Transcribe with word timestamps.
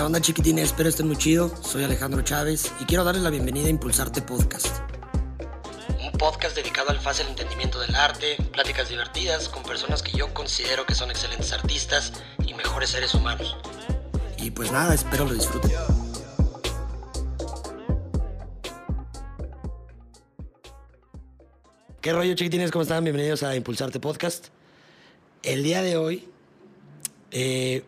¿Qué 0.00 0.06
onda 0.06 0.18
chiquitines? 0.18 0.64
Espero 0.64 0.88
estén 0.88 1.08
muy 1.08 1.18
chido. 1.18 1.54
Soy 1.62 1.84
Alejandro 1.84 2.22
Chávez 2.22 2.72
y 2.80 2.86
quiero 2.86 3.04
darles 3.04 3.22
la 3.22 3.28
bienvenida 3.28 3.66
a 3.66 3.68
Impulsarte 3.68 4.22
Podcast. 4.22 4.78
Un 6.02 6.10
podcast 6.12 6.56
dedicado 6.56 6.88
al 6.88 6.98
fácil 6.98 7.26
entendimiento 7.26 7.78
del 7.78 7.94
arte, 7.94 8.38
pláticas 8.50 8.88
divertidas 8.88 9.50
con 9.50 9.62
personas 9.62 10.02
que 10.02 10.16
yo 10.16 10.32
considero 10.32 10.86
que 10.86 10.94
son 10.94 11.10
excelentes 11.10 11.52
artistas 11.52 12.14
y 12.46 12.54
mejores 12.54 12.88
seres 12.88 13.12
humanos. 13.12 13.58
Y 14.38 14.50
pues 14.52 14.72
nada, 14.72 14.94
espero 14.94 15.26
lo 15.26 15.34
disfruten. 15.34 15.70
¿Qué 22.00 22.12
rollo 22.14 22.34
chiquitines? 22.34 22.70
¿Cómo 22.70 22.84
están? 22.84 23.04
Bienvenidos 23.04 23.42
a 23.42 23.54
Impulsarte 23.54 24.00
Podcast. 24.00 24.46
El 25.42 25.62
día 25.62 25.82
de 25.82 25.98
hoy 25.98 26.26
eh, 27.32 27.84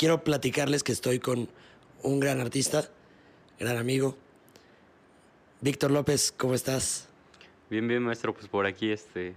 quiero 0.00 0.24
platicarles 0.24 0.82
que 0.82 0.92
estoy 0.92 1.18
con 1.18 1.50
un 2.02 2.20
gran 2.20 2.40
artista, 2.40 2.88
gran 3.58 3.76
amigo. 3.76 4.16
Víctor 5.60 5.90
López, 5.90 6.32
¿cómo 6.34 6.54
estás? 6.54 7.06
Bien, 7.68 7.86
bien, 7.86 8.02
maestro, 8.02 8.32
pues 8.32 8.48
por 8.48 8.64
aquí, 8.64 8.90
este, 8.90 9.34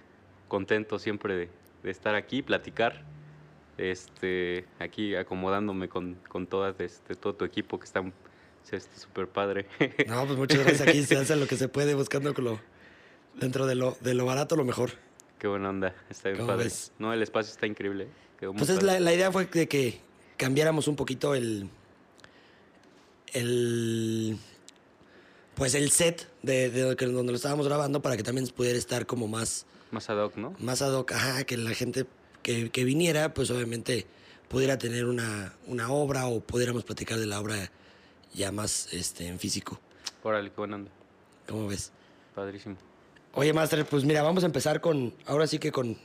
contento 0.47 0.99
siempre 0.99 1.35
de, 1.35 1.49
de 1.83 1.91
estar 1.91 2.15
aquí, 2.15 2.41
platicar, 2.41 3.03
este, 3.77 4.65
aquí 4.79 5.15
acomodándome 5.15 5.89
con, 5.89 6.15
con 6.29 6.47
todas, 6.47 6.79
este, 6.79 7.15
todo 7.15 7.35
tu 7.35 7.43
equipo 7.43 7.77
que 7.77 7.83
está 7.83 8.01
súper 8.95 9.27
padre. 9.27 9.65
No, 10.07 10.25
pues 10.25 10.37
muchas 10.39 10.59
gracias. 10.59 10.87
Aquí 10.87 11.03
se 11.03 11.17
hace 11.17 11.35
lo 11.35 11.45
que 11.45 11.57
se 11.57 11.67
puede 11.67 11.93
buscando 11.93 12.31
lo, 12.37 12.57
dentro 13.37 13.65
de 13.65 13.75
lo, 13.75 13.97
de 13.99 14.13
lo 14.13 14.25
barato 14.25 14.55
lo 14.55 14.63
mejor. 14.63 14.91
Qué 15.39 15.47
buena 15.49 15.71
onda, 15.71 15.93
está 16.09 16.29
bien 16.29 16.37
¿Cómo 16.37 16.53
padre. 16.53 16.63
ves? 16.63 16.93
No, 16.99 17.11
el 17.11 17.21
espacio 17.21 17.51
está 17.51 17.67
increíble. 17.67 18.07
quedó 18.39 18.53
Pues 18.53 18.69
es 18.69 18.79
padre. 18.79 18.93
la, 18.93 18.99
la 19.01 19.13
idea 19.13 19.29
fue 19.29 19.43
de 19.43 19.67
que 19.67 20.12
cambiáramos 20.37 20.87
un 20.87 20.95
poquito 20.95 21.35
el. 21.35 21.69
el. 23.33 24.37
Pues 25.55 25.75
el 25.75 25.91
set 25.91 26.27
de, 26.41 26.69
de 26.71 26.95
donde 26.95 27.31
lo 27.31 27.35
estábamos 27.35 27.67
grabando 27.67 28.01
para 28.01 28.17
que 28.17 28.23
también 28.23 28.47
pudiera 28.47 28.77
estar 28.77 29.05
como 29.05 29.27
más, 29.27 29.67
Más 29.91 30.09
ad 30.09 30.17
hoc, 30.17 30.35
¿no? 30.35 30.55
más 30.57 30.81
ad 30.81 30.93
hoc, 30.93 31.11
ajá, 31.11 31.43
que 31.43 31.57
la 31.57 31.75
gente 31.75 32.07
que, 32.41 32.71
que 32.71 32.83
viniera, 32.83 33.35
pues 33.35 33.51
obviamente 33.51 34.07
pudiera 34.47 34.77
tener 34.79 35.05
una, 35.05 35.53
una 35.67 35.91
obra 35.91 36.25
o 36.27 36.39
pudiéramos 36.39 36.83
platicar 36.83 37.19
de 37.19 37.27
la 37.27 37.39
obra 37.39 37.71
ya 38.33 38.51
más 38.51 38.91
este, 38.93 39.27
en 39.27 39.39
físico. 39.39 39.79
Órale, 40.23 40.49
qué 40.49 40.55
buena 40.57 40.77
onda. 40.77 40.91
¿Cómo 41.47 41.67
ves? 41.67 41.91
Padrísimo. 42.33 42.75
Oye, 43.33 43.53
Master, 43.53 43.85
pues 43.85 44.05
mira, 44.05 44.21
vamos 44.21 44.43
a 44.43 44.45
empezar 44.45 44.81
con, 44.81 45.13
ahora 45.25 45.47
sí 45.47 45.59
que 45.59 45.71
con, 45.71 45.97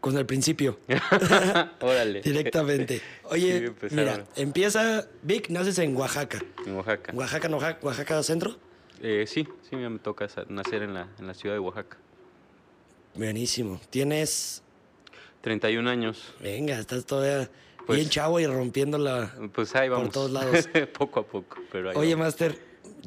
con 0.00 0.16
el 0.16 0.26
principio. 0.26 0.78
Órale. 1.80 2.20
Directamente. 2.22 3.00
Oye, 3.24 3.72
Sí, 3.88 3.94
mira, 3.96 4.24
empieza, 4.36 5.06
Vic, 5.22 5.48
naces 5.50 5.78
en 5.78 5.96
Oaxaca. 5.96 6.40
En 6.66 6.76
Oaxaca. 6.76 7.12
Oaxaca, 7.14 7.48
no, 7.48 7.56
Oaxaca, 7.56 7.78
Oaxaca 7.86 8.22
Centro. 8.22 8.56
Eh, 9.02 9.24
sí, 9.26 9.46
sí, 9.68 9.76
me 9.76 9.98
toca 9.98 10.28
nacer 10.48 10.82
en 10.82 10.94
la, 10.94 11.08
en 11.18 11.26
la 11.26 11.34
ciudad 11.34 11.54
de 11.54 11.60
Oaxaca. 11.60 11.96
Buenísimo. 13.14 13.80
Tienes, 13.90 14.62
31 15.40 15.88
años. 15.88 16.34
venga, 16.40 16.78
estás 16.78 17.04
todavía 17.04 17.50
Pues- 17.86 17.98
bien 17.98 18.10
chavo 18.10 18.38
y 18.40 18.46
rompiendo 18.46 18.98
la... 18.98 19.32
Pues 19.52 19.74
ahí 19.74 19.88
Por 19.88 19.98
vamos. 19.98 20.12
todos 20.14 20.30
lados. 20.30 20.68
poco 20.98 21.20
a 21.20 21.26
poco, 21.26 21.58
pero 21.72 21.90
ahí 21.90 21.96
Oye, 21.96 22.14
vamos. 22.14 22.26
Master, 22.28 22.58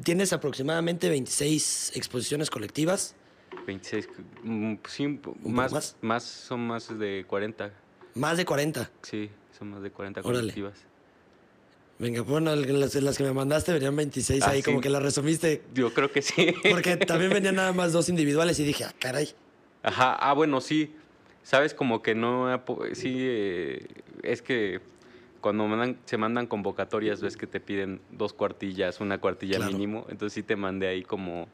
tienes 0.02 0.32
aproximadamente 0.32 1.08
26 1.08 1.92
exposiciones 1.94 2.50
colectivas, 2.50 3.14
26, 3.66 4.08
mm, 4.42 4.74
sí, 4.88 5.08
poco 5.08 5.38
más, 5.48 5.72
más? 5.72 5.96
más, 6.00 6.22
son 6.24 6.66
más 6.66 6.98
de 6.98 7.24
40, 7.28 7.72
más 8.14 8.36
de 8.36 8.44
40. 8.44 8.90
sí, 9.02 9.30
son 9.50 9.70
más 9.70 9.82
de 9.82 9.90
40 9.90 10.20
Órale. 10.22 10.40
colectivas. 10.52 10.86
Venga, 11.98 12.22
bueno, 12.22 12.56
las, 12.56 12.94
las 12.96 13.16
que 13.16 13.22
me 13.22 13.32
mandaste 13.32 13.72
venían 13.72 13.94
26 13.94 14.42
Ah, 14.42 14.50
ahí, 14.50 14.58
sí. 14.58 14.64
como 14.64 14.80
que 14.80 14.88
las 14.90 15.02
resumiste. 15.02 15.62
Yo 15.72 15.94
creo 15.94 16.10
que 16.10 16.20
sí. 16.22 16.52
Porque 16.68 16.96
también 17.06 17.32
venían 17.32 17.54
nada 17.54 17.72
más 17.72 17.92
dos 17.92 18.08
individuales 18.08 18.58
y 18.58 18.64
dije, 18.64 18.84
ah, 18.84 18.92
caray. 18.98 19.28
Ajá, 19.84 20.14
ah, 20.14 20.32
bueno, 20.32 20.60
sí, 20.60 20.96
sabes 21.42 21.74
como 21.74 22.02
que 22.02 22.14
no, 22.16 22.48
sí, 22.94 23.14
eh, 23.20 23.86
es 24.24 24.42
que 24.42 24.80
cuando 25.40 25.66
mandan- 25.68 25.98
se 26.06 26.16
mandan 26.16 26.46
convocatorias 26.46 27.20
ves 27.20 27.36
que 27.36 27.46
te 27.46 27.60
piden 27.60 28.00
dos 28.10 28.32
cuartillas, 28.32 29.00
una 29.00 29.20
cuartilla 29.20 29.56
Claro. 29.58 29.72
mínimo, 29.72 30.06
entonces 30.08 30.34
sí 30.34 30.42
te 30.42 30.56
mandé 30.56 30.88
ahí 30.88 31.02
como 31.02 31.48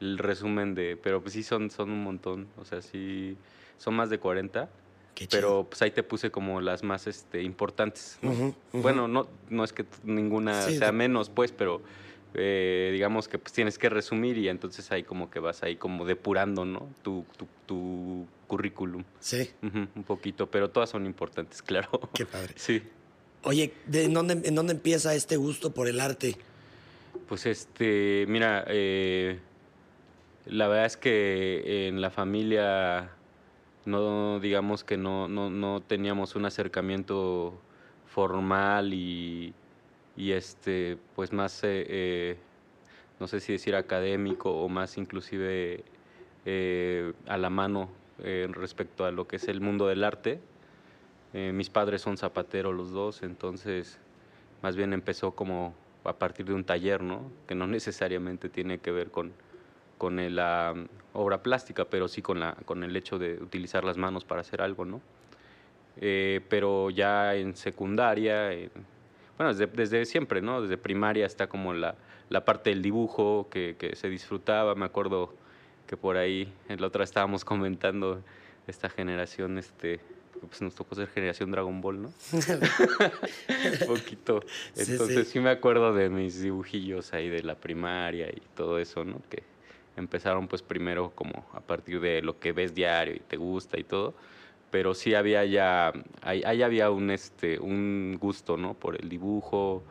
el 0.00 0.18
resumen 0.18 0.74
de, 0.74 0.96
pero 0.96 1.20
pues 1.20 1.34
sí 1.34 1.42
son, 1.42 1.70
son 1.70 1.90
un 1.90 2.02
montón, 2.02 2.48
o 2.58 2.64
sea, 2.64 2.82
sí, 2.82 3.36
son 3.78 3.94
más 3.94 4.10
de 4.10 4.18
40. 4.18 4.68
Qué 5.14 5.26
chido. 5.26 5.40
pero 5.40 5.66
pues 5.68 5.82
ahí 5.82 5.90
te 5.90 6.02
puse 6.02 6.30
como 6.30 6.60
las 6.60 6.82
más 6.82 7.06
este, 7.06 7.42
importantes. 7.42 8.18
Bueno, 8.72 9.06
no, 9.06 9.28
no 9.50 9.64
es 9.64 9.72
que 9.72 9.84
ninguna 10.04 10.62
Sí, 10.62 10.78
sea 10.78 10.92
menos, 10.92 11.28
pues, 11.28 11.52
pero 11.52 11.82
eh, 12.34 12.90
digamos 12.92 13.28
que 13.28 13.38
pues, 13.38 13.52
tienes 13.52 13.76
que 13.76 13.88
resumir 13.90 14.38
y 14.38 14.48
entonces 14.48 14.90
ahí 14.92 15.02
como 15.02 15.30
que 15.30 15.40
vas 15.40 15.62
ahí 15.62 15.76
como 15.76 16.06
depurando, 16.06 16.64
¿no? 16.64 16.88
Tu, 17.02 17.24
tu, 17.36 17.46
tu 17.66 18.26
currículum. 18.46 19.04
Sí, 19.18 19.50
un 19.62 20.04
poquito, 20.04 20.50
pero 20.50 20.70
todas 20.70 20.88
son 20.90 21.04
importantes, 21.04 21.60
claro. 21.62 21.90
qué 22.14 22.24
padre. 22.24 22.54
Sí. 22.56 22.82
Oye, 23.42 23.72
¿de 23.86 24.04
en 24.04 24.14
dónde, 24.14 24.40
¿en 24.44 24.54
dónde 24.54 24.72
empieza 24.72 25.14
este 25.14 25.36
gusto 25.36 25.72
por 25.72 25.88
el 25.88 26.00
arte? 26.00 26.36
Pues 27.28 27.46
este, 27.46 28.26
mira, 28.28 28.64
eh, 28.68 29.38
la 30.46 30.68
verdad 30.68 30.86
es 30.86 30.96
que 30.96 31.88
en 31.88 32.00
la 32.00 32.10
familia 32.10 33.10
no, 33.84 34.40
digamos 34.40 34.84
que 34.84 34.96
no, 34.96 35.28
no, 35.28 35.50
no 35.50 35.80
teníamos 35.80 36.36
un 36.36 36.44
acercamiento 36.44 37.54
formal 38.06 38.92
y, 38.92 39.54
y 40.16 40.32
este, 40.32 40.98
pues 41.14 41.32
más, 41.32 41.62
eh, 41.64 41.86
eh, 41.88 42.36
no 43.18 43.26
sé 43.26 43.40
si 43.40 43.52
decir 43.52 43.74
académico 43.74 44.50
o 44.50 44.68
más 44.68 44.98
inclusive 44.98 45.84
eh, 46.44 47.12
a 47.26 47.38
la 47.38 47.50
mano 47.50 47.88
respecto 48.52 49.06
a 49.06 49.10
lo 49.10 49.26
que 49.26 49.36
es 49.36 49.48
el 49.48 49.62
mundo 49.62 49.86
del 49.86 50.04
arte. 50.04 50.40
Mis 51.32 51.70
padres 51.70 52.02
son 52.02 52.18
zapateros 52.18 52.74
los 52.74 52.90
dos, 52.90 53.22
entonces 53.22 53.98
más 54.62 54.76
bien 54.76 54.92
empezó 54.92 55.30
como 55.30 55.74
a 56.04 56.12
partir 56.12 56.44
de 56.44 56.52
un 56.52 56.64
taller, 56.64 57.02
¿no? 57.02 57.22
Que 57.46 57.54
no 57.54 57.66
necesariamente 57.66 58.50
tiene 58.50 58.78
que 58.78 58.90
ver 58.90 59.10
con, 59.10 59.32
con 60.00 60.34
la 60.34 60.72
mm, 60.74 60.86
obra 61.18 61.42
plástica, 61.42 61.84
pero 61.84 62.08
sí 62.08 62.22
con, 62.22 62.40
la, 62.40 62.54
con 62.64 62.82
el 62.84 62.96
hecho 62.96 63.18
de 63.18 63.34
utilizar 63.34 63.84
las 63.84 63.98
manos 63.98 64.24
para 64.24 64.40
hacer 64.40 64.62
algo, 64.62 64.86
¿no? 64.86 65.02
Eh, 66.00 66.40
pero 66.48 66.88
ya 66.88 67.34
en 67.34 67.54
secundaria, 67.54 68.50
en- 68.50 68.70
bueno, 69.36 69.52
desde, 69.52 69.66
desde 69.66 70.06
siempre, 70.06 70.40
¿no? 70.40 70.62
Desde 70.62 70.78
primaria 70.78 71.26
está 71.26 71.48
como 71.48 71.74
la, 71.74 71.96
la 72.30 72.46
parte 72.46 72.70
del 72.70 72.80
dibujo 72.80 73.48
que, 73.50 73.76
que 73.78 73.94
se 73.94 74.08
disfrutaba. 74.08 74.74
Me 74.74 74.86
acuerdo 74.86 75.34
que 75.86 75.98
por 75.98 76.16
ahí, 76.16 76.50
en 76.70 76.80
la 76.80 76.86
otra 76.86 77.04
estábamos 77.04 77.44
comentando 77.52 78.22
esta 78.66 78.88
generación, 78.88 79.58
este, 79.58 80.00
pues 80.48 80.62
nos 80.62 80.74
tocó 80.74 80.94
ser 80.94 81.08
generación 81.08 81.50
Dragon 81.50 81.78
Ball, 81.82 82.00
¿no? 82.00 82.08
Un 82.32 83.86
poquito. 83.86 84.40
Sí, 84.72 84.92
Entonces 84.92 85.26
sí. 85.26 85.32
sí. 85.34 85.40
me 85.40 85.50
acuerdo 85.50 85.92
de 85.92 86.08
mis 86.08 86.40
dibujillos 86.40 87.12
ahí 87.12 87.28
de 87.28 87.42
la 87.42 87.54
primaria 87.56 88.30
y 88.30 88.40
todo 88.56 88.78
eso, 88.78 89.04
¿no? 89.04 89.20
Que 89.28 89.42
empezaron 89.96 90.48
pues 90.48 90.62
primero 90.62 91.10
como 91.14 91.46
a 91.52 91.60
partir 91.60 92.00
de 92.00 92.22
lo 92.22 92.38
que 92.38 92.52
ves 92.52 92.74
diario 92.74 93.14
y 93.16 93.20
te 93.20 93.36
gusta 93.36 93.78
y 93.78 93.84
todo, 93.84 94.14
pero 94.70 94.94
sí 94.94 95.14
había 95.14 95.44
ya, 95.44 95.92
ahí, 96.22 96.42
ahí 96.44 96.62
había 96.62 96.90
un, 96.90 97.10
este, 97.10 97.58
un 97.58 98.16
gusto, 98.20 98.56
¿no? 98.56 98.74
Por 98.74 99.00
el 99.00 99.08
dibujo, 99.08 99.82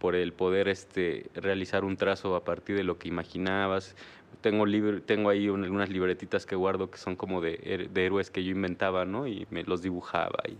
por 0.00 0.14
el 0.14 0.32
poder 0.32 0.68
este, 0.68 1.30
realizar 1.34 1.84
un 1.84 1.96
trazo 1.96 2.34
a 2.36 2.44
partir 2.44 2.76
de 2.76 2.84
lo 2.84 2.98
que 2.98 3.08
imaginabas. 3.08 3.94
Tengo, 4.40 4.66
libre, 4.66 5.00
tengo 5.00 5.30
ahí 5.30 5.48
un- 5.48 5.64
unas 5.68 5.88
libretitas 5.88 6.44
que 6.44 6.54
guardo 6.56 6.90
que 6.90 6.98
son 6.98 7.16
como 7.16 7.40
de, 7.40 7.58
her- 7.64 7.88
de 7.88 8.04
héroes 8.06 8.30
que 8.30 8.44
yo 8.44 8.50
inventaba, 8.50 9.04
¿no? 9.04 9.26
Y 9.26 9.46
me 9.50 9.62
los 9.64 9.80
dibujaba 9.82 10.38
y 10.48 10.56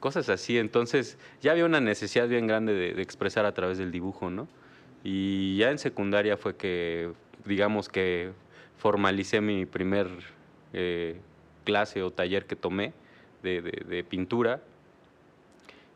cosas 0.00 0.28
así. 0.28 0.58
Entonces 0.58 1.18
ya 1.40 1.52
había 1.52 1.64
una 1.64 1.80
necesidad 1.80 2.28
bien 2.28 2.46
grande 2.46 2.72
de, 2.74 2.94
de 2.94 3.02
expresar 3.02 3.46
a 3.46 3.52
través 3.54 3.78
del 3.78 3.90
dibujo, 3.90 4.30
¿no? 4.30 4.46
Y 5.02 5.56
ya 5.56 5.70
en 5.70 5.78
secundaria 5.78 6.36
fue 6.36 6.56
que, 6.56 7.10
digamos 7.44 7.88
que 7.88 8.32
formalicé 8.78 9.40
mi 9.40 9.66
primer 9.66 10.08
eh, 10.72 11.20
clase 11.64 12.02
o 12.02 12.10
taller 12.10 12.46
que 12.46 12.56
tomé 12.56 12.92
de, 13.42 14.04
pintura, 14.08 14.60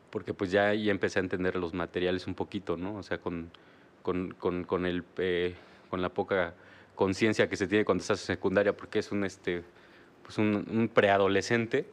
porque 0.09 0.33
pues 0.33 0.51
ya 0.51 0.67
ahí 0.67 0.89
empecé 0.89 1.19
a 1.19 1.21
entender 1.21 1.55
los 1.55 1.73
materiales 1.73 2.27
un 2.27 2.35
poquito, 2.35 2.77
¿no? 2.77 2.95
O 2.95 3.03
sea, 3.03 3.17
con, 3.17 3.51
con, 4.01 4.31
con, 4.31 4.63
con 4.63 4.85
el, 4.85 5.03
eh, 5.17 5.55
con 5.89 6.01
la 6.01 6.09
poca 6.09 6.53
conciencia 6.95 7.49
que 7.49 7.55
se 7.55 7.67
tiene 7.67 7.85
cuando 7.85 8.01
estás 8.01 8.21
en 8.21 8.35
secundaria, 8.35 8.75
porque 8.75 8.99
es 8.99 9.11
un, 9.11 9.23
este, 9.23 9.63
pues 10.21 10.37
un, 10.37 10.89
preadolescente. 10.93 11.85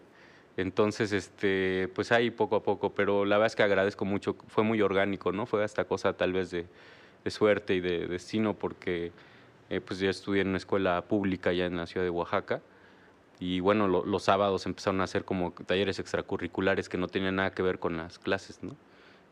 Entonces, 0.57 1.13
este, 1.13 1.89
pues 1.95 2.13
ahí 2.13 2.31
poco 2.31 2.57
a 2.57 2.63
poco, 2.63 2.93
pero 2.93 3.25
la 3.25 3.37
verdad 3.37 3.47
es 3.47 3.57
que 3.57 3.63
agradezco 3.63 4.05
mucho, 4.05 4.37
fue 4.49 4.63
muy 4.65 4.83
orgánico, 4.83 5.33
¿no? 5.33 5.47
Fue 5.47 5.65
hasta 5.65 5.85
cosa 5.85 6.13
tal 6.13 6.33
vez 6.33 6.51
de, 6.51 6.67
de 7.25 7.31
suerte 7.31 7.75
y 7.75 7.81
de 7.81 8.07
destino, 8.07 8.55
porque 8.55 9.13
eh, 9.71 9.81
pues 9.81 10.01
yo 10.01 10.11
estudié 10.11 10.43
en 10.43 10.49
una 10.49 10.59
escuela 10.59 11.03
pública 11.03 11.53
ya 11.53 11.65
en 11.67 11.77
la 11.77 11.87
ciudad 11.87 12.05
de 12.05 12.11
Oaxaca, 12.11 12.61
y 13.39 13.61
bueno, 13.61 13.89
lo- 13.89 14.05
los 14.05 14.25
sábados 14.25 14.67
empezaron 14.67 15.01
a 15.01 15.05
hacer 15.05 15.25
como 15.25 15.53
talleres 15.53 15.99
extracurriculares 15.99 16.89
que 16.91 16.99
no 16.99 17.07
tenían 17.09 17.37
nada 17.37 17.53
que 17.53 17.63
ver 17.63 17.79
con 17.79 17.97
las 17.97 18.19
clases, 18.19 18.63
¿no? 18.63 18.77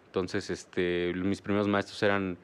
Entonces, 0.07 0.49
este, 0.49 1.13
mis 1.15 1.43
primeros 1.43 1.69
maestros 1.69 2.03
eran 2.03 2.39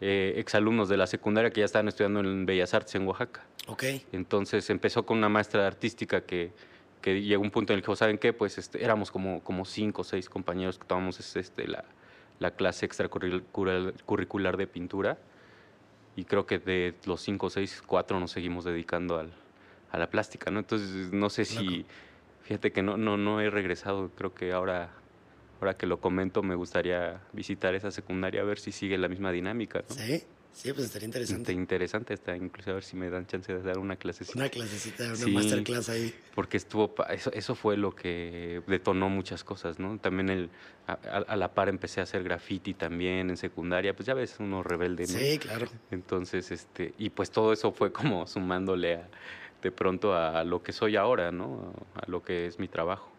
eh, 0.00 0.34
exalumnos 0.38 0.88
de 0.88 0.96
la 0.96 1.06
secundaria 1.06 1.50
que 1.50 1.60
ya 1.60 1.66
estaban 1.66 1.86
estudiando 1.86 2.20
en 2.20 2.44
Bellas 2.46 2.72
Artes 2.74 2.94
en 2.96 3.06
Oaxaca. 3.06 3.44
Ok. 3.68 3.84
Entonces 4.10 4.68
empezó 4.70 5.04
con 5.06 5.18
una 5.18 5.28
maestra 5.28 5.60
de 5.60 5.66
artística 5.68 6.22
que, 6.22 6.50
que 7.00 7.22
llegó 7.22 7.40
un 7.42 7.50
punto 7.52 7.72
en 7.72 7.78
el 7.78 7.84
que, 7.84 7.94
¿saben 7.94 8.18
qué? 8.18 8.32
Pues 8.32 8.58
este, 8.58 8.82
éramos 8.82 9.10
como, 9.12 9.44
como 9.44 9.64
cinco 9.64 10.00
o 10.00 10.04
seis 10.04 10.28
compañeros 10.28 10.78
que 10.78 10.86
tomamos 10.86 11.36
este, 11.36 11.68
la, 11.68 11.84
la 12.40 12.50
clase 12.52 12.86
extracurricular 12.86 14.56
de 14.56 14.66
pintura 14.66 15.18
y 16.16 16.24
creo 16.24 16.46
que 16.46 16.58
de 16.58 16.94
los 17.06 17.20
cinco 17.20 17.46
o 17.46 17.50
seis, 17.50 17.82
cuatro 17.86 18.20
nos 18.20 18.30
seguimos 18.30 18.64
dedicando 18.64 19.18
al, 19.18 19.32
a 19.90 19.98
la 19.98 20.10
plástica, 20.10 20.50
¿no? 20.50 20.60
Entonces, 20.60 21.12
no 21.12 21.30
sé 21.30 21.44
si, 21.44 21.86
fíjate 22.42 22.72
que 22.72 22.82
no, 22.82 22.96
no, 22.96 23.16
no 23.16 23.40
he 23.40 23.50
regresado, 23.50 24.10
creo 24.14 24.34
que 24.34 24.52
ahora, 24.52 24.90
ahora 25.60 25.74
que 25.74 25.86
lo 25.86 26.00
comento 26.00 26.42
me 26.42 26.54
gustaría 26.54 27.20
visitar 27.32 27.74
esa 27.74 27.90
secundaria 27.90 28.42
a 28.42 28.44
ver 28.44 28.58
si 28.58 28.72
sigue 28.72 28.98
la 28.98 29.08
misma 29.08 29.32
dinámica, 29.32 29.82
¿no? 29.88 29.94
Sí. 29.94 30.22
Sí, 30.52 30.72
pues 30.72 30.86
estaría 30.86 31.06
interesante. 31.06 31.52
Interesante 31.52 32.14
está, 32.14 32.36
incluso 32.36 32.70
a 32.70 32.74
ver 32.74 32.84
si 32.84 32.96
me 32.96 33.08
dan 33.08 33.26
chance 33.26 33.52
de 33.52 33.62
dar 33.62 33.78
una 33.78 33.96
clasecita. 33.96 34.38
Una 34.38 34.48
clasecita, 34.48 35.12
una 35.12 35.26
masterclass 35.28 35.88
ahí. 35.88 36.14
Porque 36.34 36.58
estuvo, 36.58 36.94
eso, 37.10 37.32
eso 37.32 37.54
fue 37.54 37.76
lo 37.76 37.94
que 37.94 38.62
detonó 38.66 39.08
muchas 39.08 39.44
cosas, 39.44 39.78
¿no? 39.78 39.98
También 39.98 40.28
el, 40.28 40.50
a, 40.86 41.36
la 41.36 41.54
par 41.54 41.68
empecé 41.68 42.00
a 42.00 42.02
hacer 42.04 42.22
graffiti 42.22 42.74
también 42.74 43.30
en 43.30 43.36
secundaria, 43.36 43.94
pues 43.96 44.06
ya 44.06 44.14
ves, 44.14 44.36
uno 44.40 44.62
rebelde, 44.62 45.06
¿no? 45.06 45.18
Sí, 45.18 45.38
claro. 45.38 45.66
Entonces, 45.90 46.50
este, 46.50 46.94
y 46.98 47.10
pues 47.10 47.30
todo 47.30 47.52
eso 47.52 47.72
fue 47.72 47.90
como 47.92 48.26
sumándole 48.28 48.96
a, 48.96 49.08
de 49.62 49.72
pronto 49.72 50.14
a 50.14 50.44
lo 50.44 50.62
que 50.62 50.72
soy 50.72 50.96
ahora, 50.96 51.32
¿no? 51.32 51.72
A 51.94 52.10
lo 52.10 52.22
que 52.22 52.46
es 52.46 52.58
mi 52.58 52.68
trabajo. 52.68 53.10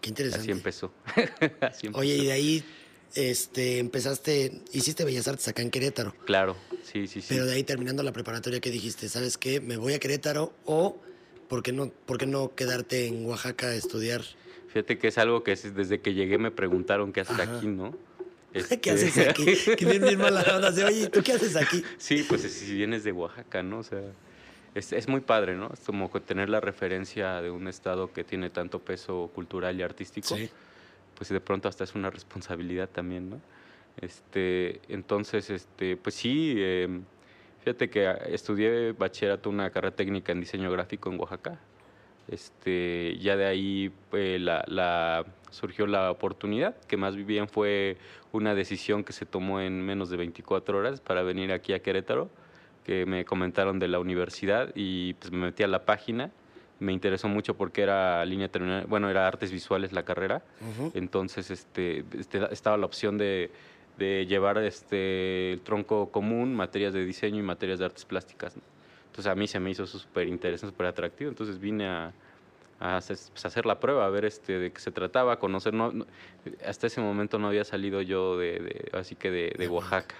Qué 0.00 0.08
interesante. 0.08 0.42
Así 0.42 0.50
empezó. 0.50 0.92
Así 1.60 1.86
empezó. 1.86 2.00
Oye, 2.00 2.16
y 2.16 2.26
de 2.26 2.32
ahí 2.32 2.64
este, 3.14 3.78
empezaste, 3.78 4.62
hiciste 4.72 5.04
Bellas 5.04 5.28
Artes 5.28 5.48
acá 5.48 5.62
en 5.62 5.70
Querétaro. 5.70 6.14
Claro, 6.24 6.56
sí, 6.82 7.06
sí, 7.06 7.20
sí. 7.20 7.26
Pero 7.28 7.46
de 7.46 7.54
ahí 7.54 7.64
terminando 7.64 8.02
la 8.02 8.12
preparatoria, 8.12 8.60
¿qué 8.60 8.70
dijiste? 8.70 9.08
¿Sabes 9.08 9.38
qué? 9.38 9.60
Me 9.60 9.76
voy 9.76 9.94
a 9.94 9.98
Querétaro 9.98 10.52
o 10.64 10.98
¿por 11.48 11.62
qué 11.62 11.72
no, 11.72 11.90
por 12.06 12.18
qué 12.18 12.26
no 12.26 12.54
quedarte 12.54 13.06
en 13.06 13.24
Oaxaca 13.26 13.68
a 13.68 13.74
estudiar? 13.74 14.22
Fíjate 14.68 14.98
que 14.98 15.08
es 15.08 15.18
algo 15.18 15.42
que 15.42 15.56
desde 15.56 16.00
que 16.00 16.14
llegué 16.14 16.38
me 16.38 16.50
preguntaron 16.50 17.12
qué 17.12 17.22
haces 17.22 17.38
aquí, 17.38 17.66
¿no? 17.66 17.96
¿Qué 18.82 18.90
haces 18.90 19.16
este 19.16 19.30
aquí? 19.30 19.76
que 19.76 19.84
bien, 19.84 20.02
bien 20.02 20.18
mala 20.18 20.42
onda. 20.54 20.70
Oye, 20.86 21.08
¿tú 21.08 21.22
qué 21.22 21.32
haces 21.32 21.56
aquí? 21.56 21.82
Sí, 21.98 22.24
pues 22.28 22.42
si 22.42 22.74
vienes 22.74 23.04
de 23.04 23.12
Oaxaca, 23.12 23.62
¿no? 23.62 23.80
O 23.80 23.82
sea, 23.82 24.00
es, 24.74 24.92
es, 24.92 25.08
muy 25.08 25.20
padre, 25.20 25.54
¿no? 25.54 25.70
Es 25.72 25.80
como 25.80 26.08
tener 26.08 26.48
la 26.48 26.60
referencia 26.60 27.40
de 27.40 27.50
un 27.50 27.68
estado 27.68 28.12
que 28.12 28.24
tiene 28.24 28.50
tanto 28.50 28.78
peso 28.78 29.30
cultural 29.34 29.78
y 29.78 29.82
artístico. 29.82 30.36
Sí 30.36 30.50
pues 31.18 31.30
de 31.30 31.40
pronto 31.40 31.68
hasta 31.68 31.82
es 31.82 31.96
una 31.96 32.10
responsabilidad 32.10 32.88
también, 32.88 33.28
¿no? 33.28 33.40
Este, 34.00 34.80
entonces, 34.88 35.50
este, 35.50 35.96
pues 35.96 36.14
sí, 36.14 36.54
em, 36.56 37.02
fíjate 37.64 37.90
que 37.90 38.08
estudié 38.28 38.92
bachillerato, 38.92 39.50
una 39.50 39.68
carrera 39.70 39.96
técnica 39.96 40.30
en 40.30 40.38
diseño 40.38 40.70
gráfico 40.70 41.10
en 41.10 41.18
Oaxaca. 41.18 41.58
Este, 42.28 43.18
ya 43.20 43.36
de 43.36 43.46
ahí 43.46 43.92
pues, 44.10 44.40
la, 44.40 45.24
surgió 45.50 45.88
la 45.88 46.12
oportunidad, 46.12 46.76
que 46.86 46.96
más 46.96 47.16
bien 47.16 47.48
fue 47.48 47.96
una 48.30 48.54
decisión 48.54 49.02
que 49.02 49.12
se 49.12 49.26
tomó 49.26 49.60
en 49.60 49.84
menos 49.84 50.10
de 50.10 50.18
24 50.18 50.78
horas 50.78 51.00
para 51.00 51.22
venir 51.22 51.50
aquí 51.52 51.72
a 51.72 51.80
Querétaro, 51.80 52.30
que 52.84 53.06
me 53.06 53.24
comentaron 53.24 53.80
de 53.80 53.88
la 53.88 53.98
universidad 53.98 54.70
y 54.76 55.14
pues 55.14 55.32
me 55.32 55.46
metí 55.46 55.64
a 55.64 55.66
la 55.66 55.84
página 55.84 56.30
me 56.80 56.92
interesó 56.92 57.28
mucho 57.28 57.56
porque 57.56 57.82
era 57.82 58.24
línea 58.24 58.48
terminal, 58.48 58.86
bueno, 58.86 59.10
era 59.10 59.26
artes 59.26 59.50
visuales 59.50 59.92
la 59.92 60.04
carrera, 60.04 60.42
entonces 60.94 61.50
este, 61.50 62.04
este, 62.18 62.40
estaba 62.52 62.76
la 62.76 62.86
opción 62.86 63.18
de, 63.18 63.50
de, 63.96 64.26
llevar 64.26 64.58
este, 64.58 65.52
el 65.52 65.60
tronco 65.62 66.10
común, 66.10 66.54
materias 66.54 66.92
de 66.92 67.04
diseño 67.04 67.40
y 67.40 67.42
materias 67.42 67.78
de 67.78 67.86
artes 67.86 68.04
plásticas. 68.04 68.56
Entonces 69.06 69.26
a 69.26 69.34
mí 69.34 69.48
se 69.48 69.58
me 69.58 69.70
hizo 69.70 69.86
súper 69.86 70.28
interesante, 70.28 70.72
súper 70.72 70.86
atractivo, 70.86 71.30
entonces 71.30 71.58
vine 71.58 71.88
a, 71.88 72.12
a 72.78 73.00
pues, 73.04 73.44
hacer 73.44 73.66
la 73.66 73.80
prueba, 73.80 74.06
a 74.06 74.10
ver 74.10 74.24
este, 74.24 74.58
de 74.58 74.70
qué 74.70 74.80
se 74.80 74.92
trataba, 74.92 75.38
conocer, 75.40 75.74
no, 75.74 75.92
hasta 76.64 76.86
ese 76.86 77.00
momento 77.00 77.38
no 77.38 77.48
había 77.48 77.64
salido 77.64 78.00
yo 78.02 78.38
de, 78.38 78.90
así 78.92 79.16
que 79.16 79.30
de, 79.30 79.54
de 79.58 79.68
Oaxaca. 79.68 80.14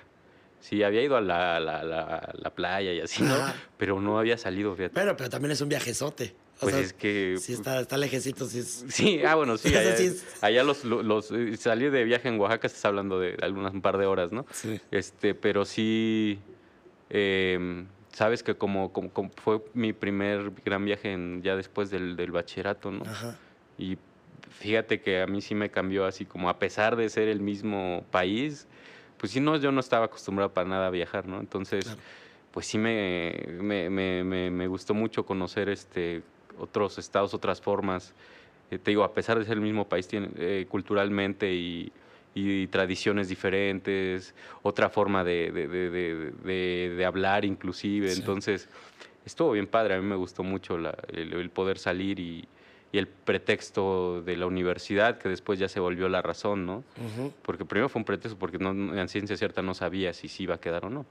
Sí, 0.60 0.82
había 0.82 1.02
ido 1.02 1.16
a 1.16 1.20
la, 1.20 1.60
la, 1.60 1.84
la, 1.84 2.50
playa 2.50 2.92
y 2.92 3.00
así, 3.00 3.22
¿no? 3.22 3.36
Pero 3.78 4.00
no 4.00 4.18
había 4.18 4.36
salido, 4.36 4.74
fíjate. 4.74 4.94
Pero, 4.94 5.16
pero 5.16 5.30
también 5.30 5.52
es 5.52 5.60
un 5.60 5.68
viajezote. 5.68 6.34
Pues 6.60 6.74
es 6.74 6.92
que... 6.92 7.36
Sí, 7.38 7.52
está, 7.52 7.80
está 7.80 7.96
lejecito, 7.96 8.46
sí 8.46 8.62
Sí, 8.88 9.20
ah, 9.24 9.34
bueno, 9.34 9.56
sí. 9.56 9.68
Allá, 9.74 9.94
allá 10.40 10.62
los, 10.64 10.84
los, 10.84 11.30
eh, 11.30 11.56
Salir 11.56 11.90
de 11.90 12.04
viaje 12.04 12.28
en 12.28 12.38
Oaxaca 12.40 12.66
estás 12.66 12.84
hablando 12.84 13.20
de 13.20 13.36
algunas 13.42 13.72
un 13.72 13.82
par 13.82 13.98
de 13.98 14.06
horas, 14.06 14.32
¿no? 14.32 14.46
Sí. 14.52 14.80
Este, 14.90 15.34
pero 15.34 15.64
sí... 15.64 16.38
Em, 17.10 17.86
sabes 18.12 18.42
que 18.42 18.56
como, 18.56 18.92
como, 18.92 19.30
fue 19.36 19.62
mi 19.74 19.92
primer 19.92 20.52
gran 20.64 20.84
viaje 20.84 21.12
en, 21.12 21.42
ya 21.42 21.56
después 21.56 21.90
del, 21.90 22.16
del 22.16 22.32
bachillerato, 22.32 22.90
¿no? 22.90 23.04
Ajá. 23.04 23.38
Y 23.78 23.96
fíjate 24.50 25.00
que 25.00 25.22
a 25.22 25.26
mí 25.26 25.40
sí 25.40 25.54
me 25.54 25.70
cambió 25.70 26.04
así 26.04 26.24
como 26.24 26.48
a 26.48 26.58
pesar 26.58 26.96
de 26.96 27.08
ser 27.08 27.28
el 27.28 27.40
mismo 27.40 28.04
país, 28.10 28.66
pues 29.18 29.32
sí, 29.32 29.40
no, 29.40 29.56
yo 29.56 29.72
no 29.72 29.80
estaba 29.80 30.06
acostumbrado 30.06 30.52
para 30.52 30.68
nada 30.68 30.86
a 30.88 30.90
viajar, 30.90 31.26
¿no? 31.26 31.40
Entonces, 31.40 31.96
pues 32.50 32.66
sí 32.66 32.78
me, 32.78 33.34
me, 33.60 33.90
me, 33.90 34.50
me, 34.50 34.66
gustó 34.66 34.94
mucho 34.94 35.24
conocer 35.24 35.68
este 35.68 36.22
otros 36.58 36.98
estados, 36.98 37.34
otras 37.34 37.60
formas. 37.60 38.14
Eh, 38.70 38.78
te 38.78 38.90
digo, 38.90 39.04
a 39.04 39.14
pesar 39.14 39.38
de 39.38 39.44
ser 39.44 39.54
el 39.54 39.62
mismo 39.62 39.88
país, 39.88 40.06
tiene, 40.08 40.28
eh, 40.36 40.66
culturalmente 40.68 41.52
y, 41.52 41.92
tradiciones 42.70 43.28
diferentes, 43.28 44.32
otra 44.62 44.88
forma 44.90 45.24
de, 45.24 45.50
de, 45.50 46.90
de, 46.94 47.04
hablar 47.04 47.44
inclusive. 47.44 48.12
Entonces, 48.12 48.68
estuvo 49.24 49.52
bien 49.52 49.66
padre, 49.66 49.94
a 49.94 50.00
mí 50.00 50.06
me 50.06 50.14
gustó 50.14 50.44
mucho 50.44 50.78
el, 51.08 51.50
poder 51.50 51.78
salir 51.78 52.20
y, 52.20 52.46
y, 52.92 52.98
el 52.98 53.08
pretexto 53.08 54.22
de 54.22 54.36
la 54.36 54.46
universidad, 54.46 55.18
que 55.18 55.28
después 55.28 55.58
ya 55.58 55.68
se 55.68 55.80
volvió 55.80 56.08
la 56.08 56.22
razón, 56.22 56.64
¿no? 56.64 56.84
Porque 57.42 57.64
primero 57.64 57.88
fue 57.88 57.98
un 57.98 58.04
pretexto 58.04 58.38
porque 58.38 58.58
no, 58.58 58.70
en 58.96 59.08
ciencia 59.08 59.36
cierta 59.36 59.60
no 59.62 59.74
sabía 59.74 60.12
si 60.12 60.28
sí 60.28 60.44
iba 60.44 60.54
a 60.54 60.60
quedar 60.60 60.84
o 60.84 60.90
no. 60.90 61.06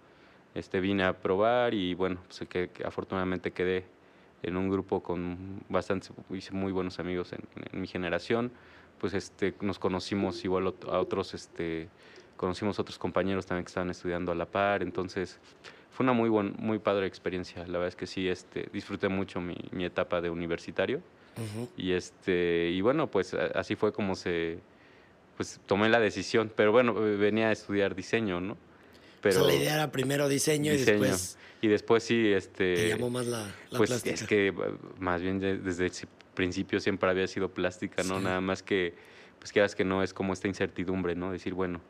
Este, 0.55 0.79
vine 0.79 1.03
a 1.03 1.11
probar 1.11 1.73
y 1.73 1.93
bueno, 1.93 2.21
pues 2.25 2.47
que 2.47 2.69
afortunadamente 2.85 3.51
quedé 3.51 3.83
en 4.47 4.57
un 4.57 4.69
grupo 4.69 5.01
con 5.01 5.61
bastantes, 5.69 6.11
hice 6.29 6.53
muy 6.53 6.71
buenos 6.71 6.99
amigos 6.99 7.33
en, 7.33 7.79
mi 7.79 7.87
generación, 7.87 8.51
pues 8.99 9.13
este, 9.13 9.53
nos 9.61 9.79
conocimos 9.79 10.43
igual 10.43 10.73
a 10.89 10.99
otros, 10.99 11.33
este, 11.33 11.89
conocimos 12.35 12.79
otros 12.79 12.97
compañeros 12.97 13.45
también 13.45 13.65
que 13.65 13.69
estaban 13.69 13.89
estudiando 13.89 14.31
a 14.31 14.35
la 14.35 14.45
par, 14.45 14.81
entonces 14.81 15.39
fue 15.91 16.03
una 16.03 16.13
muy, 16.13 16.29
buen, 16.29 16.55
muy 16.59 16.79
padre 16.79 17.07
experiencia, 17.07 17.61
la 17.61 17.73
verdad 17.73 17.87
es 17.89 17.95
que 17.95 18.07
sí, 18.07 18.27
este, 18.27 18.69
disfruté 18.71 19.09
mucho 19.09 19.41
mi, 19.41 19.57
mi 19.71 19.85
etapa 19.85 20.21
de 20.21 20.29
universitario. 20.29 21.01
Y, 21.77 21.91
este, 21.91 22.71
y 22.71 22.81
bueno, 22.81 23.05
pues 23.05 23.35
así 23.35 23.75
fue 23.75 23.93
como 23.93 24.15
se, 24.15 24.57
pues 25.35 25.59
tomé 25.67 25.87
la 25.87 25.99
decisión, 25.99 26.51
pero 26.55 26.71
bueno, 26.71 26.95
venía 26.95 27.49
a 27.49 27.51
estudiar 27.51 27.93
diseño, 27.93 28.41
¿no? 28.41 28.57
Pero, 29.21 29.45
la 29.45 29.53
idea 29.53 29.75
era 29.75 29.91
primero 29.91 30.29
diseño, 30.29 30.73
y 30.73 30.77
después... 30.77 31.37
Y 31.59 31.67
después 31.69 32.03
sí, 32.03 32.31
este... 32.33 32.75
Te 32.75 32.89
llamó 32.89 33.09
más 33.09 33.25
la, 33.25 33.51
pues 33.75 33.89
es 34.05 34.23
que 34.23 34.53
más 34.99 35.21
bien 35.21 35.39
desde 35.39 35.87
el 35.87 35.91
principio 36.35 36.79
siempre 36.79 37.09
había 37.09 37.25
sido 37.25 37.49
plástica, 37.49 38.03
¿no? 38.03 38.19
Nada 38.19 38.41
más 38.41 38.61
que, 38.61 38.93
pues 39.39 39.51
quieras 39.51 39.73
que 39.73 39.83
no, 39.83 40.03
es 40.03 40.13
como 40.13 40.33
esta 40.33 40.47
incertidumbre, 40.47 41.15
¿no? 41.15 41.31
Decir, 41.31 41.55
bueno, 41.55 41.81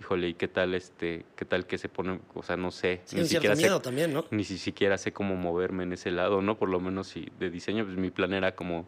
híjole, 0.00 0.28
¿y 0.28 0.34
qué 0.34 0.48
tal 0.48 0.74
este, 0.74 1.26
qué 1.36 1.44
tal 1.44 1.66
que 1.66 1.76
se 1.76 1.90
pone, 1.90 2.20
o 2.34 2.42
sea, 2.42 2.56
no 2.56 2.70
sé. 2.70 3.02
ni 3.12 3.26
siquiera 3.26 3.54
miedo 3.54 3.76
sé, 3.76 3.82
también, 3.82 4.14
¿no? 4.14 4.24
Ni 4.30 4.44
siquiera 4.44 4.96
sé 4.96 5.12
cómo 5.12 5.36
moverme 5.36 5.82
en 5.82 5.92
ese 5.92 6.10
lado, 6.10 6.40
¿no? 6.40 6.56
Por 6.58 6.70
lo 6.70 6.80
menos 6.80 7.08
si 7.08 7.28
de 7.38 7.50
diseño, 7.50 7.84
pues 7.84 7.98
mi 7.98 8.10
plan 8.10 8.32
era 8.32 8.54
como 8.54 8.86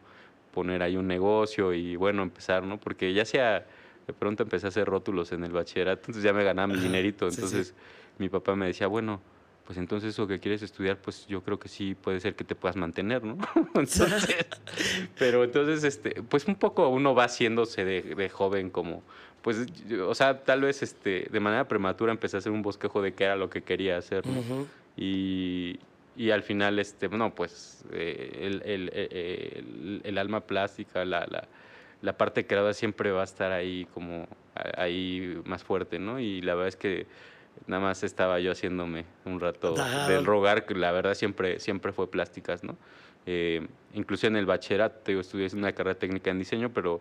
poner 0.53 0.83
ahí 0.83 0.97
un 0.97 1.07
negocio 1.07 1.75
y 1.75 1.97
bueno, 1.97 2.23
empezar, 2.23 2.63
¿no? 2.63 2.81
Porque 2.81 3.13
ya 3.13 3.25
sea 3.25 3.67
de 4.07 4.13
pronto 4.13 4.43
empecé 4.43 4.67
a 4.67 4.69
hacer 4.69 4.87
rótulos 4.87 5.33
en 5.33 5.45
el 5.45 5.53
bachillerato, 5.53 6.03
entonces 6.03 6.23
ya 6.23 6.33
me 6.33 6.45
ganaba 6.45 6.73
mi 6.73 6.79
dinerito. 6.79 7.29
Entonces 7.29 7.75
mi 8.19 8.29
papá 8.29 8.55
me 8.57 8.67
decía, 8.67 8.87
bueno, 8.87 9.21
pues 9.67 9.79
entonces 9.79 10.11
eso 10.11 10.27
que 10.27 10.41
quieres 10.41 10.63
estudiar, 10.63 10.99
pues 10.99 11.27
yo 11.27 11.43
creo 11.43 11.59
que 11.59 11.69
sí 11.69 11.95
puede 11.95 12.21
ser 12.21 12.35
que 12.35 12.45
te 12.45 12.55
puedas 12.55 12.77
mantener, 12.77 13.23
¿no? 13.23 13.39
pero 15.19 15.45
entonces, 15.45 15.85
este, 15.85 16.23
pues 16.23 16.47
un 16.47 16.57
poco 16.57 16.89
uno 16.89 17.15
va 17.15 17.25
haciéndose 17.25 17.85
de, 17.85 18.29
joven 18.29 18.71
como, 18.71 19.03
pues, 19.41 19.67
o 20.07 20.15
sea, 20.15 20.43
tal 20.43 20.63
vez 20.63 20.83
este, 20.83 21.29
de 21.31 21.41
manera 21.41 21.69
prematura 21.69 22.13
empecé 22.13 22.37
a 22.37 22.39
hacer 22.39 22.53
un 22.53 22.63
bosquejo 22.63 23.03
de 23.03 23.15
qué 23.15 23.25
era 23.25 23.37
lo 23.37 23.51
que 23.51 23.63
quería 23.63 23.97
hacer, 23.97 24.27
¿no? 24.27 24.67
y, 24.97 25.79
y, 26.17 26.31
al 26.31 26.43
final, 26.43 26.79
este, 26.79 27.09
no, 27.09 27.35
pues 27.35 27.85
eh, 27.93 28.39
el, 28.43 28.63
el, 28.65 28.91
el, 28.93 30.01
el, 30.05 30.19
alma 30.19 30.41
plástica, 30.41 31.05
la, 31.05 31.27
la 31.31 31.49
la 32.03 32.19
parte 32.19 32.47
creada 32.47 32.75
siempre 32.75 33.13
va 33.13 33.23
a 33.23 33.25
estar 33.25 33.53
ahí 33.53 33.87
como 33.95 34.29
ahí 34.77 35.41
más 35.45 35.65
fuerte, 35.65 35.99
¿no? 35.99 36.21
Y 36.21 36.43
la 36.43 36.55
verdad 36.55 36.69
es 36.69 36.77
que 36.77 37.07
nada 37.67 37.83
más 37.83 38.03
estaba 38.03 38.41
yo 38.41 38.53
haciéndome 38.53 39.05
un 39.25 39.41
rato 39.41 39.75
del 40.09 40.25
rogar, 40.27 40.67
que 40.67 40.75
la 40.75 40.93
verdad 40.93 41.15
siempre, 41.15 41.61
siempre 41.61 41.93
fue 41.93 42.11
plásticas, 42.11 42.65
¿no? 42.65 42.77
Eh, 43.25 43.67
incluso 43.95 44.27
en 44.27 44.37
el 44.37 44.47
bachillerato, 44.47 45.13
estudié 45.13 45.49
una 45.55 45.73
carrera 45.73 45.99
técnica 45.99 46.31
en 46.31 46.41
diseño, 46.41 46.73
pero 46.73 47.01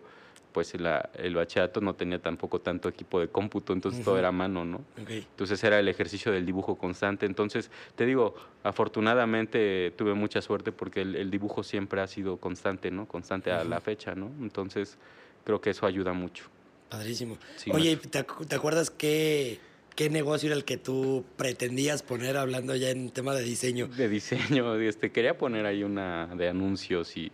pues 0.52 0.74
el 0.74 1.34
bachillerato 1.34 1.80
no 1.80 1.94
tenía 1.94 2.20
tampoco 2.20 2.60
tanto 2.60 2.88
equipo 2.88 3.20
de 3.20 3.28
cómputo, 3.28 3.72
entonces 3.72 4.04
todo 4.04 4.18
era 4.18 4.28
a 4.28 4.32
mano, 4.32 4.64
¿no? 4.64 4.84
Entonces 4.96 5.62
era 5.64 5.78
el 5.78 5.88
ejercicio 5.88 6.30
del 6.30 6.46
dibujo 6.46 6.76
constante. 6.76 7.26
Entonces, 7.26 7.70
te 7.96 8.06
digo, 8.06 8.34
afortunadamente 8.62 9.92
tuve 9.96 10.14
mucha 10.14 10.42
suerte 10.42 10.72
porque 10.72 11.02
el, 11.02 11.30
dibujo 11.30 11.62
siempre 11.62 12.00
ha 12.00 12.06
sido 12.06 12.36
constante, 12.36 12.90
¿no? 12.90 13.06
Constante 13.06 13.50
a 13.50 13.64
la 13.64 13.80
fecha, 13.80 14.14
¿no? 14.14 14.30
Entonces, 14.40 14.98
creo 15.44 15.60
que 15.60 15.70
eso 15.70 15.86
ayuda 15.86 16.12
mucho. 16.12 16.44
Padrísimo. 16.90 17.38
Oye, 17.72 17.96
¿te, 17.96 18.22
¿te 18.22 18.54
acuerdas 18.54 18.90
qué 18.90 19.58
¿Qué 19.94 20.08
negocio 20.08 20.48
era 20.48 20.56
el 20.56 20.64
que 20.64 20.78
tú 20.78 21.24
pretendías 21.36 22.02
poner 22.02 22.36
hablando 22.36 22.74
ya 22.74 22.90
en 22.90 23.10
tema 23.10 23.34
de 23.34 23.42
diseño? 23.42 23.88
De 23.88 24.08
diseño, 24.08 24.74
este, 24.80 25.12
quería 25.12 25.36
poner 25.36 25.66
ahí 25.66 25.84
una 25.84 26.26
de 26.34 26.48
anuncios 26.48 27.16
y 27.16 27.30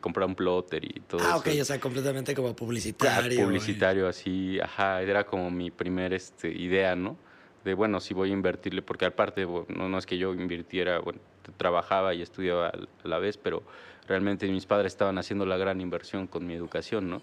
comprar 0.00 0.28
un 0.28 0.34
plotter 0.34 0.84
y 0.84 1.00
todo 1.00 1.20
ah, 1.24 1.36
ok, 1.36 1.48
o 1.60 1.64
sea, 1.64 1.78
completamente 1.78 2.34
como 2.34 2.54
publicitario. 2.54 3.44
publicitario, 3.44 4.08
así, 4.08 4.58
ajá, 4.60 5.02
era 5.02 5.24
como 5.24 5.50
mi 5.50 5.70
primer 5.70 6.12
este, 6.12 6.48
idea, 6.50 6.96
¿no? 6.96 7.16
De, 7.64 7.74
bueno, 7.74 8.00
si 8.00 8.14
voy 8.14 8.30
a 8.30 8.32
invertirle, 8.32 8.82
porque 8.82 9.04
aparte, 9.04 9.46
no, 9.46 9.88
no 9.88 9.98
es 9.98 10.06
que 10.06 10.16
yo 10.18 10.32
invirtiera, 10.34 10.98
bueno, 10.98 11.20
trabajaba 11.56 12.14
y 12.14 12.22
estudiaba 12.22 12.68
a 12.68 13.08
la 13.08 13.18
vez, 13.18 13.36
pero 13.36 13.62
realmente 14.08 14.48
mis 14.48 14.66
padres 14.66 14.92
estaban 14.92 15.18
haciendo 15.18 15.46
la 15.46 15.56
gran 15.56 15.80
inversión 15.80 16.26
con 16.26 16.46
mi 16.46 16.54
educación, 16.54 17.10
¿no? 17.10 17.22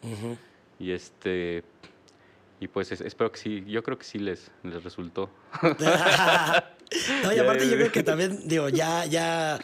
Y 0.79 0.91
este, 0.91 1.63
y 2.59 2.67
pues 2.67 2.91
espero 2.91 3.31
que 3.31 3.37
sí, 3.37 3.63
yo 3.67 3.83
creo 3.83 3.97
que 3.97 4.05
sí 4.05 4.17
les, 4.17 4.49
les 4.63 4.83
resultó. 4.83 5.29
no, 5.63 7.33
y 7.33 7.39
aparte 7.39 7.69
yo 7.69 7.75
creo 7.75 7.91
que 7.91 8.03
también, 8.03 8.47
digo, 8.47 8.69
ya, 8.69 9.05
ya 9.05 9.59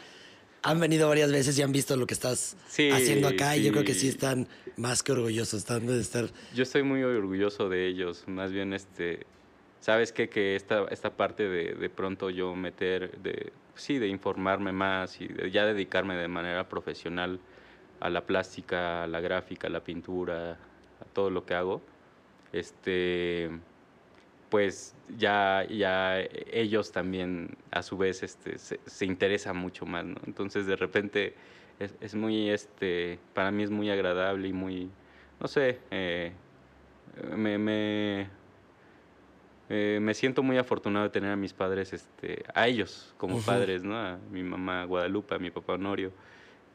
han 0.61 0.79
venido 0.79 1.07
varias 1.07 1.31
veces 1.31 1.57
y 1.57 1.63
han 1.63 1.71
visto 1.71 1.97
lo 1.97 2.05
que 2.05 2.13
estás 2.13 2.55
haciendo 2.67 3.27
acá 3.27 3.57
y 3.57 3.63
yo 3.63 3.71
creo 3.71 3.83
que 3.83 3.95
sí 3.95 4.07
están 4.07 4.47
más 4.77 5.01
que 5.01 5.11
orgullosos, 5.11 5.59
están 5.59 5.87
de 5.87 5.99
estar... 5.99 6.29
Yo 6.53 6.63
estoy 6.63 6.83
muy 6.83 7.03
orgulloso 7.03 7.69
de 7.69 7.87
ellos, 7.87 8.23
más 8.27 8.51
bien 8.51 8.73
este... 8.73 9.25
¿Sabes 9.79 10.13
qué? 10.13 10.29
Que 10.29 10.55
esta, 10.55 10.85
esta 10.91 11.09
parte 11.17 11.49
de, 11.49 11.73
de 11.73 11.89
pronto 11.89 12.29
yo 12.29 12.55
meter, 12.55 13.19
de, 13.21 13.51
sí, 13.75 13.99
de 13.99 14.07
informarme 14.07 14.71
más 14.71 15.19
y 15.19 15.27
de 15.27 15.51
ya 15.51 15.65
dedicarme 15.65 16.15
de 16.15 16.29
manera 16.29 16.69
profesional 16.69 17.41
a 17.99 18.09
la 18.09 18.25
plástica, 18.25 19.03
a 19.03 19.07
la 19.07 19.19
gráfica, 19.19 19.67
a 19.67 19.69
la 19.69 19.83
pintura, 19.83 20.51
a 20.53 21.05
todo 21.13 21.29
lo 21.29 21.45
que 21.45 21.53
hago, 21.53 21.81
este, 22.53 23.49
pues 24.49 24.95
ya, 25.17 25.65
ya 25.67 26.19
ellos 26.51 26.91
también 26.91 27.57
a 27.71 27.81
su 27.81 27.97
vez 27.97 28.21
este, 28.21 28.57
se, 28.59 29.05
interesan 29.05 29.57
mucho 29.57 29.85
más, 29.85 30.05
¿no? 30.05 30.17
Entonces 30.27 30.67
de 30.67 30.75
repente 30.75 31.33
es, 31.79 32.13
muy, 32.13 32.51
este, 32.51 33.19
para 33.33 33.51
mí 33.51 33.63
es 33.63 33.71
muy 33.71 33.89
agradable 33.89 34.47
y 34.47 34.53
muy, 34.53 34.89
no 35.39 35.47
sé, 35.47 35.79
eh, 35.89 36.31
me, 37.35 37.57
me, 37.57 38.29
eh, 39.69 39.99
me, 39.99 40.13
siento 40.13 40.43
muy 40.43 40.57
afortunado 40.59 41.05
de 41.05 41.09
tener 41.09 41.31
a 41.31 41.35
mis 41.35 41.53
padres, 41.53 41.91
este, 41.91 42.43
a 42.53 42.67
ellos 42.67 43.15
como 43.17 43.41
padres, 43.41 43.83
¿no? 43.83 43.97
A 43.97 44.19
mi 44.31 44.43
mamá 44.43 44.85
Guadalupe, 44.85 45.33
a 45.33 45.39
mi 45.39 45.49
papá 45.49 45.73
Honorio, 45.73 46.11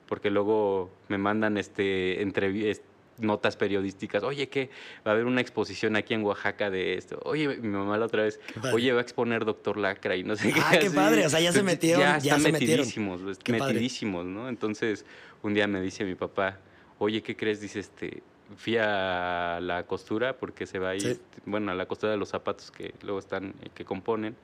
porque 0.08 0.30
luego 0.30 0.90
me 1.06 1.16
mandan 1.16 1.56
este, 1.56 2.23
entrevistas 2.23 2.85
notas 3.20 3.56
periodísticas, 3.56 4.22
oye, 4.22 4.48
que 4.48 4.70
va 5.06 5.10
a 5.10 5.14
haber 5.14 5.26
una 5.26 5.40
exposición 5.40 5.96
aquí 5.96 6.14
en 6.14 6.22
Oaxaca 6.25 6.70
de 6.70 6.94
esto. 6.94 7.20
Oye, 7.25 7.48
mi 7.58 7.68
mamá 7.68 7.96
la 7.98 8.06
otra 8.06 8.22
vez, 8.22 8.40
oye, 8.72 8.92
va 8.92 9.00
a 9.00 9.02
exponer 9.02 9.44
Doctor 9.44 9.76
Lacra 9.76 10.16
y 10.16 10.25
no 10.25 10.37
sé 10.37 10.52
qué. 10.52 10.60
Ah, 10.62 10.78
qué 10.80 10.90
padre, 10.90 11.26
o 11.26 11.30
sea, 11.30 11.40
ya 11.40 11.52
se 11.52 11.62
metieron. 11.62 12.02
Ya, 12.02 12.16
están 12.16 12.52
metidísimos, 12.52 13.20
metidísimos, 13.48 14.25
¿no? 14.25 14.48
Entonces, 14.48 15.04
un 15.42 15.54
día 15.54 15.66
me 15.66 15.80
dice 15.80 16.04
mi 16.04 16.14
papá, 16.14 16.58
oye, 16.98 17.22
¿qué 17.22 17.37
crees? 17.37 17.60
Dice, 17.60 17.80
este, 17.80 18.22
fui 18.56 18.76
a 18.76 19.58
la 19.60 19.84
costura 19.87 20.37
porque 20.37 20.66
se 20.66 20.78
va 20.78 20.90
a 20.90 20.96
ir, 20.96 21.20
bueno, 21.44 21.72
a 21.72 21.75
la 21.75 21.87
costura 21.87 22.12
de 22.12 22.18
los 22.18 22.30
zapatos 22.30 22.70
que 22.70 22.94
luego 23.02 23.18
están, 23.18 23.54
eh, 23.62 23.68
que 23.75 23.84
componen. 23.84 24.37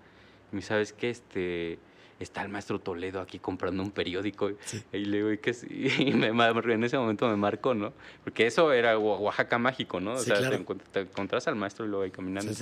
Y 0.52 0.56
me 0.56 0.62
sabes 0.62 0.92
qué, 0.92 1.10
este 1.10 1.78
está 2.20 2.42
el 2.42 2.48
maestro 2.48 2.78
Toledo 2.78 3.20
aquí 3.20 3.38
comprando 3.38 3.82
un 3.82 3.90
periódico. 3.90 4.50
Y 4.92 4.98
le 4.98 5.16
digo, 5.18 5.32
¿y 5.32 5.38
qué 5.38 5.54
Y 5.70 6.10
en 6.10 6.84
ese 6.84 6.96
momento 6.96 7.28
me 7.28 7.36
marcó, 7.36 7.74
¿no? 7.74 7.92
Porque 8.22 8.46
eso 8.46 8.72
era 8.72 8.98
Oaxaca 8.98 9.58
mágico, 9.58 10.00
¿no? 10.00 10.14
o 10.14 10.18
sea, 10.18 10.50
te, 10.50 11.00
encontrás 11.00 11.48
al 11.48 11.56
maestro 11.56 11.86
y 11.86 11.88
luego 11.88 12.04
ahí 12.04 12.10
caminando. 12.10 12.52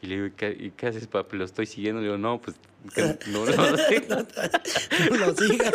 Y 0.00 0.06
le 0.06 0.14
digo, 0.14 0.26
¿y 0.26 0.70
qué, 0.70 0.86
haces, 0.86 1.06
papi? 1.06 1.36
Lo 1.36 1.44
estoy 1.44 1.66
siguiendo. 1.66 2.00
Le 2.00 2.08
digo, 2.08 2.18
no, 2.18 2.40
pues 2.40 2.56
no, 3.28 3.46
no, 3.46 3.56
no, 3.56 5.16
lo 5.16 5.36
sigas. 5.36 5.74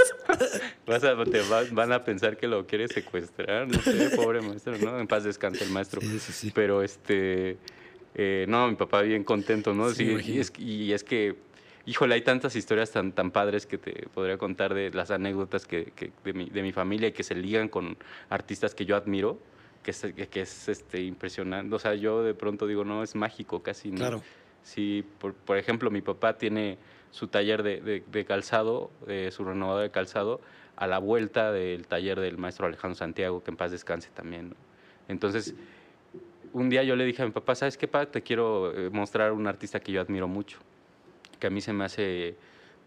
Vas 0.86 1.04
a, 1.04 1.24
te 1.24 1.42
van 1.72 1.92
a 1.92 2.04
pensar 2.04 2.38
que 2.38 2.48
lo 2.48 2.66
quieres 2.66 2.92
secuestrar, 2.92 3.68
no 3.68 3.82
sé, 3.82 4.12
pobre 4.16 4.42
maestro, 4.42 4.78
¿no? 4.78 5.00
En 5.00 5.08
paz 5.08 5.24
descanse 5.24 5.64
el 5.64 5.72
maestro. 5.72 6.02
Pero 6.54 6.84
este... 6.84 7.58
Eh, 8.20 8.46
no, 8.50 8.68
mi 8.68 8.76
papá 8.76 9.04
bien 9.04 9.24
contento, 9.24 9.76
¿no? 9.76 9.92
Sí, 9.92 10.18
y, 10.26 10.40
es, 10.40 10.52
y 10.58 10.92
es 10.92 11.04
que 11.04 11.36
híjole, 11.88 12.16
hay 12.16 12.22
tantas 12.22 12.56
historias 12.56 12.92
tan, 12.92 13.14
tan 13.14 13.32
padres 13.32 13.66
que 13.66 13.78
te 13.78 14.08
podría 14.14 14.38
contar 14.38 14.74
de 14.74 14.92
las 14.92 15.10
anécdotas 15.10 15.66
que, 15.66 15.92
de, 16.24 16.34
mi, 16.34 16.50
de, 16.50 16.62
mi, 16.62 16.74
familia 16.74 17.08
y 17.08 17.12
que 17.14 17.24
se 17.24 17.34
ligan 17.34 17.70
con 17.70 17.98
artistas 18.30 18.76
que 18.76 18.86
yo 18.86 18.96
admiro, 18.96 19.40
que 19.82 19.92
es, 19.92 20.06
que 20.30 20.42
es 20.42 20.68
este, 20.68 21.02
impresionante. 21.02 21.74
O 21.74 21.80
sea, 21.80 21.96
yo 21.96 22.22
de 22.22 22.34
pronto 22.34 22.68
digo, 22.68 22.84
no, 22.84 23.04
es 23.04 23.16
mágico 23.16 23.64
casi. 23.64 23.90
Claro. 23.92 24.22
Sí, 24.64 25.06
por, 25.18 25.34
por, 25.34 25.58
ejemplo, 25.58 25.90
mi 25.90 26.02
papá 26.02 26.38
tiene 26.38 26.78
su 27.12 27.30
taller 27.30 27.64
de, 27.64 28.04
de, 28.06 28.26
calzado, 28.26 28.92
su 29.32 29.46
renovador 29.46 29.84
de 29.84 29.92
calzado, 29.92 30.42
a 30.76 30.88
la 30.88 31.00
vuelta 31.00 31.54
del 31.54 31.88
taller 31.88 32.20
del 32.20 32.38
maestro 32.38 32.68
Alejandro 32.68 32.96
Santiago, 32.96 33.42
que 33.42 33.50
en 33.50 33.58
paz 33.58 33.72
descanse 33.72 34.10
también. 34.14 34.56
Entonces, 35.08 35.56
un 36.52 36.70
día 36.70 36.84
yo 36.84 36.98
le 36.98 37.06
dije 37.06 37.22
a 37.24 37.26
mi 37.26 37.32
papá, 37.32 37.56
¿sabes 37.56 37.78
qué, 37.78 37.88
papá? 37.88 38.12
Te 38.12 38.22
quiero 38.22 38.78
eh, 38.78 38.90
mostrar 38.90 39.32
un 39.32 39.48
artista 39.48 39.80
que 39.80 39.94
yo 39.94 40.02
admiro 40.02 40.28
mucho 40.28 40.60
que 41.40 41.48
a 41.48 41.50
mí 41.50 41.62
se 41.62 41.74
me 41.74 41.86
hace, 41.86 42.36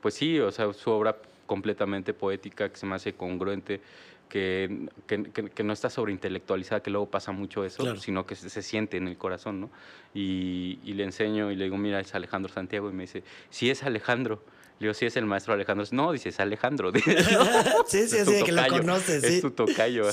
pues 0.01 0.15
sí, 0.15 0.39
o 0.41 0.51
sea, 0.51 0.73
su 0.73 0.91
obra 0.91 1.17
completamente 1.47 2.15
poética, 2.15 2.69
que 2.69 2.77
se 2.77 2.87
me 2.87 2.95
hace 2.95 3.13
congruente, 3.15 3.81
que, 4.29 4.89
que, 5.07 5.25
que, 5.25 5.65
no 5.65 5.73
está 5.73 5.91
sobreintelectualizada, 5.91 6.83
que 6.83 6.91
luego 6.91 7.11
pasa 7.11 7.33
mucho 7.33 7.65
eso, 7.65 7.97
sino 7.97 8.25
que 8.25 8.37
se, 8.37 8.63
siente 8.63 8.97
en 8.97 9.09
el 9.09 9.17
corazón, 9.17 9.61
¿no? 9.61 9.71
Y, 10.15 10.79
y, 10.85 10.93
le 10.93 11.03
enseño 11.03 11.51
y 11.51 11.57
le 11.57 11.65
digo, 11.65 11.77
mira, 11.77 11.99
es 11.99 12.15
Alejandro 12.15 12.53
Santiago, 12.53 12.89
y 12.89 12.93
me 12.93 13.03
dice, 13.03 13.25
sí 13.51 13.71
es 13.71 13.83
Alejandro. 13.83 14.43
Le 14.81 14.87
digo, 14.87 14.95
sí 14.95 15.05
es 15.05 15.15
el 15.19 15.27
maestro 15.27 15.53
Alejandro. 15.53 15.87
No, 15.93 16.11
dice, 16.11 16.31
es 16.31 16.41
Alejandro. 16.41 16.91
sí, 17.87 18.09
sí, 18.09 18.25
sí, 18.25 18.43
que 18.43 18.51
lo 18.51 18.67
conoces, 18.67 19.23
sí. 19.23 19.35
Es 19.35 19.41
tu 19.43 19.51
tocayo. 19.51 20.05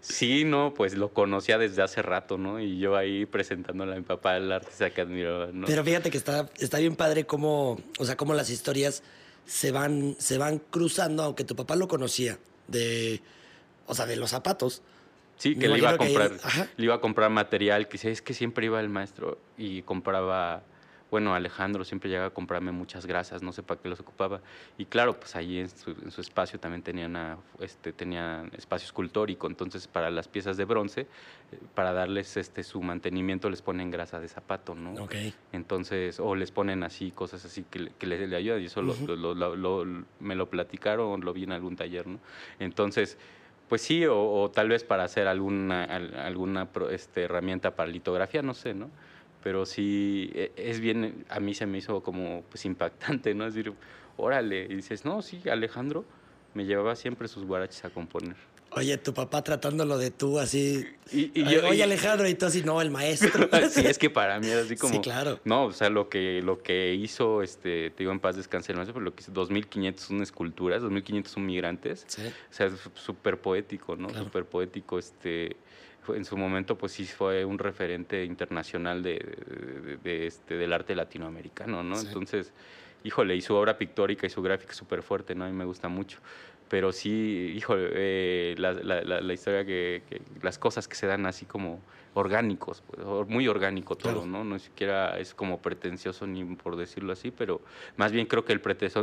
Sí. 0.00 0.44
no, 0.44 0.74
pues 0.74 0.92
lo 0.92 1.14
conocía 1.14 1.56
desde 1.56 1.80
hace 1.80 2.02
rato, 2.02 2.36
¿no? 2.36 2.60
Y 2.60 2.78
yo 2.78 2.96
ahí 2.96 3.24
presentándole 3.24 3.94
a 3.94 3.96
mi 3.96 4.02
papá 4.02 4.36
el 4.36 4.52
artista 4.52 4.90
que 4.90 5.00
admiro, 5.00 5.50
¿no? 5.52 5.66
Pero 5.66 5.82
fíjate 5.82 6.10
que 6.10 6.18
está, 6.18 6.50
está 6.58 6.78
bien 6.78 6.96
padre 6.96 7.24
cómo, 7.24 7.80
o 7.98 8.04
sea, 8.04 8.18
cómo 8.18 8.34
las 8.34 8.50
historias 8.50 9.02
se 9.46 9.72
van, 9.72 10.16
se 10.18 10.36
van 10.36 10.58
cruzando, 10.58 11.22
aunque 11.22 11.44
tu 11.44 11.56
papá 11.56 11.74
lo 11.74 11.88
conocía, 11.88 12.38
de, 12.68 13.22
o 13.86 13.94
sea, 13.94 14.04
de 14.04 14.16
los 14.16 14.28
zapatos. 14.28 14.82
Sí, 15.38 15.56
que 15.56 15.66
le 15.66 15.78
iba 15.78 15.92
a 15.92 15.96
comprar, 15.96 16.32
le 16.76 16.84
iba 16.84 16.94
a 16.94 17.00
comprar 17.00 17.30
material, 17.30 17.88
que 17.88 17.96
es 18.06 18.20
que 18.20 18.34
siempre 18.34 18.66
iba 18.66 18.78
el 18.80 18.90
maestro 18.90 19.38
y 19.56 19.80
compraba 19.80 20.62
bueno, 21.10 21.34
Alejandro 21.34 21.84
siempre 21.84 22.08
llegaba 22.08 22.28
a 22.28 22.34
comprarme 22.34 22.72
muchas 22.72 23.06
grasas, 23.06 23.42
no 23.42 23.52
sé 23.52 23.62
para 23.62 23.80
qué 23.80 23.88
los 23.88 24.00
ocupaba. 24.00 24.40
Y 24.78 24.86
claro, 24.86 25.18
pues 25.18 25.34
ahí 25.36 25.58
en 25.58 25.68
su, 25.68 26.20
espacio 26.20 26.60
también 26.60 26.82
tenía, 26.82 27.06
una, 27.06 27.38
este, 27.58 27.92
tenía 27.92 28.48
espacio 28.56 28.86
escultórico, 28.86 29.46
entonces 29.46 29.86
para 29.86 30.10
las 30.10 30.28
piezas 30.28 30.56
de 30.56 30.64
bronce, 30.64 31.00
eh, 31.00 31.06
para 31.74 31.92
darles 31.92 32.36
este, 32.36 32.62
su 32.62 32.80
mantenimiento 32.80 33.50
les 33.50 33.62
ponen 33.62 33.90
grasa 33.90 34.20
de 34.20 34.28
zapato, 34.28 34.74
¿no? 34.74 35.02
Ok. 35.02 35.14
Entonces, 35.52 36.20
o 36.20 36.34
les 36.34 36.52
ponen 36.52 36.82
así, 36.84 37.10
cosas 37.10 37.44
así 37.44 37.64
que, 37.70 37.90
que 37.98 38.06
le, 38.06 38.36
ayudan, 38.36 38.62
y 38.62 38.66
eso 38.66 38.82
lo, 38.82 39.84
me 40.20 40.34
lo 40.34 40.50
platicaron, 40.50 41.20
lo 41.22 41.32
vi 41.32 41.44
en 41.44 41.52
algún 41.52 41.76
taller, 41.76 42.06
¿no? 42.06 42.20
Entonces, 42.58 43.18
pues 43.70 43.82
sí, 43.82 44.04
o, 44.04 44.50
tal 44.52 44.68
vez 44.68 44.82
para 44.82 45.04
hacer 45.04 45.28
alguna, 45.28 45.84
alguna 45.84 46.68
este, 46.90 47.22
herramienta 47.22 47.76
para 47.76 47.88
litografía, 47.88 48.42
no 48.42 48.52
sé, 48.52 48.74
¿no? 48.74 48.90
Pero 49.42 49.66
sí 49.66 50.30
e, 50.34 50.52
es 50.56 50.80
bien, 50.80 51.24
a 51.28 51.40
mí 51.40 51.54
se 51.54 51.66
me 51.66 51.78
hizo 51.78 52.02
como 52.02 52.42
pues 52.48 52.64
impactante, 52.64 53.34
¿no? 53.34 53.46
Es 53.46 53.54
decir, 53.54 53.72
órale, 54.16 54.64
y 54.64 54.74
dices, 54.76 55.04
no, 55.04 55.22
sí, 55.22 55.42
Alejandro 55.48 56.04
me 56.54 56.64
llevaba 56.64 56.96
siempre 56.96 57.28
sus 57.28 57.44
guaraches 57.44 57.84
a 57.84 57.90
componer. 57.90 58.36
Oye, 58.72 58.96
tu 58.98 59.12
papá 59.12 59.42
tratándolo 59.42 59.98
de 59.98 60.12
tú 60.12 60.38
así. 60.38 60.86
Y, 61.10 61.42
Oye, 61.42 61.82
Alejandro, 61.82 62.28
y 62.28 62.34
tú 62.34 62.46
así, 62.46 62.62
no, 62.62 62.80
el 62.80 62.90
maestro. 62.90 63.48
sí, 63.70 63.84
es 63.84 63.98
que 63.98 64.10
para 64.10 64.38
mí 64.38 64.46
era 64.46 64.60
así 64.60 64.76
como. 64.76 64.94
Sí, 64.94 65.00
claro. 65.00 65.40
No, 65.44 65.64
o 65.64 65.72
sea, 65.72 65.90
lo 65.90 66.08
que, 66.08 66.40
lo 66.40 66.62
que 66.62 66.94
hizo, 66.94 67.42
este, 67.42 67.90
te 67.90 68.04
digo 68.04 68.12
en 68.12 68.20
paz 68.20 68.36
descanse 68.36 68.70
el 68.70 68.76
maestro, 68.76 68.94
pero 68.94 69.04
lo 69.04 69.14
que 69.14 69.22
hizo 69.22 69.32
2500 69.32 70.04
son 70.04 70.22
esculturas, 70.22 70.82
2500 70.82 71.32
son 71.32 71.46
migrantes. 71.46 72.04
Sí. 72.06 72.22
O 72.22 72.52
sea, 72.52 72.66
es 72.66 72.74
súper 72.94 73.40
poético, 73.40 73.96
¿no? 73.96 74.08
Súper 74.10 74.44
poético, 74.44 75.00
este 75.00 75.56
en 76.08 76.24
su 76.24 76.36
momento 76.36 76.76
pues 76.76 76.92
sí 76.92 77.04
fue 77.04 77.44
un 77.44 77.58
referente 77.58 78.24
internacional 78.24 79.02
de, 79.02 79.98
este, 80.04 80.56
del 80.56 80.72
arte 80.72 80.94
latinoamericano, 80.94 81.82
¿no? 81.82 81.98
Entonces, 81.98 82.52
híjole, 83.04 83.36
y 83.36 83.40
su 83.40 83.54
obra 83.54 83.78
pictórica 83.78 84.26
y 84.26 84.30
su 84.30 84.42
gráfica 84.42 84.72
es 84.72 84.78
súper 84.78 85.02
fuerte, 85.02 85.34
¿no? 85.34 85.44
A 85.44 85.48
mí 85.48 85.54
me 85.54 85.64
gusta 85.64 85.88
mucho 85.88 86.18
pero 86.70 86.92
sí, 86.92 87.52
híjole, 87.56 87.90
eh, 87.94 88.54
la, 88.56 88.72
la, 88.72 89.02
la, 89.02 89.32
historia 89.32 89.64
que, 89.64 90.02
las 90.40 90.56
cosas 90.56 90.86
que 90.86 90.94
se 90.94 91.08
dan 91.08 91.26
así 91.26 91.44
como 91.44 91.80
orgánicos, 92.14 92.82
pues, 92.86 93.28
muy 93.28 93.46
orgánico 93.46 93.96
todo, 93.96 94.26
¿no? 94.26 94.42
No 94.42 94.58
siquiera 94.58 95.18
es 95.18 95.34
como 95.34 95.60
pretencioso 95.60 96.26
ni 96.26 96.44
por 96.44 96.76
decirlo 96.76 97.12
así, 97.12 97.30
pero 97.30 97.60
más 97.96 98.10
bien 98.10 98.26
creo 98.26 98.44
que 98.44 98.52
el, 98.52 98.60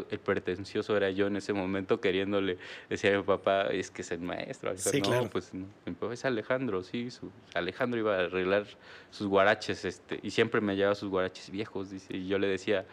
el 0.09 0.19
pretencioso 0.19 0.97
era 0.97 1.09
yo 1.09 1.27
en 1.27 1.37
ese 1.37 1.53
momento 1.53 2.01
queriéndole 2.01 2.57
decir 2.89 3.13
a 3.13 3.17
mi 3.17 3.23
papá, 3.23 3.67
es 3.67 3.91
que 3.91 4.01
es 4.01 4.11
el 4.11 4.19
maestro. 4.19 4.75
Sí, 4.77 5.01
no, 5.01 5.09
claro. 5.09 5.29
pues 5.29 5.53
mi 5.53 5.93
papá 5.93 6.13
es 6.13 6.25
Alejandro, 6.25 6.83
sí, 6.83 7.09
su, 7.09 7.31
Alejandro 7.53 7.99
iba 7.99 8.15
a 8.17 8.19
arreglar 8.21 8.65
sus 9.09 9.27
guaraches, 9.27 9.85
este, 9.85 10.19
y 10.21 10.31
siempre 10.31 10.59
me 10.59 10.75
llevaba 10.75 10.95
sus 10.95 11.09
guaraches 11.09 11.49
viejos, 11.49 11.89
dice, 11.89 12.17
y 12.17 12.27
yo 12.27 12.37
le 12.39 12.47
decía, 12.47 12.85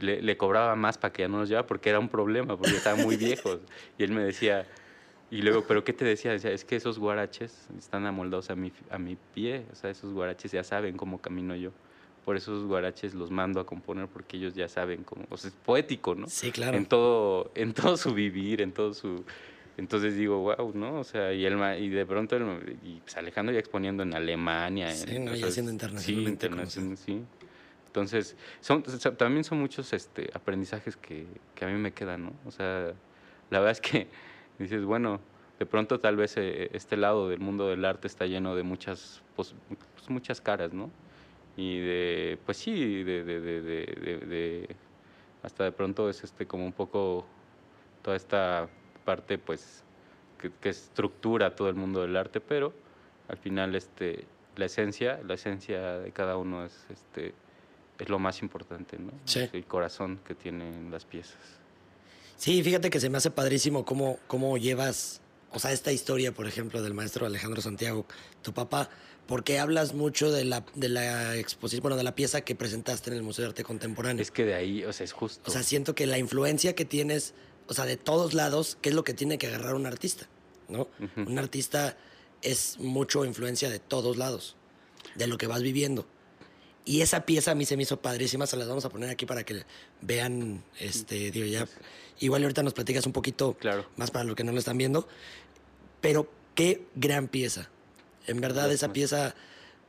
le, 0.00 0.36
cobraba 0.36 0.74
más 0.74 0.98
para 0.98 1.12
que 1.12 1.22
ya 1.22 1.28
no 1.28 1.38
nos 1.38 1.48
llevara 1.48 1.66
porque 1.66 1.90
era 1.90 2.00
un 2.00 2.08
problema, 2.08 2.56
porque 2.56 2.76
estaban 2.76 3.02
muy 3.02 3.16
viejos. 3.16 3.60
Y 3.98 4.02
él 4.02 4.10
me 4.10 4.22
decía, 4.22 4.66
y 5.32 5.40
luego, 5.40 5.64
¿pero 5.66 5.82
qué 5.82 5.94
te 5.94 6.04
decía? 6.04 6.30
Decía, 6.30 6.50
es 6.50 6.62
que 6.62 6.76
esos 6.76 6.98
guaraches 6.98 7.66
están 7.78 8.04
amoldados 8.04 8.50
a 8.50 8.54
mi, 8.54 8.70
a 8.90 8.98
mi 8.98 9.16
pie, 9.34 9.64
o 9.72 9.74
sea, 9.74 9.88
esos 9.88 10.12
guaraches 10.12 10.52
ya 10.52 10.62
saben 10.62 10.98
cómo 10.98 11.22
camino 11.22 11.56
yo. 11.56 11.70
Por 12.26 12.36
eso 12.36 12.52
esos 12.52 12.66
guaraches 12.66 13.14
los 13.14 13.30
mando 13.30 13.58
a 13.58 13.64
componer 13.64 14.08
porque 14.08 14.36
ellos 14.36 14.54
ya 14.54 14.68
saben 14.68 15.04
cómo, 15.04 15.24
o 15.30 15.38
sea, 15.38 15.48
es 15.48 15.56
poético, 15.64 16.14
¿no? 16.14 16.28
Sí, 16.28 16.52
claro. 16.52 16.76
En 16.76 16.84
todo, 16.84 17.50
en 17.54 17.72
todo 17.72 17.96
su 17.96 18.12
vivir, 18.12 18.60
en 18.60 18.72
todo 18.72 18.92
su... 18.92 19.24
Entonces 19.78 20.16
digo, 20.16 20.38
wow, 20.38 20.70
¿no? 20.74 21.00
O 21.00 21.04
sea, 21.04 21.32
y, 21.32 21.46
él, 21.46 21.58
y 21.80 21.88
de 21.88 22.04
pronto, 22.04 22.36
y 22.84 23.00
pues 23.00 23.16
Alejandro 23.16 23.54
ya 23.54 23.58
exponiendo 23.58 24.02
en 24.02 24.12
Alemania. 24.12 24.92
Sí, 24.92 25.18
no, 25.18 25.34
ya 25.34 25.50
siendo 25.50 25.72
internacionalmente. 25.72 26.28
Sí, 26.28 26.46
internacional, 26.46 26.96
sí. 26.98 27.22
Entonces, 27.86 28.36
son, 28.60 28.82
también 29.16 29.44
son 29.44 29.60
muchos 29.60 29.94
este, 29.94 30.30
aprendizajes 30.34 30.94
que, 30.98 31.24
que, 31.54 31.64
a 31.64 31.68
mí 31.68 31.78
me 31.78 31.92
quedan, 31.92 32.26
¿no? 32.26 32.32
O 32.44 32.50
sea, 32.50 32.92
la 33.48 33.60
verdad 33.60 33.72
es 33.72 33.80
que 33.80 34.08
dices, 34.62 34.84
bueno, 34.84 35.20
de 35.58 35.66
pronto 35.66 36.00
tal 36.00 36.16
vez 36.16 36.36
eh, 36.36 36.70
este 36.72 36.96
lado 36.96 37.28
del 37.28 37.40
mundo 37.40 37.68
del 37.68 37.84
arte 37.84 38.06
está 38.06 38.26
lleno 38.26 38.54
de 38.54 38.62
muchas, 38.62 39.22
pues, 39.36 39.54
pues 39.94 40.10
muchas 40.10 40.40
caras, 40.40 40.72
¿no? 40.72 40.90
Y 41.56 41.80
de, 41.80 42.38
pues 42.44 42.56
sí, 42.56 43.02
de, 43.04 43.24
de, 43.24 43.40
de, 43.40 44.76
hasta 45.42 45.64
de 45.64 45.72
pronto 45.72 46.08
es 46.08 46.24
este 46.24 46.46
como 46.46 46.64
un 46.64 46.72
poco 46.72 47.26
toda 48.02 48.16
esta 48.16 48.68
parte, 49.04 49.38
pues, 49.38 49.84
que, 50.38 50.50
que 50.60 50.70
estructura 50.70 51.54
todo 51.54 51.68
el 51.68 51.74
mundo 51.74 52.00
del 52.00 52.16
arte, 52.16 52.40
pero 52.40 52.72
al 53.28 53.36
final 53.36 53.74
este, 53.74 54.24
la 54.56 54.64
esencia, 54.64 55.20
la 55.26 55.34
esencia 55.34 55.98
de 55.98 56.10
cada 56.12 56.36
uno 56.36 56.64
es 56.64 56.86
este, 56.90 57.34
es 57.98 58.08
lo 58.08 58.18
más 58.18 58.42
importante, 58.42 58.98
¿no? 58.98 59.12
Sí. 59.24 59.48
El 59.52 59.64
corazón 59.64 60.20
que 60.24 60.34
tienen 60.34 60.90
las 60.90 61.04
piezas. 61.04 61.60
Sí, 62.42 62.60
fíjate 62.64 62.90
que 62.90 62.98
se 62.98 63.08
me 63.08 63.18
hace 63.18 63.30
padrísimo 63.30 63.84
cómo, 63.84 64.18
cómo 64.26 64.58
llevas, 64.58 65.20
o 65.52 65.60
sea, 65.60 65.70
esta 65.70 65.92
historia, 65.92 66.32
por 66.32 66.48
ejemplo, 66.48 66.82
del 66.82 66.92
maestro 66.92 67.24
Alejandro 67.24 67.62
Santiago, 67.62 68.04
tu 68.42 68.52
papá, 68.52 68.90
porque 69.28 69.60
hablas 69.60 69.94
mucho 69.94 70.32
de 70.32 70.44
la, 70.44 70.64
de 70.74 70.88
la 70.88 71.36
exposición, 71.36 71.82
bueno, 71.82 71.96
de 71.96 72.02
la 72.02 72.16
pieza 72.16 72.40
que 72.40 72.56
presentaste 72.56 73.10
en 73.10 73.16
el 73.16 73.22
Museo 73.22 73.44
de 73.44 73.50
Arte 73.50 73.62
Contemporáneo. 73.62 74.20
Es 74.20 74.32
que 74.32 74.44
de 74.44 74.54
ahí, 74.54 74.82
o 74.82 74.92
sea, 74.92 75.04
es 75.04 75.12
justo. 75.12 75.48
O 75.48 75.52
sea, 75.52 75.62
siento 75.62 75.94
que 75.94 76.04
la 76.04 76.18
influencia 76.18 76.74
que 76.74 76.84
tienes, 76.84 77.32
o 77.68 77.74
sea, 77.74 77.84
de 77.84 77.96
todos 77.96 78.34
lados, 78.34 78.76
¿qué 78.82 78.88
es 78.88 78.96
lo 78.96 79.04
que 79.04 79.14
tiene 79.14 79.38
que 79.38 79.46
agarrar 79.46 79.76
un 79.76 79.86
artista? 79.86 80.26
¿No? 80.68 80.88
Un 81.14 81.38
artista 81.38 81.96
es 82.42 82.76
mucho 82.80 83.24
influencia 83.24 83.70
de 83.70 83.78
todos 83.78 84.16
lados, 84.16 84.56
de 85.14 85.28
lo 85.28 85.38
que 85.38 85.46
vas 85.46 85.62
viviendo. 85.62 86.08
Y 86.84 87.00
esa 87.02 87.24
pieza 87.24 87.52
a 87.52 87.54
mí 87.54 87.64
se 87.64 87.76
me 87.76 87.84
hizo 87.84 88.00
padrísima, 88.00 88.46
se 88.46 88.56
las 88.56 88.66
vamos 88.66 88.84
a 88.84 88.88
poner 88.88 89.08
aquí 89.10 89.24
para 89.24 89.44
que 89.44 89.64
vean, 90.00 90.64
este, 90.80 91.30
digo, 91.30 91.46
ya. 91.46 91.68
Igual 92.18 92.42
ahorita 92.42 92.62
nos 92.62 92.74
platicas 92.74 93.06
un 93.06 93.12
poquito 93.12 93.54
claro. 93.54 93.88
más 93.96 94.10
para 94.10 94.24
los 94.24 94.34
que 94.34 94.44
no 94.44 94.52
lo 94.52 94.58
están 94.58 94.78
viendo. 94.78 95.06
Pero 96.00 96.28
qué 96.54 96.84
gran 96.94 97.28
pieza. 97.28 97.70
En 98.26 98.40
verdad, 98.40 98.70
esa 98.72 98.92
pieza, 98.92 99.34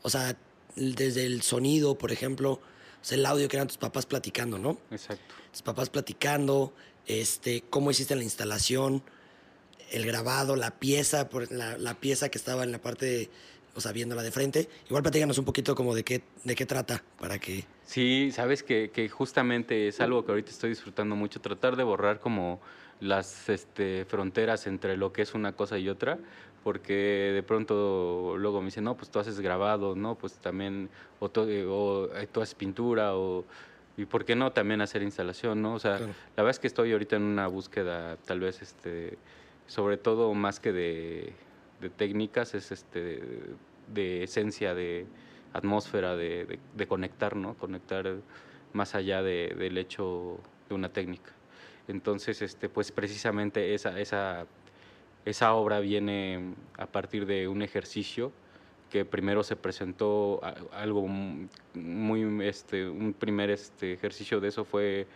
o 0.01 0.09
sea, 0.09 0.37
desde 0.75 1.25
el 1.25 1.41
sonido, 1.41 1.97
por 1.97 2.11
ejemplo, 2.11 2.53
o 2.53 2.61
sea, 3.01 3.17
el 3.17 3.25
audio 3.25 3.47
que 3.47 3.57
eran 3.57 3.67
tus 3.67 3.77
papás 3.77 4.05
platicando, 4.05 4.57
¿no? 4.57 4.79
Exacto. 4.91 5.35
Tus 5.51 5.61
papás 5.61 5.89
platicando, 5.89 6.73
este, 7.07 7.63
cómo 7.69 7.91
hiciste 7.91 8.15
la 8.15 8.23
instalación, 8.23 9.03
el 9.91 10.05
grabado, 10.05 10.55
la 10.55 10.79
pieza, 10.79 11.29
la, 11.49 11.77
la 11.77 11.99
pieza 11.99 12.29
que 12.29 12.37
estaba 12.37 12.63
en 12.63 12.71
la 12.71 12.81
parte 12.81 13.05
de 13.05 13.29
o 13.75 13.81
sea, 13.81 13.91
viéndola 13.91 14.23
de 14.23 14.31
frente. 14.31 14.69
Igual 14.87 15.03
platícanos 15.03 15.37
un 15.37 15.45
poquito 15.45 15.75
como 15.75 15.95
de 15.95 16.03
qué, 16.03 16.23
de 16.43 16.55
qué 16.55 16.65
trata, 16.65 17.03
para 17.19 17.39
que... 17.39 17.65
Sí, 17.85 18.31
sabes 18.31 18.63
que, 18.63 18.91
que 18.91 19.09
justamente 19.09 19.87
es 19.87 19.99
algo 19.99 20.25
que 20.25 20.31
ahorita 20.31 20.51
estoy 20.51 20.69
disfrutando 20.69 21.15
mucho, 21.15 21.41
tratar 21.41 21.75
de 21.75 21.83
borrar 21.83 22.19
como 22.19 22.61
las 22.99 23.49
este, 23.49 24.05
fronteras 24.05 24.67
entre 24.67 24.97
lo 24.97 25.11
que 25.11 25.21
es 25.21 25.33
una 25.33 25.53
cosa 25.53 25.77
y 25.77 25.89
otra, 25.89 26.17
porque 26.63 27.31
de 27.33 27.43
pronto 27.43 28.35
luego 28.37 28.61
me 28.61 28.65
dicen, 28.65 28.85
no, 28.85 28.95
pues 28.95 29.09
tú 29.09 29.19
haces 29.19 29.39
grabado, 29.39 29.95
no, 29.95 30.15
pues 30.15 30.33
también, 30.35 30.89
o, 31.19 31.25
o 31.25 32.09
eh, 32.15 32.27
tú 32.31 32.41
haces 32.41 32.55
pintura, 32.55 33.15
o, 33.15 33.43
y 33.97 34.05
por 34.05 34.23
qué 34.23 34.35
no 34.35 34.53
también 34.53 34.81
hacer 34.81 35.03
instalación, 35.03 35.61
¿no? 35.61 35.73
O 35.75 35.79
sea, 35.79 35.99
la 35.99 36.07
verdad 36.37 36.51
es 36.51 36.59
que 36.59 36.67
estoy 36.67 36.93
ahorita 36.93 37.17
en 37.17 37.23
una 37.23 37.47
búsqueda, 37.47 38.17
tal 38.25 38.39
vez, 38.39 38.61
este, 38.61 39.17
sobre 39.67 39.97
todo 39.97 40.33
más 40.33 40.59
que 40.59 40.71
de 40.71 41.33
de 41.83 41.89
técnicas, 41.89 42.55
es 42.55 42.71
este, 42.71 43.21
de, 43.93 44.23
esencia, 44.23 44.73
de 44.73 45.05
atmósfera, 45.53 46.15
de, 46.15 46.59
conectar, 46.87 47.35
¿no? 47.35 47.53
Conectar 47.55 48.15
más 48.73 48.95
allá 48.95 49.21
del 49.21 49.77
hecho 49.77 50.39
de 50.67 50.75
una 50.75 50.89
técnica. 50.89 51.31
Entonces, 51.87 52.41
este, 52.41 52.69
pues 52.69 52.91
precisamente 52.91 53.73
esa, 53.75 53.99
esa, 53.99 54.47
esa 55.25 55.53
obra 55.53 55.79
viene 55.79 56.55
a 56.77 56.87
partir 56.87 57.25
de 57.25 57.47
un 57.47 57.61
ejercicio 57.61 58.31
que 58.89 59.05
primero 59.05 59.43
se 59.43 59.55
presentó 59.55 60.39
algo 60.71 61.07
muy, 61.73 62.47
este, 62.47 62.87
un 62.87 63.13
primer 63.13 63.49
este, 63.49 63.93
ejercicio 63.93 64.39
de 64.39 64.49
eso 64.49 64.65
fue 64.65 65.07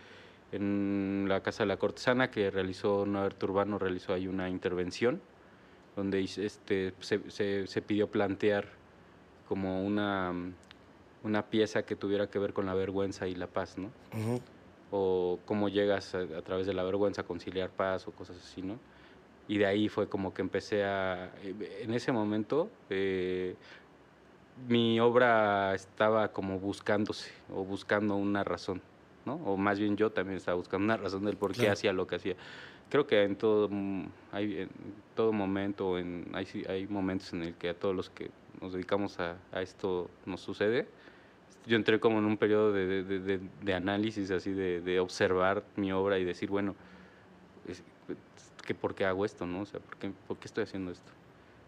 en 0.50 1.26
la 1.28 1.42
Casa 1.42 1.62
de 1.62 1.68
la 1.68 1.76
Cortesana 1.76 2.30
que 2.30 2.50
realizó 2.50 3.06
Norbert 3.06 3.42
Urbano, 3.44 3.78
realizó 3.78 4.14
ahí 4.14 4.26
una 4.26 4.48
intervención 4.48 5.20
donde 5.98 6.20
este, 6.20 6.94
se, 7.00 7.66
se, 7.66 7.82
pidió 7.82 8.06
plantear 8.06 8.68
como 9.48 9.84
una, 9.84 10.32
una 11.24 11.42
pieza 11.46 11.82
que 11.82 11.96
tuviera 11.96 12.30
que 12.30 12.38
ver 12.38 12.52
con 12.52 12.66
la 12.66 12.74
vergüenza 12.74 13.26
y 13.26 13.34
la 13.34 13.48
paz, 13.48 13.76
¿no? 13.78 13.90
O 14.92 15.40
cómo 15.44 15.68
llegas 15.68 16.14
a, 16.14 16.42
través 16.42 16.68
de 16.68 16.72
la 16.72 16.84
vergüenza 16.84 17.22
a 17.22 17.24
conciliar 17.24 17.70
paz 17.70 18.06
o 18.06 18.12
cosas 18.12 18.36
así, 18.36 18.62
¿no? 18.62 18.78
Y 19.48 19.58
de 19.58 19.66
ahí 19.66 19.88
fue 19.88 20.08
como 20.08 20.32
que 20.32 20.40
empecé 20.40 20.84
a... 20.84 21.32
En 21.42 21.92
ese 21.92 22.12
momento 22.12 22.70
eh, 22.90 23.56
mi 24.68 25.00
obra 25.00 25.74
estaba 25.74 26.28
como 26.28 26.60
buscándose 26.60 27.32
o 27.52 27.64
buscando 27.64 28.14
una 28.14 28.44
razón, 28.44 28.82
¿no? 29.26 29.34
O 29.44 29.56
más 29.56 29.80
bien 29.80 29.96
yo 29.96 30.10
también 30.10 30.36
estaba 30.36 30.56
buscando 30.58 30.84
una 30.84 30.96
razón 30.96 31.24
del 31.24 31.36
por 31.36 31.54
qué 31.54 31.68
hacía 31.68 31.92
lo 31.92 32.06
que 32.06 32.14
hacía 32.14 32.36
creo 32.90 33.06
que 33.06 33.22
en 33.22 33.36
todo, 33.36 33.68
mm, 33.70 34.06
hay, 34.32 34.60
en 34.60 34.68
todo 35.14 35.32
momento, 35.32 35.98
en, 35.98 36.26
hay, 36.32 36.46
hay 36.68 36.86
momentos 36.86 37.32
en 37.32 37.42
el 37.42 37.54
que 37.54 37.70
a 37.70 37.74
todos 37.74 37.94
los 37.94 38.10
que 38.10 38.30
nos 38.60 38.72
dedicamos 38.72 39.18
a, 39.20 39.36
a 39.52 39.62
esto 39.62 40.10
nos 40.26 40.40
sucede. 40.40 40.86
Yo 41.66 41.76
entré 41.76 42.00
como 42.00 42.18
en 42.18 42.24
un 42.24 42.36
periodo 42.36 42.72
de, 42.72 43.04
de, 43.04 43.40
de, 43.62 43.74
análisis, 43.74 44.30
así 44.30 44.52
de, 44.52 45.00
observar 45.00 45.64
mi 45.76 45.92
obra 45.92 46.18
y 46.18 46.24
decir, 46.24 46.48
bueno, 46.48 46.74
que 48.64 48.74
¿por 48.74 48.94
qué 48.94 49.04
hago 49.04 49.24
esto? 49.24 49.46
No? 49.46 49.62
O 49.62 49.66
sea, 49.66 49.80
¿por 49.80 49.96
qué, 49.96 50.10
¿por 50.26 50.38
qué 50.38 50.46
estoy 50.46 50.64
haciendo 50.64 50.90
esto? 50.90 51.10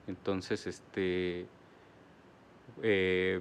Entonces, 0.07 0.67
este, 0.67 1.47
eh, 2.83 3.41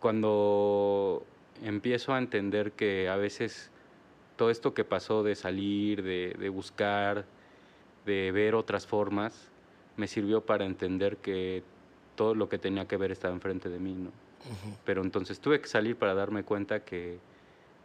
cuando 0.00 1.24
empiezo 1.62 2.12
a 2.12 2.18
entender 2.18 2.72
que 2.72 3.08
a 3.08 3.16
veces 3.16 3.70
todo 4.40 4.48
esto 4.48 4.72
que 4.72 4.84
pasó 4.84 5.22
de 5.22 5.34
salir, 5.34 6.02
de, 6.02 6.48
buscar, 6.48 7.26
de 8.06 8.32
ver 8.32 8.54
otras 8.54 8.86
formas, 8.86 9.50
me 9.98 10.08
sirvió 10.08 10.40
para 10.40 10.64
entender 10.64 11.18
que 11.18 11.62
todo 12.16 12.34
lo 12.34 12.48
que 12.48 12.56
tenía 12.56 12.88
que 12.88 12.96
ver 12.96 13.12
estaba 13.12 13.34
enfrente 13.34 13.68
de 13.68 13.78
mí, 13.78 13.92
¿no? 13.92 14.10
Pero 14.86 15.02
entonces 15.02 15.40
tuve 15.40 15.60
que 15.60 15.68
salir 15.68 15.96
para 15.96 16.14
darme 16.14 16.42
cuenta 16.42 16.86
que 16.86 17.18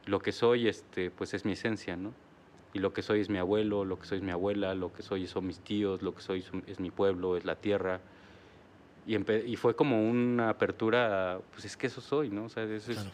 lo 0.05 0.21
que 0.21 0.31
soy, 0.31 0.69
este, 0.69 1.11
pues 1.11 1.33
es 1.33 1.43
mi 1.43 1.51
esencia, 1.51 1.97
¿no? 1.97 2.13
Y 2.73 2.79
lo 2.79 2.93
que 2.93 3.01
soy 3.01 3.19
es 3.19 3.29
mi 3.29 3.37
abuelo, 3.37 3.83
lo 3.83 3.99
que 3.99 4.05
soy 4.05 4.19
es 4.19 4.23
mi 4.23 4.31
abuela, 4.31 4.75
lo 4.75 4.93
que 4.93 5.03
soy 5.03 5.27
son 5.27 5.47
mis 5.47 5.59
tíos, 5.59 6.01
lo 6.01 6.15
que 6.15 6.21
soy 6.21 6.45
es 6.67 6.79
mi 6.79 6.89
pueblo, 6.89 7.35
es 7.35 7.43
la 7.43 7.57
tierra. 7.57 7.99
Y, 9.05 9.17
y 9.17 9.57
fue 9.57 9.75
como 9.75 10.09
una 10.09 10.51
apertura, 10.51 11.37
pues 11.51 11.65
es 11.65 11.75
que 11.75 11.87
eso 11.87 11.99
soy, 11.99 12.29
¿no? 12.29 12.45
O 12.45 12.49
sea, 12.49 12.63
eso 12.63 12.93
es 12.93 13.05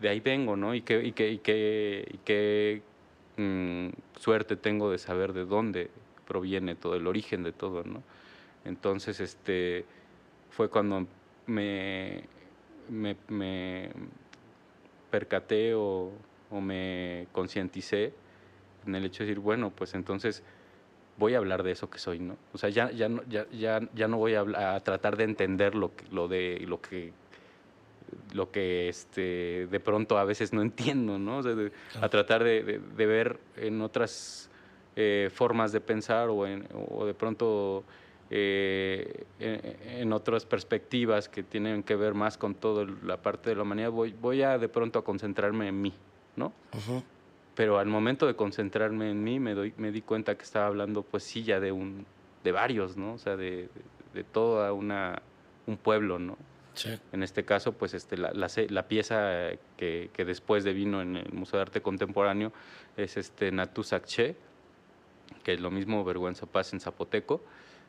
de 0.00 0.08
ahí 0.08 0.20
vengo, 0.20 0.56
¿no? 0.56 0.74
Y 0.74 0.82
qué, 0.82 1.02
y 1.02 1.12
qué, 1.12 1.30
y 1.30 1.38
qué, 1.38 2.14
qué 2.24 2.82
mm, 3.36 4.18
suerte 4.18 4.56
tengo 4.56 4.90
de 4.90 4.98
saber 4.98 5.32
de 5.32 5.44
dónde 5.44 5.90
proviene 6.26 6.74
todo, 6.74 6.94
el 6.96 7.06
origen 7.06 7.42
de 7.42 7.52
todo, 7.52 7.84
¿no? 7.84 8.02
Entonces, 8.64 9.20
este, 9.20 9.84
fue 10.50 10.68
cuando 10.68 11.06
me, 11.46 12.24
me, 12.88 13.16
me 13.28 13.90
percaté 15.10 15.74
o, 15.74 16.10
o 16.50 16.60
me 16.60 17.28
concienticé 17.32 18.12
en 18.86 18.94
el 18.94 19.04
hecho 19.04 19.22
de 19.22 19.28
decir, 19.28 19.40
bueno, 19.40 19.70
pues 19.70 19.94
entonces 19.94 20.42
voy 21.16 21.34
a 21.34 21.38
hablar 21.38 21.62
de 21.62 21.72
eso 21.72 21.88
que 21.88 21.98
soy, 21.98 22.18
¿no? 22.18 22.36
O 22.52 22.58
sea, 22.58 22.68
ya, 22.68 22.90
ya, 22.90 23.08
ya, 23.28 23.46
ya, 23.50 23.80
ya 23.94 24.08
no 24.08 24.18
voy 24.18 24.34
a, 24.34 24.74
a, 24.74 24.80
tratar 24.80 25.16
de 25.16 25.24
entender 25.24 25.74
lo, 25.74 25.94
que, 25.94 26.04
lo 26.10 26.28
de 26.28 26.62
lo 26.66 26.80
que 26.80 27.12
lo 28.32 28.50
que 28.50 28.88
este, 28.88 29.66
de 29.70 29.80
pronto 29.80 30.18
a 30.18 30.24
veces 30.24 30.52
no 30.52 30.62
entiendo, 30.62 31.18
¿no? 31.18 31.38
O 31.38 31.42
sea, 31.42 31.54
de, 31.54 31.72
a 32.00 32.08
tratar 32.08 32.44
de, 32.44 32.62
de, 32.62 32.78
de, 32.78 33.06
ver 33.06 33.38
en 33.56 33.80
otras 33.80 34.50
eh, 34.94 35.30
formas 35.32 35.72
de 35.72 35.80
pensar 35.80 36.28
o, 36.28 36.46
en, 36.46 36.66
o 36.90 37.06
de 37.06 37.14
pronto 37.14 37.84
eh, 38.30 39.24
en, 39.38 40.00
en, 40.00 40.12
otras 40.12 40.44
perspectivas 40.44 41.28
que 41.28 41.42
tienen 41.42 41.82
que 41.82 41.96
ver 41.96 42.14
más 42.14 42.36
con 42.36 42.54
toda 42.54 42.86
la 43.04 43.16
parte 43.16 43.50
de 43.50 43.56
la 43.56 43.62
humanidad, 43.62 43.90
voy, 43.90 44.14
voy 44.20 44.42
a 44.42 44.58
de 44.58 44.68
pronto 44.68 44.98
a 44.98 45.04
concentrarme 45.04 45.68
en 45.68 45.80
mí, 45.80 45.92
¿no? 46.36 46.52
Uh 46.72 46.78
-huh 46.78 47.02
pero 47.56 47.78
al 47.78 47.86
momento 47.86 48.26
de 48.26 48.36
concentrarme 48.36 49.10
en 49.10 49.24
mí 49.24 49.40
me, 49.40 49.54
doy, 49.54 49.72
me 49.78 49.90
di 49.90 50.02
cuenta 50.02 50.36
que 50.36 50.44
estaba 50.44 50.66
hablando 50.66 51.02
pues 51.02 51.24
sí 51.24 51.42
ya 51.42 51.58
de, 51.58 51.72
un, 51.72 52.04
de 52.44 52.52
varios, 52.52 52.98
¿no? 52.98 53.14
O 53.14 53.18
sea, 53.18 53.34
de 53.36 53.70
toda 54.30 54.74
una, 54.74 55.22
un 55.66 55.78
pueblo, 55.78 56.18
¿no? 56.18 56.36
Sí. 56.76 56.90
En 57.12 57.22
este 57.22 57.44
caso, 57.44 57.72
pues 57.72 57.94
este, 57.94 58.16
la, 58.16 58.32
la, 58.32 58.48
la 58.68 58.86
pieza 58.86 59.50
que, 59.76 60.10
que, 60.12 60.24
después 60.24 60.62
de 60.62 60.72
vino 60.74 61.00
en 61.00 61.16
el 61.16 61.32
Museo 61.32 61.58
de 61.58 61.62
Arte 61.62 61.80
Contemporáneo 61.80 62.52
es 62.96 63.16
este 63.16 63.50
Natusakche, 63.50 64.36
que 65.42 65.54
es 65.54 65.60
lo 65.60 65.70
mismo 65.70 66.04
Vergüenza 66.04 66.46
Paz 66.46 66.72
en 66.74 66.80
zapoteco. 66.80 67.42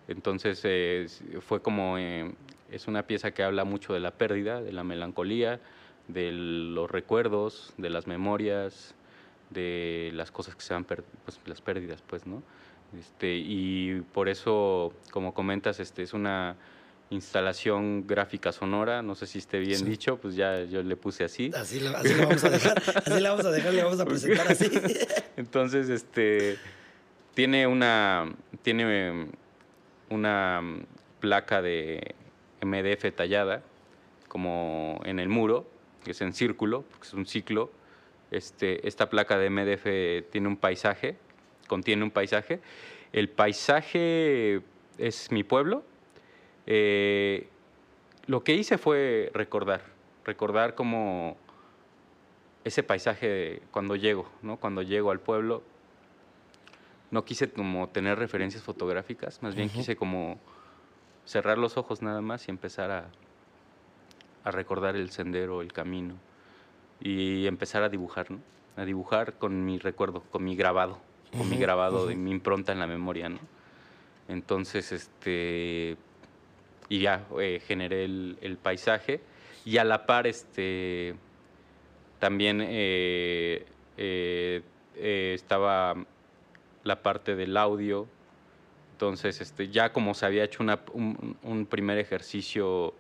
Entonces 0.08 0.62
eh, 0.64 1.08
fue 1.42 1.62
como, 1.62 1.98
eh, 1.98 2.34
es 2.72 2.88
una 2.88 3.04
pieza 3.04 3.32
que 3.32 3.44
habla 3.44 3.66
mucho 3.66 3.94
de 3.94 4.00
la 4.00 4.12
pérdida, 4.12 4.62
de 4.62 4.72
la 4.72 4.84
melancolía, 4.84 5.60
de 6.08 6.32
los 6.32 6.90
recuerdos, 6.90 7.74
de 7.78 7.90
las 7.90 8.08
memorias, 8.08 8.96
de 9.50 10.12
las 10.14 10.32
cosas 10.32 10.56
que 10.56 10.62
se 10.62 10.74
van, 10.74 10.86
per 10.86 11.04
pues, 11.26 11.40
las 11.46 11.62
pérdidas, 11.62 12.02
pues, 12.08 12.26
¿no? 12.26 12.42
Este, 12.98 13.36
y 13.36 14.02
por 14.14 14.30
eso, 14.30 14.94
como 15.12 15.34
comentas, 15.34 15.82
este, 15.82 16.04
es 16.04 16.14
una 16.14 16.56
instalación 17.10 18.06
gráfica 18.06 18.52
sonora, 18.52 19.02
no 19.02 19.16
sé 19.16 19.28
si 19.28 19.38
esté 19.40 19.60
bien 19.60 19.80
sí. 19.80 19.86
dicho, 19.86 20.18
pues 20.18 20.36
ya 20.36 20.64
yo 20.64 20.84
le 20.84 20.96
puse 20.96 21.24
así. 21.24 21.52
Así 21.56 21.80
la, 21.80 21.92
así 21.92 22.14
la 22.14 22.26
vamos 22.26 22.44
a 22.44 22.50
dejar, 22.50 22.84
así 22.96 23.20
la 23.20 23.30
vamos 23.30 23.46
a 23.46 23.52
dejar, 23.52 23.74
le 23.74 23.84
vamos 23.84 24.00
a 24.00 24.06
presentar 24.06 24.52
así. 24.52 24.70
Entonces, 25.38 25.90
este, 25.90 26.58
tiene 27.34 27.68
una, 27.68 28.34
tiene 28.62 29.28
una 30.10 30.62
placa 31.20 31.62
de 31.62 32.16
MDF 32.62 33.16
tallada, 33.16 33.64
como 34.28 35.02
en 35.06 35.20
el 35.20 35.30
muro, 35.30 35.70
que 36.04 36.12
es 36.12 36.22
en 36.22 36.34
círculo, 36.34 36.84
porque 36.84 37.08
es 37.08 37.14
un 37.14 37.26
ciclo, 37.26 37.72
este, 38.32 38.88
esta 38.88 39.10
placa 39.10 39.38
de 39.38 39.50
MDF 39.50 40.30
tiene 40.32 40.48
un 40.48 40.58
paisaje, 40.58 41.18
contiene 41.68 42.04
un 42.04 42.12
paisaje. 42.12 42.60
El 43.14 43.30
paisaje 43.30 44.62
es 44.98 45.32
mi 45.32 45.44
pueblo. 45.44 45.84
Eh, 46.68 47.48
lo 48.28 48.44
que 48.44 48.54
hice 48.54 48.78
fue 48.78 49.32
recordar, 49.34 49.82
recordar 50.26 50.76
como 50.76 51.38
ese 52.66 52.84
paisaje 52.84 53.62
cuando 53.72 53.96
llego, 53.96 54.30
¿no? 54.42 54.58
Cuando 54.58 54.82
llego 54.82 55.12
al 55.12 55.22
pueblo, 55.22 55.64
no 57.10 57.24
quise 57.24 57.50
como 57.50 57.88
tener 57.88 58.20
referencias 58.20 58.64
fotográficas, 58.64 59.42
más 59.42 59.56
bien 59.56 59.70
uh 59.70 59.72
-huh. 59.72 59.76
quise 59.76 59.96
como 59.96 60.38
cerrar 61.26 61.58
los 61.58 61.78
ojos 61.78 62.02
nada 62.02 62.20
más 62.20 62.48
y 62.50 62.52
empezar 62.52 62.92
a, 62.92 63.06
a 64.44 64.52
recordar 64.52 64.98
el 64.98 65.10
sendero, 65.10 65.62
el 65.62 65.72
camino 65.72 66.16
y 67.00 67.48
empezar 67.48 67.84
a 67.84 67.90
dibujar, 67.90 68.30
¿no? 68.30 68.40
A 68.76 68.84
dibujar 68.84 69.38
con 69.38 69.66
mi 69.66 69.80
recuerdo, 69.80 70.22
con 70.32 70.44
mi 70.44 70.58
grabado, 70.58 71.00
con 71.32 71.42
uh 71.42 71.44
-huh, 71.46 71.50
mi 71.50 71.58
grabado, 71.58 72.06
uh 72.06 72.10
-huh. 72.10 72.16
mi 72.16 72.32
impronta 72.32 72.74
en 72.74 72.80
la 72.80 72.88
memoria, 72.88 73.30
¿no? 73.30 73.40
Entonces, 74.28 74.92
este, 74.92 75.96
y 76.90 77.00
ya 77.00 77.26
eh, 77.40 77.62
generé 77.66 78.06
el, 78.06 78.38
el, 78.42 78.58
paisaje 78.58 79.22
y 79.66 79.78
a 79.78 79.84
la 79.84 80.06
par, 80.06 80.28
este, 80.28 81.16
también 82.20 82.62
eh, 82.64 83.66
eh, 83.98 84.62
estaba 85.34 85.96
la 86.84 87.04
parte 87.04 87.36
del 87.36 87.58
audio, 87.58 88.08
entonces, 88.94 89.42
este, 89.42 89.70
ya 89.70 89.94
como 89.94 90.14
se 90.14 90.26
había 90.26 90.44
hecho 90.44 90.64
una, 90.64 90.80
un, 90.94 91.38
un, 91.44 91.66
primer 91.68 92.00
ejercicio 92.00 92.96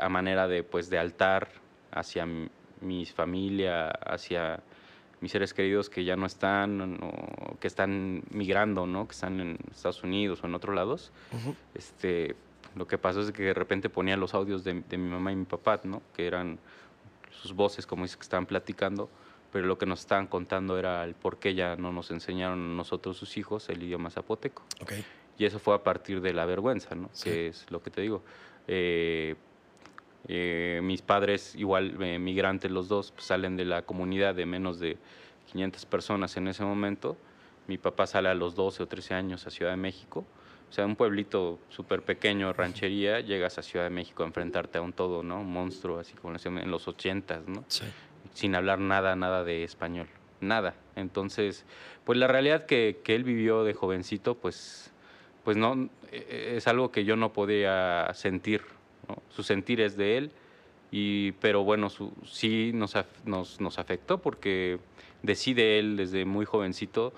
a 0.00 0.08
manera 0.08 0.48
de, 0.48 0.64
pues, 0.64 0.90
de 0.90 0.98
altar 0.98 1.48
hacia 1.92 2.26
mi 2.80 3.06
familia, 3.06 3.90
hacia 3.90 4.60
mis 5.22 5.30
seres 5.30 5.54
queridos 5.54 5.88
que 5.88 6.04
ya 6.04 6.16
no 6.16 6.26
están 6.26 6.98
o 7.00 7.56
que 7.60 7.68
están 7.68 8.24
migrando, 8.30 8.86
¿no? 8.86 9.06
que 9.06 9.12
están 9.12 9.40
en 9.40 9.58
Estados 9.70 10.02
Unidos 10.02 10.42
o 10.42 10.46
en 10.46 10.54
otros 10.54 10.74
lados. 10.74 11.12
Uh 11.30 11.36
-huh. 11.36 11.54
este, 11.74 12.34
lo 12.74 12.86
que 12.86 12.98
pasó 12.98 13.20
es 13.20 13.32
que 13.32 13.42
de 13.42 13.54
repente 13.54 13.88
ponía 13.88 14.16
los 14.16 14.34
audios 14.34 14.64
de, 14.64 14.82
de, 14.88 14.98
mi 14.98 15.10
mamá 15.10 15.32
y 15.32 15.36
mi 15.36 15.44
papá, 15.44 15.80
¿no? 15.84 16.02
que 16.14 16.26
eran 16.26 16.58
sus 17.30 17.54
voces, 17.54 17.86
como 17.86 18.04
dice, 18.04 18.16
que 18.16 18.22
estaban 18.22 18.46
platicando, 18.46 19.10
pero 19.52 19.66
lo 19.66 19.76
que 19.78 19.86
nos 19.86 20.00
estaban 20.00 20.26
contando 20.26 20.78
era 20.78 21.04
el 21.04 21.14
por 21.14 21.38
qué 21.38 21.54
ya 21.54 21.76
no 21.76 21.92
nos 21.92 22.10
enseñaron 22.10 22.76
nosotros, 22.76 23.16
sus 23.16 23.36
hijos, 23.36 23.68
el 23.68 23.82
idioma 23.82 24.10
zapoteco. 24.10 24.62
Okay. 24.80 25.04
Y 25.38 25.44
eso 25.44 25.58
fue 25.58 25.74
a 25.74 25.82
partir 25.82 26.20
de 26.20 26.32
la 26.32 26.46
vergüenza, 26.46 26.94
¿no? 26.94 27.10
Sí. 27.12 27.30
que 27.30 27.48
es 27.48 27.70
lo 27.70 27.82
que 27.82 27.90
te 27.90 28.00
digo. 28.00 28.22
Eh, 28.68 29.34
eh, 30.28 30.80
mis 30.82 31.02
padres, 31.02 31.54
igual 31.56 31.96
eh, 32.00 32.18
migrantes 32.18 32.70
los 32.70 32.88
dos, 32.88 33.10
pues, 33.12 33.26
salen 33.26 33.56
de 33.56 33.64
la 33.64 33.82
comunidad 33.82 34.34
de 34.34 34.46
menos 34.46 34.78
de 34.78 34.96
500 35.50 35.84
personas 35.86 36.36
en 36.36 36.48
ese 36.48 36.64
momento. 36.64 37.16
Mi 37.66 37.78
papá 37.78 38.06
sale 38.06 38.28
a 38.28 38.34
los 38.34 38.54
12 38.54 38.84
o 38.84 38.86
13 38.86 39.14
años 39.14 39.46
a 39.46 39.50
Ciudad 39.50 39.72
de 39.72 39.76
México. 39.76 40.24
O 40.72 40.74
sea, 40.74 40.86
un 40.86 40.96
pueblito 40.96 41.58
súper 41.68 42.00
pequeño, 42.00 42.50
ranchería, 42.54 43.20
llegas 43.20 43.58
a 43.58 43.62
Ciudad 43.62 43.84
de 43.84 43.90
México 43.90 44.22
a 44.22 44.26
enfrentarte 44.26 44.78
a 44.78 44.80
un 44.80 44.94
todo, 44.94 45.22
¿no? 45.22 45.42
Un 45.42 45.52
monstruo, 45.52 45.98
así 45.98 46.14
como 46.14 46.34
en 46.34 46.70
los 46.70 46.88
80, 46.88 47.42
¿no? 47.46 47.62
Sí. 47.68 47.84
Sin 48.32 48.54
hablar 48.54 48.78
nada, 48.78 49.14
nada 49.14 49.44
de 49.44 49.64
español. 49.64 50.06
Nada. 50.40 50.74
Entonces, 50.96 51.66
pues 52.04 52.18
la 52.18 52.26
realidad 52.26 52.64
que, 52.64 53.00
que 53.04 53.14
él 53.14 53.22
vivió 53.22 53.64
de 53.64 53.74
jovencito, 53.74 54.34
pues, 54.34 54.94
pues 55.44 55.58
no, 55.58 55.90
e, 56.10 56.54
es 56.56 56.66
algo 56.66 56.90
que 56.90 57.04
yo 57.04 57.16
no 57.16 57.34
podía 57.34 58.10
sentir, 58.14 58.62
¿no? 59.08 59.22
Su 59.28 59.42
sentir 59.42 59.78
es 59.82 59.98
de 59.98 60.16
él, 60.16 60.32
y, 60.90 61.32
pero 61.32 61.64
bueno, 61.64 61.90
su, 61.90 62.14
sí 62.24 62.70
nos, 62.72 62.94
nos, 63.26 63.60
nos, 63.60 63.78
afectó 63.78 64.22
porque 64.22 64.78
decide 65.22 65.78
él 65.78 65.98
desde 65.98 66.24
muy 66.24 66.46
jovencito 66.46 67.12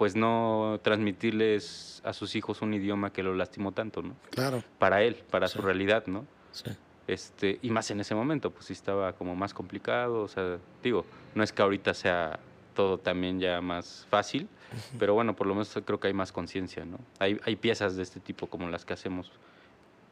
pues 0.00 0.16
no 0.16 0.80
transmitirles 0.82 2.00
a 2.06 2.14
sus 2.14 2.34
hijos 2.34 2.62
un 2.62 2.72
idioma 2.72 3.12
que 3.12 3.22
lo 3.22 3.34
lastimó 3.34 3.72
tanto, 3.72 4.00
¿no? 4.00 4.16
Claro. 4.30 4.64
Para 4.78 5.02
él, 5.02 5.16
para 5.30 5.46
sí. 5.46 5.58
su 5.58 5.60
realidad, 5.60 6.06
¿no? 6.06 6.24
Sí. 6.52 6.70
Este, 7.06 7.58
y 7.60 7.68
más 7.68 7.90
en 7.90 8.00
ese 8.00 8.14
momento, 8.14 8.50
pues 8.50 8.64
sí 8.64 8.72
estaba 8.72 9.12
como 9.12 9.36
más 9.36 9.52
complicado, 9.52 10.22
o 10.22 10.28
sea, 10.28 10.56
digo, 10.82 11.04
no 11.34 11.42
es 11.42 11.52
que 11.52 11.60
ahorita 11.60 11.92
sea 11.92 12.40
todo 12.74 12.96
también 12.96 13.40
ya 13.40 13.60
más 13.60 14.06
fácil, 14.08 14.44
uh 14.44 14.74
-huh. 14.74 14.98
pero 14.98 15.12
bueno, 15.12 15.36
por 15.36 15.46
lo 15.46 15.52
menos 15.52 15.78
creo 15.84 16.00
que 16.00 16.06
hay 16.06 16.14
más 16.14 16.32
conciencia, 16.32 16.82
¿no? 16.86 16.98
Hay, 17.18 17.38
hay 17.44 17.56
piezas 17.56 17.94
de 17.94 18.02
este 18.02 18.20
tipo 18.20 18.46
como 18.46 18.70
las 18.70 18.86
que 18.86 18.94
hacemos 18.94 19.30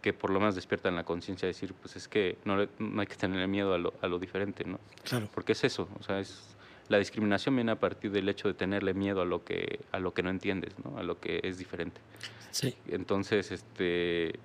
que 0.02 0.12
por 0.12 0.28
lo 0.28 0.38
menos 0.38 0.54
despiertan 0.54 0.96
la 0.96 1.04
conciencia 1.04 1.46
de 1.46 1.54
decir, 1.54 1.72
pues 1.72 1.96
es 1.96 2.08
que 2.08 2.36
no, 2.44 2.68
no, 2.78 3.00
hay 3.00 3.06
que 3.06 3.16
tener 3.16 3.48
miedo 3.48 3.72
a 3.72 3.78
lo, 3.78 3.94
a 4.02 4.06
lo, 4.06 4.18
diferente, 4.18 4.64
¿no? 4.64 4.78
Claro. 5.02 5.30
Porque 5.34 5.52
es 5.52 5.64
eso, 5.64 5.88
o 5.98 6.02
sea, 6.02 6.20
es, 6.20 6.57
la 6.88 6.98
discriminación 6.98 7.54
viene 7.54 7.72
a 7.72 7.76
partir 7.76 8.10
del 8.10 8.28
hecho 8.28 8.48
de 8.48 8.54
tenerle 8.54 8.94
miedo 8.94 9.20
a 9.20 9.24
lo 9.24 9.44
que, 9.44 9.80
a 9.92 9.98
lo 9.98 10.14
que 10.14 10.22
no 10.22 10.30
entiendes, 10.30 10.74
¿no? 10.84 10.98
A 10.98 11.02
lo 11.02 11.20
que 11.20 11.40
es 11.42 11.58
diferente. 11.58 12.00
Sí. 12.50 12.74
Entonces, 12.88 13.50
este, 13.50 14.38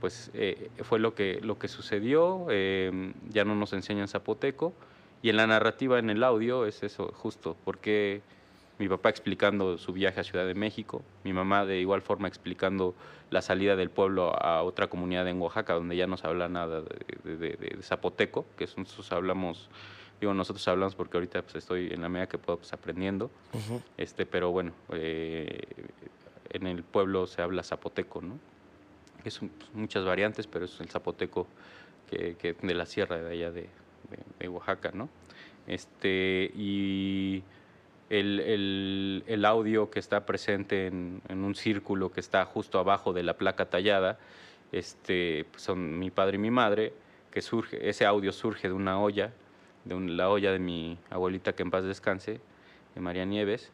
pues 0.00 0.30
eh, 0.34 0.70
fue 0.82 0.98
lo 0.98 1.14
que, 1.14 1.40
lo 1.42 1.58
que 1.58 1.68
sucedió, 1.68 2.46
eh, 2.50 3.12
ya 3.30 3.44
no 3.44 3.54
nos 3.54 3.72
enseñan 3.72 4.08
zapoteco, 4.08 4.72
y 5.22 5.30
en 5.30 5.36
la 5.36 5.46
narrativa, 5.46 5.98
en 5.98 6.10
el 6.10 6.22
audio, 6.22 6.66
es 6.66 6.82
eso, 6.82 7.12
justo, 7.12 7.56
porque 7.64 8.22
mi 8.78 8.88
papá 8.88 9.08
explicando 9.08 9.76
su 9.76 9.92
viaje 9.92 10.20
a 10.20 10.24
Ciudad 10.24 10.46
de 10.46 10.54
México, 10.54 11.02
mi 11.24 11.32
mamá 11.32 11.64
de 11.64 11.80
igual 11.80 12.02
forma 12.02 12.28
explicando 12.28 12.94
la 13.30 13.42
salida 13.42 13.74
del 13.74 13.90
pueblo 13.90 14.32
a 14.40 14.62
otra 14.62 14.86
comunidad 14.86 15.26
en 15.26 15.40
Oaxaca, 15.40 15.74
donde 15.74 15.96
ya 15.96 16.06
no 16.06 16.16
se 16.16 16.26
habla 16.26 16.48
nada 16.48 16.82
de, 16.82 16.96
de, 17.24 17.36
de, 17.36 17.56
de 17.56 17.82
zapoteco, 17.82 18.46
que 18.56 18.68
nosotros 18.76 19.10
hablamos, 19.10 19.68
digo, 20.20 20.34
nosotros 20.34 20.66
hablamos 20.68 20.94
porque 20.94 21.16
ahorita 21.16 21.42
pues, 21.42 21.56
estoy 21.56 21.88
en 21.92 22.02
la 22.02 22.08
medida 22.08 22.28
que 22.28 22.38
puedo 22.38 22.58
pues, 22.58 22.72
aprendiendo, 22.72 23.30
uh 23.52 23.58
-huh. 23.58 23.82
este, 23.96 24.26
pero 24.26 24.50
bueno, 24.50 24.72
eh, 24.92 25.60
en 26.50 26.66
el 26.66 26.82
pueblo 26.82 27.26
se 27.26 27.42
habla 27.42 27.62
zapoteco, 27.62 28.20
¿no? 28.20 28.38
Que 29.22 29.30
son 29.30 29.48
pues, 29.50 29.72
muchas 29.74 30.04
variantes, 30.04 30.46
pero 30.46 30.64
es 30.64 30.80
el 30.80 30.88
zapoteco 30.88 31.46
que, 32.10 32.36
que 32.36 32.54
de 32.54 32.74
la 32.74 32.86
sierra 32.86 33.18
de 33.18 33.32
allá 33.32 33.50
de, 33.50 33.68
de 34.38 34.48
Oaxaca, 34.48 34.90
¿no? 34.92 35.08
Este, 35.66 36.50
y 36.56 37.42
el, 38.08 38.40
el, 38.40 39.24
el, 39.26 39.44
audio 39.44 39.90
que 39.90 39.98
está 39.98 40.24
presente 40.24 40.86
en, 40.86 41.20
en, 41.28 41.44
un 41.44 41.54
círculo 41.54 42.10
que 42.10 42.20
está 42.20 42.44
justo 42.46 42.78
abajo 42.78 43.12
de 43.12 43.22
la 43.22 43.36
placa 43.36 43.66
tallada 43.66 44.18
este, 44.72 45.46
pues, 45.50 45.62
son 45.62 45.98
mi 45.98 46.10
padre 46.10 46.36
y 46.36 46.38
mi 46.38 46.50
madre, 46.50 46.92
que 47.30 47.42
surge, 47.42 47.88
ese 47.88 48.04
audio 48.06 48.32
surge 48.32 48.68
de 48.68 48.74
una 48.74 49.00
olla, 49.00 49.32
de 49.88 49.98
la 50.12 50.30
olla 50.30 50.52
de 50.52 50.58
mi 50.58 50.98
abuelita 51.10 51.54
que 51.54 51.62
en 51.62 51.70
paz 51.70 51.84
descanse, 51.84 52.40
de 52.94 53.00
María 53.00 53.24
Nieves, 53.24 53.72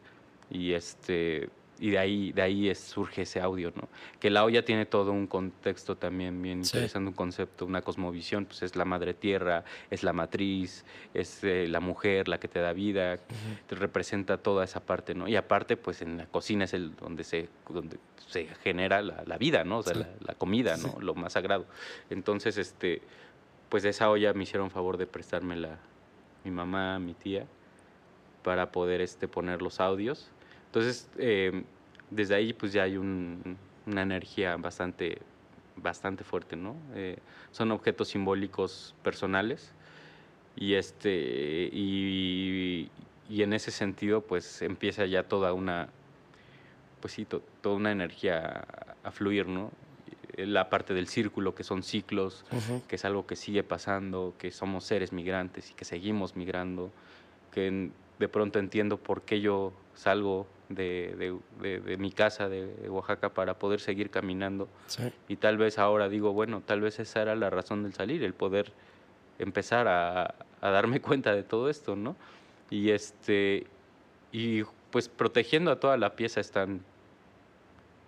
y 0.49 0.73
este 0.73 1.49
y 1.79 1.89
de 1.89 1.97
ahí, 1.97 2.31
de 2.31 2.41
ahí 2.41 2.73
surge 2.75 3.23
ese 3.23 3.41
audio, 3.41 3.71
¿no? 3.75 3.89
Que 4.19 4.29
la 4.29 4.45
olla 4.45 4.63
tiene 4.63 4.85
todo 4.85 5.11
un 5.11 5.27
contexto 5.27 5.97
también 5.97 6.41
bien 6.41 6.59
interesante, 6.59 7.09
un 7.09 7.15
concepto, 7.15 7.65
una 7.65 7.81
cosmovisión, 7.81 8.45
pues 8.45 8.63
es 8.63 8.75
la 8.75 8.85
madre 8.85 9.13
tierra, 9.13 9.65
es 9.89 10.03
la 10.03 10.13
matriz, 10.13 10.85
es 11.13 11.43
eh, 11.43 11.67
la 11.67 11.79
mujer 11.79 12.27
la 12.27 12.39
que 12.39 12.47
te 12.47 12.59
da 12.59 12.71
vida, 12.71 13.17
te 13.67 13.75
representa 13.75 14.37
toda 14.37 14.63
esa 14.63 14.79
parte, 14.79 15.13
¿no? 15.15 15.27
Y 15.27 15.35
aparte, 15.35 15.75
pues 15.75 16.01
en 16.01 16.17
la 16.17 16.27
cocina 16.27 16.65
es 16.65 16.73
el 16.73 16.95
donde 16.95 17.23
se, 17.23 17.49
donde 17.69 17.97
se 18.27 18.47
genera 18.63 19.01
la, 19.01 19.37
vida, 19.37 19.63
¿no? 19.63 19.79
O 19.79 19.83
sea, 19.83 19.95
la, 19.95 20.33
comida, 20.35 20.77
¿no? 20.77 20.97
Lo 21.01 21.13
más 21.13 21.33
sagrado. 21.33 21.65
Entonces, 22.09 22.57
este, 22.57 23.01
pues 23.69 23.83
de 23.83 23.89
esa 23.89 24.09
olla 24.09 24.33
me 24.33 24.43
hicieron 24.43 24.71
favor 24.71 24.97
de 24.97 25.07
prestármela 25.07 25.79
mi 26.45 26.51
mamá, 26.51 26.99
mi 26.99 27.13
tía, 27.13 27.45
para 28.43 28.71
poder 28.71 29.01
este, 29.01 29.27
poner 29.27 29.61
los 29.61 29.79
audios 29.81 30.31
entonces, 30.75 31.09
eh, 31.17 31.63
desde 32.09 32.35
ahí 32.35 32.51
pues 32.51 32.73
ya 32.73 32.83
hay 32.83 32.97
una 32.97 34.01
energía 34.01 34.57
bastante, 34.57 35.19
bastante 35.77 36.25
fuerte, 36.25 36.57
¿no? 36.57 36.75
Eh, 36.95 37.17
son 37.51 37.71
objetos 37.71 38.09
simbólicos 38.09 38.93
personales 39.01 39.71
y, 40.57 40.73
este, 40.73 41.69
y, 41.71 42.89
en 43.29 43.53
ese 43.53 43.71
sentido 43.71 44.19
pues 44.19 44.61
empieza 44.61 45.05
ya 45.05 45.23
toda 45.23 45.53
una, 45.53 45.87
pues 46.99 47.13
sí, 47.13 47.25
toda 47.25 47.75
una 47.77 47.93
energía 47.93 48.65
a, 49.01 49.11
fluir, 49.11 49.47
¿no? 49.47 49.71
La 50.37 50.69
parte 50.69 50.93
del 50.93 51.07
círculo, 51.07 51.55
que 51.55 51.63
son 51.63 51.83
ciclos, 51.83 52.45
que 52.87 52.95
es 52.95 53.05
algo 53.05 53.25
que 53.25 53.35
sigue 53.35 53.63
pasando, 53.63 54.33
que 54.37 54.51
somos 54.51 54.83
seres 54.83 55.13
migrantes 55.13 55.71
y 55.71 55.73
que 55.73 55.85
seguimos 55.85 56.35
migrando, 56.35 56.91
que 57.51 57.89
de 58.19 58.27
pronto 58.27 58.59
entiendo 58.59 58.97
por 58.97 59.21
qué 59.21 59.41
yo 59.41 59.73
salgo 59.93 60.47
de, 60.69 61.39
de, 61.61 61.97
mi 61.97 62.11
casa 62.11 62.49
de 62.49 62.89
Oaxaca 62.89 63.29
para 63.29 63.59
poder 63.59 63.79
seguir 63.79 64.09
caminando. 64.09 64.67
Y 65.27 65.37
tal 65.37 65.57
vez 65.57 65.77
ahora 65.77 66.09
digo, 66.09 66.33
bueno, 66.33 66.61
tal 66.65 66.81
vez 66.81 66.99
esa 66.99 67.21
era 67.21 67.35
la 67.35 67.49
razón 67.49 67.83
del 67.83 67.93
salir, 67.93 68.23
el 68.23 68.33
poder 68.33 68.73
empezar 69.39 69.87
a, 69.87 70.35
a 70.61 70.69
darme 70.69 71.01
cuenta 71.01 71.35
de 71.35 71.43
todo 71.43 71.69
esto, 71.69 71.95
¿no? 71.95 72.15
Y 72.69 72.89
este 72.89 73.67
y 74.31 74.63
pues 74.91 75.07
protegiendo 75.07 75.71
a 75.71 75.79
toda 75.79 75.97
la 75.97 76.15
pieza 76.15 76.41
están 76.41 76.81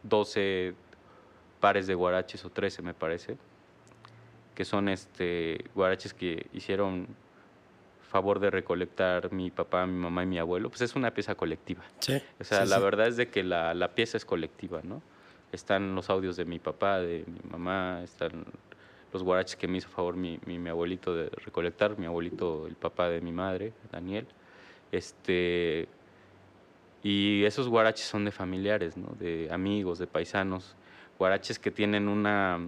12 0.04 0.74
pares 1.60 1.88
de 1.88 1.96
guaraches 1.96 2.44
o 2.46 2.50
13 2.50 2.82
me 2.82 2.94
parece, 2.94 3.38
que 4.56 4.66
son 4.66 4.90
este 4.90 5.66
guaraches 5.76 6.14
que 6.14 6.48
hicieron 6.54 7.08
favor 8.08 8.40
de 8.40 8.50
recolectar 8.50 9.32
mi 9.32 9.52
papá, 9.52 9.86
mi 9.86 9.98
mamá 10.00 10.24
y 10.24 10.28
mi 10.28 10.40
abuelo, 10.40 10.70
pues 10.70 10.82
es 10.82 10.96
una 10.96 11.14
pieza 11.14 11.36
colectiva. 11.36 11.84
Sí. 12.00 12.22
O 12.40 12.44
sea, 12.44 12.66
la 12.66 12.80
verdad 12.80 13.08
es 13.08 13.18
de 13.18 13.30
que 13.30 13.44
la, 13.44 13.74
la, 13.74 13.94
pieza 13.94 14.18
es 14.18 14.26
colectiva, 14.26 14.82
¿no? 14.84 15.02
Están 15.52 15.94
los 15.94 16.10
audios 16.10 16.38
de 16.38 16.46
mi 16.46 16.60
papá, 16.60 17.00
de 17.00 17.26
mi 17.28 17.40
mamá, 17.52 18.02
están 18.04 18.46
los 19.14 19.24
guaraches 19.24 19.56
que 19.56 19.68
me 19.68 19.78
hizo 19.78 19.90
favor 19.90 20.16
mi, 20.16 20.40
mi, 20.46 20.70
abuelito 20.70 21.16
de 21.16 21.30
recolectar, 21.30 21.98
mi 21.98 22.06
abuelito, 22.06 22.68
el 22.68 22.76
papá 22.76 23.10
de 23.10 23.22
mi 23.22 23.32
madre, 23.32 23.74
Daniel. 23.92 24.28
Este, 24.92 25.88
y 27.04 27.44
esos 27.46 27.68
guaraches 27.68 28.06
son 28.06 28.26
de 28.26 28.32
familiares, 28.32 28.98
¿no? 28.98 29.16
De 29.20 29.50
amigos, 29.52 30.00
de 30.00 30.08
paisanos. 30.08 30.76
Guaraches 31.18 31.60
que 31.60 31.72
tienen 31.72 32.08
una 32.08 32.60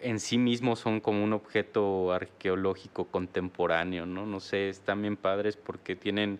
en 0.00 0.20
sí 0.20 0.38
mismos 0.38 0.78
son 0.78 1.00
como 1.00 1.22
un 1.22 1.32
objeto 1.32 2.12
arqueológico 2.12 3.06
contemporáneo, 3.06 4.06
¿no? 4.06 4.26
No 4.26 4.40
sé, 4.40 4.68
están 4.68 5.02
bien 5.02 5.16
padres 5.16 5.56
porque 5.56 5.96
tienen, 5.96 6.38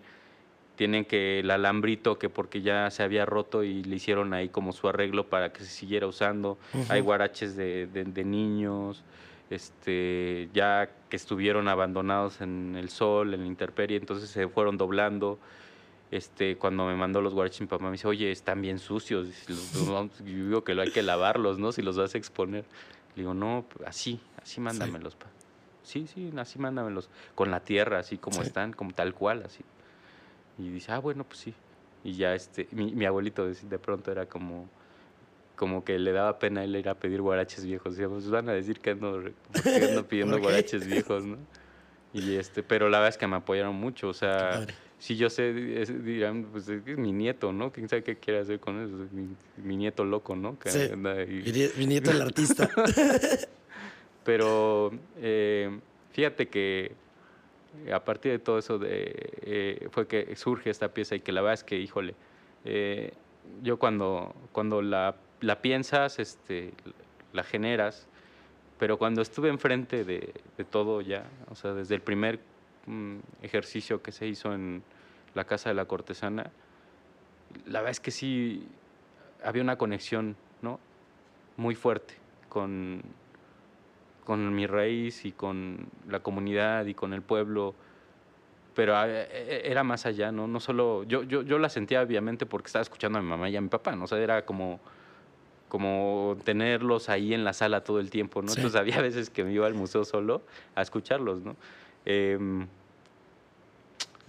tienen 0.75 1.05
que 1.05 1.39
el 1.39 1.51
alambrito 1.51 2.17
que 2.17 2.29
porque 2.29 2.61
ya 2.61 2.89
se 2.89 3.03
había 3.03 3.25
roto 3.25 3.63
y 3.63 3.83
le 3.83 3.95
hicieron 3.95 4.33
ahí 4.33 4.49
como 4.49 4.73
su 4.73 4.87
arreglo 4.87 5.27
para 5.29 5.53
que 5.53 5.63
se 5.63 5.69
siguiera 5.69 6.07
usando. 6.07 6.57
Hay 6.89 7.01
guaraches 7.01 7.55
de, 7.55 7.87
de, 7.87 8.23
niños, 8.23 9.03
este, 9.49 10.49
ya 10.53 10.89
que 11.09 11.15
estuvieron 11.15 11.67
abandonados 11.67 12.41
en 12.41 12.75
el 12.75 12.89
sol, 12.89 13.33
en 13.33 13.41
la 13.41 13.47
intemperie, 13.47 13.97
entonces 13.97 14.29
se 14.29 14.47
fueron 14.47 14.77
doblando. 14.77 15.39
Este, 16.13 16.57
cuando 16.57 16.85
me 16.85 16.95
mandó 16.95 17.21
los 17.21 17.33
guaraches 17.33 17.61
mi 17.61 17.65
papá 17.65 17.85
me 17.85 17.93
dice, 17.93 18.07
oye, 18.07 18.31
están 18.31 18.61
bien 18.61 18.77
sucios. 18.77 19.29
Yo 19.47 20.09
digo 20.23 20.63
que 20.63 20.75
lo 20.75 20.83
hay 20.83 20.91
que 20.91 21.01
lavarlos, 21.01 21.57
¿no? 21.57 21.71
Si 21.71 21.81
los 21.81 21.97
vas 21.97 22.13
a 22.13 22.19
exponer. 22.19 22.65
Le 23.15 23.23
digo, 23.23 23.33
no, 23.33 23.65
así, 23.83 24.19
así 24.39 24.61
mándamelos. 24.61 25.15
Pa. 25.15 25.25
Sí, 25.81 26.05
sí, 26.05 26.31
así 26.37 26.59
mándamelos. 26.59 27.09
Con 27.33 27.49
la 27.49 27.61
tierra, 27.61 27.97
así 27.97 28.19
como 28.19 28.43
están, 28.43 28.73
como 28.73 28.91
tal 28.91 29.15
cual, 29.15 29.41
así. 29.43 29.63
Y 30.59 30.69
dice, 30.69 30.91
ah, 30.91 30.99
bueno, 30.99 31.23
pues 31.23 31.39
sí. 31.39 31.55
Y 32.03 32.13
ya 32.13 32.35
este, 32.35 32.67
mi, 32.69 32.93
mi 32.93 33.05
abuelito 33.05 33.47
de, 33.47 33.79
pronto 33.79 34.11
era 34.11 34.27
como, 34.27 34.69
como 35.55 35.83
que 35.83 35.97
le 35.97 36.11
daba 36.11 36.37
pena 36.37 36.63
él 36.63 36.75
ir 36.75 36.89
a 36.89 36.93
pedir 36.93 37.23
guaraches 37.23 37.65
viejos. 37.65 37.95
Decíamos, 37.95 38.19
pues 38.19 38.29
van 38.29 38.49
a 38.49 38.53
decir 38.53 38.79
que 38.79 38.91
ando, 38.91 39.15
ando 39.17 39.33
pidiendo 40.07 40.39
guaraches 40.39 40.85
viejos, 40.85 41.25
¿no? 41.25 41.37
Y 42.13 42.35
este, 42.35 42.61
pero 42.61 42.89
la 42.89 42.99
verdad 42.99 43.09
es 43.09 43.17
que 43.17 43.25
me 43.25 43.37
apoyaron 43.37 43.73
mucho, 43.73 44.09
o 44.09 44.13
sea, 44.13 44.67
si 45.03 45.17
yo 45.17 45.29
sé, 45.29 45.51
dirán, 45.51 46.45
pues 46.49 46.69
es, 46.69 46.97
mi 46.97 47.11
nieto, 47.11 47.51
¿no? 47.51 47.73
¿Quién 47.73 47.89
sabe 47.89 48.05
qué 48.05 48.15
quiere 48.15 48.39
hacer 48.39 48.61
con 48.61 48.81
eso? 48.81 48.95
Mi, 49.57 49.75
nieto 49.75 50.05
loco, 50.05 50.33
¿no? 50.33 50.55
sí. 50.63 50.79
Mi 51.75 51.87
nieto 51.87 52.11
el 52.11 52.21
artista. 52.21 52.69
Pero 54.23 54.91
eh, 55.17 55.77
fíjate 56.13 56.47
que 56.47 56.93
a 57.91 58.01
partir 58.05 58.31
de 58.31 58.39
todo 58.39 58.57
eso 58.59 58.79
de, 58.79 59.11
eh, 59.41 59.87
fue 59.91 60.07
que 60.07 60.37
surge 60.37 60.69
esta 60.69 60.93
pieza 60.93 61.15
y 61.15 61.19
que 61.19 61.33
la 61.33 61.41
verdad 61.41 61.55
es 61.55 61.65
que, 61.65 61.77
híjole, 61.77 62.15
eh, 62.63 63.11
yo 63.61 63.77
cuando, 63.77 64.33
cuando 64.53 64.81
la, 64.81 65.17
la, 65.41 65.61
piensas, 65.61 66.17
este, 66.17 66.71
la 67.33 67.43
generas, 67.43 68.07
pero 68.79 68.97
cuando 68.97 69.21
estuve 69.21 69.49
enfrente 69.49 70.05
de, 70.05 70.33
de 70.57 70.63
todo 70.63 71.01
ya, 71.01 71.25
o 71.49 71.55
sea, 71.55 71.73
desde 71.73 71.93
el 71.93 72.01
primer 72.01 72.39
mm, 72.85 73.17
ejercicio 73.41 74.01
que 74.01 74.13
se 74.13 74.27
hizo 74.27 74.53
en, 74.53 74.81
la 75.35 75.45
Casa 75.45 75.69
de 75.69 75.75
la 75.75 75.85
Cortesana, 75.85 76.51
la 77.65 77.79
verdad 77.79 77.91
es 77.91 77.99
que 77.99 78.11
sí 78.11 78.67
había 79.43 79.61
una 79.61 79.77
conexión, 79.77 80.35
¿no? 80.61 80.79
Muy 81.57 81.75
fuerte 81.75 82.15
con, 82.49 83.01
con 84.25 84.53
mi 84.55 84.67
raíz 84.67 85.25
y 85.25 85.31
con 85.31 85.87
la 86.07 86.21
comunidad 86.21 86.85
y 86.85 86.93
con 86.93 87.13
el 87.13 87.21
pueblo, 87.21 87.75
pero 88.75 88.95
eh, 89.05 89.27
eh, 89.31 89.61
era 89.65 89.83
más 89.83 90.05
allá, 90.05 90.31
¿no? 90.31 90.47
No 90.47 90.59
solo, 90.59 91.03
yo, 91.03 91.23
yo, 91.23 91.41
yo 91.41 91.59
la 91.59 91.69
sentía 91.69 92.01
obviamente 92.01 92.45
porque 92.45 92.67
estaba 92.67 92.81
escuchando 92.81 93.19
a 93.19 93.21
mi 93.21 93.27
mamá 93.27 93.49
y 93.49 93.57
a 93.57 93.61
mi 93.61 93.69
papá, 93.69 93.95
¿no? 93.95 94.05
O 94.05 94.07
sea, 94.07 94.17
era 94.19 94.45
como, 94.45 94.79
como 95.69 96.37
tenerlos 96.43 97.09
ahí 97.09 97.33
en 97.33 97.43
la 97.43 97.53
sala 97.53 97.83
todo 97.83 97.99
el 97.99 98.09
tiempo, 98.09 98.41
¿no? 98.41 98.49
Entonces 98.49 98.75
había 98.75 99.01
veces 99.01 99.29
que 99.29 99.43
me 99.43 99.51
iba 99.51 99.67
al 99.67 99.73
museo 99.73 100.05
solo 100.05 100.41
a 100.75 100.81
escucharlos, 100.81 101.41
¿no? 101.41 101.55
Em, 102.05 102.67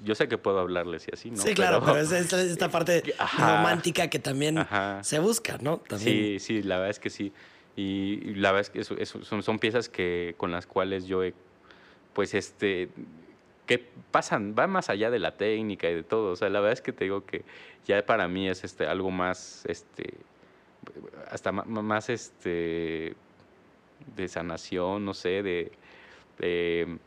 yo 0.02 0.14
sé 0.14 0.28
que 0.28 0.38
puedo 0.38 0.58
hablarles 0.58 1.06
y 1.08 1.10
así, 1.12 1.30
¿no? 1.30 1.36
Sí, 1.36 1.54
claro, 1.54 1.82
pero, 1.84 1.98
es, 1.98 2.10
esta 2.32 2.70
parte 2.70 3.02
romántica 3.38 4.08
que 4.08 4.18
también 4.18 4.66
se 5.02 5.18
busca, 5.18 5.58
¿no? 5.58 5.82
Sí, 5.96 6.38
sí, 6.40 6.62
la 6.62 6.76
verdad 6.76 6.90
es 6.90 6.98
que 6.98 7.10
sí. 7.10 7.32
Y, 7.76 8.34
la 8.34 8.52
verdad 8.52 8.70
es 8.74 8.94
que 8.94 9.04
son, 9.04 9.42
son, 9.42 9.58
piezas 9.58 9.88
que 9.88 10.34
con 10.36 10.52
las 10.52 10.66
cuales 10.66 11.06
yo 11.06 11.24
he, 11.24 11.34
pues, 12.12 12.34
este, 12.34 12.88
que 13.66 13.84
pasan, 14.10 14.54
van 14.54 14.70
más 14.70 14.90
allá 14.90 15.10
de 15.10 15.18
la 15.18 15.36
técnica 15.36 15.88
y 15.90 15.94
de 15.94 16.02
todo. 16.02 16.32
O 16.32 16.36
sea, 16.36 16.48
la 16.50 16.60
verdad 16.60 16.74
es 16.74 16.82
que 16.82 16.92
te 16.92 17.04
digo 17.04 17.24
que 17.24 17.44
ya 17.86 18.04
para 18.04 18.28
mí 18.28 18.48
es 18.48 18.62
este, 18.64 18.86
algo 18.86 19.10
más, 19.10 19.64
este, 19.66 20.14
hasta 21.30 21.50
más, 21.50 22.10
este, 22.10 23.14
de 24.16 24.28
sanación, 24.28 25.04
no 25.04 25.14
sé, 25.14 25.42
de 25.42 26.98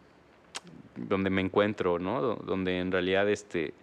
donde 0.96 1.30
me 1.30 1.42
encuentro, 1.42 2.00
¿no? 2.00 2.36
Donde 2.36 2.80
en 2.80 2.92
realidad 2.92 3.30
este, 3.30 3.74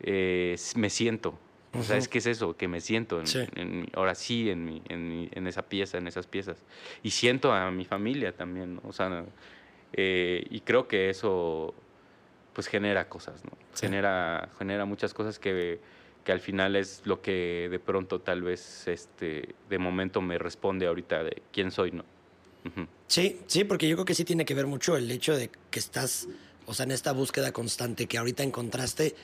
eh, 0.00 0.56
me 0.74 0.90
siento. 0.90 1.38
O 1.78 1.82
sea, 1.82 1.98
es 1.98 2.08
que 2.08 2.18
es 2.18 2.26
eso, 2.26 2.56
que 2.56 2.68
me 2.68 2.80
siento, 2.80 3.20
en, 3.54 3.86
ahora 3.92 4.14
sí, 4.14 4.48
en, 4.48 4.64
mi, 4.64 4.82
en, 4.88 5.46
esa 5.46 5.62
pieza, 5.62 5.98
en 5.98 6.06
esas 6.06 6.26
piezas. 6.26 6.64
Y 7.02 7.10
siento 7.10 7.52
a 7.52 7.70
mi 7.70 7.84
familia 7.84 8.34
también, 8.34 8.76
¿no? 8.76 8.82
O 8.88 8.92
sea, 8.92 9.24
eh, 9.92 10.46
y 10.48 10.60
creo 10.60 10.88
que 10.88 11.10
eso, 11.10 11.74
pues 12.54 12.66
genera 12.66 13.10
cosas, 13.10 13.44
¿no? 13.44 13.50
Genera, 13.78 14.48
genera 14.58 14.86
muchas 14.86 15.12
cosas 15.12 15.38
que, 15.38 15.78
que 16.24 16.32
al 16.32 16.40
final 16.40 16.76
es 16.76 17.02
lo 17.04 17.20
que 17.20 17.68
de 17.70 17.78
pronto 17.78 18.20
tal 18.20 18.42
vez, 18.42 18.88
este, 18.88 19.54
de 19.68 19.78
momento 19.78 20.22
me 20.22 20.38
responde 20.38 20.86
ahorita 20.86 21.24
de 21.24 21.42
quién 21.52 21.70
soy, 21.70 21.92
¿no? 21.92 22.04
Sí, 23.08 23.40
sí, 23.46 23.64
porque 23.64 23.88
yo 23.88 23.96
creo 23.96 24.04
que 24.04 24.14
sí 24.14 24.24
tiene 24.24 24.44
que 24.44 24.54
ver 24.54 24.66
mucho 24.66 24.96
el 24.96 25.10
hecho 25.10 25.36
de 25.36 25.50
que 25.70 25.78
estás, 25.78 26.26
o 26.66 26.74
sea, 26.74 26.84
en 26.84 26.90
esta 26.90 27.12
búsqueda 27.12 27.52
constante 27.52 28.06
que 28.06 28.18
ahorita 28.18 28.42
encontraste. 28.42 29.14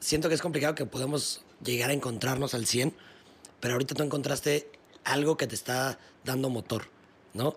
Siento 0.00 0.28
que 0.28 0.34
es 0.34 0.42
complicado 0.42 0.74
que 0.74 0.86
podamos 0.86 1.42
llegar 1.62 1.90
a 1.90 1.92
encontrarnos 1.92 2.54
al 2.54 2.66
100, 2.66 2.94
pero 3.60 3.74
ahorita 3.74 3.94
tú 3.94 4.02
encontraste 4.02 4.68
algo 5.04 5.36
que 5.36 5.46
te 5.46 5.54
está 5.54 5.98
dando 6.24 6.50
motor, 6.50 6.88
¿no? 7.34 7.54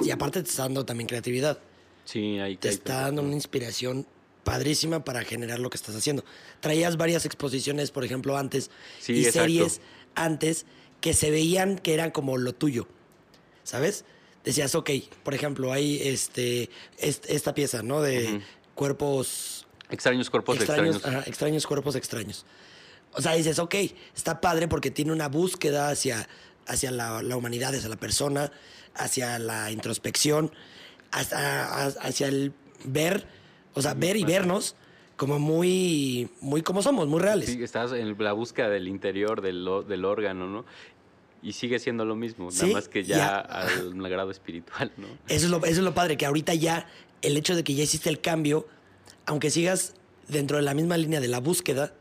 Y 0.00 0.10
aparte 0.10 0.42
te 0.42 0.48
está 0.48 0.64
dando 0.64 0.84
también 0.84 1.08
creatividad. 1.08 1.58
Sí, 2.04 2.38
ahí 2.38 2.56
Te 2.56 2.68
está 2.68 3.02
dando 3.02 3.22
una 3.22 3.34
inspiración 3.34 4.06
padrísima 4.44 5.04
para 5.04 5.22
generar 5.22 5.58
lo 5.58 5.70
que 5.70 5.76
estás 5.76 5.94
haciendo. 5.94 6.24
Traías 6.60 6.96
varias 6.96 7.24
exposiciones, 7.24 7.90
por 7.90 8.04
ejemplo, 8.04 8.36
antes 8.36 8.70
y 9.06 9.24
series 9.24 9.80
antes 10.14 10.66
que 11.00 11.14
se 11.14 11.30
veían 11.30 11.78
que 11.78 11.94
eran 11.94 12.10
como 12.10 12.36
lo 12.36 12.52
tuyo, 12.52 12.88
¿sabes? 13.62 14.04
Decías, 14.44 14.74
ok, 14.74 14.90
por 15.22 15.34
ejemplo, 15.34 15.72
hay 15.72 16.00
este, 16.02 16.70
esta 16.98 17.54
pieza, 17.54 17.82
¿no? 17.82 18.00
De 18.00 18.40
cuerpos... 18.74 19.66
Extraños 19.90 20.30
cuerpos 20.30 20.56
extraños. 20.56 21.02
extraños 21.26 21.66
cuerpos 21.66 21.96
extraños. 21.96 22.46
O 23.12 23.20
sea, 23.20 23.32
dices, 23.32 23.58
ok, 23.58 23.74
está 24.14 24.40
padre 24.40 24.68
porque 24.68 24.90
tiene 24.90 25.12
una 25.12 25.28
búsqueda 25.28 25.90
hacia, 25.90 26.28
hacia 26.66 26.90
la, 26.90 27.36
humanidad, 27.36 27.74
hacia 27.74 27.88
la 27.88 27.96
persona, 27.96 28.52
hacia 28.94 29.38
la 29.38 29.70
introspección, 29.72 30.52
hasta, 31.10 31.86
hacia 31.86 32.28
el 32.28 32.52
ver, 32.84 33.26
o 33.74 33.82
sea, 33.82 33.94
ver 33.94 34.16
y 34.16 34.24
vernos 34.24 34.76
como 35.16 35.38
muy, 35.38 36.30
muy 36.40 36.62
como 36.62 36.82
somos, 36.82 37.08
muy 37.08 37.20
reales. 37.20 37.50
Sí, 37.50 37.62
estás 37.62 37.92
en 37.92 38.16
la 38.16 38.32
búsqueda 38.32 38.70
del 38.70 38.88
interior 38.88 39.42
del, 39.42 39.68
del 39.86 40.04
órgano, 40.06 40.46
¿no? 40.46 40.64
Y 41.42 41.52
sigue 41.52 41.78
siendo 41.78 42.04
lo 42.04 42.16
mismo, 42.16 42.50
nada 42.50 42.66
más 42.66 42.88
que 42.88 43.02
ya, 43.02 43.38
al 43.38 44.08
grado 44.08 44.30
espiritual, 44.30 44.92
¿no? 44.96 45.06
Eso 45.28 45.46
es, 45.46 45.50
lo, 45.50 45.56
eso 45.58 45.66
es 45.66 45.78
lo 45.78 45.94
padre, 45.94 46.16
que 46.16 46.26
ahorita 46.26 46.54
ya 46.54 46.86
el 47.22 47.36
hecho 47.36 47.56
de 47.56 47.64
que 47.64 47.74
ya 47.74 47.82
hiciste 47.82 48.10
el 48.10 48.20
cambio, 48.20 48.66
aunque 49.26 49.50
sigas 49.50 49.94
dentro 50.28 50.58
de 50.58 50.62
la 50.62 50.74
misma 50.74 50.96
línea 50.96 51.20
de 51.20 51.28
la 51.28 51.40
búsqueda, 51.40 51.94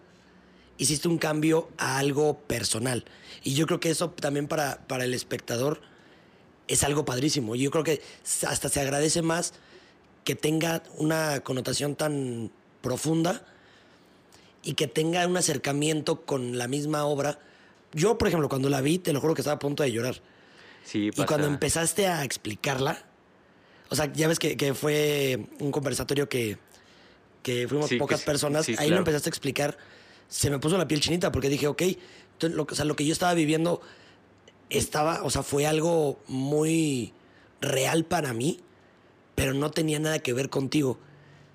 hiciste 0.77 1.07
un 1.07 1.17
cambio 1.17 1.69
a 1.77 1.99
algo 1.99 2.39
personal. 2.39 3.05
Y 3.43 3.53
yo 3.53 3.65
creo 3.65 3.79
que 3.79 3.89
eso 3.89 4.09
también 4.09 4.47
para, 4.47 4.85
para 4.87 5.05
el 5.05 5.13
espectador 5.13 5.81
es 6.67 6.83
algo 6.83 7.05
padrísimo. 7.05 7.55
Yo 7.55 7.71
creo 7.71 7.83
que 7.83 8.01
hasta 8.47 8.69
se 8.69 8.79
agradece 8.79 9.21
más 9.21 9.53
que 10.23 10.35
tenga 10.35 10.83
una 10.97 11.41
connotación 11.41 11.95
tan 11.95 12.51
profunda 12.81 13.45
y 14.63 14.73
que 14.73 14.87
tenga 14.87 15.25
un 15.27 15.37
acercamiento 15.37 16.21
con 16.21 16.57
la 16.57 16.67
misma 16.67 17.05
obra. 17.05 17.39
Yo, 17.93 18.17
por 18.17 18.27
ejemplo, 18.27 18.49
cuando 18.49 18.69
la 18.69 18.81
vi, 18.81 18.99
te 18.99 19.13
lo 19.13 19.21
juro 19.21 19.33
que 19.33 19.41
estaba 19.41 19.55
a 19.55 19.59
punto 19.59 19.83
de 19.83 19.91
llorar. 19.91 20.21
Sí, 20.83 21.09
Y 21.15 21.23
cuando 21.25 21.47
empezaste 21.47 22.07
a 22.07 22.23
explicarla, 22.23 23.05
o 23.89 23.95
sea, 23.95 24.11
ya 24.11 24.33
sea, 24.33 24.55
que, 24.55 24.73
fue 24.73 25.47
un 25.59 25.71
conversatorio 25.71 26.29
que, 26.29 26.57
que 27.43 27.67
fuimos 27.67 27.91
pocas 27.99 28.21
personas, 28.21 28.67
ahí 28.77 28.89
lo 28.89 28.97
empezaste 28.97 29.29
a 29.29 29.31
explicar 29.31 29.77
se 30.29 30.51
me 30.51 30.59
puso 30.59 30.77
la 30.77 30.87
piel 30.87 31.01
chinita 31.01 31.31
porque 31.31 31.49
dije, 31.49 31.67
ok, 31.67 31.83
lo, 32.41 32.63
o 32.63 32.75
sea, 32.75 32.85
lo 32.85 32.95
que 32.95 33.05
yo 33.05 33.11
estaba 33.11 33.33
viviendo 33.33 33.81
estaba, 34.69 35.23
o 35.23 35.29
sea, 35.29 35.43
fue 35.43 35.65
algo 35.65 36.21
muy 36.27 37.13
real 37.59 38.05
para 38.05 38.31
mí, 38.31 38.61
pero 39.35 39.53
no 39.53 39.71
tenía 39.71 39.99
nada 39.99 40.19
que 40.19 40.31
ver 40.31 40.49
contigo, 40.49 40.99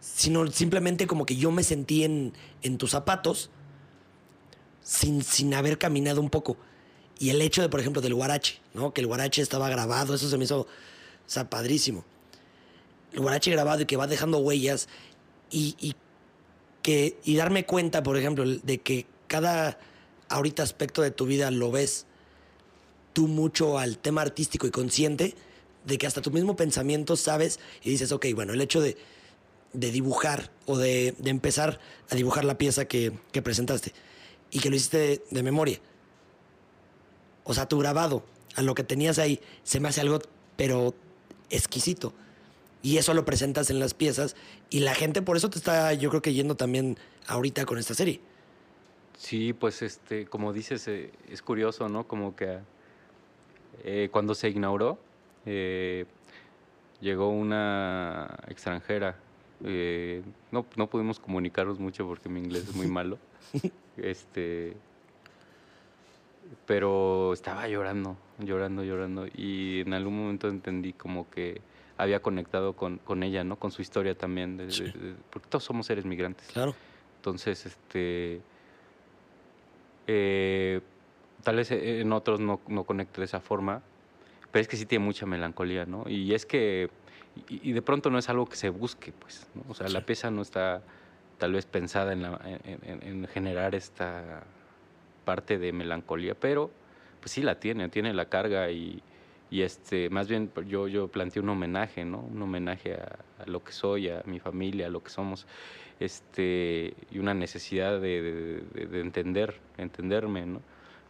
sino 0.01 0.49
simplemente 0.49 1.07
como 1.07 1.25
que 1.25 1.37
yo 1.37 1.53
me 1.53 1.62
sentí 1.62 2.03
en, 2.03 2.35
en 2.62 2.77
tus 2.77 2.90
zapatos 2.90 3.51
sin, 4.85 5.25
sin 5.25 5.53
haber 5.55 5.79
caminado 5.79 6.20
un 6.20 6.31
poco. 6.31 6.57
Y 7.18 7.31
el 7.31 7.42
hecho 7.42 7.62
de, 7.62 7.68
por 7.68 7.81
ejemplo, 7.81 8.01
del 8.01 8.14
guarache, 8.14 8.61
¿no? 8.75 8.92
Que 8.92 9.01
el 9.01 9.09
guarache 9.09 9.42
estaba 9.42 9.68
grabado, 9.68 10.14
eso 10.14 10.29
se 10.29 10.38
me 10.38 10.44
hizo, 10.44 10.61
o 10.61 10.68
sea, 11.27 11.51
padrísimo. 11.51 12.05
El 13.12 13.20
guarache 13.20 13.51
grabado 13.51 13.83
y 13.83 13.87
que 13.87 13.97
va 13.97 14.07
dejando 14.07 14.38
huellas 14.38 14.88
y, 15.51 15.94
que, 16.83 17.16
y 17.25 17.37
darme 17.37 17.64
cuenta, 17.64 18.03
por 18.03 18.16
ejemplo, 18.16 18.44
de 18.44 18.79
que 18.79 19.07
cada 19.27 19.79
ahorita 20.29 20.62
aspecto 20.62 21.01
de 21.03 21.11
tu 21.11 21.27
vida 21.27 21.51
lo 21.51 21.70
ves 21.70 22.07
tú 23.12 23.29
mucho 23.29 23.79
al 23.79 23.99
tema 23.99 24.23
artístico 24.23 24.66
y 24.66 24.70
consciente, 24.70 25.35
de 25.85 25.99
que 25.99 26.07
hasta 26.07 26.20
tu 26.20 26.33
mismo 26.33 26.57
pensamiento 26.57 27.16
sabes 27.16 27.61
y 27.83 27.90
dices, 27.90 28.11
ok, 28.11 28.27
bueno, 28.35 28.53
el 28.53 28.61
hecho 28.61 28.81
de, 28.81 28.97
de 29.73 29.92
dibujar 29.92 30.51
o 30.66 30.77
de, 30.77 31.14
de, 31.18 31.31
empezar 31.31 31.79
a 32.11 32.16
dibujar 32.16 32.44
la 32.44 32.59
pieza 32.59 32.87
que, 32.87 33.12
que 33.31 33.42
presentaste 33.42 33.92
y 34.55 34.61
que 34.61 34.71
lo 34.71 34.77
hiciste 34.77 34.97
de, 34.97 35.25
de, 35.31 35.43
memoria. 35.43 35.79
O 37.45 37.53
sea, 37.53 37.69
tu 37.69 37.79
grabado, 37.79 38.25
a 38.57 38.62
lo 38.62 38.75
que 38.75 38.85
tenías 38.85 39.19
ahí, 39.19 39.40
se 39.64 39.81
me 39.81 39.88
hace 39.88 40.01
algo, 40.01 40.21
pero 40.57 40.95
exquisito 41.51 42.14
y 42.85 42.99
eso 42.99 43.14
lo 43.14 43.25
presentas 43.25 43.71
en 43.71 43.81
las 43.81 43.95
piezas 43.95 44.37
y 44.69 44.81
la 44.81 44.95
gente 44.95 45.23
por 45.23 45.38
eso 45.38 45.49
te 45.49 45.59
está 45.59 45.95
yo 45.95 46.11
creo 46.11 46.21
que 46.21 46.35
yendo 46.35 46.55
también 46.55 46.99
ahorita 47.27 47.64
con 47.64 47.79
esta 47.79 47.95
serie. 47.95 48.21
Sí, 49.17 49.55
pues 49.55 49.81
este, 49.81 50.27
como 50.27 50.53
dices, 50.53 50.87
eh, 50.88 51.11
es 51.31 51.40
curioso, 51.40 51.88
¿no? 51.88 52.07
Como 52.07 52.37
que 52.37 52.59
eh, 53.85 54.11
cuando 54.12 54.35
se 54.35 54.51
inauguró, 54.51 54.99
eh, 55.47 56.05
llegó 57.01 57.31
una 57.31 58.38
extranjera. 58.49 59.17
no, 59.62 60.67
no 60.77 60.90
pudimos 60.90 61.19
comunicarnos 61.19 61.79
mucho 61.79 62.07
porque 62.07 62.29
mi 62.29 62.40
inglés 62.40 62.69
es 62.69 62.75
muy 62.75 62.87
malo. 62.99 63.19
Este, 63.96 64.76
pero 66.66 67.33
estaba 67.33 67.68
llorando, 67.68 68.16
llorando, 68.38 68.85
llorando. 68.85 69.26
Y 69.35 69.80
en 69.80 69.94
algún 69.94 70.18
momento 70.18 70.48
entendí 70.48 70.92
como 70.92 71.28
que 71.30 71.61
había 71.96 72.20
conectado 72.20 72.74
con, 72.74 72.98
con 72.98 73.22
ella, 73.22 73.44
¿no? 73.44 73.57
Con 73.57 73.70
su 73.70 73.83
historia 73.83 74.16
también, 74.16 74.59
porque 75.30 75.48
todos 75.48 75.64
somos 75.64 75.87
seres 75.87 76.04
migrantes. 76.04 76.48
Claro. 76.48 76.74
Entonces, 77.16 77.66
este, 77.66 78.40
eh, 80.07 80.80
tal 81.42 81.57
vez 81.57 81.70
en 81.70 82.12
otros 82.12 82.40
no, 82.40 82.61
no 82.68 82.85
conecte 82.85 83.20
de 83.20 83.26
esa 83.26 83.40
forma, 83.40 83.83
pero 84.50 84.61
es 84.61 84.68
que 84.68 84.76
sí 84.76 84.87
tiene 84.87 85.04
mucha 85.04 85.26
melancolía, 85.26 85.87
¿no? 85.87 86.04
Y 86.09 86.35
es 86.35 86.46
que, 86.46 86.90
y, 87.48 87.72
de 87.72 87.83
pronto 87.83 88.11
no 88.11 88.18
es 88.18 88.28
algo 88.28 88.46
que 88.46 88.57
se 88.57 88.68
busque, 88.68 89.12
pues, 89.12 89.48
¿no? 89.54 89.62
O 89.68 89.74
sea, 89.74 89.88
la 89.88 90.04
pieza 90.04 90.30
no 90.30 90.42
está 90.42 90.83
tal 91.38 91.53
vez 91.53 91.66
pensada 91.66 92.12
en, 92.12 92.23
la, 92.23 92.40
en, 92.44 93.03
en 93.03 93.27
generar 93.27 93.75
esta 93.75 94.44
parte 95.25 95.59
de 95.59 95.73
melancolía, 95.73 96.35
pero 96.35 96.70
pues 97.20 97.33
sí 97.33 97.42
la 97.42 97.59
tiene, 97.59 97.88
tiene 97.88 98.12
la 98.12 98.27
carga 98.27 98.70
y, 98.70 99.03
y 99.51 99.62
este, 99.62 100.11
más 100.11 100.29
bien 100.29 100.49
pues, 100.49 100.66
yo, 100.68 100.88
yo 100.88 101.09
planteé 101.09 101.40
un 101.40 101.49
homenaje, 101.49 102.05
¿no? 102.05 102.18
Un 102.18 102.42
homenaje 102.42 102.94
a, 102.94 103.47
lo 103.47 103.62
que 103.62 103.73
soy, 103.73 104.09
a 104.09 104.23
mi 104.27 104.40
familia, 104.40 104.87
a 104.87 104.90
lo 104.90 105.03
que 105.03 105.11
somos, 105.11 105.47
este, 106.01 106.92
y 107.11 107.18
una 107.18 107.35
necesidad 107.35 108.01
de, 108.01 108.64
entender, 108.92 109.61
entenderme, 109.79 110.44
¿no? 110.44 110.61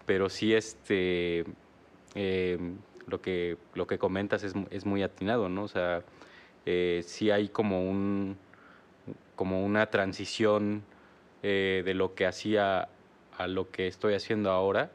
Pero 0.04 0.28
sí, 0.28 0.52
este, 0.52 1.44
eh, 2.14 2.58
lo, 3.06 3.22
que, 3.22 3.56
lo 3.74 3.86
que 3.86 3.98
comentas 3.98 4.44
es, 4.44 4.52
es 4.70 4.84
muy 4.84 5.02
atinado, 5.02 5.48
¿no? 5.48 5.62
O 5.64 5.68
sea, 5.68 6.02
eh, 6.66 7.02
sí 7.04 7.30
hay 7.30 7.48
como 7.48 7.88
un, 7.88 8.36
como 9.36 9.64
una 9.64 9.86
transición 9.86 10.82
eh, 11.42 11.82
de 11.84 11.94
lo 11.94 12.14
que 12.14 12.26
hacía 12.26 12.88
a 13.36 13.46
lo 13.46 13.70
que 13.70 13.86
estoy 13.86 14.14
haciendo 14.14 14.50
ahora, 14.50 14.90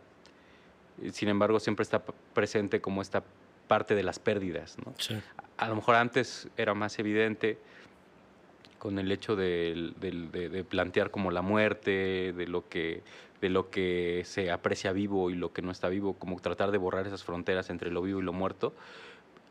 sin 1.12 1.30
embargo 1.30 1.60
siempre 1.60 1.84
está 1.84 2.02
presente 2.34 2.82
como 2.82 3.02
esta 3.02 3.24
parte 3.68 3.96
de 3.96 4.04
las 4.04 4.20
pérdidas. 4.20 4.78
¿no? 4.86 4.94
A, 5.58 5.70
lo 5.70 5.76
mejor 5.76 5.96
antes 5.96 6.50
era 6.58 6.74
más 6.74 7.00
evidente 7.00 7.58
con 8.80 8.98
el 8.98 9.12
hecho 9.12 9.36
de, 9.36 10.66
plantear 10.70 11.12
como 11.12 11.32
la 11.32 11.42
muerte, 11.42 12.34
de 12.34 12.48
lo, 12.48 12.68
que, 12.68 13.04
de 13.42 13.50
lo 13.50 13.70
que 13.70 14.24
se 14.26 14.52
aprecia 14.52 14.94
vivo 14.94 15.30
y 15.30 15.36
lo 15.36 15.54
que 15.54 15.62
no 15.62 15.72
está 15.72 15.90
vivo, 15.90 16.14
como 16.14 16.40
tratar 16.40 16.72
de 16.72 16.78
borrar 16.78 17.06
esas 17.06 17.24
fronteras 17.24 17.70
entre 17.70 17.92
lo 17.92 18.02
vivo 18.02 18.20
y 18.20 18.24
lo 18.24 18.34
muerto. 18.34 18.74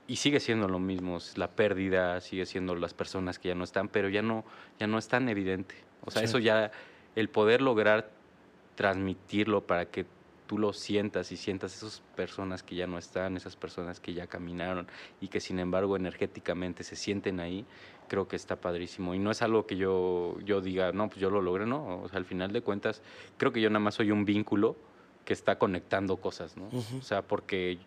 Y 0.09 0.17
sigue 0.17 0.41
siendo 0.41 0.67
lo 0.67 0.81
mismo, 0.81 1.19
la 1.37 1.51
pérdida, 1.51 2.21
sigue 2.21 2.47
siendo 2.47 2.75
las 2.75 2.95
personas 2.95 3.39
que 3.39 3.49
ya 3.49 3.55
no 3.55 3.63
están, 3.63 3.89
pero 3.89 4.09
ya 4.09 4.23
no, 4.23 4.45
ya 4.81 4.87
no 4.87 4.99
es 4.99 5.07
tan 5.07 5.29
evidente. 5.29 5.75
O 6.05 6.11
sea, 6.11 6.23
eso 6.23 6.39
ya, 6.39 6.73
el 7.15 7.29
poder 7.29 7.61
lograr 7.61 8.11
transmitirlo 8.75 9.67
para 9.67 9.85
que 9.87 10.07
tú 10.49 10.59
lo 10.59 10.73
sientas 10.73 11.31
y 11.31 11.37
sientas 11.37 11.77
esas 11.77 12.03
personas 12.17 12.63
que 12.63 12.75
ya 12.75 12.87
no 12.87 12.97
están, 12.97 13.37
esas 13.37 13.55
personas 13.55 14.01
que 14.01 14.15
ya 14.15 14.27
caminaron 14.27 14.89
y 15.21 15.29
que 15.29 15.41
sin 15.41 15.59
embargo 15.59 15.95
energéticamente 15.95 16.85
se 16.85 16.97
sienten 16.97 17.39
ahí, 17.39 17.67
creo 18.09 18.27
que 18.27 18.37
está 18.37 18.57
padrísimo. 18.57 19.15
Y 19.15 19.19
no 19.19 19.31
es 19.31 19.43
algo 19.43 19.67
que 19.67 19.77
yo, 19.77 20.37
yo 20.41 20.63
diga, 20.63 20.91
no, 20.93 21.09
pues 21.09 21.21
yo 21.21 21.29
lo 21.29 21.43
logré, 21.43 21.67
no. 21.67 22.01
O 22.01 22.09
sea, 22.09 22.19
al 22.19 22.25
final 22.25 22.53
de 22.53 22.63
cuentas, 22.63 23.03
creo 23.37 23.53
que 23.53 23.61
yo 23.61 23.69
nada 23.69 23.81
más 23.81 23.95
soy 23.95 24.11
un 24.11 24.25
vínculo 24.25 24.75
que 25.27 25.35
está 25.35 25.59
conectando 25.59 26.17
cosas, 26.17 26.57
¿no? 26.57 26.71
O 26.99 27.03
sea, 27.03 27.21
porque 27.21 27.79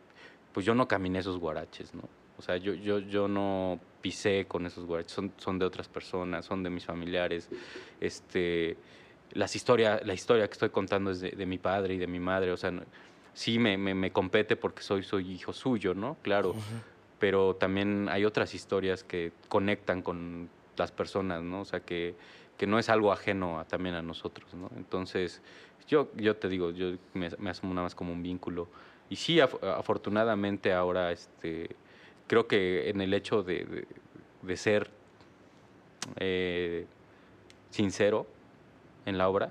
pues 0.53 0.65
yo 0.65 0.75
no 0.75 0.87
caminé 0.87 1.19
esos 1.19 1.37
guaraches, 1.37 1.93
¿no? 1.93 2.03
O 2.37 2.41
sea, 2.41 2.57
yo, 2.57 2.73
yo, 2.73 2.99
yo 2.99 3.27
no 3.27 3.79
pisé 4.01 4.45
con 4.47 4.65
esos 4.65 4.85
guaraches, 4.85 5.11
son, 5.11 5.31
son 5.37 5.59
de 5.59 5.65
otras 5.65 5.87
personas, 5.87 6.45
son 6.45 6.63
de 6.63 6.69
mis 6.69 6.85
familiares, 6.85 7.49
este 7.99 8.77
las 9.33 9.55
historia, 9.55 10.01
la 10.03 10.13
historia 10.13 10.47
que 10.47 10.53
estoy 10.53 10.69
contando 10.69 11.11
es 11.11 11.21
de, 11.21 11.45
mi 11.45 11.57
padre 11.57 11.93
y 11.93 11.97
de 11.97 12.07
mi 12.07 12.19
madre, 12.19 12.51
o 12.51 12.57
sea, 12.57 12.73
sí 13.33 13.59
me, 13.59 13.77
me, 13.77 14.11
compete 14.11 14.55
porque 14.55 14.81
soy, 14.81 15.03
soy 15.03 15.31
hijo 15.31 15.53
suyo, 15.53 15.93
¿no? 15.93 16.17
Claro, 16.21 16.53
pero 17.19 17.55
también 17.55 18.09
hay 18.09 18.25
otras 18.25 18.53
historias 18.53 19.03
que 19.03 19.31
conectan 19.47 20.01
con 20.01 20.49
las 20.75 20.91
personas, 20.91 21.41
¿no? 21.43 21.61
O 21.61 21.65
sea, 21.65 21.81
que, 21.81 22.15
que 22.57 22.67
no 22.67 22.79
es 22.79 22.89
algo 22.89 23.11
ajeno 23.11 23.63
también 23.69 23.95
a 23.95 24.01
nosotros, 24.01 24.53
¿no? 24.53 24.69
Entonces, 24.75 25.41
yo, 25.87 26.09
yo 26.15 26.35
te 26.35 26.49
digo, 26.49 26.71
yo 26.71 26.97
me, 27.13 27.49
asumo 27.49 27.73
nada 27.73 27.85
más 27.85 27.95
como 27.95 28.11
un 28.11 28.23
vínculo. 28.23 28.67
Y 29.11 29.17
sí, 29.17 29.41
afortunadamente 29.41 30.71
ahora, 30.71 31.11
este, 31.11 31.75
creo 32.27 32.47
que 32.47 32.89
en 32.89 33.01
el 33.01 33.13
hecho 33.13 33.43
de, 33.43 33.85
de, 34.41 34.55
ser 34.55 34.89
eh, 36.15 36.85
sincero 37.71 38.25
en 39.05 39.17
la 39.17 39.27
obra, 39.27 39.49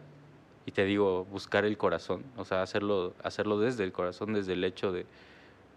y 0.64 0.72
te 0.72 0.86
digo, 0.86 1.26
buscar 1.26 1.66
el 1.66 1.76
corazón, 1.76 2.24
o 2.38 2.46
sea, 2.46 2.62
hacerlo, 2.62 3.12
hacerlo 3.22 3.61
desde 3.61 3.84
el 3.84 3.92
corazón, 3.92 4.32
desde 4.32 4.54
el 4.54 4.64
hecho 4.64 4.92
de, 4.92 5.04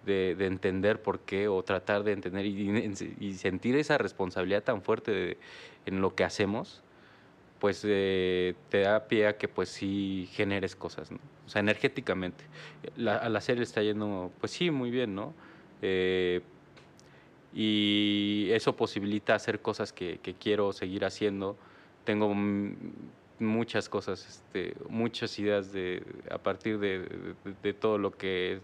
de, 0.05 0.45
entender 0.45 1.01
por 1.01 1.19
qué 1.19 1.49
o 1.49 1.61
tratar 1.61 2.05
de 2.05 2.13
entender 2.13 2.45
y, 2.45 3.34
sentir 3.34 3.75
esa 3.75 3.97
responsabilidad 3.97 4.63
tan 4.63 4.81
fuerte 4.81 5.38
en 5.86 5.99
lo 5.99 6.15
que 6.15 6.23
hacemos, 6.23 6.82
pues 7.64 7.82
eh, 7.86 8.55
te 8.68 8.82
da 8.82 9.07
pie 9.07 9.26
a 9.26 9.38
que 9.38 9.47
pues 9.47 9.70
sí 9.70 10.28
generes 10.34 10.76
cosas, 10.76 11.11
¿no? 11.11 11.20
O 11.45 11.49
sea, 11.49 11.61
energéticamente. 11.61 12.43
La, 12.97 13.16
hacer 13.20 13.61
está 13.61 13.82
yendo, 13.82 14.34
pues 14.41 14.51
sí, 14.51 14.70
muy 14.70 14.91
bien, 14.91 15.16
¿no? 15.16 15.34
Eh, 15.82 16.41
y 17.53 18.49
eso 18.51 18.76
posibilita 18.76 19.34
hacer 19.34 19.61
cosas 19.61 19.93
que, 19.93 20.20
quiero 20.41 20.74
seguir 20.74 21.05
haciendo. 21.05 21.55
Tengo 22.03 22.36
muchas 23.39 23.88
cosas, 23.88 24.28
este, 24.28 24.76
muchas 24.89 25.39
ideas 25.39 25.72
de, 25.72 26.03
a 26.30 26.39
partir 26.39 26.80
de, 26.80 27.07
de 27.64 27.74
todo 27.74 27.97
lo 27.97 28.11
que 28.11 28.59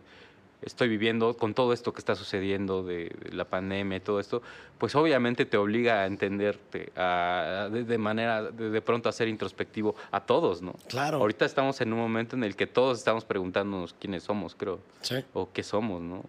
estoy 0.61 0.89
viviendo, 0.89 1.35
con 1.37 1.53
todo 1.53 1.73
esto 1.73 1.93
que 1.93 1.99
está 1.99 2.15
sucediendo 2.15 2.83
de, 2.83 3.15
la 3.31 3.45
pandemia 3.45 3.97
y 3.97 4.01
todo 4.01 4.19
esto, 4.19 4.41
pues 4.77 4.95
obviamente 4.95 5.45
te 5.45 5.57
obliga 5.57 6.01
a 6.01 6.05
entenderte, 6.05 6.91
a, 6.95 7.69
de, 7.71 7.97
manera, 7.97 8.43
de, 8.43 8.81
pronto 8.81 9.09
a 9.09 9.11
ser 9.11 9.27
introspectivo 9.27 9.95
a 10.11 10.21
todos, 10.21 10.61
¿no? 10.61 10.73
Claro. 10.87 11.17
Ahorita 11.17 11.45
estamos 11.45 11.79
en 11.81 11.93
un 11.93 11.99
momento 11.99 12.35
en 12.35 12.43
el 12.43 12.55
que 12.55 12.67
todos 12.67 12.97
estamos 12.97 13.25
preguntándonos 13.25 13.93
quiénes 13.93 14.23
somos, 14.23 14.55
creo. 14.55 14.79
Sí. 15.01 15.23
O 15.33 15.49
qué 15.51 15.63
somos, 15.63 16.01
¿no? 16.01 16.23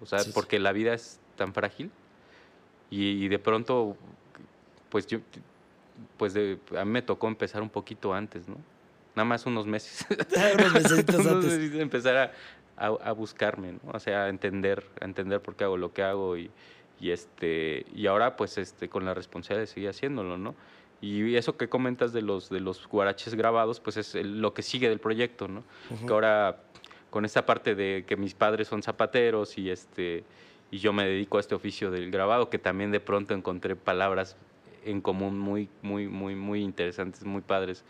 O 0.00 0.06
sea, 0.06 0.20
porque 0.34 0.58
la 0.58 0.72
vida 0.72 0.94
es 0.94 1.20
tan 1.36 1.54
frágil 1.54 1.90
y, 2.90 3.28
de 3.28 3.38
pronto, 3.38 3.96
pues 4.90 5.06
yo, 5.06 5.18
pues 6.16 6.34
a 6.36 6.84
mí 6.84 6.90
me 6.90 7.02
tocó 7.02 7.28
empezar 7.28 7.62
un 7.62 7.70
poquito 7.70 8.14
antes, 8.14 8.48
¿no? 8.48 8.56
Nada 9.16 9.24
más 9.24 9.46
unos 9.46 9.66
meses. 9.66 10.06
unos 10.58 10.74
meses 10.74 10.92
antes. 11.26 11.74
empezar 11.74 12.16
a, 12.16 12.32
a, 12.76 13.12
buscarme, 13.12 13.72
¿no? 13.72 13.92
O 13.92 14.00
sea, 14.00 14.24
a 14.24 14.28
entender, 14.28 14.84
a 15.00 15.04
entender 15.04 15.40
por 15.40 15.56
qué 15.56 15.64
hago 15.64 15.76
lo 15.76 15.92
que 15.92 16.02
hago 16.02 16.36
y, 16.36 16.50
y, 17.00 17.10
este, 17.10 17.86
y 17.94 18.06
ahora 18.06 18.36
pues 18.36 18.58
este, 18.58 18.88
con 18.88 19.04
la 19.04 19.14
responsabilidad 19.14 19.62
de 19.62 19.66
seguir 19.66 19.88
haciéndolo, 19.88 20.36
¿no? 20.36 20.54
Y 21.00 21.36
eso 21.36 21.56
que 21.56 21.68
comentas 21.68 22.12
de 22.12 22.22
los, 22.22 22.48
de 22.48 22.60
los 22.60 22.86
guaraches 22.86 23.34
grabados, 23.34 23.80
pues 23.80 23.96
es 23.96 24.14
lo 24.14 24.54
que 24.54 24.62
sigue 24.62 24.88
del 24.88 24.98
proyecto, 24.98 25.46
¿no? 25.46 25.62
Que 26.06 26.12
ahora 26.12 26.62
con 27.10 27.24
esta 27.24 27.44
parte 27.44 27.74
de 27.74 28.04
que 28.06 28.16
mis 28.16 28.34
padres 28.34 28.68
son 28.68 28.82
zapateros 28.82 29.58
y, 29.58 29.70
este, 29.70 30.24
y 30.70 30.78
yo 30.78 30.92
me 30.92 31.04
dedico 31.04 31.36
a 31.36 31.40
este 31.40 31.54
oficio 31.54 31.90
del 31.90 32.10
grabado, 32.10 32.48
que 32.48 32.58
también 32.58 32.92
de 32.92 33.00
pronto 33.00 33.34
encontré 33.34 33.76
palabras 33.76 34.36
en 34.84 35.00
común 35.00 35.38
muy, 35.38 35.68
muy, 35.82 36.08
muy, 36.08 36.34
muy 36.34 36.62
interesantes, 36.62 37.24
muy 37.24 37.42
padres 37.42 37.84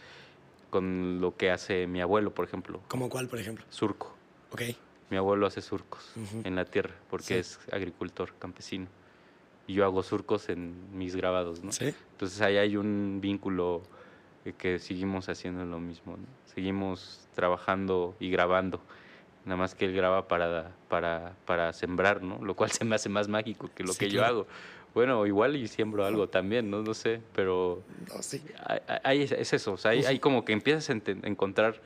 con 0.70 1.20
lo 1.20 1.37
que 1.37 1.51
hace 1.51 1.87
mi 1.87 2.01
abuelo, 2.01 2.34
por 2.34 2.45
ejemplo. 2.45 2.80
¿Como 2.89 3.09
cuál, 3.09 3.28
por 3.28 3.39
ejemplo? 3.39 3.64
Surco. 3.68 4.16
Okay. 4.53 4.76
Mi 5.11 5.16
abuelo 5.16 5.47
hace 5.47 5.62
surcos 5.62 6.12
en 6.44 6.57
la 6.57 6.64
tierra 6.64 6.94
porque 7.09 7.38
es 7.38 7.61
agricultor, 7.70 8.32
campesino. 8.38 8.86
Y 9.68 9.74
yo 9.74 9.84
hago 9.84 10.03
surcos 10.03 10.49
en 10.49 10.97
mis 10.97 11.16
grabados, 11.16 11.62
¿no? 11.62 11.70
Entonces 11.80 12.40
ahí 12.40 12.57
hay 12.57 12.76
un 12.76 13.18
vínculo 13.20 13.82
que 14.53 14.78
seguimos 14.78 15.28
haciendo 15.28 15.64
lo 15.64 15.78
mismo, 15.78 16.16
Seguimos 16.55 17.28
trabajando 17.34 18.16
y 18.18 18.30
grabando. 18.30 18.80
Nada 19.44 19.59
más 19.59 19.74
que 19.74 19.84
él 19.84 19.94
graba 19.94 20.26
para, 20.26 20.72
para, 20.88 21.34
para 21.44 21.72
sembrar, 21.72 22.22
¿no? 22.22 22.38
Lo 22.42 22.55
cual 22.55 22.70
se 22.72 22.84
me 22.84 22.97
hace 22.97 23.09
más 23.09 23.28
mágico 23.28 23.70
que 23.74 23.84
lo 23.84 23.94
que 23.94 24.09
yo 24.09 24.24
hago. 24.24 24.47
Bueno, 24.94 25.26
igual 25.26 25.57
y 25.57 25.68
siembro 25.68 26.07
algo 26.07 26.28
también, 26.28 26.70
¿no? 26.70 26.82
No 26.82 26.94
sé, 26.94 27.20
pero... 27.34 27.82
No, 28.09 28.22
sí. 28.22 28.42
Hay, 29.05 29.22
es 29.22 29.53
eso, 29.53 29.74
o 29.74 29.76
sea, 29.76 29.90
hay, 29.90 30.18
como 30.18 30.44
que 30.44 30.55
empiezas 30.55 30.88
a 30.88 30.94
encontrar 31.26 31.80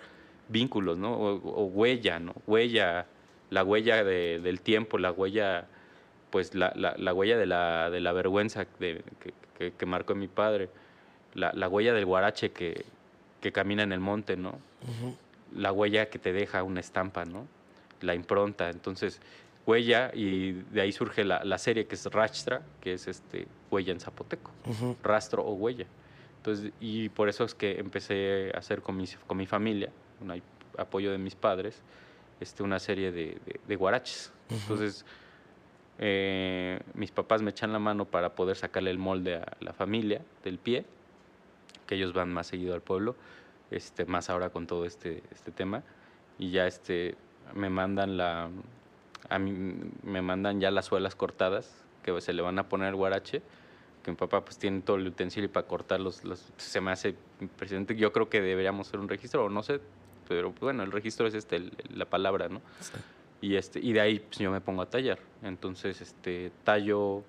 vínculos, 0.51 0.99
¿no? 0.99 1.13
O, 1.13 1.65
huella, 1.65 2.19
¿no? 2.19 2.35
Huella, 2.47 3.07
la 3.51 3.65
huella 3.65 4.05
del 4.05 4.61
tiempo, 4.61 4.99
la 4.99 5.13
huella, 5.13 5.67
pues 6.31 6.55
la, 6.55 6.73
la, 6.75 7.15
huella 7.15 7.37
de 7.39 7.47
la, 7.47 7.91
de 7.91 8.01
la 8.01 8.13
vergüenza 8.13 8.67
de, 8.79 9.03
que, 9.59 9.73
que, 9.73 9.87
marcó 9.87 10.15
mi 10.15 10.29
padre, 10.29 10.69
la, 11.35 11.53
la, 11.55 11.69
huella 11.69 11.95
del 11.95 12.07
guarache 12.07 12.51
que, 12.53 12.85
que 13.41 13.53
camina 13.53 13.83
en 13.83 13.93
el 13.93 14.01
monte, 14.01 14.37
¿no? 14.37 14.59
La 15.55 15.73
huella 15.73 16.11
que 16.11 16.19
te 16.19 16.33
deja 16.33 16.63
una 16.63 16.81
estampa, 16.81 17.25
¿no? 17.25 17.47
La 18.01 18.15
impronta, 18.15 18.71
entonces 18.71 19.21
huella 19.67 20.11
y 20.15 20.53
de 20.53 20.81
ahí 20.81 20.93
surge 20.93 21.25
la, 21.25 21.45
la 21.45 21.59
serie 21.59 21.87
que 21.87 21.95
es 21.95 22.07
Rachtra, 22.07 22.63
que 22.81 22.95
es 22.95 23.07
este 23.07 23.47
huella 23.71 23.93
en 23.93 24.01
zapoteco, 24.01 24.51
rastro 25.03 25.45
o 25.45 25.55
huella. 25.55 25.87
Entonces, 26.39 26.73
y 26.81 27.11
por 27.11 27.29
eso 27.29 27.45
es 27.45 27.55
que 27.55 27.79
empecé 27.79 28.51
a 28.55 28.59
hacer 28.59 28.81
con 28.81 28.97
mi, 28.97 29.05
con 29.27 29.37
mi 29.37 29.47
familia, 29.47 29.91
un 30.21 30.43
apoyo 30.79 31.11
de 31.13 31.19
mis 31.19 31.35
padres, 31.35 31.83
este, 32.41 32.63
una 32.63 32.79
serie 32.79 33.13
de, 33.13 33.39
de, 33.67 33.77
guaraches. 33.77 34.33
Entonces, 34.49 35.05
eh, 35.99 36.81
mis 36.95 37.11
papás 37.11 37.43
me 37.43 37.51
echan 37.51 37.73
la 37.73 37.79
mano 37.79 38.05
para 38.05 38.35
poder 38.35 38.57
sacarle 38.57 38.91
el 38.91 38.99
molde 38.99 39.37
a 39.37 39.57
la 39.61 39.73
familia 39.73 40.23
del 40.45 40.59
pie, 40.59 40.85
que 41.87 41.97
ellos 41.97 42.13
van 42.13 42.33
más 42.33 42.47
seguido 42.47 42.75
al 42.75 42.81
pueblo, 42.81 43.17
este, 43.71 44.05
más 44.07 44.31
ahora 44.31 44.51
con 44.51 44.67
todo 44.67 44.85
este, 44.85 45.23
este 45.33 45.51
tema, 45.51 45.83
y 46.39 46.51
ya 46.51 46.67
este, 46.67 47.17
me 47.55 47.69
mandan 47.69 48.17
la, 48.17 48.49
a 49.29 49.39
mí, 49.39 49.75
me 50.03 50.23
mandan 50.23 50.61
ya 50.61 50.71
las 50.71 50.87
suelas 50.87 51.15
cortadas 51.15 51.85
que 52.03 52.19
se 52.21 52.33
le 52.33 52.43
van 52.43 52.59
a 52.59 52.69
poner 52.69 52.89
al 52.89 52.97
guarache 52.97 53.43
que 54.03 54.11
mi 54.11 54.17
papá 54.17 54.45
pues 54.45 54.59
tiene 54.59 54.81
todo 54.81 54.97
el 54.97 55.07
utensilio 55.07 55.51
para 55.51 55.67
cortar 55.67 56.01
los, 56.01 56.23
se 56.57 56.81
me 56.81 56.91
hace 56.91 57.15
impresionante. 57.41 57.97
Yo 57.97 58.13
creo 58.13 58.29
que 58.29 58.41
deberíamos 58.41 58.89
hacer 58.89 59.01
un 59.01 59.09
registro, 59.09 59.45
o 59.45 59.49
no 59.49 59.63
sé, 59.63 59.81
pero 60.31 60.55
bueno, 60.61 60.85
el 60.85 60.93
registro 60.93 61.27
es 61.27 61.35
este, 61.35 61.73
la 61.93 62.05
palabra, 62.05 62.49
¿no? 62.49 62.63
Y, 63.41 63.57
este, 63.57 63.81
y 63.81 63.93
de 63.93 64.01
ahí 64.01 64.21
pues, 64.21 64.39
yo 64.39 64.53
me 64.53 64.61
pongo 64.61 64.81
a 64.83 64.87
tallar. 64.89 65.19
Entonces, 65.43 66.01
este, 66.01 66.53
tallo, 66.63 67.25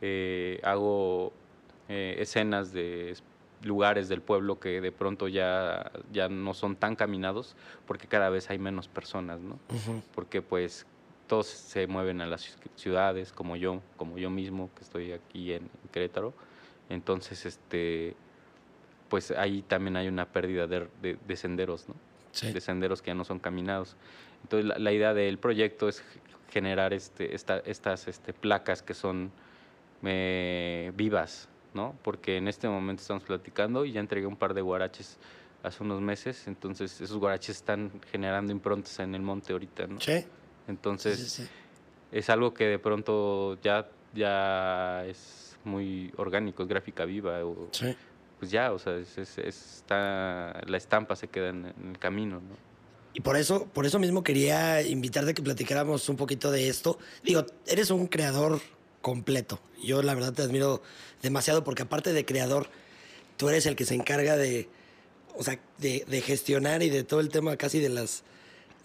eh, 0.00 0.58
hago 0.64 1.32
eh, 1.88 2.16
escenas 2.18 2.72
de 2.72 3.14
lugares 3.62 4.08
del 4.08 4.20
pueblo 4.20 4.58
que 4.58 4.80
de 4.80 4.90
pronto 4.90 5.28
ya, 5.28 5.92
ya 6.12 6.28
no 6.28 6.52
son 6.52 6.74
tan 6.74 6.96
caminados, 6.96 7.54
porque 7.86 8.08
cada 8.08 8.30
vez 8.30 8.50
hay 8.50 8.58
menos 8.58 8.88
personas, 8.88 9.38
¿no? 9.38 9.56
Porque 10.12 10.42
pues 10.42 10.86
todos 11.28 11.46
se 11.46 11.86
mueven 11.86 12.20
a 12.20 12.26
las 12.26 12.58
ciudades, 12.74 13.32
como 13.32 13.54
yo, 13.54 13.80
como 13.96 14.18
yo 14.18 14.28
mismo, 14.28 14.70
que 14.74 14.82
estoy 14.82 15.12
aquí 15.12 15.52
en, 15.52 15.70
Querétaro. 15.92 16.34
Entonces, 16.88 17.46
este, 17.46 18.16
pues 19.08 19.30
ahí 19.30 19.62
también 19.62 19.96
hay 19.96 20.08
una 20.08 20.26
pérdida 20.26 20.66
de, 20.66 20.88
de, 21.00 21.36
senderos, 21.36 21.88
¿no? 21.88 21.94
De 22.40 22.60
senderos 22.60 23.02
que 23.02 23.08
ya 23.08 23.14
no 23.14 23.24
son 23.24 23.38
caminados. 23.38 23.96
Entonces, 24.42 24.78
la, 24.78 24.92
idea 24.92 25.14
del 25.14 25.38
proyecto 25.38 25.88
es 25.88 26.02
generar 26.50 26.92
este, 26.92 27.34
esta, 27.34 27.58
estas 27.58 28.08
este, 28.08 28.32
placas 28.32 28.82
que 28.82 28.94
son 28.94 29.32
eh, 30.02 30.92
vivas, 30.94 31.48
¿no? 31.74 31.94
Porque 32.02 32.36
en 32.36 32.48
este 32.48 32.68
momento 32.68 33.02
estamos 33.02 33.24
platicando 33.24 33.84
y 33.84 33.92
ya 33.92 34.00
entregué 34.00 34.26
un 34.26 34.36
par 34.36 34.54
de 34.54 34.60
guaraches 34.60 35.18
hace 35.62 35.82
unos 35.82 36.00
meses, 36.00 36.46
entonces 36.46 37.00
esos 37.00 37.18
guaraches 37.18 37.56
están 37.56 37.92
generando 38.10 38.52
improntas 38.52 38.98
en 39.00 39.14
el 39.14 39.20
monte 39.20 39.52
ahorita, 39.52 39.86
¿no? 39.86 40.00
Sí. 40.00 40.24
Entonces, 40.68 41.48
es 42.12 42.30
algo 42.30 42.54
que 42.54 42.64
de 42.64 42.78
pronto 42.78 43.58
ya, 43.60 43.88
ya 44.14 45.04
es 45.04 45.56
muy 45.64 46.12
orgánico, 46.16 46.62
es 46.62 46.68
gráfica 46.68 47.04
viva. 47.04 47.40
Pues 48.40 48.50
ya, 48.50 48.72
o 48.72 48.78
sea, 48.78 48.96
está, 48.96 50.60
la 50.66 50.76
estampa 50.76 51.14
se 51.14 51.28
queda 51.28 51.50
en, 51.50 51.66
el 51.66 51.98
camino, 51.98 52.36
¿no? 52.40 52.70
Y 53.12 53.20
por 53.20 53.36
eso, 53.36 53.66
por 53.66 53.84
eso 53.84 53.98
mismo 53.98 54.24
quería 54.24 54.82
invitarte 54.82 55.32
a 55.32 55.34
que 55.34 55.42
platicáramos 55.42 56.08
un 56.08 56.16
poquito 56.16 56.50
de 56.50 56.68
esto. 56.68 56.98
Digo, 57.22 57.44
eres 57.66 57.90
un 57.90 58.06
creador 58.06 58.60
completo. 59.02 59.60
Yo 59.84 60.02
la 60.02 60.14
verdad 60.14 60.32
te 60.32 60.42
admiro 60.42 60.80
demasiado 61.20 61.62
porque 61.64 61.82
aparte 61.82 62.14
de 62.14 62.24
creador, 62.24 62.68
tú 63.36 63.50
eres 63.50 63.66
el 63.66 63.76
que 63.76 63.84
se 63.84 63.94
encarga 63.94 64.36
de, 64.36 64.70
o 65.36 65.44
sea, 65.44 65.60
de, 65.78 66.06
de 66.08 66.20
gestionar 66.22 66.82
y 66.82 66.88
de 66.88 67.04
todo 67.04 67.20
el 67.20 67.28
tema 67.28 67.56
casi 67.56 67.78
de 67.78 67.90
las, 67.90 68.22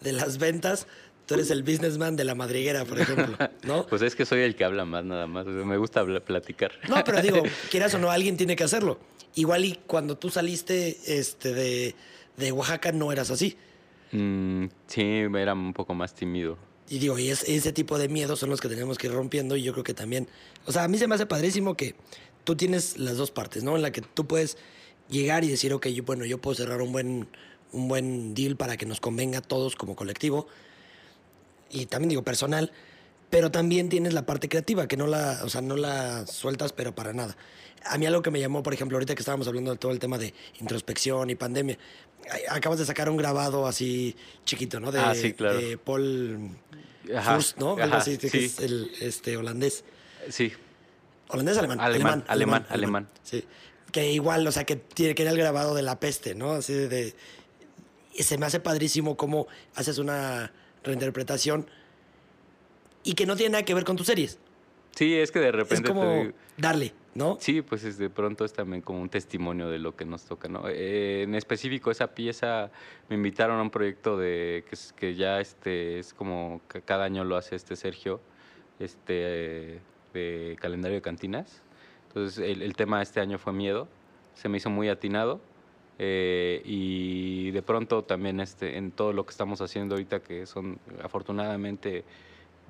de 0.01 0.11
las 0.11 0.37
ventas 0.37 0.85
Tú 1.25 1.33
eres 1.33 1.49
el 1.49 1.63
businessman 1.63 2.15
de 2.15 2.23
la 2.23 2.35
madriguera, 2.35 2.85
por 2.85 2.99
ejemplo, 2.99 3.35
¿no? 3.63 3.87
Pues 3.87 4.03
es 4.03 4.15
que 4.15 4.25
soy 4.25 4.41
el 4.41 4.55
que 4.55 4.63
habla 4.63 4.85
más, 4.85 5.03
nada 5.03 5.25
más. 5.25 5.47
Me 5.47 5.77
gusta 5.77 6.05
platicar. 6.05 6.73
No, 6.87 7.03
pero 7.03 7.21
digo, 7.21 7.41
quieras 7.71 7.95
o 7.95 7.99
no, 7.99 8.11
alguien 8.11 8.37
tiene 8.37 8.55
que 8.55 8.63
hacerlo. 8.63 8.99
Igual 9.35 9.65
y 9.65 9.79
cuando 9.87 10.17
tú 10.17 10.29
saliste 10.29 10.97
este, 11.07 11.53
de, 11.53 11.95
de 12.37 12.51
Oaxaca 12.51 12.91
no 12.91 13.11
eras 13.11 13.31
así. 13.31 13.57
Mm, 14.11 14.65
sí, 14.87 15.01
era 15.01 15.53
un 15.53 15.73
poco 15.73 15.93
más 15.93 16.15
tímido. 16.15 16.57
Y 16.87 16.99
digo, 16.99 17.17
y 17.17 17.29
ese 17.29 17.73
tipo 17.73 17.97
de 17.97 18.07
miedos 18.07 18.39
son 18.39 18.49
los 18.49 18.61
que 18.61 18.69
tenemos 18.69 18.97
que 18.97 19.07
ir 19.07 19.13
rompiendo 19.13 19.55
y 19.55 19.63
yo 19.63 19.73
creo 19.73 19.83
que 19.83 19.95
también, 19.95 20.27
o 20.65 20.71
sea, 20.71 20.83
a 20.83 20.87
mí 20.87 20.97
se 20.99 21.07
me 21.07 21.15
hace 21.15 21.25
padrísimo 21.25 21.75
que 21.75 21.95
tú 22.43 22.55
tienes 22.55 22.97
las 22.97 23.17
dos 23.17 23.31
partes, 23.31 23.63
¿no? 23.63 23.75
En 23.75 23.81
la 23.81 23.91
que 23.91 24.01
tú 24.01 24.27
puedes 24.27 24.57
llegar 25.09 25.43
y 25.43 25.49
decir, 25.49 25.73
ok, 25.73 25.87
yo, 25.87 26.03
bueno, 26.03 26.25
yo 26.25 26.39
puedo 26.39 26.55
cerrar 26.55 26.81
un 26.81 26.91
buen, 26.91 27.27
un 27.71 27.87
buen 27.87 28.35
deal 28.35 28.55
para 28.55 28.77
que 28.77 28.85
nos 28.85 29.01
convenga 29.01 29.39
a 29.39 29.41
todos 29.41 29.75
como 29.75 29.95
colectivo, 29.95 30.47
y 31.71 31.87
también 31.87 32.09
digo 32.09 32.21
personal, 32.21 32.71
pero 33.35 33.51
también 33.51 33.89
tienes 33.89 34.13
la 34.13 34.25
parte 34.25 34.47
creativa, 34.47 34.87
que 34.87 34.95
no 34.95 35.07
la, 35.07 35.41
o 35.43 35.49
sea, 35.49 35.59
no 35.59 35.75
la 35.75 36.25
sueltas, 36.25 36.71
pero 36.71 36.95
para 36.95 37.11
nada. 37.11 37.35
A 37.83 37.97
mí 37.97 38.05
algo 38.05 38.21
que 38.21 38.31
me 38.31 38.39
llamó, 38.39 38.63
por 38.63 38.73
ejemplo, 38.73 38.95
ahorita 38.95 39.13
que 39.13 39.19
estábamos 39.19 39.45
hablando 39.49 39.71
de 39.71 39.77
todo 39.77 39.91
el 39.91 39.99
tema 39.99 40.17
de 40.17 40.33
introspección 40.61 41.29
y 41.29 41.35
pandemia, 41.35 41.77
acabas 42.47 42.79
de 42.79 42.85
sacar 42.85 43.09
un 43.09 43.17
grabado 43.17 43.67
así 43.67 44.15
chiquito, 44.45 44.79
¿no? 44.79 44.89
De, 44.89 45.01
ah, 45.01 45.13
sí, 45.13 45.33
claro. 45.33 45.59
de 45.59 45.77
Paul 45.77 46.51
Furst, 47.25 47.57
¿no? 47.57 47.75
Algo 47.75 47.97
así, 47.97 48.17
que 48.17 48.45
es 48.45 48.59
el 48.59 48.89
este, 49.01 49.35
holandés. 49.35 49.83
Sí. 50.29 50.53
¿Holandés 51.27 51.57
alemán? 51.57 51.81
Alemán, 51.81 52.23
alemán, 52.29 52.65
alemán. 52.69 53.09
Sí. 53.21 53.43
Que 53.91 54.13
igual, 54.13 54.47
o 54.47 54.51
sea, 54.53 54.63
que 54.63 54.77
tiene 54.77 55.13
que 55.13 55.23
era 55.23 55.31
el 55.31 55.37
grabado 55.37 55.75
de 55.75 55.81
la 55.81 55.99
peste, 55.99 56.35
¿no? 56.35 56.53
Así 56.53 56.71
de, 56.73 57.13
se 58.17 58.37
me 58.37 58.45
hace 58.45 58.61
padrísimo 58.61 59.17
cómo 59.17 59.47
haces 59.75 59.97
una 59.97 60.53
reinterpretación 60.85 61.67
y 63.05 63.13
que 63.13 63.25
no 63.25 63.37
tiene 63.37 63.53
nada 63.53 63.63
que 63.63 63.73
ver 63.73 63.85
con 63.85 63.95
tus 63.95 64.07
series. 64.07 64.39
Sí, 64.91 65.13
es 65.13 65.31
que 65.31 65.39
de 65.39 65.51
repente... 65.51 65.89
Es 65.89 65.93
como 65.93 66.31
darle, 66.57 66.93
¿no? 67.13 67.37
Sí, 67.39 67.61
pues 67.61 67.83
es 67.83 67.97
de 67.97 68.09
pronto 68.09 68.45
es 68.45 68.53
también 68.53 68.81
como 68.81 69.01
un 69.01 69.09
testimonio 69.09 69.69
de 69.69 69.77
lo 69.77 69.95
que 69.95 70.05
nos 70.05 70.25
toca, 70.25 70.47
¿no? 70.47 70.67
Eh, 70.67 71.23
en 71.23 71.35
específico, 71.35 71.91
esa 71.91 72.15
pieza 72.15 72.71
me 73.09 73.15
invitaron 73.15 73.59
a 73.59 73.61
un 73.61 73.69
proyecto 73.69 74.17
de 74.17 74.63
que, 74.69 74.77
que 74.95 75.15
ya 75.15 75.39
este, 75.39 75.99
es 75.99 76.13
como 76.13 76.61
que 76.69 76.81
cada 76.81 77.05
año 77.05 77.23
lo 77.23 77.35
hace 77.37 77.55
este 77.55 77.75
Sergio, 77.75 78.21
este, 78.79 79.79
de 80.13 80.57
calendario 80.59 80.95
de 80.95 81.01
cantinas. 81.01 81.61
Entonces, 82.07 82.37
el, 82.39 82.61
el 82.61 82.73
tema 82.75 83.01
este 83.01 83.19
año 83.19 83.37
fue 83.37 83.51
miedo. 83.53 83.87
Se 84.33 84.49
me 84.49 84.57
hizo 84.57 84.69
muy 84.69 84.89
atinado. 84.89 85.41
Eh, 85.97 86.61
y 86.65 87.51
de 87.51 87.61
pronto 87.61 88.03
también 88.03 88.41
este, 88.41 88.77
en 88.77 88.91
todo 88.91 89.13
lo 89.13 89.25
que 89.25 89.31
estamos 89.31 89.61
haciendo 89.61 89.95
ahorita, 89.95 90.21
que 90.21 90.45
son 90.45 90.77
afortunadamente 91.01 92.03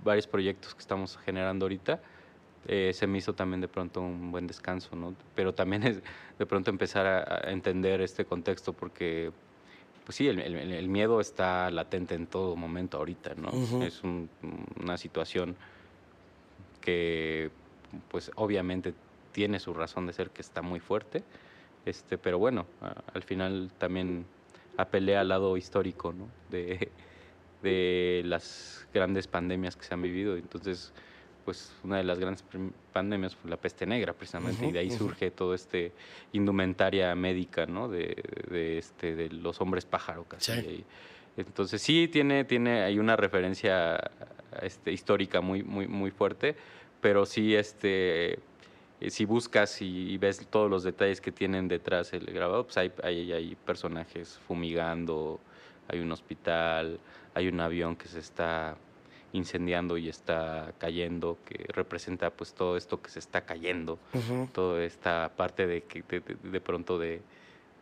varios 0.03 0.27
proyectos 0.27 0.73
que 0.73 0.81
estamos 0.81 1.17
generando 1.17 1.65
ahorita, 1.65 1.99
eh, 2.67 2.91
se 2.93 3.05
me 3.05 3.19
hizo 3.19 3.33
también 3.33 3.61
de 3.61 3.67
pronto 3.67 4.01
un 4.01 4.31
buen 4.31 4.47
descanso, 4.47 4.95
¿no? 4.95 5.15
Pero 5.35 5.53
también 5.53 5.83
es 5.83 6.01
de 6.39 6.45
pronto 6.45 6.71
empezar 6.71 7.05
a, 7.05 7.51
entender 7.51 8.01
este 8.01 8.25
contexto 8.25 8.73
porque, 8.73 9.31
pues 10.03 10.15
sí, 10.15 10.27
el, 10.27 10.87
miedo 10.89 11.21
está 11.21 11.69
latente 11.69 12.15
en 12.15 12.25
todo 12.25 12.55
momento 12.55 12.97
ahorita, 12.97 13.35
¿no? 13.35 13.51
Es 13.83 14.01
una 14.03 14.97
situación 14.97 15.55
que, 16.81 17.51
pues 18.09 18.31
obviamente 18.35 18.93
tiene 19.31 19.59
su 19.59 19.73
razón 19.73 20.07
de 20.07 20.13
ser 20.13 20.31
que 20.31 20.41
está 20.41 20.61
muy 20.61 20.79
fuerte, 20.79 21.23
este, 21.85 22.17
pero 22.17 22.39
bueno, 22.39 22.65
al 23.13 23.21
final 23.21 23.71
también 23.77 24.25
apelé 24.75 25.17
al 25.17 25.27
lado 25.27 25.55
histórico, 25.55 26.13
¿no? 26.13 26.27
De, 26.49 26.89
de 27.65 28.21
las 28.25 28.87
grandes 28.93 29.27
pandemias 29.27 29.75
que 29.75 29.83
se 29.83 29.93
han 29.93 30.01
vivido, 30.01 30.37
entonces 30.37 30.93
pues 31.45 31.71
una 31.83 31.97
de 31.97 32.03
las 32.03 32.17
grandes 32.17 32.43
pandemias 32.91 33.35
fue 33.35 33.51
la 33.51 33.57
peste 33.57 33.85
negra 33.85 34.13
precisamente 34.13 34.65
y 34.65 34.71
de 34.71 34.79
ahí 34.79 34.89
surge 34.89 35.29
todo 35.29 35.53
este 35.53 35.91
indumentaria 36.33 37.13
médica 37.13 37.67
no 37.67 37.87
de, 37.87 38.17
de, 38.49 38.79
este 38.79 39.15
de 39.15 39.29
los 39.29 39.61
hombres 39.61 39.85
pájaro 39.85 40.25
casi 40.27 40.83
entonces 41.37 41.81
sí 41.81 42.07
tiene 42.07 42.45
tiene 42.45 42.81
hay 42.81 42.97
una 42.97 43.15
referencia 43.15 44.11
este, 44.63 44.91
histórica 44.91 45.39
muy 45.39 45.61
muy 45.61 45.87
muy 45.87 46.09
fuerte 46.09 46.55
pero 46.99 47.27
sí 47.27 47.55
este 47.55 48.39
si 49.07 49.25
buscas 49.25 49.83
y, 49.83 50.17
ves 50.17 50.47
todos 50.49 50.69
los 50.69 50.83
detalles 50.83 51.21
que 51.21 51.31
tienen 51.31 51.67
detrás 51.67 52.11
el 52.13 52.25
grabado 52.25 52.63
pues 52.63 52.77
hay, 52.77 52.91
hay, 53.03 53.31
hay 53.31 53.55
personajes 53.55 54.39
fumigando 54.47 55.39
hay 55.89 55.99
un 55.99 56.11
hospital 56.11 56.99
hay 57.35 57.47
un 57.47 57.59
avión 57.59 57.95
que 57.95 58.07
se 58.07 58.19
está 58.19 58.75
incendiando 59.33 59.97
y 59.97 60.07
está 60.07 60.73
cayendo, 60.77 61.37
que 61.45 61.65
representa 61.67 62.29
pues 62.29 62.53
todo 62.53 62.77
esto 62.77 63.01
que 63.01 63.09
se 63.09 63.19
está 63.19 63.41
cayendo, 63.41 63.99
toda 64.53 64.83
esta 64.83 65.31
parte 65.35 65.67
de 65.67 65.83
que 65.83 66.03
de, 66.43 66.61
pronto 66.61 66.97
de, 66.97 67.21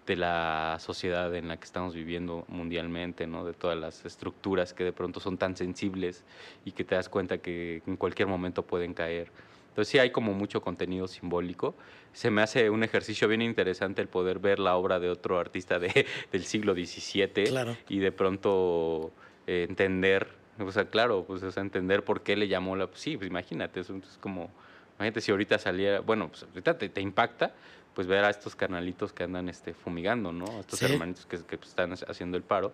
de, 0.07 0.15
la 0.15 0.77
sociedad 0.79 1.33
en 1.35 1.47
la 1.47 1.57
que 1.57 1.65
estamos 1.65 1.93
viviendo 1.93 2.45
mundialmente, 2.47 3.27
¿no? 3.27 3.45
de 3.45 3.53
todas 3.53 3.77
las 3.77 4.03
estructuras 4.03 4.73
que 4.73 4.83
de 4.83 4.93
pronto 4.93 5.19
son 5.19 5.37
tan 5.37 5.55
sensibles 5.55 6.23
y 6.65 6.71
que 6.71 6.83
te 6.83 6.95
das 6.95 7.07
cuenta 7.07 7.37
que 7.37 7.83
en 7.85 7.97
cualquier 7.97 8.27
momento 8.27 8.63
pueden 8.63 8.95
caer. 8.95 9.31
Entonces 9.73 9.91
sí 9.91 9.97
hay 9.97 10.11
como 10.11 10.33
mucho 10.33 10.61
contenido 10.61 11.07
simbólico. 11.07 11.73
Se 12.13 12.29
me 12.29 12.43
hace 12.43 12.69
un 12.69 12.83
ejercicio 12.83 13.27
bien 13.27 13.41
interesante 13.41 14.03
el 14.03 14.07
poder 14.07 14.37
ver 14.37 14.59
la 14.59 14.75
obra 14.75 14.99
de 14.99 15.09
otro 15.09 15.39
artista 15.39 15.79
de, 15.79 16.05
del 16.31 16.45
siglo 16.45 16.73
XVII 16.73 17.75
y 17.89 17.97
de 17.97 18.11
pronto 18.11 19.11
eh, 19.47 19.65
entender 19.67 20.43
o 20.59 20.71
sea, 20.71 20.85
claro, 20.85 21.23
pues, 21.25 21.41
o 21.43 21.51
sea, 21.51 21.61
entender 21.61 22.03
por 22.03 22.21
qué 22.21 22.35
le 22.35 22.47
llamó 22.47 22.75
la... 22.75 22.87
Pues, 22.87 23.01
sí, 23.01 23.17
pues 23.17 23.29
imagínate, 23.29 23.79
es 23.79 23.91
como... 24.19 24.51
Imagínate 24.97 25.21
si 25.21 25.31
ahorita 25.31 25.57
saliera... 25.57 25.99
Bueno, 26.01 26.29
pues 26.29 26.43
ahorita 26.43 26.77
te, 26.77 27.01
impacta, 27.01 27.53
pues 27.95 28.07
ver 28.07 28.23
a 28.23 28.29
estos 28.29 28.55
carnalitos 28.55 29.13
que 29.13 29.23
andan 29.23 29.49
este, 29.49 29.73
fumigando, 29.73 30.31
¿no? 30.31 30.45
A 30.45 30.59
estos 30.59 30.81
hermanitos 30.83 31.25
que, 31.25 31.39
que, 31.43 31.55
están 31.55 31.93
haciendo 31.93 32.37
el 32.37 32.43
paro, 32.43 32.71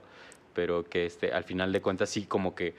pero 0.53 0.83
que 0.83 1.05
este, 1.05 1.31
al 1.31 1.45
final 1.45 1.71
de 1.71 1.81
cuentas 1.81 2.09
sí 2.09 2.25
como 2.25 2.55
que... 2.55 2.75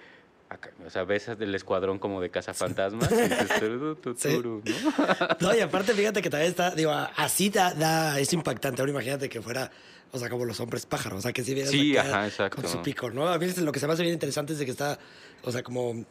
o 0.85 0.91
sea, 0.91 1.05
ves 1.05 1.27
del 1.39 1.55
escuadrón 1.55 1.99
como 1.99 2.21
de 2.21 2.31
cazafantasmas. 2.31 3.11
Y 3.11 4.39
¿no? 4.39 4.63
¿no? 5.41 5.55
y 5.55 5.61
aparte, 5.61 5.95
fíjate 5.95 6.23
que 6.23 6.31
también 6.31 6.51
está, 6.51 6.71
digo, 6.73 6.93
así 6.93 7.51
da, 7.51 7.73
da, 7.75 8.19
es 8.19 8.33
impactante. 8.33 8.83
Ahora 8.83 8.91
imagínate 8.91 9.29
que 9.29 9.41
fuera 9.41 9.71
o 10.13 10.19
sea, 10.19 10.29
como 10.29 10.45
los 10.45 10.59
hombres 10.61 10.87
pájaros, 10.87 11.21
o 11.21 11.23
sea, 11.23 11.33
que 11.33 11.45
si 11.45 11.55
vienes 11.55 11.71
sí, 11.71 11.97
ajá, 11.97 12.27
exacto. 12.27 12.61
con 12.61 12.71
su 12.71 12.83
pico, 12.83 13.11
¿no? 13.11 13.29
A 13.29 13.39
mí 13.39 13.47
lo 13.47 13.73
que 13.73 13.79
se 13.79 13.87
me 13.87 13.93
hace 13.93 14.03
bien 14.03 14.15
interesante 14.15 14.53
es 14.53 14.59
de 14.59 14.65
que 14.65 14.73
está, 14.73 14.99
o 15.45 15.53
sea, 15.53 15.63
como 15.63 16.05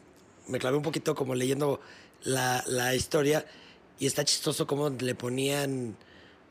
me 0.46 0.58
clavé 0.58 0.76
un 0.76 0.82
poquito 0.82 1.14
como 1.14 1.34
leyendo 1.34 1.80
la, 2.22 2.64
la 2.66 2.94
historia 2.94 3.44
y 3.98 4.06
está 4.06 4.24
chistoso 4.24 4.66
como 4.66 4.88
le 4.88 5.14
ponían, 5.14 5.96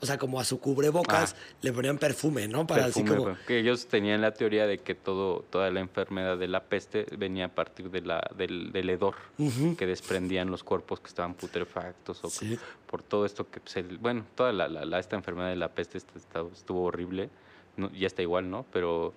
o 0.02 0.06
sea, 0.06 0.18
como 0.18 0.40
a 0.40 0.46
su 0.46 0.60
cubrebocas 0.60 1.36
ah. 1.38 1.56
le 1.62 1.74
ponían 1.74 1.98
perfume, 1.98 2.48
¿no? 2.48 2.66
Para 2.66 2.86
así 2.86 3.04
como... 3.04 3.36
Que 3.46 3.60
ellos 3.60 3.88
tenían 3.88 4.22
la 4.22 4.34
teoría 4.34 4.66
de 4.66 4.78
que 4.78 4.96
todo, 4.96 5.42
toda 5.50 5.70
la 5.72 5.82
enfermedad 5.82 6.38
de 6.38 6.48
la 6.48 6.64
peste 6.64 7.06
venía 7.18 7.46
a 7.46 7.50
partir 7.50 7.92
de 7.92 8.02
la, 8.02 8.32
del, 8.38 8.72
del 8.72 8.90
hedor 8.90 9.16
que 9.78 9.86
desprendían 9.86 10.50
los 10.50 10.64
cuerpos 10.64 11.02
que 11.02 11.08
estaban 11.08 11.34
putrefactos 11.34 12.24
o 12.24 12.30
por 12.88 13.04
todo 13.04 13.26
esto 13.26 13.50
que, 13.50 13.60
pues, 13.60 14.00
bueno, 14.00 14.26
toda 14.36 14.54
la, 14.54 14.68
la, 14.70 15.00
esta 15.00 15.18
enfermedad 15.18 15.50
de 15.50 15.58
la 15.58 15.70
peste 15.70 15.98
estuvo 15.98 16.84
horrible, 16.84 17.30
no, 17.76 17.92
ya 17.92 18.08
está 18.08 18.22
igual, 18.22 18.50
¿no? 18.50 18.66
Pero, 18.72 19.14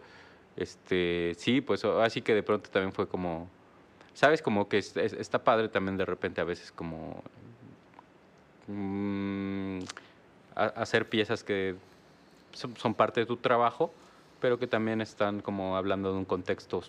este, 0.57 1.35
sí, 1.39 1.61
pues 1.61 1.85
así 1.85 2.23
que 2.23 2.35
de 2.35 2.43
pronto 2.43 2.71
también 2.71 2.93
fue 2.93 3.07
como, 3.07 3.49
¿sabes? 4.15 4.43
Como 4.43 4.69
que 4.69 4.79
está 4.79 5.45
padre 5.45 5.69
también 5.69 5.97
de 5.97 6.05
repente 6.05 6.41
a 6.41 6.45
veces 6.45 6.73
como... 6.73 7.23
Mmm, 8.67 9.81
hacer 10.55 11.09
piezas 11.09 11.45
que 11.45 11.75
son, 12.53 12.95
parte 12.95 13.21
de 13.21 13.27
tu 13.27 13.37
trabajo, 13.37 13.93
pero 14.41 14.59
que 14.59 14.67
también 14.67 15.01
están 15.01 15.41
como 15.41 15.77
hablando 15.77 16.13
de 16.13 16.19
un 16.19 16.25
contexto 16.25 16.83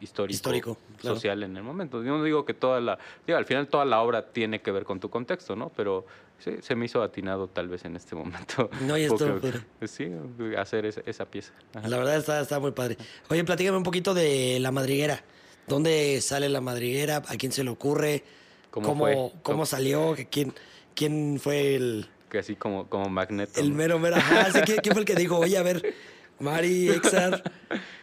histórico, 0.00 0.76
social 1.00 1.42
en 1.42 1.56
el 1.56 1.62
momento. 1.62 2.02
Yo 2.02 2.18
no 2.18 2.24
digo 2.24 2.44
que 2.44 2.54
toda 2.54 2.80
la, 2.80 2.98
digo, 3.26 3.38
al 3.38 3.46
final 3.46 3.68
toda 3.68 3.84
la 3.84 4.00
obra 4.02 4.26
tiene 4.26 4.60
que 4.60 4.70
ver 4.70 4.84
con 4.84 5.00
tu 5.00 5.08
contexto, 5.08 5.56
¿no? 5.56 5.70
Pero 5.74 6.04
sí, 6.38 6.56
se 6.60 6.74
me 6.74 6.84
hizo 6.84 7.02
atinado 7.02 7.48
tal 7.48 7.68
vez 7.68 7.84
en 7.84 7.96
este 7.96 8.14
momento. 8.14 8.68
No, 8.82 8.98
y 8.98 9.02
esto, 9.04 9.40
Sí, 9.84 10.10
hacer 10.58 10.86
esa, 10.86 11.24
pieza. 11.24 11.52
La 11.86 11.96
verdad 11.96 12.16
está, 12.16 12.40
está 12.40 12.60
muy 12.60 12.72
padre. 12.72 12.98
Oye, 13.28 13.44
platícame 13.44 13.78
un 13.78 13.84
poquito 13.84 14.14
de 14.14 14.58
La 14.60 14.70
Madriguera. 14.70 15.22
¿Dónde 15.66 16.20
sale 16.20 16.48
La 16.48 16.60
Madriguera? 16.60 17.22
¿A 17.26 17.36
quién 17.36 17.52
se 17.52 17.64
le 17.64 17.70
ocurre? 17.70 18.22
¿Cómo, 18.70 19.32
¿Cómo, 19.42 19.64
salió? 19.64 20.14
¿Quién, 20.30 20.52
¿Quién 20.94 21.40
fue 21.40 21.76
el, 21.76 22.10
que 22.28 22.38
así 22.38 22.56
como, 22.56 22.88
como 22.88 23.08
magneto. 23.08 23.60
El 23.60 23.72
mero 23.72 23.98
mero, 23.98 24.16
ajá. 24.16 24.48
¿quién, 24.64 24.92
fue 24.92 25.00
el 25.00 25.04
que 25.04 25.14
dijo, 25.14 25.38
oye, 25.38 25.56
a 25.58 25.62
ver, 25.62 25.94
Mari, 26.38 26.90
Exar? 26.90 27.42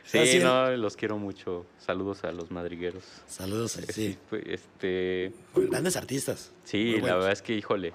Sí, 0.05 0.39
no, 0.43 0.69
los 0.71 0.97
quiero 0.97 1.17
mucho. 1.17 1.65
Saludos 1.79 2.25
a 2.25 2.31
los 2.33 2.51
madrigueros. 2.51 3.03
Saludos, 3.25 3.79
sí. 3.89 4.17
este... 4.45 5.31
Grandes 5.55 5.95
artistas. 5.95 6.51
Sí, 6.65 6.99
la 7.01 7.15
verdad 7.15 7.31
es 7.31 7.41
que, 7.41 7.53
híjole. 7.53 7.93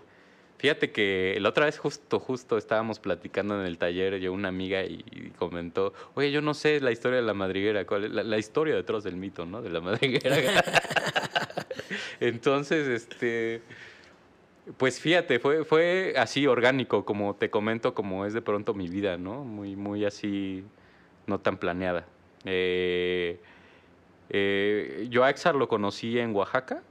Fíjate 0.56 0.90
que 0.90 1.36
la 1.38 1.50
otra 1.50 1.66
vez 1.66 1.78
justo, 1.78 2.18
justo 2.18 2.56
estábamos 2.56 2.98
platicando 2.98 3.60
en 3.60 3.66
el 3.66 3.78
taller, 3.78 4.18
yo 4.18 4.32
una 4.32 4.48
amiga 4.48 4.82
y, 4.84 5.32
comentó, 5.38 5.92
oye, 6.14 6.32
yo 6.32 6.40
no 6.40 6.54
sé 6.54 6.80
la 6.80 6.90
historia 6.90 7.18
de 7.18 7.26
la 7.26 7.34
madriguera, 7.34 7.84
cuál 7.84 8.04
es 8.04 8.10
la, 8.10 8.24
la 8.24 8.38
historia 8.38 8.74
detrás 8.74 9.04
del 9.04 9.16
mito, 9.16 9.46
¿no? 9.46 9.62
De 9.62 9.68
la 9.68 9.80
madriguera. 9.80 10.64
Entonces, 12.20 12.88
este, 12.88 13.62
pues 14.76 15.00
fíjate, 15.00 15.38
fue, 15.38 15.64
fue 15.64 16.14
así 16.16 16.46
orgánico, 16.46 17.04
como 17.04 17.34
te 17.34 17.50
comento, 17.50 17.94
como 17.94 18.26
es 18.26 18.34
de 18.34 18.42
pronto 18.42 18.74
mi 18.74 18.88
vida, 18.88 19.16
¿no? 19.16 19.44
Muy, 19.44 19.76
muy 19.76 20.04
así, 20.04 20.64
no 21.26 21.40
tan 21.40 21.58
planeada. 21.58 22.06
Eh, 22.44 23.40
eh, 24.30 25.06
yo 25.10 25.24
a 25.24 25.30
Exar 25.30 25.54
lo 25.54 25.68
conocí 25.68 26.18
en 26.18 26.34
Oaxaca, 26.34 26.82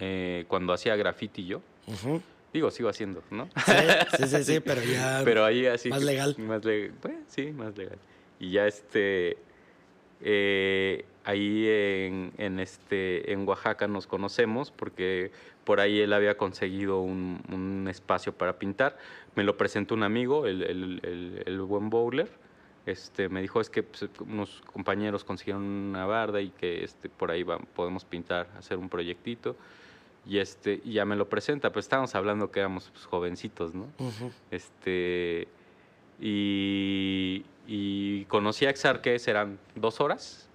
eh, 0.00 0.44
cuando 0.48 0.72
hacía 0.72 0.96
graffiti 0.96 1.46
yo. 1.46 1.62
Digo, 2.52 2.70
sigo 2.70 2.88
haciendo, 2.88 3.22
¿no? 3.30 3.48
Sí, 4.18 4.26
sí, 4.26 4.44
sí, 4.44 4.60
pero 4.60 4.82
ya 4.82 5.20
pero 5.24 5.44
ahí 5.44 5.66
así 5.66 5.88
más 5.88 6.02
legal. 6.02 6.34
Más 6.38 6.64
legal, 6.64 6.94
pues, 7.00 7.14
sí, 7.28 7.52
más 7.52 7.76
legal. 7.76 7.98
Y 8.40 8.50
ya 8.50 8.66
este, 8.66 9.38
ahí 11.28 11.68
en, 11.68 12.32
en, 12.38 12.58
este, 12.58 13.34
en 13.34 13.46
Oaxaca 13.46 13.86
nos 13.86 14.06
conocemos 14.06 14.70
porque 14.70 15.30
por 15.64 15.78
ahí 15.78 16.00
él 16.00 16.14
había 16.14 16.38
conseguido 16.38 17.02
un, 17.02 17.42
un 17.52 17.86
espacio 17.86 18.32
para 18.32 18.58
pintar. 18.58 18.96
Me 19.34 19.44
lo 19.44 19.58
presentó 19.58 19.94
un 19.94 20.04
amigo, 20.04 20.46
el, 20.46 20.62
el, 20.62 21.42
el, 21.44 21.60
buen 21.60 21.90
Bowler. 21.90 22.30
Este, 22.86 23.28
me 23.28 23.42
dijo 23.42 23.60
es 23.60 23.68
que 23.68 23.82
pues, 23.82 24.08
unos 24.20 24.62
compañeros 24.72 25.22
consiguieron 25.22 25.62
una 25.62 26.06
barda 26.06 26.40
y 26.40 26.48
que 26.48 26.82
este, 26.82 27.10
por 27.10 27.30
ahí 27.30 27.42
va, 27.42 27.58
podemos 27.58 28.06
pintar, 28.06 28.48
hacer 28.56 28.78
un 28.78 28.88
proyectito. 28.88 29.54
Y, 30.26 30.38
este, 30.38 30.80
y 30.82 30.94
ya 30.94 31.04
me 31.04 31.14
lo 31.14 31.28
presenta, 31.28 31.70
pues 31.72 31.84
estábamos 31.84 32.14
hablando 32.14 32.50
que 32.50 32.60
éramos 32.60 32.88
pues, 32.90 33.04
jovencitos, 33.04 33.74
¿no? 33.74 33.86
este, 34.50 35.46
y, 36.18 37.44
y 37.66 38.24
conocí 38.24 38.64
a 38.64 38.70
Exarque, 38.70 39.20
eran 39.26 39.58
dos 39.74 40.00
horas. 40.00 40.47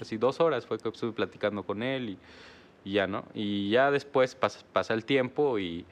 Así 0.00 0.16
dos 0.16 0.40
horas 0.40 0.66
fue 0.66 0.78
que 0.78 0.88
estuve 0.88 1.12
platicando 1.12 1.62
con 1.62 1.82
él 1.82 2.10
y, 2.10 2.18
y 2.84 2.94
ya, 2.94 3.06
¿no? 3.06 3.24
Y 3.34 3.70
ya 3.70 3.90
después 3.90 4.34
pasa, 4.34 4.60
pasa, 4.72 4.94
el 4.94 5.04
tiempo 5.04 5.58
y 5.58 5.84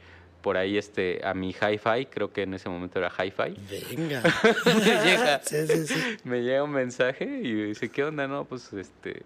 por 0.42 0.56
ahí 0.56 0.78
este, 0.78 1.20
a 1.24 1.34
mi 1.34 1.50
hi-fi, 1.50 2.06
creo 2.06 2.32
que 2.32 2.42
en 2.42 2.54
ese 2.54 2.68
momento 2.68 2.98
era 2.98 3.10
hi-fi. 3.10 3.56
Venga. 3.96 4.22
me, 4.66 5.04
llega, 5.04 5.40
sí, 5.42 5.66
sí, 5.66 5.86
sí. 5.86 6.16
me 6.24 6.42
llega 6.42 6.62
un 6.62 6.72
mensaje 6.72 7.24
y 7.24 7.54
dice, 7.66 7.90
¿qué 7.90 8.04
onda? 8.04 8.26
No, 8.26 8.44
pues 8.44 8.72
este... 8.72 9.22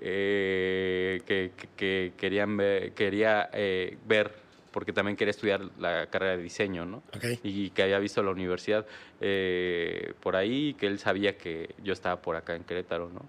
Eh, 0.00 1.22
que, 1.24 1.52
que, 1.56 1.68
que, 1.76 2.12
querían 2.16 2.56
ver, 2.56 2.92
quería 2.92 3.48
eh, 3.52 3.96
ver 4.06 4.32
porque 4.74 4.92
también 4.92 5.16
quería 5.16 5.30
estudiar 5.30 5.60
la 5.78 6.08
carrera 6.08 6.36
de 6.36 6.42
diseño, 6.42 6.84
¿no? 6.84 7.04
Okay. 7.14 7.38
Y 7.44 7.70
que 7.70 7.84
había 7.84 8.00
visto 8.00 8.24
la 8.24 8.32
universidad 8.32 8.84
eh, 9.20 10.14
por 10.18 10.34
ahí, 10.34 10.74
que 10.74 10.88
él 10.88 10.98
sabía 10.98 11.38
que 11.38 11.76
yo 11.84 11.92
estaba 11.92 12.20
por 12.20 12.34
acá 12.34 12.56
en 12.56 12.64
Querétaro, 12.64 13.08
¿no? 13.08 13.20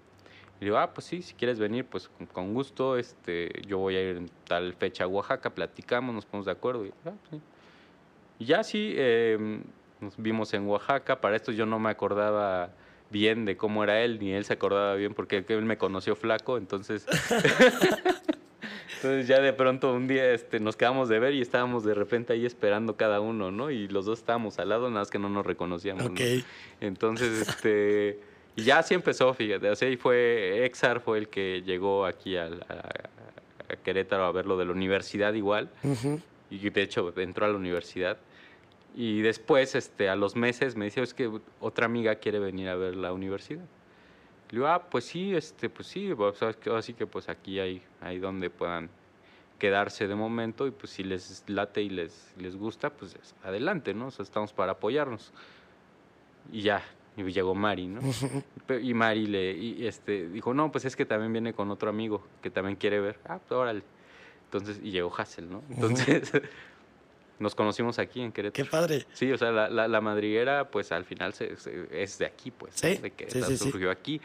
Y 0.60 0.64
digo, 0.64 0.78
ah, 0.78 0.92
pues 0.92 1.06
sí, 1.06 1.22
si 1.22 1.34
quieres 1.34 1.58
venir, 1.58 1.84
pues 1.84 2.10
con 2.32 2.54
gusto, 2.54 2.96
este, 2.96 3.50
yo 3.66 3.78
voy 3.78 3.96
a 3.96 4.02
ir 4.02 4.16
en 4.16 4.30
tal 4.46 4.72
fecha 4.74 5.04
a 5.04 5.06
Oaxaca, 5.06 5.50
platicamos, 5.50 6.14
nos 6.14 6.24
ponemos 6.24 6.46
de 6.46 6.52
acuerdo. 6.52 6.86
Y, 6.86 6.92
ah, 7.04 7.12
sí. 7.30 7.40
y 8.38 8.44
ya 8.46 8.62
sí, 8.64 8.94
eh, 8.96 9.60
nos 10.00 10.16
vimos 10.16 10.54
en 10.54 10.66
Oaxaca, 10.66 11.20
para 11.20 11.36
esto 11.36 11.52
yo 11.52 11.66
no 11.66 11.78
me 11.78 11.90
acordaba 11.90 12.70
bien 13.10 13.44
de 13.44 13.56
cómo 13.56 13.84
era 13.84 14.00
él, 14.00 14.18
ni 14.18 14.32
él 14.32 14.44
se 14.44 14.54
acordaba 14.54 14.94
bien 14.94 15.14
porque 15.14 15.44
él 15.46 15.64
me 15.64 15.78
conoció 15.78 16.16
flaco, 16.16 16.56
entonces... 16.56 17.06
Entonces 18.96 19.28
ya 19.28 19.40
de 19.40 19.52
pronto 19.52 19.92
un 19.92 20.08
día 20.08 20.32
este, 20.32 20.58
nos 20.58 20.74
quedamos 20.74 21.10
de 21.10 21.18
ver 21.18 21.34
y 21.34 21.42
estábamos 21.42 21.84
de 21.84 21.92
repente 21.92 22.32
ahí 22.32 22.46
esperando 22.46 22.96
cada 22.96 23.20
uno, 23.20 23.50
¿no? 23.50 23.70
Y 23.70 23.88
los 23.88 24.06
dos 24.06 24.20
estábamos 24.20 24.58
al 24.58 24.70
lado, 24.70 24.88
nada 24.88 25.02
más 25.02 25.10
que 25.10 25.18
no 25.18 25.28
nos 25.28 25.44
reconocíamos. 25.44 26.06
Ok. 26.06 26.18
¿no? 26.18 26.44
Entonces, 26.80 27.46
este... 27.46 28.20
Y 28.56 28.62
ya 28.62 28.78
así 28.78 28.94
empezó, 28.94 29.32
fíjate. 29.34 29.68
Así 29.68 29.96
fue, 29.96 30.64
Exar 30.64 31.00
fue 31.00 31.18
el 31.18 31.28
que 31.28 31.62
llegó 31.62 32.06
aquí 32.06 32.36
a, 32.36 32.46
a, 32.46 33.72
a 33.72 33.76
Querétaro 33.84 34.24
a 34.24 34.32
ver 34.32 34.46
lo 34.46 34.56
de 34.56 34.64
la 34.64 34.72
universidad 34.72 35.34
igual. 35.34 35.70
Uh 35.82 35.88
-huh. 35.88 36.22
Y 36.50 36.70
de 36.70 36.82
hecho 36.82 37.12
entró 37.20 37.46
a 37.46 37.48
la 37.50 37.56
universidad. 37.56 38.16
Y 38.94 39.20
después, 39.20 39.74
este, 39.74 40.08
a 40.08 40.16
los 40.16 40.36
meses, 40.36 40.74
me 40.74 40.86
dice, 40.86 41.02
es 41.02 41.12
que 41.12 41.30
otra 41.60 41.84
amiga 41.84 42.14
quiere 42.14 42.38
venir 42.38 42.70
a 42.70 42.76
ver 42.76 42.96
la 42.96 43.12
universidad. 43.12 43.64
Le 44.50 44.58
digo, 44.58 44.66
ah, 44.68 44.88
pues 44.88 45.04
sí, 45.04 45.34
este, 45.34 45.68
pues 45.68 45.88
sí, 45.88 46.14
pues, 46.16 46.40
así 46.42 46.94
que 46.94 47.06
pues 47.06 47.28
aquí 47.28 47.60
hay, 47.60 47.82
hay 48.00 48.18
donde 48.18 48.48
puedan 48.48 48.88
quedarse 49.58 50.06
de 50.06 50.14
momento 50.14 50.66
y 50.66 50.70
pues 50.70 50.92
si 50.92 51.02
les 51.02 51.44
late 51.48 51.82
y 51.82 51.88
les, 51.90 52.32
les 52.38 52.56
gusta, 52.56 52.90
pues 52.90 53.16
adelante, 53.42 53.92
¿no? 53.92 54.06
O 54.06 54.10
sea, 54.10 54.22
estamos 54.22 54.52
para 54.52 54.72
apoyarnos. 54.72 55.32
Y 56.52 56.62
ya, 56.62 56.82
y 57.16 57.22
llegó 57.32 57.54
Mari, 57.54 57.86
¿no? 57.86 58.00
y 58.80 58.94
Mari 58.94 59.26
le 59.26 59.52
y 59.52 59.86
este, 59.86 60.28
dijo, 60.28 60.52
no, 60.52 60.70
pues 60.70 60.84
es 60.84 60.96
que 60.96 61.06
también 61.06 61.32
viene 61.32 61.54
con 61.54 61.70
otro 61.70 61.88
amigo 61.88 62.26
que 62.42 62.50
también 62.50 62.76
quiere 62.76 63.00
ver. 63.00 63.18
Ah, 63.24 63.38
pues 63.38 63.52
órale. 63.52 63.82
Entonces, 64.44 64.80
y 64.82 64.90
llegó 64.90 65.12
Hassel, 65.16 65.50
¿no? 65.50 65.62
Entonces, 65.70 66.30
nos 67.38 67.54
conocimos 67.54 67.98
aquí 67.98 68.20
en 68.20 68.32
Querétaro. 68.32 68.64
Qué 68.64 68.70
padre. 68.70 69.06
Sí, 69.12 69.32
o 69.32 69.38
sea, 69.38 69.50
la, 69.50 69.68
la, 69.68 69.88
la 69.88 70.00
madriguera, 70.00 70.70
pues 70.70 70.92
al 70.92 71.04
final 71.04 71.34
se, 71.34 71.56
se, 71.56 71.88
es 71.90 72.18
de 72.18 72.26
aquí, 72.26 72.50
pues. 72.50 72.74
Sí, 72.74 72.96
de 72.96 73.10
que 73.10 73.30
sí, 73.30 73.42
sí, 73.42 73.56
surgió 73.56 73.90
aquí. 73.90 74.20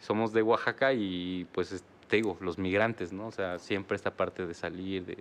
Somos 0.00 0.32
de 0.32 0.42
Oaxaca 0.42 0.92
y 0.92 1.46
pues 1.52 1.84
te 2.08 2.16
digo, 2.16 2.36
los 2.40 2.58
migrantes, 2.58 3.12
¿no? 3.12 3.28
O 3.28 3.32
sea, 3.32 3.58
siempre 3.58 3.94
esta 3.94 4.10
parte 4.10 4.46
de 4.46 4.54
salir, 4.54 5.04
de 5.04 5.18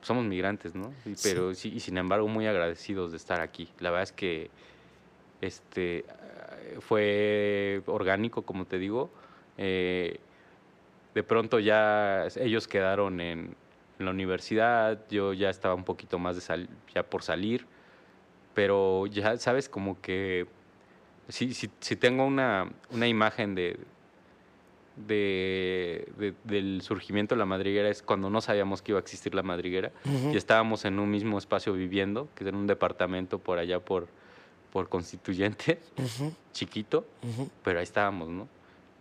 somos 0.00 0.24
migrantes, 0.24 0.74
¿no? 0.74 0.92
Y, 1.04 1.14
pero 1.22 1.54
sí. 1.54 1.72
y 1.74 1.80
sin 1.80 1.98
embargo 1.98 2.28
muy 2.28 2.46
agradecidos 2.46 3.10
de 3.10 3.16
estar 3.16 3.40
aquí. 3.40 3.68
La 3.80 3.90
verdad 3.90 4.04
es 4.04 4.12
que 4.12 4.50
este 5.40 6.04
fue 6.80 7.82
orgánico, 7.86 8.42
como 8.42 8.64
te 8.66 8.78
digo. 8.78 9.10
Eh, 9.58 10.18
de 11.14 11.22
pronto 11.22 11.58
ya 11.58 12.26
ellos 12.36 12.68
quedaron 12.68 13.20
en, 13.20 13.54
en, 13.98 14.04
la 14.04 14.10
universidad, 14.10 15.00
yo 15.08 15.32
ya 15.32 15.48
estaba 15.48 15.74
un 15.74 15.84
poquito 15.84 16.18
más 16.18 16.36
de 16.36 16.42
sal, 16.42 16.68
ya 16.94 17.02
por 17.02 17.22
salir, 17.22 17.66
pero 18.54 19.06
ya 19.06 19.36
sabes 19.38 19.68
como 19.68 20.00
que 20.00 20.46
si, 21.28 21.54
si, 21.54 21.70
si 21.80 21.96
tengo 21.96 22.24
una, 22.24 22.70
una 22.90 23.08
imagen 23.08 23.54
de, 23.54 23.78
de, 24.96 26.08
de, 26.18 26.34
del 26.44 26.82
surgimiento 26.82 27.34
de 27.34 27.38
la 27.38 27.46
madriguera 27.46 27.88
es 27.88 28.02
cuando 28.02 28.30
no 28.30 28.40
sabíamos 28.40 28.82
que 28.82 28.92
iba 28.92 28.98
a 28.98 29.02
existir 29.02 29.34
la 29.34 29.42
madriguera 29.42 29.92
Uh 30.04 30.08
-huh. 30.08 30.34
y 30.34 30.36
estábamos 30.36 30.84
en 30.84 30.98
un 30.98 31.10
mismo 31.10 31.38
espacio 31.38 31.72
viviendo, 31.72 32.28
que 32.34 32.44
era 32.46 32.56
un 32.56 32.66
departamento 32.66 33.38
por 33.38 33.58
allá 33.58 33.80
por, 33.80 34.08
por 34.76 34.90
constituyente, 34.90 35.80
Uh 35.96 36.02
-huh. 36.02 36.32
chiquito, 36.52 37.06
Uh 37.22 37.26
-huh. 37.44 37.50
pero 37.64 37.78
ahí 37.78 37.84
estábamos, 37.84 38.28
¿no? 38.28 38.46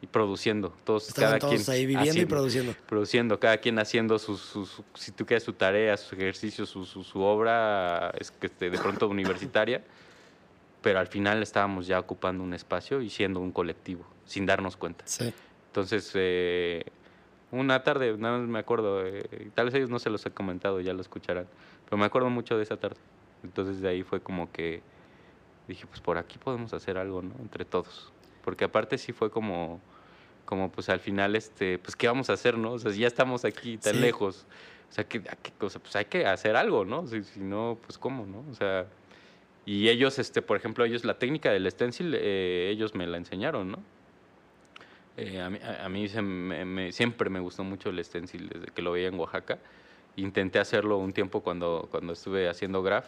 Y 0.01 0.07
produciendo, 0.07 0.69
todos, 0.85 1.09
Estaban 1.09 1.31
cada 1.31 1.39
todos 1.39 1.65
quien 1.65 1.75
ahí 1.75 1.85
viviendo 1.85 2.05
y 2.05 2.09
haciendo, 2.11 2.29
produciendo. 2.29 2.75
produciendo, 2.87 3.39
cada 3.41 3.57
quien 3.57 3.77
haciendo 3.77 4.17
sus, 4.17 4.39
sus, 4.39 4.69
sus- 4.69 4.85
si 4.93 5.11
tú 5.11 5.25
quieres, 5.25 5.43
su 5.43 5.51
tarea, 5.51 5.97
sus 5.97 6.13
ejercicios, 6.13 6.69
su, 6.69 6.85
su, 6.85 7.03
su 7.03 7.19
obra, 7.19 8.11
es 8.17 8.31
que 8.31 8.47
este, 8.47 8.69
de 8.69 8.77
pronto 8.77 9.09
universitaria, 9.09 9.83
pero 10.81 10.97
al 10.99 11.07
final 11.07 11.43
estábamos 11.43 11.87
ya 11.87 11.99
ocupando 11.99 12.41
un 12.41 12.53
espacio 12.53 13.01
y 13.01 13.09
siendo 13.09 13.41
un 13.41 13.51
colectivo, 13.51 14.05
sin 14.25 14.45
darnos 14.45 14.77
cuenta. 14.77 15.03
Sí. 15.05 15.33
Entonces, 15.67 16.09
eh, 16.13 16.85
una 17.51 17.83
tarde, 17.83 18.15
nada 18.17 18.37
más 18.37 18.47
me 18.47 18.59
acuerdo, 18.59 19.05
eh, 19.05 19.49
tal 19.55 19.65
vez 19.65 19.73
ellos 19.75 19.89
no 19.89 19.99
se 19.99 20.09
los 20.09 20.25
he 20.25 20.31
comentado, 20.31 20.79
ya 20.79 20.93
lo 20.93 21.01
escucharán, 21.01 21.47
pero 21.83 21.97
me 21.97 22.05
acuerdo 22.05 22.29
mucho 22.29 22.55
de 22.55 22.63
esa 22.63 22.77
tarde. 22.77 22.95
Entonces 23.43 23.81
de 23.81 23.89
ahí 23.89 24.03
fue 24.03 24.21
como 24.21 24.51
que 24.53 24.81
dije, 25.67 25.85
pues 25.87 25.99
por 26.01 26.17
aquí 26.17 26.37
podemos 26.37 26.73
hacer 26.73 26.97
algo, 26.97 27.21
¿no? 27.21 27.33
Entre 27.39 27.65
todos. 27.65 28.11
Porque 28.43 28.65
aparte 28.65 28.97
sí 28.97 29.11
fue 29.11 29.31
como, 29.31 29.81
como 30.45 30.71
pues 30.71 30.89
al 30.89 30.99
final, 30.99 31.35
este, 31.35 31.79
pues 31.79 31.95
qué 31.95 32.07
vamos 32.07 32.29
a 32.29 32.33
hacer, 32.33 32.57
¿no? 32.57 32.73
O 32.73 32.79
sea, 32.79 32.91
si 32.91 32.99
ya 32.99 33.07
estamos 33.07 33.45
aquí 33.45 33.77
tan 33.77 33.95
Sí. 33.95 33.99
lejos, 33.99 34.45
o 34.89 34.93
sea, 34.93 35.03
¿qué, 35.07 35.21
qué 35.21 35.51
cosa? 35.57 35.79
Pues 35.79 35.95
hay 35.95 36.05
que 36.05 36.25
hacer 36.25 36.55
algo, 36.55 36.85
¿no? 36.85 37.07
Si, 37.07 37.23
si 37.23 37.39
no, 37.39 37.77
pues 37.85 37.97
cómo, 37.97 38.25
¿no? 38.25 38.43
O 38.51 38.53
sea, 38.53 38.85
y 39.65 39.89
ellos, 39.89 40.19
este, 40.19 40.41
por 40.43 40.57
ejemplo, 40.57 40.85
ellos 40.85 41.03
la 41.05 41.17
técnica 41.17 41.51
del 41.51 41.69
stencil, 41.71 42.13
eh, 42.15 42.69
ellos 42.71 42.93
me 42.93 43.07
la 43.07 43.17
enseñaron, 43.17 43.71
¿no? 43.71 43.79
Eh, 45.17 45.39
a 45.41 45.49
mí, 45.49 45.59
a, 45.63 45.89
mí 45.89 46.07
se 46.09 46.21
me, 46.21 46.65
me, 46.65 46.91
siempre 46.91 47.29
me 47.29 47.39
gustó 47.39 47.63
mucho 47.63 47.89
el 47.89 48.03
stencil 48.03 48.49
desde 48.49 48.67
que 48.67 48.81
lo 48.81 48.91
veía 48.91 49.07
en 49.07 49.17
Oaxaca. 49.19 49.57
Intenté 50.17 50.59
hacerlo 50.59 50.97
un 50.97 51.13
tiempo 51.13 51.41
cuando, 51.41 51.87
cuando 51.89 52.13
estuve 52.13 52.47
haciendo 52.49 52.83
graph. 52.83 53.07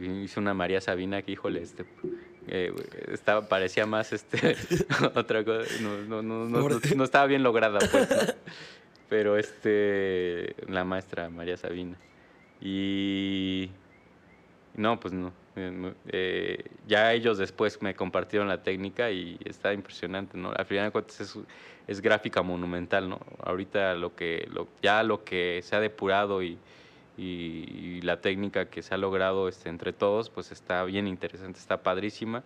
Hice 0.00 0.40
una 0.40 0.52
María 0.52 0.80
Sabina 0.80 1.22
que, 1.22 1.32
híjole, 1.32 1.62
este, 1.62 1.84
eh, 2.48 2.72
estaba, 3.12 3.48
parecía 3.48 3.86
más 3.86 4.12
este, 4.12 4.56
otra 5.14 5.44
cosa. 5.44 5.68
No, 5.80 6.22
no, 6.22 6.22
no, 6.22 6.68
no, 6.68 7.04
estaba 7.04 7.26
bien 7.26 7.42
lograda, 7.42 7.78
pues. 7.90 8.34
Pero 9.08 9.36
este, 9.36 10.54
la 10.68 10.84
maestra 10.84 11.30
María 11.30 11.56
Sabina. 11.56 11.96
Y 12.60 13.70
no, 14.74 15.00
pues 15.00 15.14
no. 15.14 15.32
Eh, 15.56 16.64
ya 16.86 17.12
ellos 17.14 17.38
después 17.38 17.80
me 17.80 17.94
compartieron 17.94 18.48
la 18.48 18.62
técnica 18.62 19.10
y 19.10 19.38
está 19.44 19.72
impresionante, 19.72 20.36
¿no? 20.36 20.52
Al 20.54 20.66
final 20.66 20.86
de 20.86 20.90
cuentas 20.90 21.20
es, 21.20 21.38
es 21.86 22.02
gráfica 22.02 22.42
monumental, 22.42 23.08
¿no? 23.08 23.20
Ahorita 23.42 23.94
lo 23.94 24.14
que, 24.14 24.46
lo, 24.52 24.68
ya 24.82 25.02
lo 25.02 25.24
que 25.24 25.60
se 25.62 25.74
ha 25.74 25.80
depurado 25.80 26.42
y, 26.42 26.58
y, 27.16 27.22
y, 27.22 28.00
la 28.02 28.20
técnica 28.20 28.66
que 28.66 28.82
se 28.82 28.94
ha 28.94 28.98
logrado 28.98 29.48
este, 29.48 29.68
entre 29.68 29.92
todos, 29.92 30.30
pues 30.30 30.52
está 30.52 30.84
bien 30.84 31.06
interesante, 31.06 31.58
está 31.58 31.82
padrísima 31.82 32.42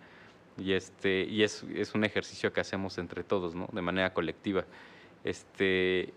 y, 0.57 0.73
este, 0.73 1.23
y 1.23 1.43
es, 1.43 1.63
es 1.75 1.93
un 1.95 2.03
ejercicio 2.03 2.53
que 2.53 2.61
hacemos 2.61 2.97
entre 2.97 3.23
todos, 3.23 3.55
¿no? 3.55 3.67
De 3.71 3.81
manera 3.81 4.13
colectiva. 4.13 4.65
Este, 5.23 6.13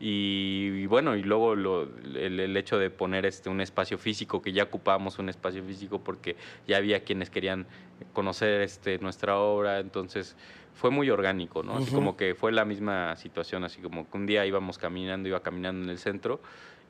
y, 0.00 0.70
y, 0.82 0.86
bueno, 0.86 1.16
y 1.16 1.22
luego 1.22 1.54
lo, 1.54 1.82
el, 1.82 2.40
el, 2.40 2.56
hecho 2.56 2.78
de 2.78 2.90
poner 2.90 3.24
este, 3.24 3.48
un 3.48 3.60
espacio 3.60 3.98
físico, 3.98 4.42
que 4.42 4.52
ya 4.52 4.64
ocupábamos 4.64 5.18
un 5.18 5.28
espacio 5.28 5.62
físico 5.62 6.00
porque 6.00 6.36
ya 6.66 6.76
había 6.76 7.04
quienes 7.04 7.30
querían 7.30 7.66
conocer 8.12 8.62
este, 8.62 8.98
nuestra 8.98 9.38
obra, 9.38 9.78
entonces 9.78 10.36
fue 10.74 10.90
muy 10.90 11.08
orgánico, 11.10 11.62
¿no? 11.62 11.76
Así 11.76 11.90
uh 11.90 11.92
-huh. 11.92 11.94
como 11.94 12.16
que 12.16 12.34
fue 12.34 12.50
la 12.50 12.64
misma 12.64 13.14
situación, 13.16 13.62
así 13.64 13.80
como 13.80 14.10
que 14.10 14.16
un 14.16 14.26
día 14.26 14.44
íbamos 14.44 14.78
caminando, 14.78 15.28
iba 15.28 15.40
caminando 15.40 15.84
en 15.84 15.90
el 15.90 15.98
centro 15.98 16.40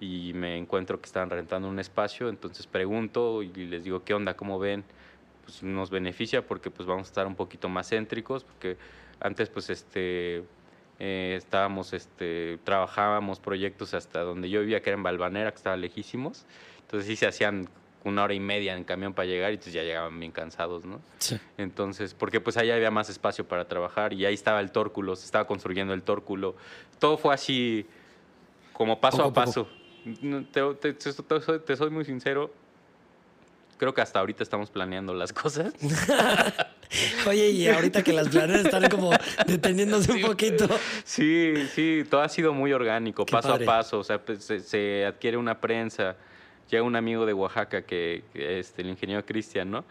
y 0.03 0.33
me 0.35 0.59
encuentro 0.59 1.01
que 1.01 1.07
estaban 1.07 1.31
rentando 1.31 1.69
un 1.69 1.79
espacio, 1.79 2.29
entonces 2.29 2.67
pregunto 2.67 3.41
y 3.45 3.53
les 3.53 3.85
digo, 3.85 4.03
¿qué 4.03 4.15
onda? 4.15 4.35
¿Cómo 4.35 4.59
ven? 4.59 4.83
Pues 5.45 5.63
nos 5.63 5.91
beneficia 5.91 6.45
porque 6.45 6.71
pues 6.71 6.89
vamos 6.89 7.07
a 7.07 7.11
estar 7.11 7.27
un 7.29 7.37
poquito 7.37 7.69
más 7.69 7.89
céntricos, 7.89 8.43
porque 8.43 8.77
antes 9.21 9.49
pues 9.49 9.71
este 9.71 10.43
eh, 10.99 11.37
estábamos, 11.39 11.93
este, 11.93 12.59
trabajábamos 12.65 13.39
proyectos 13.39 13.95
hasta 13.95 14.23
donde 14.23 14.51
yo 14.51 14.61
vivía, 14.61 14.83
que 14.83 14.91
era 14.91 14.97
en 14.97 15.05
Balvanera, 15.05 15.53
que 15.53 15.59
estaba 15.59 15.77
lejísimos. 15.77 16.47
Entonces 16.81 17.07
sí 17.07 17.15
se 17.15 17.29
hacían 17.29 17.69
una 18.03 18.25
hora 18.25 18.35
y 18.35 18.41
media 18.41 18.77
en 18.77 18.83
camión 18.83 19.15
para 19.15 19.27
llegar 19.27 19.53
y 19.53 19.55
entonces 19.55 19.73
ya 19.73 19.85
llegaban 19.85 20.19
bien 20.19 20.33
cansados, 20.33 20.85
¿no? 20.85 21.01
Sí. 21.19 21.39
Entonces, 21.59 22.15
porque 22.15 22.41
pues 22.41 22.57
allá 22.57 22.75
había 22.75 22.91
más 22.91 23.09
espacio 23.09 23.47
para 23.47 23.69
trabajar 23.69 24.13
y 24.15 24.27
ahí 24.27 24.35
estaba 24.35 24.59
el 24.59 24.73
tórculo, 24.73 25.15
se 25.15 25.27
estaba 25.27 25.47
construyendo 25.47 25.95
el 25.95 26.03
tórculo. 26.03 26.57
Todo 26.99 27.17
fue 27.17 27.33
así 27.33 27.87
como 28.73 29.01
paso 29.01 29.19
Poco 29.19 29.41
a 29.41 29.45
a 29.45 29.47
poco. 29.47 29.82
Te, 30.53 30.75
te- 30.81 30.93
te- 30.95 31.41
soy- 31.41 31.61
te 31.61 31.77
soy 31.77 31.91
muy 31.91 32.05
sincero, 32.05 32.53
creo 33.79 33.95
que 33.95 34.01
hasta 34.01 34.19
ahorita 34.21 34.43
estamos 34.43 34.71
planeando 34.71 35.15
las 35.15 35.33
cosas. 35.33 35.73
Oye, 37.27 37.51
y 37.51 37.69
ahorita 37.69 38.03
que 38.03 38.13
las 38.13 38.29
planeras 38.29 38.65
están 38.67 38.89
como 38.91 39.11
deteniéndose 39.47 40.13
un 40.13 40.21
poquito. 40.21 40.69
Sí, 41.05 41.55
sí, 41.75 42.05
todo 42.11 42.21
ha 42.21 42.29
sido 42.29 42.53
muy 42.53 42.73
orgánico, 42.73 43.25
Qué 43.25 43.33
paso 43.33 43.49
padre. 43.51 43.65
a 43.65 43.67
paso. 43.67 43.99
O 44.01 44.05
sea, 44.05 44.23
pues, 44.23 44.45
se, 44.45 44.61
se 44.61 45.07
adquiere 45.07 45.37
una 45.37 45.59
prensa. 45.61 46.17
Llega 46.71 46.83
un 46.83 46.97
amigo 46.97 47.25
de 47.27 47.33
Oaxaca, 47.33 47.83
que, 47.83 48.25
que, 48.33 48.59
este, 48.59 48.83
el 48.83 48.89
ingeniero 48.89 49.25
Cristian, 49.25 49.71
¿no? 49.71 49.85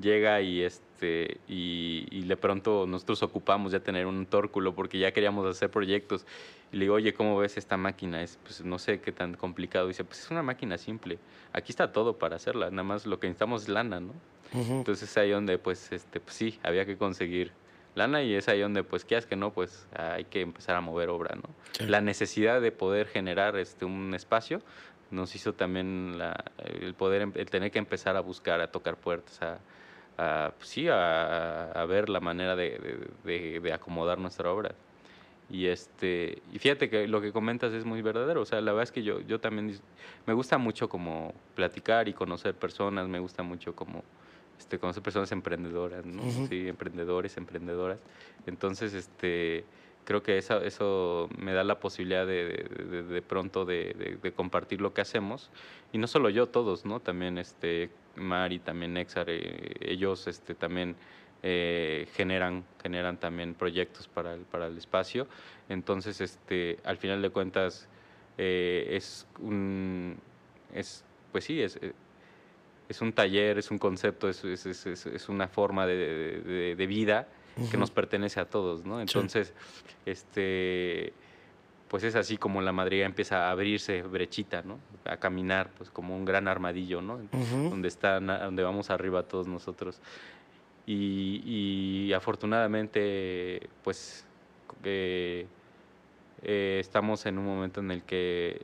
Llega 0.00 0.40
y, 0.40 0.62
este, 0.62 1.38
y, 1.48 2.06
y 2.10 2.22
de 2.22 2.36
pronto 2.36 2.86
nosotros 2.86 3.22
ocupamos 3.22 3.72
ya 3.72 3.80
tener 3.80 4.06
un 4.06 4.26
tórculo 4.26 4.74
porque 4.74 4.98
ya 4.98 5.12
queríamos 5.12 5.46
hacer 5.46 5.70
proyectos. 5.70 6.24
Y 6.72 6.76
le 6.76 6.84
digo, 6.86 6.94
oye, 6.94 7.12
¿cómo 7.12 7.36
ves 7.36 7.56
esta 7.58 7.76
máquina? 7.76 8.22
Es, 8.22 8.38
pues 8.42 8.64
no 8.64 8.78
sé 8.78 9.00
qué 9.00 9.12
tan 9.12 9.34
complicado. 9.34 9.88
dice, 9.88 10.04
pues 10.04 10.20
es 10.20 10.30
una 10.30 10.42
máquina 10.42 10.78
simple. 10.78 11.18
Aquí 11.52 11.72
está 11.72 11.92
todo 11.92 12.16
para 12.16 12.36
hacerla. 12.36 12.70
Nada 12.70 12.82
más 12.84 13.04
lo 13.06 13.20
que 13.20 13.26
necesitamos 13.26 13.64
es 13.64 13.68
lana, 13.68 14.00
¿no? 14.00 14.14
Ujú. 14.54 14.72
Entonces 14.78 15.10
es 15.10 15.16
ahí 15.18 15.30
donde, 15.30 15.58
pues, 15.58 15.92
este, 15.92 16.20
pues 16.20 16.34
sí, 16.34 16.58
había 16.62 16.86
que 16.86 16.96
conseguir 16.96 17.52
lana 17.94 18.22
y 18.22 18.34
es 18.34 18.48
ahí 18.48 18.60
donde, 18.60 18.82
pues, 18.84 19.04
quieras 19.04 19.26
que 19.26 19.36
no, 19.36 19.52
pues 19.52 19.86
hay 19.94 20.24
que 20.24 20.40
empezar 20.40 20.76
a 20.76 20.80
mover 20.80 21.10
obra, 21.10 21.34
¿no? 21.36 21.50
Sí. 21.72 21.84
La 21.86 22.00
necesidad 22.00 22.62
de 22.62 22.72
poder 22.72 23.06
generar 23.06 23.56
este, 23.56 23.84
un 23.84 24.14
espacio 24.14 24.62
nos 25.10 25.34
hizo 25.34 25.52
también 25.52 26.14
la- 26.16 26.42
el 26.64 26.94
poder, 26.94 27.28
el 27.34 27.50
tener 27.50 27.70
que 27.70 27.78
empezar 27.78 28.16
a 28.16 28.20
buscar, 28.20 28.62
a 28.62 28.68
tocar 28.72 28.96
puertas, 28.96 29.42
a, 29.42 29.58
a, 30.18 30.54
pues, 30.58 30.68
sí, 30.70 30.88
a, 30.88 31.70
a 31.72 31.86
ver 31.86 32.08
la 32.08 32.20
manera 32.20 32.56
de, 32.56 33.10
de- 33.24 33.60
de- 33.60 33.72
acomodar 33.72 34.18
nuestra 34.18 34.50
obra. 34.52 34.78
Y 35.48 35.66
este 35.66 36.42
y 36.46 36.58
fíjate 36.58 36.88
que 36.90 37.08
lo 37.08 37.20
que 37.20 37.32
comentas 37.32 37.72
es 37.74 37.84
muy 37.84 38.00
verdadero, 38.02 38.42
o 38.42 38.44
sea, 38.46 38.60
la 38.60 38.72
verdad 38.72 38.84
es 38.84 38.92
que 38.92 39.02
yo 39.02 39.20
yo 39.20 39.40
también 39.40 39.80
me 40.26 40.32
gusta 40.34 40.58
mucho 40.58 40.88
como 40.88 41.42
platicar 41.54 42.08
y 42.08 42.14
conocer 42.14 42.58
personas, 42.58 43.08
me 43.08 43.18
gusta 43.20 43.42
mucho 43.42 43.74
como 43.74 44.04
este 44.58 44.78
conocer 44.78 45.02
personas 45.02 45.32
emprendedoras, 45.32 46.06
¿no? 46.06 46.22
Ujú. 46.28 46.46
Sí, 46.46 46.68
emprendedores, 46.68 47.36
emprendedoras. 47.36 48.00
Entonces, 48.46 48.94
este 48.94 49.70
creo 50.04 50.22
que 50.22 50.38
eso, 50.38 50.60
eso 50.62 51.28
me 51.38 51.52
da 51.52 51.64
la 51.64 51.78
posibilidad 51.80 52.26
de, 52.26 52.44
de- 52.90 53.02
pronto 53.22 53.64
de, 53.64 54.18
compartir 54.32 54.80
lo 54.80 54.92
que 54.94 55.00
hacemos 55.00 55.50
y 55.92 55.98
no 55.98 56.06
solo 56.06 56.28
yo, 56.30 56.48
todos, 56.48 56.84
¿no? 56.84 57.00
También 57.00 57.38
este 57.38 57.90
Mari, 58.16 58.58
también 58.58 58.94
Nexar, 58.94 59.26
eh, 59.28 59.74
ellos 59.80 60.26
este 60.26 60.54
también 60.54 60.96
eh, 61.42 62.06
generan, 62.14 62.64
generan 62.82 63.16
también 63.18 63.54
proyectos 63.54 64.08
para 64.08 64.34
el, 64.34 64.40
para 64.42 64.66
el 64.66 64.76
espacio. 64.78 65.26
Entonces, 65.68 66.20
este, 66.20 66.78
al 66.84 66.98
final 66.98 67.22
de 67.22 67.30
cuentas, 67.30 67.88
eh, 68.38 68.86
es 68.90 69.26
un, 69.40 70.16
es, 70.74 71.04
pues 71.32 71.44
sí, 71.44 71.60
es, 71.62 71.78
es 72.88 73.00
un 73.00 73.12
taller, 73.12 73.58
es 73.58 73.70
un 73.70 73.78
concepto, 73.78 74.28
es, 74.28 74.44
es, 74.44 74.66
es- 74.66 75.06
una 75.28 75.48
forma 75.48 75.86
de, 75.86 75.94
de- 75.96 76.74
que 77.70 77.76
nos 77.76 77.90
pertenece 77.90 78.40
a 78.40 78.44
todos, 78.46 78.84
¿no? 78.84 79.00
Entonces, 79.00 79.52
este, 80.06 81.12
pues 81.88 82.02
es 82.04 82.14
así 82.14 82.36
como 82.38 82.62
la 82.62 82.72
madriga 82.72 83.04
empieza 83.06 83.48
a 83.48 83.50
abrirse 83.50 84.02
brechita, 84.02 84.62
¿no? 84.62 84.78
A 85.04 85.16
caminar, 85.18 85.70
pues 85.76 85.90
como 85.90 86.16
un 86.16 86.24
gran 86.24 86.48
armadillo, 86.48 87.02
¿no? 87.02 87.18
Donde 87.70 87.88
están, 87.88 88.26
donde 88.26 88.62
vamos 88.62 88.90
arriba 88.90 89.22
todos 89.24 89.46
nosotros. 89.46 90.00
Y, 90.86 91.42
y 92.08 92.12
afortunadamente, 92.14 93.68
pues, 93.84 94.24
eh, 94.84 95.46
eh, 96.42 96.78
estamos 96.80 97.26
en 97.26 97.38
un 97.38 97.44
momento 97.46 97.80
en 97.80 97.90
el 97.90 98.02
que 98.02 98.60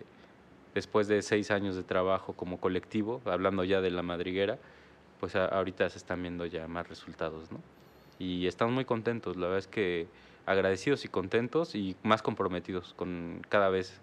después 0.74 1.06
de 1.08 1.22
seis 1.22 1.50
años 1.50 1.76
de 1.76 1.82
trabajo 1.82 2.32
como 2.32 2.58
colectivo, 2.60 3.20
hablando 3.24 3.62
ya 3.64 3.80
de 3.80 3.90
la 3.90 4.02
madriguera, 4.02 4.58
pues 5.20 5.36
a- 5.36 5.46
ahorita 5.46 5.88
se 5.90 5.98
están 5.98 6.22
viendo 6.22 6.46
ya 6.46 6.66
más 6.68 6.88
resultados, 6.88 7.50
¿no? 7.52 7.60
Y 8.18 8.46
estamos 8.46 8.74
muy 8.74 8.84
contentos, 8.84 9.36
la 9.36 9.46
verdad 9.46 9.58
es 9.58 9.68
que 9.68 10.08
agradecidos 10.46 11.04
y 11.04 11.08
contentos 11.08 11.74
y 11.74 11.94
más 12.02 12.22
comprometidos 12.22 12.94
con 12.94 13.42
cada 13.48 13.68
vez 13.68 14.00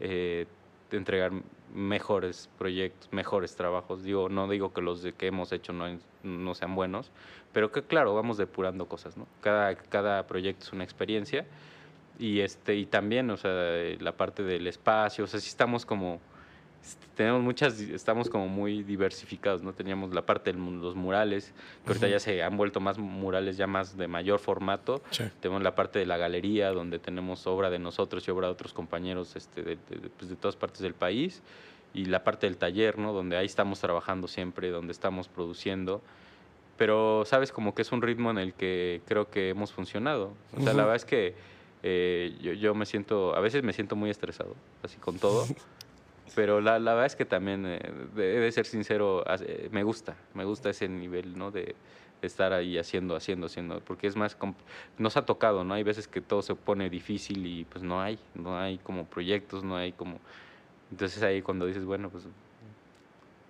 eh, 0.00 0.46
entregar 0.92 1.32
mejores 1.74 2.48
proyectos, 2.56 3.12
mejores 3.12 3.56
trabajos. 3.56 4.02
Digo, 4.02 4.28
no 4.28 4.48
digo 4.48 4.72
que 4.72 4.80
los 4.80 5.06
que 5.18 5.26
hemos 5.26 5.52
hecho 5.52 5.72
no, 5.72 5.86
no 6.22 6.54
sean 6.54 6.74
buenos, 6.74 7.10
pero 7.52 7.72
que 7.72 7.82
claro, 7.82 8.14
vamos 8.14 8.38
depurando 8.38 8.86
cosas, 8.86 9.16
¿no? 9.16 9.26
Cada, 9.40 9.74
cada 9.74 10.26
proyecto 10.26 10.66
es 10.66 10.72
una 10.72 10.84
experiencia 10.84 11.46
y 12.18 12.40
este 12.40 12.76
y 12.76 12.86
también, 12.86 13.30
o 13.30 13.36
sea, 13.36 13.50
la 14.00 14.12
parte 14.12 14.42
del 14.42 14.66
espacio, 14.66 15.24
o 15.24 15.26
sea, 15.26 15.40
sí 15.40 15.48
estamos 15.48 15.84
como 15.84 16.20
tenemos 17.18 17.42
muchas 17.42 17.80
estamos 17.80 18.30
como 18.30 18.46
muy 18.46 18.84
diversificados, 18.84 19.60
¿no? 19.60 19.72
Teníamos 19.72 20.14
la 20.14 20.24
parte 20.24 20.52
de 20.52 20.58
los 20.58 20.94
murales, 20.94 21.52
que 21.84 21.88
ahorita 21.90 22.06
ya 22.06 22.20
se 22.20 22.44
han 22.44 22.56
vuelto 22.56 22.78
más 22.78 22.96
murales 22.96 23.56
ya 23.56 23.66
más 23.66 23.96
de 23.96 24.06
mayor 24.06 24.38
formato. 24.38 25.02
Sí. 25.10 25.24
Tenemos 25.40 25.64
la 25.64 25.74
parte 25.74 25.98
de 25.98 26.06
la 26.06 26.16
galería, 26.16 26.70
donde 26.70 27.00
tenemos 27.00 27.44
obra 27.48 27.70
de 27.70 27.80
nosotros 27.80 28.26
y 28.28 28.30
obra 28.30 28.46
de 28.46 28.52
otros 28.52 28.72
compañeros 28.72 29.34
este, 29.34 29.64
de, 29.64 29.76
pues, 30.16 30.30
de 30.30 30.36
todas 30.36 30.54
partes 30.54 30.80
del 30.80 30.94
país. 30.94 31.42
Y 31.92 32.04
la 32.04 32.22
parte 32.22 32.46
del 32.46 32.56
taller, 32.56 32.98
¿no? 32.98 33.12
Donde 33.12 33.36
ahí 33.36 33.46
estamos 33.46 33.80
trabajando 33.80 34.28
siempre, 34.28 34.70
donde 34.70 34.92
estamos 34.92 35.26
produciendo. 35.26 36.00
Pero, 36.76 37.24
¿sabes? 37.26 37.50
Como 37.50 37.74
que 37.74 37.82
es 37.82 37.90
un 37.90 38.00
ritmo 38.00 38.30
en 38.30 38.38
el 38.38 38.54
que 38.54 39.00
creo 39.06 39.28
que 39.28 39.48
hemos 39.48 39.72
funcionado. 39.72 40.34
O 40.56 40.60
sea, 40.60 40.72
la 40.72 40.82
verdad 40.82 40.94
es 40.94 41.04
que 41.04 41.34
eh, 41.82 42.36
yo, 42.40 42.52
yo 42.52 42.76
me 42.76 42.86
siento, 42.86 43.34
a 43.34 43.40
veces 43.40 43.64
me 43.64 43.72
siento 43.72 43.96
muy 43.96 44.10
estresado, 44.10 44.54
así 44.84 44.98
con 44.98 45.18
todo. 45.18 45.44
Pero 46.34 46.60
la, 46.60 46.78
la 46.78 46.92
verdad 46.92 47.06
es 47.06 47.16
que 47.16 47.24
también, 47.24 47.64
eh, 47.66 47.80
de, 48.14 48.52
ser 48.52 48.66
sincero, 48.66 49.24
eh, 49.40 49.68
me 49.72 49.82
gusta, 49.82 50.16
me 50.34 50.44
gusta 50.44 50.70
ese 50.70 50.88
nivel, 50.88 51.38
¿no? 51.38 51.50
De, 51.50 51.74
de 52.20 52.26
estar 52.26 52.52
ahí 52.52 52.78
haciendo, 52.78 53.14
haciendo, 53.16 53.46
haciendo, 53.46 53.80
porque 53.80 54.06
es 54.06 54.16
más, 54.16 54.36
nos 54.98 55.16
ha 55.16 55.24
tocado, 55.24 55.64
¿no? 55.64 55.74
Hay 55.74 55.82
veces 55.82 56.08
que 56.08 56.20
todo 56.20 56.42
se 56.42 56.54
pone 56.54 56.90
difícil 56.90 57.46
y 57.46 57.64
pues 57.64 57.82
no 57.84 58.00
hay, 58.00 58.18
no 58.34 58.58
hay 58.58 58.78
como 58.78 59.04
proyectos, 59.04 59.62
no 59.62 59.76
hay 59.76 59.92
como... 59.92 60.18
Entonces 60.90 61.22
ahí 61.22 61.42
cuando 61.42 61.66
dices, 61.66 61.84
bueno, 61.84 62.10
pues, 62.10 62.24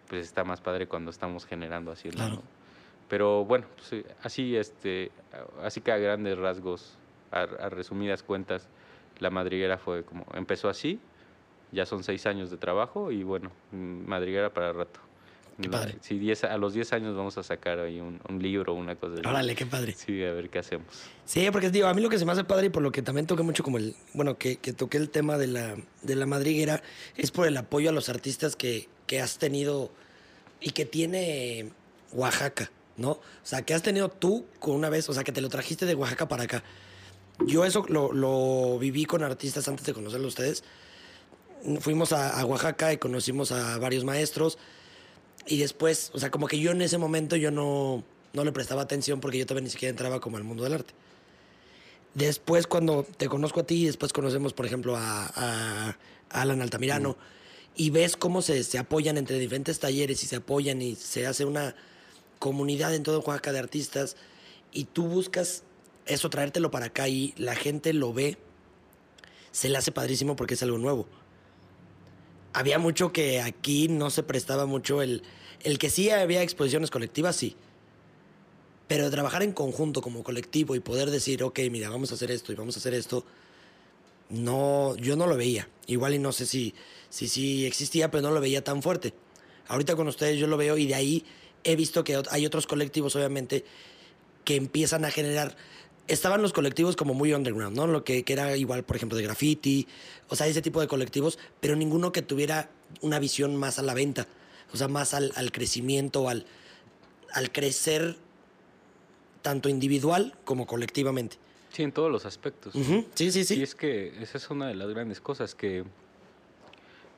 pues 0.09 0.23
está 0.27 0.45
más 0.45 0.61
padre 0.61 0.87
cuando 0.87 1.11
estamos 1.11 1.47
generando, 1.47 1.93
haciendo, 1.93 2.19
Claro. 2.19 2.35
¿no? 2.37 2.43
Pero 3.09 3.45
bueno, 3.45 3.67
pues, 3.77 3.93
eh, 3.95 4.05
así, 4.23 4.55
este, 4.55 5.11
así 5.63 5.81
que 5.81 5.93
a 5.93 5.97
grandes 5.97 6.37
rasgos, 6.37 6.99
a, 7.31 7.41
a 7.41 7.69
resumidas 7.71 8.23
cuentas, 8.23 8.69
la 9.19 9.31
madriguera 9.31 9.79
fue 9.79 10.05
como, 10.05 10.27
empezó 10.35 10.69
así, 10.69 11.01
ya 11.73 11.87
son 11.87 12.05
seis 12.05 12.27
años 12.27 12.51
de 12.51 12.57
trabajo 12.57 13.11
y 13.13 13.23
bueno, 13.23 13.51
madriguera 13.73 14.53
para 14.53 14.73
rato. 14.73 15.01
Qué 15.61 15.69
padre. 15.69 15.97
sí, 16.03 16.21
diez- 16.21 16.45
a 16.45 16.57
los 16.57 16.73
10 16.73 16.93
años 16.93 17.17
vamos 17.17 17.37
a 17.37 17.43
sacar 17.43 17.81
ahí 17.81 17.99
un, 17.99 18.21
un 18.29 18.41
libro, 18.41 18.75
una 18.75 18.95
cosa 18.95 19.15
así. 19.15 19.23
Órale, 19.27 19.57
qué 19.57 19.67
padre. 19.67 19.93
Sí, 19.93 20.23
a 20.23 20.33
ver 20.33 20.51
qué 20.51 20.61
hacemos. 20.61 20.87
Sí, 21.25 21.49
porque 21.51 21.71
digo, 21.71 21.89
a 21.89 21.95
mí 21.95 22.01
lo 22.01 22.09
que 22.09 22.17
se 22.17 22.25
me 22.25 22.31
hace 22.31 22.45
padre 22.45 22.67
y 22.67 22.69
por 22.71 22.81
lo 22.81 22.93
que 22.93 23.03
también 23.03 23.27
toqué 23.27 23.43
mucho 23.43 23.65
como 23.65 23.77
el, 23.79 23.97
bueno, 24.15 24.39
que, 24.39 24.59
que 24.59 24.73
toqué 24.73 24.99
el 24.99 25.11
tema 25.11 25.37
de 25.37 25.49
la, 25.49 25.75
de 26.03 26.15
la 26.15 26.27
madriguera, 26.27 26.81
es 27.17 27.33
por 27.33 27.49
el 27.49 27.57
apoyo 27.57 27.91
a 27.91 27.93
los 27.93 28.09
artistas 28.09 28.55
que, 28.55 28.89
que 29.09 29.21
has 29.21 29.39
tenido 29.39 29.91
y 30.61 30.71
que 30.71 30.85
tiene 30.87 31.73
Oaxaca, 32.13 32.71
¿no? 32.97 33.11
O 33.11 33.21
sea, 33.43 33.63
que 33.63 33.75
has 33.75 33.83
tenido 33.83 34.11
tú 34.11 34.47
con 34.61 34.77
una 34.77 34.91
vez, 34.91 35.09
o 35.09 35.13
sea, 35.13 35.25
que 35.25 35.33
te 35.33 35.41
lo 35.41 35.49
trajiste 35.49 35.87
de 35.87 35.97
Oaxaca 35.97 36.29
para 36.29 36.45
acá. 36.45 36.63
Yo 37.45 37.65
eso 37.65 37.85
lo, 37.89 38.13
lo 38.13 38.79
viví 38.79 39.07
con 39.07 39.25
artistas 39.25 39.67
antes 39.67 39.85
de 39.87 39.93
conocerlo 39.93 40.27
a 40.27 40.29
ustedes. 40.29 40.63
Fuimos 41.81 42.13
a, 42.13 42.45
Oaxaca 42.45 42.93
y 42.93 42.99
conocimos 42.99 43.53
a 43.53 43.79
varios 43.79 44.05
maestros. 44.05 44.59
Y 45.47 45.59
después, 45.59 46.11
o 46.15 46.19
sea, 46.19 46.31
como 46.31 46.47
que 46.47 46.59
yo 46.59 46.73
en 46.73 46.83
ese 46.83 46.99
momento 46.99 47.37
yo 47.37 47.51
no, 47.51 48.05
no 48.33 48.45
le 48.45 48.53
prestaba 48.53 48.83
atención 48.83 49.21
porque 49.21 49.39
yo 49.39 49.47
todavía 49.47 49.65
ni 49.65 49.71
siquiera 49.71 49.91
entraba 49.91 50.21
como 50.21 50.37
al 50.37 50.45
mundo 50.45 50.65
del 50.65 50.75
arte. 50.75 50.95
Después, 52.15 52.67
cuando 52.67 53.05
te 53.05 53.29
conozco 53.29 53.61
a 53.61 53.65
ti, 53.65 53.87
después 53.87 54.13
conocemos, 54.13 54.53
por 54.53 54.67
ejemplo, 54.67 54.97
a, 54.97 55.31
a 55.35 55.97
Alan 56.31 56.63
Altamirano, 56.63 57.17
y 57.77 57.91
ves 57.91 58.17
cómo 58.17 58.43
se, 58.43 58.65
se 58.65 58.79
apoyan 58.79 59.19
entre 59.19 59.39
diferentes 59.39 59.79
talleres 59.79 60.23
y 60.25 60.27
se 60.27 60.37
apoyan 60.37 60.83
y 60.83 60.97
se 60.97 61.27
hace 61.27 61.45
una 61.45 61.77
comunidad 62.39 62.95
en 62.95 63.05
todo 63.05 63.21
Oaxaca 63.21 63.53
de 63.53 63.61
artistas, 63.61 64.17
y 64.73 64.85
tú 64.85 65.07
buscas 65.07 65.63
eso, 66.09 66.31
traértelo 66.31 66.71
para 66.71 66.87
acá 66.87 67.09
y 67.09 67.35
la 67.37 67.55
gente 67.55 67.93
lo 67.93 68.13
ve, 68.13 68.39
se 69.53 69.69
le 69.69 69.79
hace 69.79 69.93
padrísimo 69.93 70.37
porque 70.37 70.55
es 70.55 70.63
algo 70.63 70.79
nuevo. 70.79 71.07
Había 72.59 72.81
mucho 72.81 73.13
que 73.13 73.41
aquí 73.41 73.87
no 73.87 74.11
se 74.11 74.25
prestaba 74.25 74.67
mucho 74.67 75.01
el, 75.01 75.23
el 75.63 75.79
que 75.79 75.91
sí 75.91 76.11
había 76.11 76.43
exposiciones 76.43 76.91
colectivas, 76.91 77.37
sí. 77.37 77.55
Pero 78.89 79.09
trabajar 79.13 79.45
en 79.45 79.53
conjunto 79.53 80.03
como 80.03 80.25
colectivo 80.25 80.75
y 80.75 80.81
poder 80.81 81.13
decir, 81.13 81.45
ok, 81.45 81.61
mira, 81.71 81.89
vamos 81.89 82.11
a 82.11 82.17
hacer 82.17 82.33
esto 82.33 82.51
y 82.51 82.57
vamos 82.57 82.75
a 82.75 82.81
hacer 82.81 82.95
esto, 82.95 83.25
no, 84.31 84.97
yo 84.97 85.15
no 85.15 85.29
lo 85.29 85.37
veía. 85.37 85.69
Igual 85.87 86.15
y 86.15 86.19
no 86.19 86.33
sé 86.33 86.47
si, 86.47 86.75
si, 87.11 87.29
si 87.29 87.65
existía, 87.65 88.11
pero 88.11 88.23
no 88.23 88.33
lo 88.33 88.41
veía 88.41 88.65
tan 88.65 88.83
fuerte. 88.83 89.15
Ahorita 89.69 89.95
con 89.95 90.09
ustedes 90.09 90.37
yo 90.37 90.49
lo 90.49 90.57
veo 90.57 90.77
y 90.77 90.89
de 90.89 90.97
ahí 90.97 91.25
he 91.63 91.77
visto 91.77 92.03
que 92.03 92.21
hay 92.29 92.45
otros 92.45 92.67
colectivos, 92.67 93.15
obviamente, 93.15 93.65
que 94.45 94.57
empiezan 94.57 95.05
a 95.05 95.13
generar 95.13 95.57
estaban 96.09 96.43
los 96.43 96.53
colectivos 96.53 96.97
como 96.97 97.15
muy 97.15 97.33
underground, 97.33 97.77
¿no? 97.77 97.87
Lo 97.87 98.03
que, 98.03 98.25
que, 98.25 98.33
era 98.33 98.57
igual, 98.57 98.83
por 98.85 98.97
ejemplo, 98.97 99.17
de 99.17 99.25
graffiti, 99.25 99.87
o 100.29 100.37
sea, 100.37 100.47
ese 100.47 100.63
tipo 100.63 100.81
de 100.81 100.89
colectivos, 100.89 101.39
pero 101.61 101.77
ninguno 101.77 102.13
que 102.13 102.23
tuviera 102.23 102.71
una 103.03 103.19
visión 103.19 103.55
más 103.57 103.79
a 103.79 103.83
la 103.83 103.95
venta, 103.95 104.27
o 104.73 104.77
sea, 104.77 104.89
más 104.89 105.15
al, 105.15 105.33
al 105.37 105.53
crecimiento, 105.53 106.29
al, 106.29 106.47
al 107.33 107.53
crecer 107.53 108.17
tanto 109.43 109.69
individual 109.69 110.35
como 110.45 110.67
colectivamente. 110.67 111.37
Sí, 111.71 111.83
en 111.83 111.93
todos 111.93 112.11
los 112.11 112.25
aspectos. 112.25 112.75
Sí, 113.15 113.31
sí, 113.31 113.45
sí. 113.45 113.59
Y 113.59 113.63
es 113.63 113.75
que 113.75 114.21
esa 114.23 114.39
es 114.39 114.51
una 114.51 114.67
de 114.67 114.75
las 114.75 114.89
grandes 114.89 115.21
cosas 115.21 115.55
que, 115.55 115.85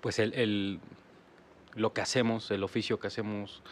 pues, 0.01 0.18
el, 0.18 0.34
el, 0.34 0.80
lo 1.74 1.93
que 1.93 2.01
hacemos, 2.01 2.51
el 2.51 2.64
oficio 2.64 2.99
que 2.99 3.07
hacemos, 3.07 3.62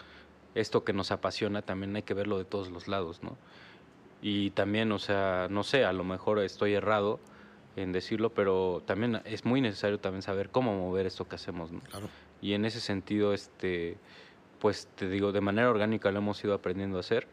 esto 0.55 0.85
que 0.85 0.93
nos 0.93 1.11
apasiona, 1.11 1.63
también 1.63 1.95
hay 1.97 2.03
que 2.03 2.15
verlo 2.15 2.39
de 2.39 2.45
todos 2.45 2.71
los 2.71 2.87
lados, 2.87 3.23
¿no? 3.23 3.37
Y 4.21 4.51
también, 4.51 4.91
o 4.93 4.99
sea, 4.99 5.47
no 5.51 5.63
sé, 5.63 5.85
a 5.85 5.93
lo 5.93 6.05
mejor 6.05 6.41
estoy 6.41 6.75
errado 6.75 7.21
en 7.77 7.93
decirlo, 7.93 8.31
pero 8.31 8.83
también 8.85 9.21
es 9.25 9.45
muy 9.45 9.61
necesario 9.61 10.01
también 10.01 10.23
saber 10.23 10.51
cómo 10.51 10.77
mover 10.77 11.07
esto 11.07 11.29
que 11.29 11.37
hacemos, 11.37 11.71
¿no? 11.71 11.81
Claro. 11.81 12.09
Y 12.41 12.55
en 12.55 12.65
ese 12.65 12.81
sentido, 12.81 13.33
este, 13.33 13.97
pues 14.59 14.89
te 14.97 15.09
digo, 15.09 15.33
de 15.33 15.41
manera 15.41 15.71
orgánica 15.71 16.11
lo 16.11 16.19
hemos 16.19 16.43
ido 16.43 16.55
aprendiendo 16.55 16.97
a 16.97 17.01
hacer, 17.01 17.29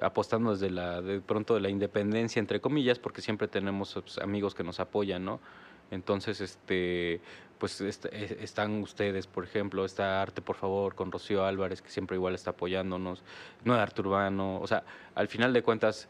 apostando 0.00 0.52
desde 0.52 0.70
la, 0.70 1.00
de 1.00 1.20
pronto 1.20 1.54
de 1.54 1.60
la 1.60 1.68
independencia, 1.68 2.40
entre 2.40 2.60
comillas, 2.60 2.98
porque 2.98 3.22
siempre 3.22 3.48
tenemos 3.48 3.94
pues, 3.94 4.18
amigos 4.18 4.54
que 4.54 4.64
nos 4.64 4.80
apoyan, 4.80 5.24
¿no? 5.24 5.40
Entonces, 5.90 6.40
este, 6.40 7.20
pues 7.58 7.80
est 7.80 8.06
están 8.12 8.82
ustedes, 8.82 9.26
por 9.26 9.44
ejemplo, 9.44 9.84
está 9.84 10.20
Arte, 10.22 10.42
por 10.42 10.56
favor, 10.56 10.94
con 10.94 11.10
Rocío 11.10 11.44
Álvarez, 11.44 11.82
que 11.82 11.90
siempre 11.90 12.16
igual 12.16 12.34
está 12.34 12.50
apoyándonos, 12.50 13.22
no 13.64 13.74
Arte 13.74 14.00
Urbano, 14.02 14.60
o 14.60 14.66
sea, 14.66 14.84
al 15.14 15.28
final 15.28 15.52
de 15.52 15.62
cuentas, 15.62 16.08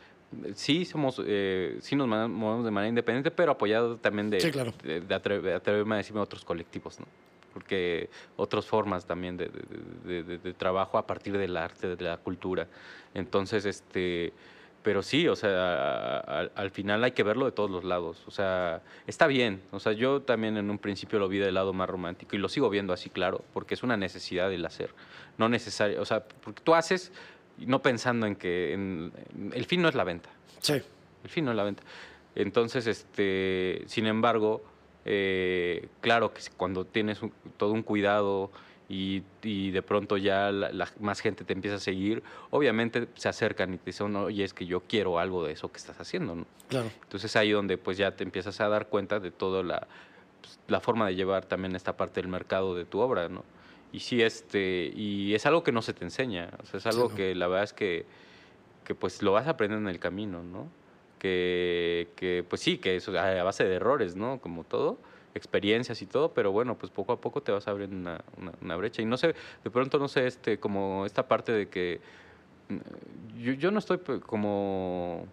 sí 0.54 0.84
somos, 0.84 1.20
eh, 1.24 1.78
sí 1.80 1.94
nos 1.94 2.08
movemos 2.08 2.64
de 2.64 2.70
manera 2.70 2.88
independiente, 2.88 3.30
pero 3.30 3.52
apoyado 3.52 3.96
también 3.96 4.30
de, 4.30 4.40
sí, 4.40 4.50
claro. 4.50 4.72
de, 4.82 5.00
de, 5.00 5.14
atrever, 5.14 5.44
de, 5.44 5.54
atreverme 5.54 5.94
a 5.94 5.98
decirme 5.98 6.20
otros 6.20 6.44
colectivos, 6.44 6.98
¿no? 6.98 7.06
Porque 7.52 8.10
otras 8.36 8.66
formas 8.66 9.06
también 9.06 9.38
de, 9.38 9.48
de, 9.48 10.52
trabajo 10.52 10.98
a 10.98 11.06
partir 11.06 11.38
del 11.38 11.56
arte, 11.56 11.96
de 11.96 12.04
la 12.04 12.18
cultura. 12.18 12.68
Entonces, 13.14 13.64
este, 13.64 14.34
pero 14.86 15.02
sí, 15.02 15.26
o 15.26 15.34
sea, 15.34 16.18
al, 16.20 16.52
al, 16.54 16.70
final 16.70 17.02
hay 17.02 17.10
que 17.10 17.24
verlo 17.24 17.44
de 17.44 17.50
todos 17.50 17.68
los 17.68 17.82
lados. 17.82 18.22
O 18.28 18.30
sea, 18.30 18.82
está 19.08 19.26
bien. 19.26 19.60
O 19.72 19.80
sea, 19.80 19.90
yo 19.90 20.22
también 20.22 20.56
en 20.56 20.70
un 20.70 20.78
principio 20.78 21.18
lo 21.18 21.26
vi 21.26 21.38
del 21.38 21.54
lado 21.54 21.72
más 21.72 21.90
romántico 21.90 22.36
y 22.36 22.38
lo 22.38 22.48
sigo 22.48 22.70
viendo 22.70 22.92
así, 22.92 23.10
claro, 23.10 23.44
porque 23.52 23.74
es 23.74 23.82
una 23.82 23.96
necesidad 23.96 24.52
el 24.52 24.64
hacer. 24.64 24.90
No 25.38 25.48
necesario, 25.48 26.00
o 26.00 26.04
sea, 26.04 26.22
porque 26.22 26.62
tú 26.62 26.72
haces 26.72 27.10
no 27.58 27.82
pensando 27.82 28.28
en 28.28 28.36
que 28.36 28.74
en, 28.74 29.12
el 29.52 29.64
fin 29.64 29.82
no 29.82 29.88
es 29.88 29.96
la 29.96 30.04
venta. 30.04 30.30
Sí. 30.60 30.74
El 30.74 31.30
fin 31.30 31.44
no 31.44 31.50
es 31.50 31.56
la 31.56 31.64
venta. 31.64 31.82
Entonces, 32.36 32.86
este, 32.86 33.82
sin 33.88 34.06
embargo, 34.06 34.62
eh, 35.04 35.88
claro 36.00 36.32
que 36.32 36.42
cuando 36.56 36.84
tienes 36.84 37.22
un, 37.22 37.32
todo 37.56 37.72
un 37.72 37.82
cuidado 37.82 38.52
y, 38.88 39.22
y, 39.42 39.72
de 39.72 39.82
pronto 39.82 40.16
ya 40.16 40.52
la, 40.52 40.70
la, 40.70 40.88
más 41.00 41.20
gente 41.20 41.44
te 41.44 41.52
empieza 41.52 41.76
a 41.76 41.80
seguir, 41.80 42.22
obviamente 42.50 43.08
se 43.14 43.28
acercan 43.28 43.74
y 43.74 43.78
te 43.78 43.86
dicen, 43.86 44.14
oye, 44.14 44.44
es 44.44 44.54
que 44.54 44.64
yo 44.64 44.80
quiero 44.80 45.18
algo 45.18 45.44
de 45.44 45.52
eso 45.52 45.72
que 45.72 45.78
estás 45.78 45.98
haciendo, 46.00 46.36
¿no? 46.36 46.46
Claro. 46.68 46.90
Entonces 47.02 47.34
ahí 47.34 47.50
donde 47.50 47.78
pues 47.78 47.98
ya 47.98 48.14
te 48.14 48.22
empiezas 48.22 48.60
a 48.60 48.68
dar 48.68 48.88
cuenta 48.88 49.18
de 49.18 49.32
toda 49.32 49.64
la, 49.64 49.88
pues, 50.40 50.60
la 50.68 50.80
forma 50.80 51.08
de 51.08 51.16
llevar 51.16 51.46
también 51.46 51.74
esta 51.74 51.96
parte 51.96 52.20
del 52.20 52.30
mercado 52.30 52.76
de 52.76 52.84
tu 52.84 53.00
obra, 53.00 53.28
¿no? 53.28 53.44
Y 53.92 54.00
sí, 54.00 54.22
este, 54.22 54.92
y 54.94 55.34
es 55.34 55.46
algo 55.46 55.64
que 55.64 55.72
no 55.72 55.82
se 55.82 55.92
te 55.92 56.04
enseña, 56.04 56.50
o 56.62 56.66
sea, 56.66 56.78
es 56.78 56.86
algo 56.86 57.06
sí, 57.06 57.10
no. 57.10 57.16
que 57.16 57.34
la 57.34 57.48
verdad 57.48 57.64
es 57.64 57.72
que, 57.72 58.06
que 58.84 58.94
pues 58.94 59.20
lo 59.22 59.32
vas 59.32 59.48
aprendiendo 59.48 59.88
en 59.88 59.94
el 59.94 60.00
camino, 60.00 60.44
¿no? 60.44 60.68
Que, 61.18 62.08
que 62.14 62.44
pues 62.48 62.62
sí, 62.62 62.78
que 62.78 62.94
eso 62.96 63.18
a 63.18 63.42
base 63.42 63.64
de 63.64 63.74
errores, 63.74 64.14
¿no? 64.14 64.38
Como 64.40 64.62
todo, 64.64 64.98
experiencias 65.36 66.00
y 66.02 66.06
todo, 66.06 66.32
pero 66.32 66.50
bueno, 66.52 66.76
pues 66.76 66.90
poco 66.90 67.12
a 67.12 67.20
poco 67.20 67.42
te 67.42 67.52
vas 67.52 67.68
abriendo 67.68 67.96
una, 67.96 68.24
una, 68.38 68.52
una 68.60 68.76
brecha. 68.76 69.02
Y 69.02 69.04
no 69.04 69.16
sé, 69.16 69.34
de 69.62 69.70
pronto 69.70 69.98
no 69.98 70.08
sé, 70.08 70.26
este, 70.26 70.58
como 70.58 71.06
esta 71.06 71.28
parte 71.28 71.52
de 71.52 71.68
que 71.68 72.00
yo, 73.38 73.52
yo 73.52 73.70
no 73.70 73.78
estoy 73.78 73.98
como 74.20 75.26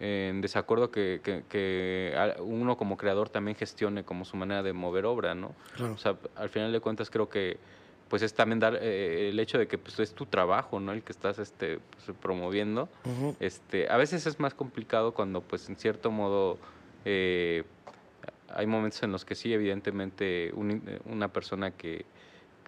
en 0.00 0.40
desacuerdo 0.40 0.90
que, 0.90 1.20
que, 1.22 1.44
que, 1.48 2.14
uno 2.40 2.76
como 2.76 2.96
creador 2.96 3.28
también 3.28 3.56
gestione 3.56 4.04
como 4.04 4.24
su 4.24 4.36
manera 4.36 4.62
de 4.62 4.72
mover 4.72 5.04
obra, 5.04 5.34
¿no? 5.34 5.54
Claro. 5.76 5.92
O 5.94 5.98
sea, 5.98 6.16
al 6.34 6.48
final 6.48 6.72
de 6.72 6.80
cuentas 6.80 7.10
creo 7.10 7.28
que 7.28 7.58
pues 8.08 8.20
es 8.22 8.34
también 8.34 8.60
dar 8.60 8.78
eh, 8.80 9.30
el 9.30 9.40
hecho 9.40 9.58
de 9.58 9.66
que 9.66 9.78
pues 9.78 9.98
es 9.98 10.12
tu 10.14 10.26
trabajo, 10.26 10.80
¿no? 10.80 10.92
El 10.92 11.02
que 11.02 11.12
estás 11.12 11.38
este 11.38 11.78
pues, 11.90 12.16
promoviendo. 12.18 12.88
Uh 13.04 13.08
-huh. 13.08 13.36
Este, 13.40 13.88
a 13.90 13.96
veces 13.96 14.26
es 14.26 14.38
más 14.38 14.54
complicado 14.54 15.12
cuando 15.12 15.40
pues 15.40 15.68
en 15.68 15.76
cierto 15.76 16.10
modo 16.10 16.58
eh, 17.04 17.64
hay 18.54 18.66
momentos 18.66 19.02
en 19.02 19.12
los 19.12 19.24
que 19.24 19.34
sí, 19.34 19.52
evidentemente, 19.52 20.52
un, 20.54 20.82
una 21.06 21.28
persona 21.28 21.70
que, 21.72 22.04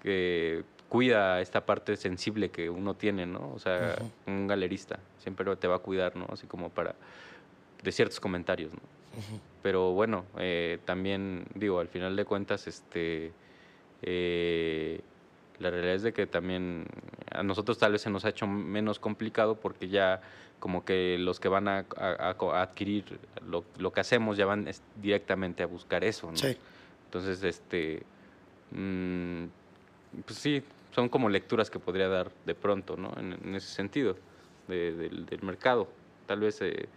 que 0.02 0.64
cuida 0.88 1.40
esta 1.40 1.64
parte 1.66 1.96
sensible 1.96 2.50
que 2.50 2.70
uno 2.70 2.94
tiene, 2.94 3.26
¿no? 3.26 3.52
O 3.54 3.58
sea, 3.58 3.96
uh 3.98 4.04
-huh. 4.04 4.32
un 4.32 4.46
galerista 4.46 4.98
siempre 5.18 5.56
te 5.56 5.66
va 5.66 5.76
a 5.76 5.78
cuidar, 5.80 6.14
¿no? 6.16 6.26
Así 6.30 6.46
como 6.46 6.70
para 6.70 6.94
de 7.82 7.92
ciertos 7.92 8.20
comentarios, 8.20 8.72
¿no? 8.72 8.80
Uh 9.16 9.20
-huh. 9.20 9.40
Pero 9.62 9.92
bueno, 9.92 10.24
eh, 10.38 10.78
también 10.84 11.46
digo, 11.54 11.80
al 11.80 11.88
final 11.88 12.14
de 12.16 12.24
cuentas, 12.24 12.66
este, 12.66 13.32
eh, 14.02 15.00
la 15.58 15.70
realidad 15.70 15.94
es 15.94 16.02
de 16.02 16.12
que 16.12 16.26
también 16.26 16.86
a 17.30 17.42
nosotros 17.42 17.78
tal 17.78 17.92
vez 17.92 18.02
se 18.02 18.10
nos 18.10 18.24
ha 18.24 18.30
hecho 18.30 18.46
menos 18.46 18.98
complicado 18.98 19.54
porque 19.56 19.88
ya 19.88 20.20
como 20.58 20.84
que 20.84 21.16
los 21.18 21.40
que 21.40 21.48
van 21.48 21.68
a, 21.68 21.86
a, 21.96 22.36
a 22.38 22.62
adquirir 22.62 23.18
lo, 23.46 23.64
lo, 23.78 23.92
que 23.92 24.00
hacemos 24.00 24.36
ya 24.36 24.46
van 24.46 24.68
directamente 25.00 25.62
a 25.62 25.66
buscar 25.66 26.04
eso, 26.04 26.30
¿no? 26.30 26.36
Sí. 26.36 26.56
Entonces, 27.06 27.42
este, 27.44 28.02
mmm, 28.70 29.44
pues 30.24 30.38
sí, 30.38 30.62
son 30.92 31.08
como 31.08 31.28
lecturas 31.28 31.70
que 31.70 31.78
podría 31.78 32.08
dar 32.08 32.30
de 32.46 32.54
pronto, 32.54 32.96
¿no? 32.96 33.12
En, 33.18 33.32
en 33.32 33.54
ese 33.54 33.68
sentido, 33.68 34.16
de, 34.68 34.92
de, 34.92 35.08
del 35.08 35.42
mercado. 35.42 35.88
Tal 36.26 36.40
vez, 36.40 36.60
eh, 36.62 36.88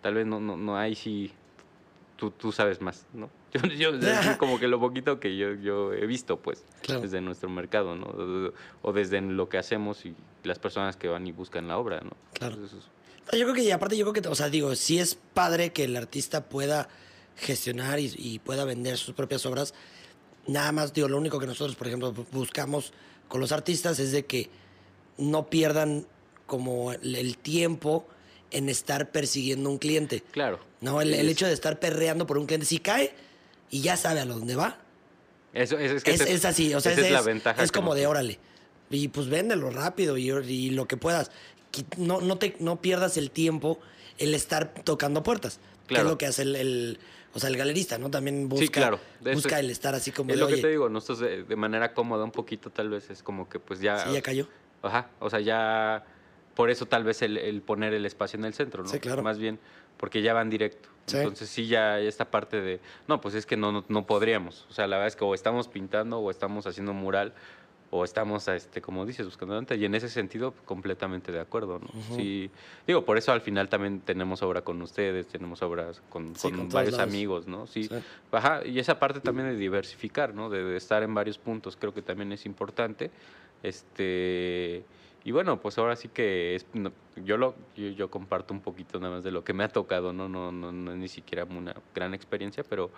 tal 0.00 0.14
vez 0.14 0.26
no, 0.26 0.40
no, 0.40 0.56
no 0.56 0.76
hay 0.76 0.94
sí, 0.94 1.32
tú, 2.20 2.30
tú 2.30 2.52
sabes 2.52 2.82
más, 2.82 3.06
¿no? 3.14 3.30
Yo, 3.52 3.96
yo 3.96 4.38
como 4.38 4.60
que 4.60 4.68
lo 4.68 4.78
poquito 4.78 5.18
que 5.18 5.36
yo, 5.36 5.54
yo 5.54 5.92
he 5.92 6.06
visto, 6.06 6.36
pues, 6.38 6.64
claro. 6.82 7.00
desde 7.00 7.20
nuestro 7.20 7.48
mercado, 7.48 7.96
¿no? 7.96 8.52
O 8.82 8.92
desde 8.92 9.20
lo 9.20 9.48
que 9.48 9.58
hacemos 9.58 10.06
y 10.06 10.14
las 10.44 10.60
personas 10.60 10.96
que 10.96 11.08
van 11.08 11.26
y 11.26 11.32
buscan 11.32 11.66
la 11.66 11.76
obra, 11.76 12.00
¿no? 12.00 12.12
Claro. 12.34 12.54
Entonces, 12.54 12.84
yo 13.32 13.42
creo 13.42 13.54
que, 13.54 13.64
y 13.64 13.72
aparte, 13.72 13.96
yo 13.96 14.08
creo 14.08 14.22
que, 14.22 14.28
o 14.28 14.34
sea, 14.36 14.50
digo, 14.50 14.76
sí 14.76 15.00
es 15.00 15.16
padre 15.34 15.72
que 15.72 15.82
el 15.82 15.96
artista 15.96 16.48
pueda 16.48 16.88
gestionar 17.34 17.98
y, 17.98 18.12
y 18.16 18.38
pueda 18.38 18.64
vender 18.64 18.98
sus 18.98 19.16
propias 19.16 19.44
obras. 19.46 19.74
Nada 20.46 20.70
más, 20.70 20.92
digo, 20.92 21.08
lo 21.08 21.18
único 21.18 21.40
que 21.40 21.46
nosotros, 21.46 21.74
por 21.74 21.88
ejemplo, 21.88 22.12
buscamos 22.30 22.92
con 23.26 23.40
los 23.40 23.50
artistas 23.50 23.98
es 23.98 24.12
de 24.12 24.26
que 24.26 24.48
no 25.18 25.50
pierdan 25.50 26.06
como 26.46 26.92
el, 26.92 27.16
el 27.16 27.36
tiempo 27.38 28.06
en 28.50 28.68
estar 28.68 29.10
persiguiendo 29.10 29.70
un 29.70 29.78
cliente. 29.78 30.22
Claro. 30.32 30.60
No, 30.80 31.00
el, 31.00 31.14
el, 31.14 31.28
hecho 31.28 31.46
de 31.46 31.52
estar 31.52 31.78
perreando 31.78 32.26
por 32.26 32.38
un 32.38 32.46
cliente, 32.46 32.66
si 32.66 32.78
cae 32.78 33.12
y 33.70 33.80
ya 33.82 33.96
sabe 33.96 34.20
a 34.20 34.26
dónde 34.26 34.56
va. 34.56 34.78
Eso, 35.52 35.78
es, 35.78 35.92
es, 35.92 36.04
que 36.04 36.12
es, 36.12 36.20
es, 36.20 36.30
es 36.30 36.44
así, 36.44 36.74
o 36.74 36.80
sea, 36.80 36.92
esa 36.92 37.00
es, 37.00 37.06
es, 37.08 37.12
la 37.12 37.22
ventaja. 37.22 37.62
Es 37.62 37.72
como 37.72 37.94
de 37.94 38.06
órale. 38.06 38.38
Y 38.90 39.08
pues 39.08 39.28
véndelo 39.28 39.70
rápido 39.70 40.16
y, 40.16 40.30
y 40.30 40.70
lo 40.70 40.86
que 40.86 40.96
puedas. 40.96 41.30
No, 41.96 42.20
no, 42.20 42.38
te, 42.38 42.56
no 42.58 42.80
pierdas 42.80 43.16
el 43.16 43.30
tiempo 43.30 43.78
el 44.18 44.34
estar 44.34 44.74
tocando 44.84 45.22
puertas. 45.22 45.60
Claro. 45.86 46.02
Que 46.02 46.06
es 46.06 46.10
lo 46.10 46.18
que 46.18 46.26
hace 46.26 46.42
el, 46.42 46.56
el 46.56 46.98
o 47.32 47.38
sea, 47.38 47.48
el 47.48 47.56
galerista, 47.56 47.98
¿no? 47.98 48.10
También 48.10 48.48
busca, 48.48 48.64
sí, 48.64 48.70
claro. 48.70 49.00
busca 49.32 49.60
el 49.60 49.70
estar 49.70 49.94
así 49.94 50.10
como 50.10 50.30
es 50.30 50.36
de, 50.36 50.40
lo 50.40 50.48
que 50.48 50.54
Oye, 50.54 50.62
te 50.62 50.68
digo, 50.68 50.88
nosotros 50.88 51.20
de, 51.20 51.44
de, 51.44 51.56
manera 51.56 51.94
cómoda 51.94 52.24
un 52.24 52.32
poquito 52.32 52.70
tal 52.70 52.90
vez 52.90 53.08
es 53.10 53.22
como 53.22 53.48
que 53.48 53.60
pues 53.60 53.80
ya... 53.80 53.98
Sí, 53.98 54.12
ya 54.12 54.22
cayó. 54.22 54.48
Ajá, 54.82 55.10
o 55.20 55.30
sea, 55.30 55.40
ya... 55.40 56.04
Por 56.60 56.70
eso 56.70 56.84
tal 56.86 57.04
vez 57.04 57.22
el, 57.22 57.38
el 57.38 57.62
poner 57.62 57.94
el 57.94 58.04
espacio 58.04 58.38
en 58.38 58.44
el 58.44 58.52
centro, 58.52 58.82
¿no? 58.82 58.88
Sí, 58.90 59.00
claro. 59.00 59.22
Más 59.22 59.38
bien 59.38 59.58
porque 59.96 60.22
ya 60.22 60.32
van 60.32 60.48
directo. 60.48 60.88
Sí. 61.06 61.18
Entonces 61.18 61.48
sí 61.50 61.66
ya 61.66 61.98
esta 62.00 62.30
parte 62.30 62.60
de... 62.60 62.80
No, 63.06 63.20
pues 63.20 63.34
es 63.34 63.44
que 63.44 63.56
no, 63.56 63.70
no, 63.70 63.84
no 63.88 64.06
podríamos. 64.06 64.66
O 64.70 64.72
sea, 64.72 64.86
la 64.86 64.96
verdad 64.96 65.08
es 65.08 65.16
que 65.16 65.24
o 65.24 65.34
estamos 65.34 65.68
pintando 65.68 66.18
o 66.20 66.30
estamos 66.30 66.66
haciendo 66.66 66.92
un 66.92 66.98
mural 66.98 67.34
o 67.90 68.04
estamos, 68.04 68.48
este, 68.48 68.80
como 68.80 69.04
dices, 69.04 69.26
buscando 69.26 69.58
antes. 69.58 69.78
Y 69.78 69.84
en 69.84 69.94
ese 69.94 70.08
sentido, 70.08 70.54
completamente 70.64 71.32
de 71.32 71.40
acuerdo, 71.40 71.80
¿no? 71.80 71.86
Uh 71.86 72.02
-huh. 72.02 72.16
Sí, 72.16 72.50
digo, 72.86 73.04
por 73.04 73.18
eso 73.18 73.32
al 73.32 73.40
final 73.40 73.68
también 73.68 74.00
tenemos 74.00 74.42
obra 74.42 74.62
con 74.62 74.80
ustedes, 74.80 75.26
tenemos 75.26 75.60
obras 75.60 76.00
con, 76.08 76.34
sí, 76.36 76.48
con, 76.48 76.60
con 76.60 76.68
varios 76.70 76.98
amigos, 76.98 77.46
¿no? 77.46 77.66
Sí. 77.66 77.84
sí. 77.84 77.94
Ajá, 78.32 78.64
y 78.64 78.78
esa 78.78 78.98
parte 78.98 79.20
también 79.20 79.48
de 79.48 79.56
diversificar, 79.56 80.34
¿no? 80.34 80.48
De, 80.48 80.62
de, 80.62 80.76
estar 80.76 81.02
en 81.02 81.12
varios 81.12 81.36
puntos, 81.36 81.76
creo 81.76 81.92
que 81.92 82.00
también 82.00 82.32
es 82.32 82.46
importante. 82.46 83.10
Este, 83.62 84.84
y 85.24 85.32
bueno, 85.32 85.60
pues 85.60 85.76
ahora 85.78 85.96
sí 85.96 86.08
que 86.08 86.54
es, 86.54 86.66
yo 87.24 87.36
lo 87.36 87.54
yo, 87.76 88.10
comparto 88.10 88.54
un 88.54 88.60
poquito 88.60 88.98
nada 88.98 89.16
más 89.16 89.24
de 89.24 89.30
lo 89.30 89.44
que 89.44 89.52
me 89.52 89.64
ha 89.64 89.68
tocado, 89.68 90.12
¿no? 90.12 90.28
No, 90.28 90.50
no, 90.50 90.72
no 90.72 90.92
es 90.92 90.98
ni 90.98 91.08
siquiera 91.08 91.44
una 91.44 91.74
gran 91.94 92.14
experiencia, 92.14 92.64
pero 92.68 92.90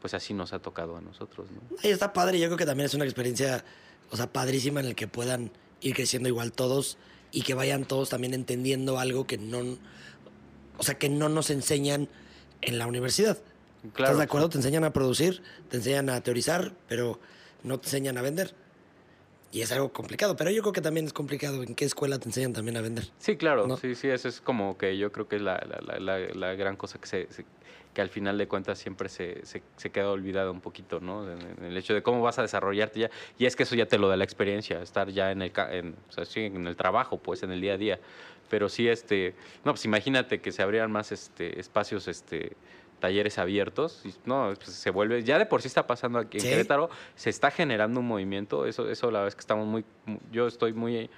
pues 0.00 0.14
así 0.14 0.34
nos 0.34 0.52
ha 0.52 0.58
tocado 0.58 0.96
a 0.96 1.00
nosotros, 1.00 1.48
¿no? 1.50 1.60
Y 1.82 1.88
está 1.88 2.12
padre, 2.12 2.38
yo 2.38 2.46
creo 2.46 2.58
que 2.58 2.66
también 2.66 2.86
es 2.86 2.94
una 2.94 3.04
experiencia, 3.04 3.64
o 4.10 4.16
sea, 4.16 4.30
padrísima 4.30 4.80
en 4.80 4.86
el 4.86 4.94
que 4.94 5.08
puedan 5.08 5.50
ir 5.80 5.94
creciendo 5.94 6.28
igual 6.28 6.52
todos 6.52 6.98
y 7.32 7.42
que 7.42 7.54
vayan 7.54 7.84
todos 7.84 8.10
también 8.10 8.34
entendiendo 8.34 8.98
algo 8.98 9.26
que 9.26 9.38
no, 9.38 9.78
o 10.78 10.82
sea, 10.82 10.98
que 10.98 11.08
no 11.08 11.28
nos 11.28 11.50
enseñan 11.50 12.08
en 12.60 12.78
la 12.78 12.86
universidad. 12.86 13.38
¿Estás 13.84 14.18
de 14.18 14.24
acuerdo? 14.24 14.50
Te 14.50 14.58
enseñan 14.58 14.84
a 14.84 14.92
producir, 14.92 15.42
te 15.70 15.78
enseñan 15.78 16.10
a 16.10 16.20
teorizar, 16.20 16.74
pero 16.88 17.18
no 17.62 17.78
te 17.78 17.86
enseñan 17.86 18.18
a 18.18 18.22
vender. 18.22 18.54
Y 19.52 19.62
es 19.62 19.72
algo 19.72 19.92
complicado, 19.92 20.36
pero 20.36 20.50
yo 20.50 20.62
creo 20.62 20.72
que 20.72 20.80
también 20.80 21.06
es 21.06 21.12
complicado 21.12 21.62
en 21.64 21.74
qué 21.74 21.84
escuela 21.84 22.18
te 22.18 22.28
enseñan 22.28 22.52
también 22.52 22.76
a 22.76 22.80
vender. 22.80 23.08
Sí, 23.18 23.36
claro, 23.36 23.76
sí, 23.76 23.96
sí, 23.96 24.08
eso 24.08 24.28
es 24.28 24.40
como 24.40 24.78
que 24.78 24.96
yo 24.96 25.10
creo 25.10 25.26
que 25.26 25.36
es 25.36 25.42
la, 25.42 25.60
la, 25.98 26.18
la, 26.18 26.54
gran 26.54 26.76
cosa 26.76 27.00
que, 27.00 27.06
se, 27.08 27.26
que 27.92 28.00
al 28.00 28.10
final 28.10 28.38
de 28.38 28.46
cuentas 28.46 28.78
siempre 28.78 29.08
se, 29.08 29.44
se, 29.44 29.90
queda 29.90 30.10
olvidada 30.10 30.52
un 30.52 30.60
poquito, 30.60 31.00
¿no? 31.00 31.28
En, 31.28 31.64
el 31.64 31.76
hecho 31.76 31.94
de 31.94 32.02
cómo 32.02 32.22
vas 32.22 32.38
a 32.38 32.42
desarrollarte 32.42 33.00
ya, 33.00 33.10
y 33.38 33.46
es 33.46 33.56
que 33.56 33.64
eso 33.64 33.74
ya 33.74 33.86
te 33.86 33.98
lo 33.98 34.08
da 34.08 34.16
la 34.16 34.24
experiencia, 34.24 34.80
estar 34.82 35.10
ya 35.10 35.32
en 35.32 35.42
el, 35.42 35.52
en, 35.70 35.96
o 36.08 36.12
sea, 36.12 36.24
sí, 36.24 36.42
en 36.42 36.68
el 36.68 36.76
trabajo, 36.76 37.18
pues, 37.18 37.42
en 37.42 37.50
el 37.50 37.60
día 37.60 37.74
a 37.74 37.78
día. 37.78 38.00
Pero 38.48 38.68
sí, 38.68 38.88
este, 38.88 39.34
no, 39.64 39.72
pues 39.72 39.84
imagínate 39.84 40.40
que 40.40 40.52
se 40.52 40.62
abrieran 40.62 40.90
más 40.90 41.12
este, 41.12 41.58
espacios, 41.58 42.08
este, 42.08 42.56
talleres 43.00 43.38
abiertos, 43.38 44.02
no, 44.24 44.52
pues 44.54 44.70
se 44.70 44.90
vuelve, 44.90 45.24
ya 45.24 45.38
de 45.38 45.46
por 45.46 45.62
sí 45.62 45.68
está 45.68 45.86
pasando 45.86 46.18
aquí 46.18 46.38
en 46.38 46.44
Querétaro, 46.44 46.90
se 47.16 47.30
está 47.30 47.50
generando 47.50 48.00
un 48.00 48.06
movimiento, 48.06 48.66
eso, 48.66 48.88
eso 48.88 49.10
la 49.10 49.20
verdad 49.20 49.28
es 49.28 49.34
que 49.34 49.40
estamos 49.40 49.66
muy, 49.66 49.84
yo 50.30 50.46
estoy 50.46 50.72
muy, 50.72 51.10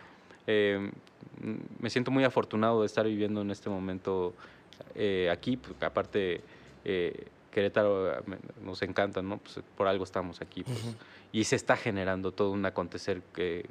eh, 0.47 0.91
me 1.81 1.91
siento 1.91 2.11
muy 2.11 2.25
afortunado 2.25 2.81
de 2.81 2.87
estar 2.87 3.07
viviendo 3.07 3.43
en 3.43 3.51
este 3.51 3.69
momento 3.69 4.33
eh, 4.95 5.29
aquí, 5.31 5.57
porque 5.57 5.85
aparte 5.85 6.41
eh, 6.85 7.27
Querétaro 7.51 8.23
nos 8.63 8.81
encanta, 8.81 9.21
¿no? 9.21 9.37
Pues 9.39 9.61
por 9.77 9.87
algo 9.87 10.05
estamos 10.05 10.41
aquí. 10.41 10.65
Pues, 10.65 10.79
y 11.33 11.45
se 11.45 11.57
está 11.57 11.77
generando 11.77 12.33
todo 12.33 12.51
un 12.51 12.65
acontecer 12.65 13.23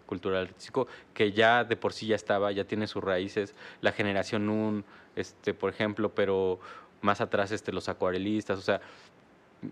cultural 0.05 0.43
artístico 0.43 0.87
que 1.13 1.31
ya 1.31 1.63
de 1.63 1.75
por 1.75 1.93
sí 1.93 2.07
ya 2.07 2.15
estaba, 2.15 2.51
ya 2.51 2.63
tiene 2.65 2.85
sus 2.87 3.03
raíces, 3.03 3.55
la 3.81 3.91
generación 3.91 4.49
un 4.49 4.83
este, 5.15 5.53
por 5.53 5.69
ejemplo, 5.69 6.13
pero 6.13 6.59
más 7.01 7.21
atrás 7.21 7.51
este, 7.51 7.71
los 7.71 7.89
acuarelistas, 7.89 8.59
o 8.59 8.61
sea, 8.61 8.81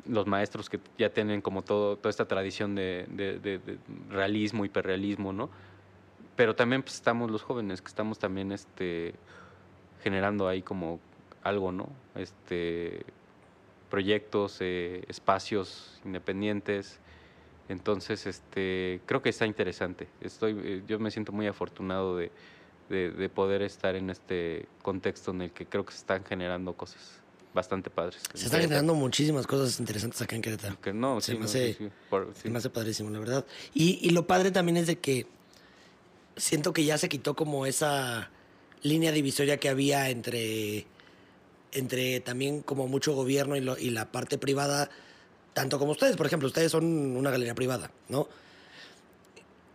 los 0.08 0.28
maestros 0.28 0.70
que 0.70 0.80
ya 0.98 1.10
tienen 1.10 1.42
como 1.42 1.64
todo, 1.64 1.98
toda 1.98 2.10
esta 2.10 2.28
tradición 2.28 2.76
de, 2.76 3.06
de, 3.10 3.60
realismo, 4.10 4.66
hiperrealismo, 4.66 5.34
¿no? 5.34 5.50
Pero 6.36 6.56
también 6.56 6.84
pues, 6.84 6.96
estamos 6.96 7.32
los 7.32 7.42
jóvenes, 7.42 7.82
que 7.82 7.88
estamos 7.88 8.20
también 8.20 8.52
este, 8.52 9.14
generando 10.04 10.48
ahí 10.48 10.62
como 10.62 11.00
algo, 11.44 11.72
¿no? 11.72 11.90
Este, 12.16 13.04
proyectos, 13.90 14.58
eh, 14.62 15.04
espacios 15.08 16.00
independientes. 16.06 17.00
Entonces, 17.68 18.26
este, 18.26 19.02
creo 19.06 19.22
que 19.22 19.30
está 19.30 19.46
interesante. 19.46 20.08
Estoy, 20.22 20.60
eh, 20.64 20.84
yo 20.88 21.00
me 21.00 21.12
siento 21.12 21.32
muy 21.32 21.48
afortunado 21.48 22.16
de, 22.18 22.32
de, 22.90 23.30
poder 23.30 23.62
estar 23.62 23.96
en 23.96 24.10
este 24.10 24.68
contexto 24.82 25.32
en 25.32 25.44
el 25.44 25.52
que 25.52 25.66
creo 25.68 25.86
que 25.86 25.92
se 25.92 26.00
están 26.00 26.24
generando 26.26 26.74
cosas 26.74 27.19
bastante 27.54 27.90
padres. 27.90 28.22
Se 28.34 28.46
están 28.46 28.62
generando 28.62 28.94
muchísimas 28.94 29.48
cosas 29.48 29.80
interesantes 29.80 30.22
acá 30.22 30.36
en 30.36 30.42
Querétaro. 30.42 30.80
Que 30.82 30.94
no, 30.94 31.22
se, 31.22 31.36
me 31.36 31.46
hace, 31.46 31.78
me 32.44 32.58
hace 32.58 32.70
padrísimo, 32.70 33.10
la 33.10 33.20
verdad. 33.20 33.46
Y, 33.74 34.00
y, 34.02 34.12
lo 34.12 34.28
padre 34.28 34.52
también 34.52 34.78
es 34.78 34.88
de 34.88 34.98
que 34.98 35.28
siento 36.38 36.74
que 36.74 36.86
ya 36.86 36.98
se 36.98 37.10
quitó 37.10 37.36
como 37.36 37.66
esa 37.66 38.30
línea 38.82 39.12
divisoria 39.12 39.58
que 39.58 39.70
había 39.70 40.10
entre, 40.10 40.86
entre 41.72 42.20
también 42.20 42.62
como 42.62 42.88
mucho 42.88 43.14
gobierno 43.14 43.56
y, 43.56 43.62
lo, 43.62 43.78
y 43.78 43.90
la 43.90 44.12
parte 44.12 44.38
privada, 44.38 44.90
tanto 45.54 45.80
como 45.80 45.92
ustedes, 45.92 46.16
por 46.16 46.26
ejemplo, 46.26 46.48
ustedes 46.48 46.72
son 46.72 46.86
una 46.86 47.32
galería 47.32 47.56
privada, 47.56 47.92
¿no? 48.08 48.28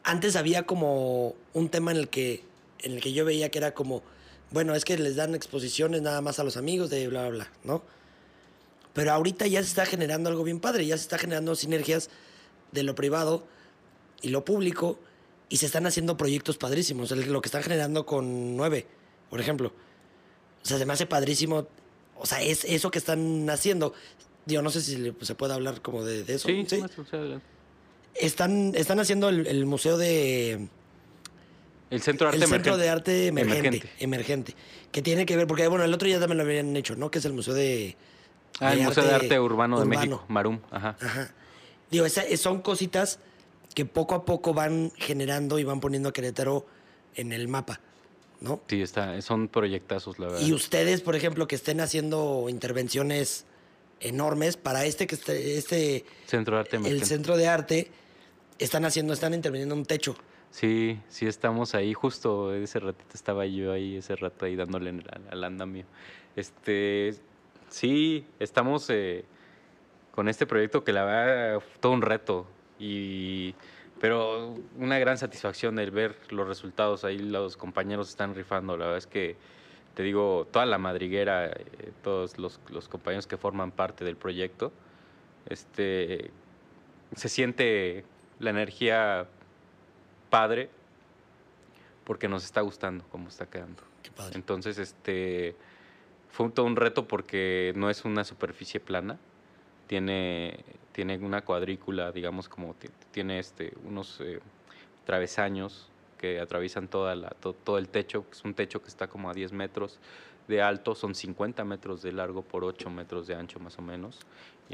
Antes 0.05 0.37
había 0.37 0.65
como 0.65 1.35
un 1.55 1.71
tema 1.71 1.91
en 1.91 1.97
el 1.97 2.09
que 2.09 2.45
en 2.85 2.93
el 2.93 3.01
que 3.01 3.13
yo 3.13 3.25
veía 3.25 3.49
que 3.49 3.59
era 3.59 3.73
como, 3.73 4.03
bueno, 4.55 4.77
es 4.77 4.85
que 4.85 4.97
les 4.97 5.17
dan 5.17 5.35
exposiciones 5.35 6.01
nada 6.01 6.21
más 6.21 6.39
a 6.39 6.45
los 6.45 6.57
amigos 6.57 6.89
de 6.89 7.09
bla, 7.09 7.23
bla, 7.23 7.31
bla, 7.31 7.53
¿no? 7.65 7.83
Pero 8.93 9.11
ahorita 9.11 9.49
ya 9.49 9.61
se 9.61 9.69
está 9.69 9.85
generando 9.85 10.31
algo 10.31 10.45
bien 10.45 10.61
padre, 10.61 10.87
ya 10.87 10.97
se 10.97 11.03
está 11.03 11.19
generando 11.19 11.57
sinergias 11.57 12.09
de 12.71 12.85
lo 12.85 12.95
privado 12.95 13.45
y 14.23 14.29
lo 14.29 14.45
público 14.45 15.01
y 15.49 15.57
se 15.57 15.67
están 15.67 15.87
haciendo 15.87 16.17
proyectos 16.17 16.57
padrísimos. 16.57 17.11
Lo 17.11 17.43
que 17.43 17.49
están 17.49 17.65
generando 17.65 18.07
con 18.07 18.57
nueve, 18.57 18.87
por 19.29 19.41
ejemplo. 19.41 19.73
O 20.63 20.67
sea, 20.67 20.79
se 20.79 20.87
me 20.87 20.93
hace 20.93 21.07
padrísimo. 21.07 21.67
O 22.17 22.25
sea, 22.25 22.41
es 22.41 22.65
eso 22.65 22.93
que 22.93 22.99
están 22.99 23.51
haciendo. 23.51 23.93
Digo, 24.47 24.63
no 24.63 24.71
sé 24.71 24.83
si 24.83 25.13
se 25.21 25.35
puede 25.35 25.55
hablar 25.55 25.83
como 25.83 26.05
de, 26.05 26.21
eso. 26.33 26.47
Sí, 26.47 26.65
sí. 26.69 26.81
Están, 28.15 28.73
están 28.77 29.01
haciendo 29.01 29.29
el 29.29 29.67
museo 29.67 29.99
de 29.99 30.69
el 31.91 32.01
Centro 32.01 32.27
de 32.27 32.35
Arte, 32.35 32.45
el 32.45 32.51
Centro 32.51 32.77
de 32.77 32.89
Arte 32.89 33.27
emergente, 33.29 33.91
emergente, 33.99 34.55
Que 34.91 35.03
tiene 35.03 35.27
que 35.27 35.37
ver, 35.37 35.47
porque 35.47 35.69
bueno, 35.69 35.85
el 35.85 35.93
otro 35.95 36.09
ya 36.09 36.19
también 36.19 36.39
lo 36.39 36.45
habían 36.45 36.77
hecho, 36.77 36.97
¿no? 36.97 37.11
Que 37.11 37.19
es 37.19 37.25
el 37.25 37.33
Museo 37.33 37.55
de. 37.55 37.97
Ah, 38.61 38.73
el 38.73 38.83
Museo 38.83 39.05
de 39.05 39.15
Arte 39.15 39.41
Urbano, 39.41 39.79
de 39.81 39.87
México, 39.87 40.25
Marum. 40.29 40.61
Ajá. 40.71 40.97
Ajá. 41.01 41.35
Digo, 41.91 42.07
son 42.09 42.63
cositas 42.63 43.19
que 43.75 43.85
poco 43.85 44.15
a 44.15 44.25
poco 44.25 44.55
van 44.55 44.93
generando 44.97 45.59
y 45.59 45.65
van 45.65 45.81
poniendo 45.81 46.09
a 46.09 46.13
Querétaro 46.13 46.67
en 47.15 47.33
el 47.33 47.49
mapa, 47.49 47.81
¿no? 48.41 48.61
Sí, 48.69 48.83
está, 48.83 49.21
son 49.23 49.49
proyectazos, 49.49 50.19
la 50.19 50.27
verdad. 50.27 50.41
Y 50.41 50.53
ustedes, 50.53 51.01
por 51.01 51.17
ejemplo, 51.17 51.47
que 51.47 51.57
estén 51.57 51.81
haciendo 51.81 52.47
intervenciones 52.49 53.45
enormes 54.01 54.57
para 54.57 54.85
este 54.85 55.07
que 55.07 55.15
este, 55.15 55.59
este 55.59 56.05
Centro 56.27 56.57
de 56.57 56.61
Arte 56.61 56.77
El 56.77 57.05
Centro 57.05 57.37
de 57.37 57.49
Arte 57.49 57.91
están 58.59 58.85
haciendo, 58.85 59.13
están 59.13 59.35
interviniendo 59.35 59.75
un 59.75 59.85
techo. 59.85 60.17
Sí, 60.55 61.01
sí 61.09 61.27
estamos 61.27 61.75
ahí, 61.75 61.95
justo 61.95 62.55
ese 62.55 62.79
ratito 62.79 63.11
estaba 63.15 63.45
yo 63.45 63.73
ahí, 63.73 63.97
ese 63.97 64.15
rato 64.15 64.45
ahí 64.45 64.55
dándole 64.55 65.03
al, 65.29 65.43
andamio. 65.43 65.85
Este, 66.37 67.13
sí, 67.69 68.25
estamos 68.39 68.89
eh, 68.89 69.25
con 70.13 70.29
este 70.29 70.47
proyecto 70.47 70.85
que 70.85 70.93
la 70.93 71.05
verdad 71.05 71.61
todo 71.81 71.91
un 71.91 72.03
reto 72.03 72.47
y 72.79 73.57
pero 74.01 74.55
una 74.79 74.97
gran 75.01 75.19
satisfacción 75.19 75.81
el 75.81 75.91
ver 75.91 76.17
los 76.31 76.47
resultados 76.47 77.03
ahí 77.03 77.19
los 77.19 77.57
compañeros 77.57 78.09
están 78.09 78.37
rifando 78.37 78.77
la 78.77 78.85
verdad 78.85 78.99
es 78.99 79.09
que 79.09 79.37
te 79.95 80.05
digo 80.05 80.47
toda 80.53 80.67
la 80.67 80.79
madriguera 80.79 81.47
eh, 81.47 81.65
todos 82.05 82.39
los, 82.39 82.61
los, 82.71 82.89
compañeros 82.89 83.27
que 83.27 83.37
forman 83.37 83.73
parte 83.73 84.05
del 84.05 84.15
proyecto 84.17 84.73
este 85.47 86.31
se 87.17 87.29
siente 87.29 88.05
la 88.39 88.51
energía 88.51 89.27
padre 90.35 90.69
porque 92.05 92.29
nos 92.29 92.45
está 92.45 92.61
gustando 92.61 93.05
cómo 93.11 93.29
está 93.29 93.47
quedando. 93.47 93.83
Entonces, 94.35 94.79
este 94.79 95.55
fue 96.29 96.51
todo 96.51 96.67
un 96.67 96.75
reto 96.75 97.07
porque 97.07 97.73
no 97.77 97.89
es 97.89 98.05
una 98.05 98.25
superficie 98.25 98.81
plana, 98.81 99.19
tiene, 99.87 100.65
tiene 100.93 101.19
una 101.19 101.43
cuadrícula, 101.43 102.11
digamos, 102.11 102.49
como 102.49 102.75
tiene 103.13 103.39
este, 103.39 103.75
unos 103.85 104.21
eh, 104.21 104.41
travesaños 105.07 105.89
que 106.19 106.41
atraviesan 106.41 106.89
toda 106.89 107.15
la, 107.15 107.31
todo 107.31 107.79
el 107.79 107.89
techo, 107.89 108.27
es 108.33 108.43
un 108.45 108.55
techo 108.55 108.83
que 108.83 108.89
está 108.89 109.07
como 109.07 109.31
a 109.31 109.35
10 109.35 109.53
metros 109.53 110.01
de 110.49 110.61
alto, 110.61 110.97
son 110.97 111.15
50 111.15 111.65
metros 111.65 112.03
de 112.03 112.13
largo 112.13 112.43
por 112.43 112.65
8 112.65 112.91
metros 112.91 113.29
de 113.29 113.37
ancho 113.37 113.61
más 113.61 113.79
o 113.79 113.83
menos. 113.83 114.19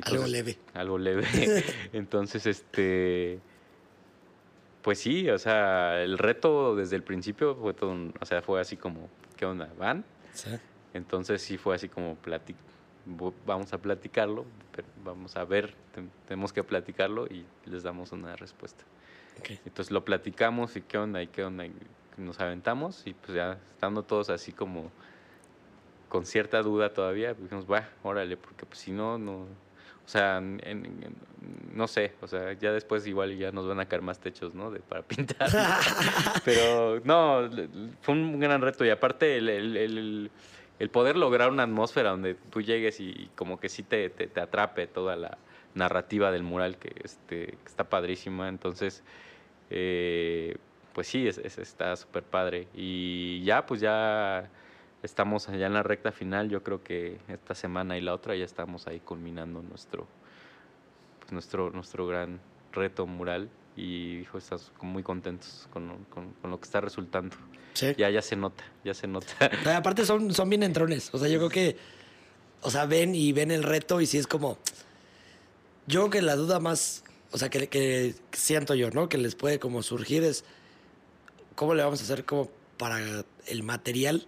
algo 0.03 0.27
leve. 0.27 0.59
Algo 0.73 0.99
leve. 0.99 1.27
Entonces, 1.93 2.47
este 2.47 3.41
pues 4.83 4.99
sí, 4.99 5.29
o 5.31 5.39
sea, 5.39 6.03
el 6.03 6.19
reto 6.19 6.75
desde 6.77 6.97
el 6.97 7.03
principio 7.03 7.55
fue 7.55 7.75
todo 7.75 7.91
un, 7.91 8.15
o 8.21 8.25
sea, 8.25 8.43
fue 8.43 8.61
así 8.61 8.77
como, 8.77 9.09
¿qué 9.37 9.47
onda? 9.47 9.69
¿Van? 9.79 10.05
Sí. 10.33 10.51
Entonces 10.95 11.43
sí 11.43 11.59
fue 11.59 11.75
así 11.75 11.89
como, 11.89 12.17
vamos 13.47 13.73
a 13.73 13.79
platicarlo, 13.79 14.45
pero 14.73 14.89
vamos 15.05 15.37
a 15.37 15.45
ver, 15.45 15.75
tenemos 16.27 16.53
que 16.53 16.65
platicarlo 16.65 17.27
y 17.27 17.45
les 17.67 17.83
damos 17.83 18.13
una 18.13 18.37
respuesta. 18.37 18.85
Entonces 19.65 19.91
lo 19.91 20.05
platicamos 20.05 20.77
y 20.77 20.83
qué 20.83 20.99
onda 20.99 21.23
y 21.23 21.27
qué 21.27 21.45
onda, 21.45 21.65
y 21.65 21.73
nos 22.17 22.41
aventamos 22.41 23.07
y 23.07 23.15
pues 23.15 23.33
ya 23.35 23.59
estando 23.73 24.03
todos 24.03 24.29
así 24.29 24.53
como 24.53 24.91
con 26.09 26.27
cierta 26.27 26.61
duda 26.63 26.93
todavía, 26.93 27.35
dijimos, 27.35 27.71
va, 27.71 27.89
órale, 28.03 28.37
porque 28.37 28.67
pues 28.67 28.81
si 28.81 28.91
no, 28.91 29.17
no, 29.17 29.47
o 30.11 30.13
sea, 30.13 30.43
no 31.73 31.87
sé, 31.87 32.15
o 32.21 32.27
sea, 32.27 32.53
ya 32.55 32.73
después 32.73 33.07
igual 33.07 33.39
ya 33.39 33.53
nos 33.53 33.69
van 33.69 33.79
a 33.79 33.87
caer 33.87 34.03
más 34.03 34.19
techos, 34.19 34.57
¿no? 34.57 34.73
De, 34.73 34.81
para 34.81 35.03
pintar. 35.07 35.49
Pero 36.45 36.99
no, 37.05 37.49
fue 38.03 38.15
un 38.15 38.41
gran 38.41 38.61
reto 38.61 38.85
y 38.85 38.91
aparte 38.91 39.37
el, 39.37 40.33
poder 40.91 41.17
lograr 41.17 41.49
una 41.49 41.63
atmósfera 41.63 42.11
donde 42.11 42.35
tú 42.35 42.61
llegues 42.61 42.99
y, 42.99 43.31
como 43.37 43.61
que 43.61 43.69
sí 43.69 43.85
te, 43.85 44.11
te, 44.11 44.41
atrape 44.41 44.89
toda 44.89 45.15
la 45.15 45.39
narrativa 45.77 46.33
del 46.33 46.43
mural 46.43 46.77
que, 46.77 46.93
este, 47.05 47.55
está 47.65 47.85
padrísima. 47.85 48.49
Entonces, 48.49 49.05
eh, 49.71 50.57
pues 50.93 51.07
sí, 51.07 51.29
es, 51.29 51.39
está 51.39 51.95
súper 51.95 52.25
padre. 52.25 52.67
Y 52.75 53.45
ya, 53.45 53.65
pues 53.65 53.81
ya 53.81 54.51
estamos 55.03 55.49
allá 55.49 55.67
en 55.67 55.75
la 55.75 55.83
recta 55.83 56.13
final. 56.13 56.49
Yo 56.49 56.63
creo 56.63 56.83
que 56.83 57.19
esta 57.29 57.55
semana 57.55 57.97
y 57.97 58.01
la 58.01 58.15
otra 58.15 58.37
ya 58.37 58.45
estamos 58.45 58.87
ahí 58.87 59.01
culminando 59.01 59.63
nuestro, 59.63 60.07
pues 61.21 61.33
nuestro, 61.33 61.71
nuestro 61.71 62.07
gran 62.07 62.41
reto 62.73 63.07
mural. 63.07 63.49
Y 63.77 64.19
hijo, 64.19 64.39
estamos 64.39 64.73
muy 64.83 65.03
contentos 65.03 65.69
con, 65.73 66.05
con, 66.07 66.35
lo 66.51 66.59
que 66.59 66.65
está 66.65 66.81
resultando. 66.81 67.37
Ya, 67.97 68.11
ya 68.11 68.21
se 68.21 68.37
nota, 68.37 68.65
ya 68.85 68.93
se 68.93 69.07
nota. 69.07 69.51
aparte 69.77 70.05
son, 70.05 70.35
son 70.35 70.51
bien 70.51 70.63
entrones. 70.63 71.15
O 71.15 71.19
sea, 71.19 71.29
yo 71.29 71.39
creo 71.39 71.51
que, 71.51 71.77
o 72.63 72.71
sea, 72.71 72.85
ven 72.87 73.15
y 73.15 73.33
ven 73.33 73.51
el 73.51 73.63
reto 73.63 74.01
y 74.01 74.07
si 74.07 74.19
es 74.19 74.27
como, 74.27 74.59
yo 75.87 76.01
creo 76.01 76.11
que 76.11 76.23
la 76.23 76.37
duda 76.37 76.61
más, 76.61 77.05
o 77.31 77.39
sea, 77.39 77.49
que, 77.49 77.69
que 77.69 78.15
siento 78.33 78.75
yo, 78.75 78.91
¿no? 78.91 79.09
Que 79.09 79.19
les 79.19 79.35
puede 79.35 79.59
como 79.59 79.83
surgir 79.83 80.25
es, 80.25 80.45
¿cómo 81.55 81.75
le 81.75 81.83
vamos 81.83 82.01
a 82.01 82.05
hacer 82.05 82.25
como 82.25 82.51
para 82.77 82.99
el 83.47 83.63
material? 83.63 84.27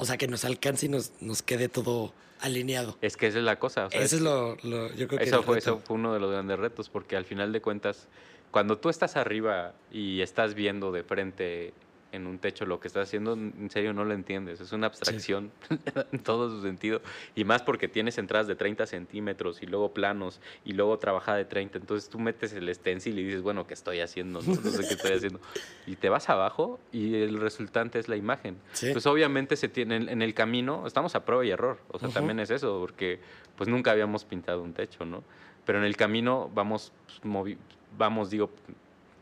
O 0.00 0.06
sea, 0.06 0.16
que 0.16 0.26
nos 0.26 0.46
alcance 0.46 0.86
y 0.86 0.88
nos, 0.88 1.12
nos 1.20 1.42
quede 1.42 1.68
todo 1.68 2.14
alineado. 2.40 2.96
Es 3.02 3.18
que 3.18 3.26
esa 3.26 3.36
es 3.36 3.44
la 3.44 3.58
cosa. 3.58 3.88
eso 3.92 4.16
es, 4.16 4.22
lo, 4.22 4.56
yo 4.62 5.06
creo 5.08 5.18
que 5.18 5.24
eso 5.24 5.42
fue, 5.42 5.58
eso 5.58 5.78
fue 5.78 5.96
uno 5.96 6.14
de 6.14 6.20
los 6.20 6.30
grandes 6.30 6.58
retos, 6.58 6.88
porque 6.88 7.16
al 7.16 7.26
final 7.26 7.52
de 7.52 7.60
cuentas, 7.60 8.08
cuando 8.50 8.78
tú 8.78 8.88
estás 8.88 9.16
arriba 9.16 9.74
y 9.92 10.22
estás 10.22 10.54
viendo 10.54 10.90
de 10.90 11.02
frente 11.04 11.74
en 12.12 12.26
un 12.26 12.38
techo 12.38 12.66
lo 12.66 12.80
que 12.80 12.88
estás 12.88 13.08
haciendo, 13.08 13.34
en 13.34 13.70
serio 13.70 13.92
no 13.92 14.04
lo 14.04 14.14
entiendes. 14.14 14.60
Es 14.60 14.72
una 14.72 14.86
abstracción 14.86 15.50
en 16.12 16.18
todo 16.20 16.50
su 16.50 16.62
sentido. 16.62 17.00
Y 17.34 17.44
más 17.44 17.62
porque 17.62 17.88
tienes 17.88 18.18
entradas 18.18 18.46
de 18.46 18.56
30 18.56 18.86
centímetros 18.86 19.62
y 19.62 19.66
luego 19.66 19.92
planos 19.92 20.40
y 20.64 20.72
luego 20.72 20.98
trabajada 20.98 21.38
de 21.38 21.44
30. 21.44 21.78
Entonces 21.78 22.08
tú 22.08 22.18
metes 22.18 22.52
el 22.52 22.72
stencil 22.74 23.18
y 23.18 23.24
dices, 23.24 23.42
bueno, 23.42 23.66
¿qué 23.66 23.74
estoy 23.74 24.00
haciendo? 24.00 24.40
No, 24.42 24.54
sé 24.54 24.88
qué 24.88 24.94
estoy 24.94 25.12
haciendo. 25.12 25.40
Y 25.86 25.96
te 25.96 26.08
vas 26.08 26.28
abajo 26.28 26.78
y 26.92 27.14
el 27.16 27.40
resultante 27.40 27.98
es 27.98 28.08
la 28.08 28.16
imagen. 28.16 28.56
Pues 28.92 29.06
obviamente 29.06 29.56
se 29.56 29.68
tiene 29.68 29.96
en 29.96 30.22
el 30.22 30.34
camino, 30.34 30.86
estamos 30.86 31.14
a 31.14 31.24
prueba 31.24 31.44
y 31.44 31.50
error. 31.50 31.78
O 31.88 31.98
sea, 31.98 32.08
también 32.08 32.40
es 32.40 32.50
eso, 32.50 32.78
porque 32.80 33.20
pues 33.56 33.68
nunca 33.68 33.90
habíamos 33.90 34.24
pintado 34.24 34.62
un 34.62 34.72
techo, 34.72 35.04
¿no? 35.04 35.22
Pero 35.64 35.78
en 35.78 35.84
el 35.84 35.96
camino 35.96 36.50
vamos, 36.54 36.92
pues, 37.22 37.56
vamos 37.96 38.30
digo, 38.30 38.50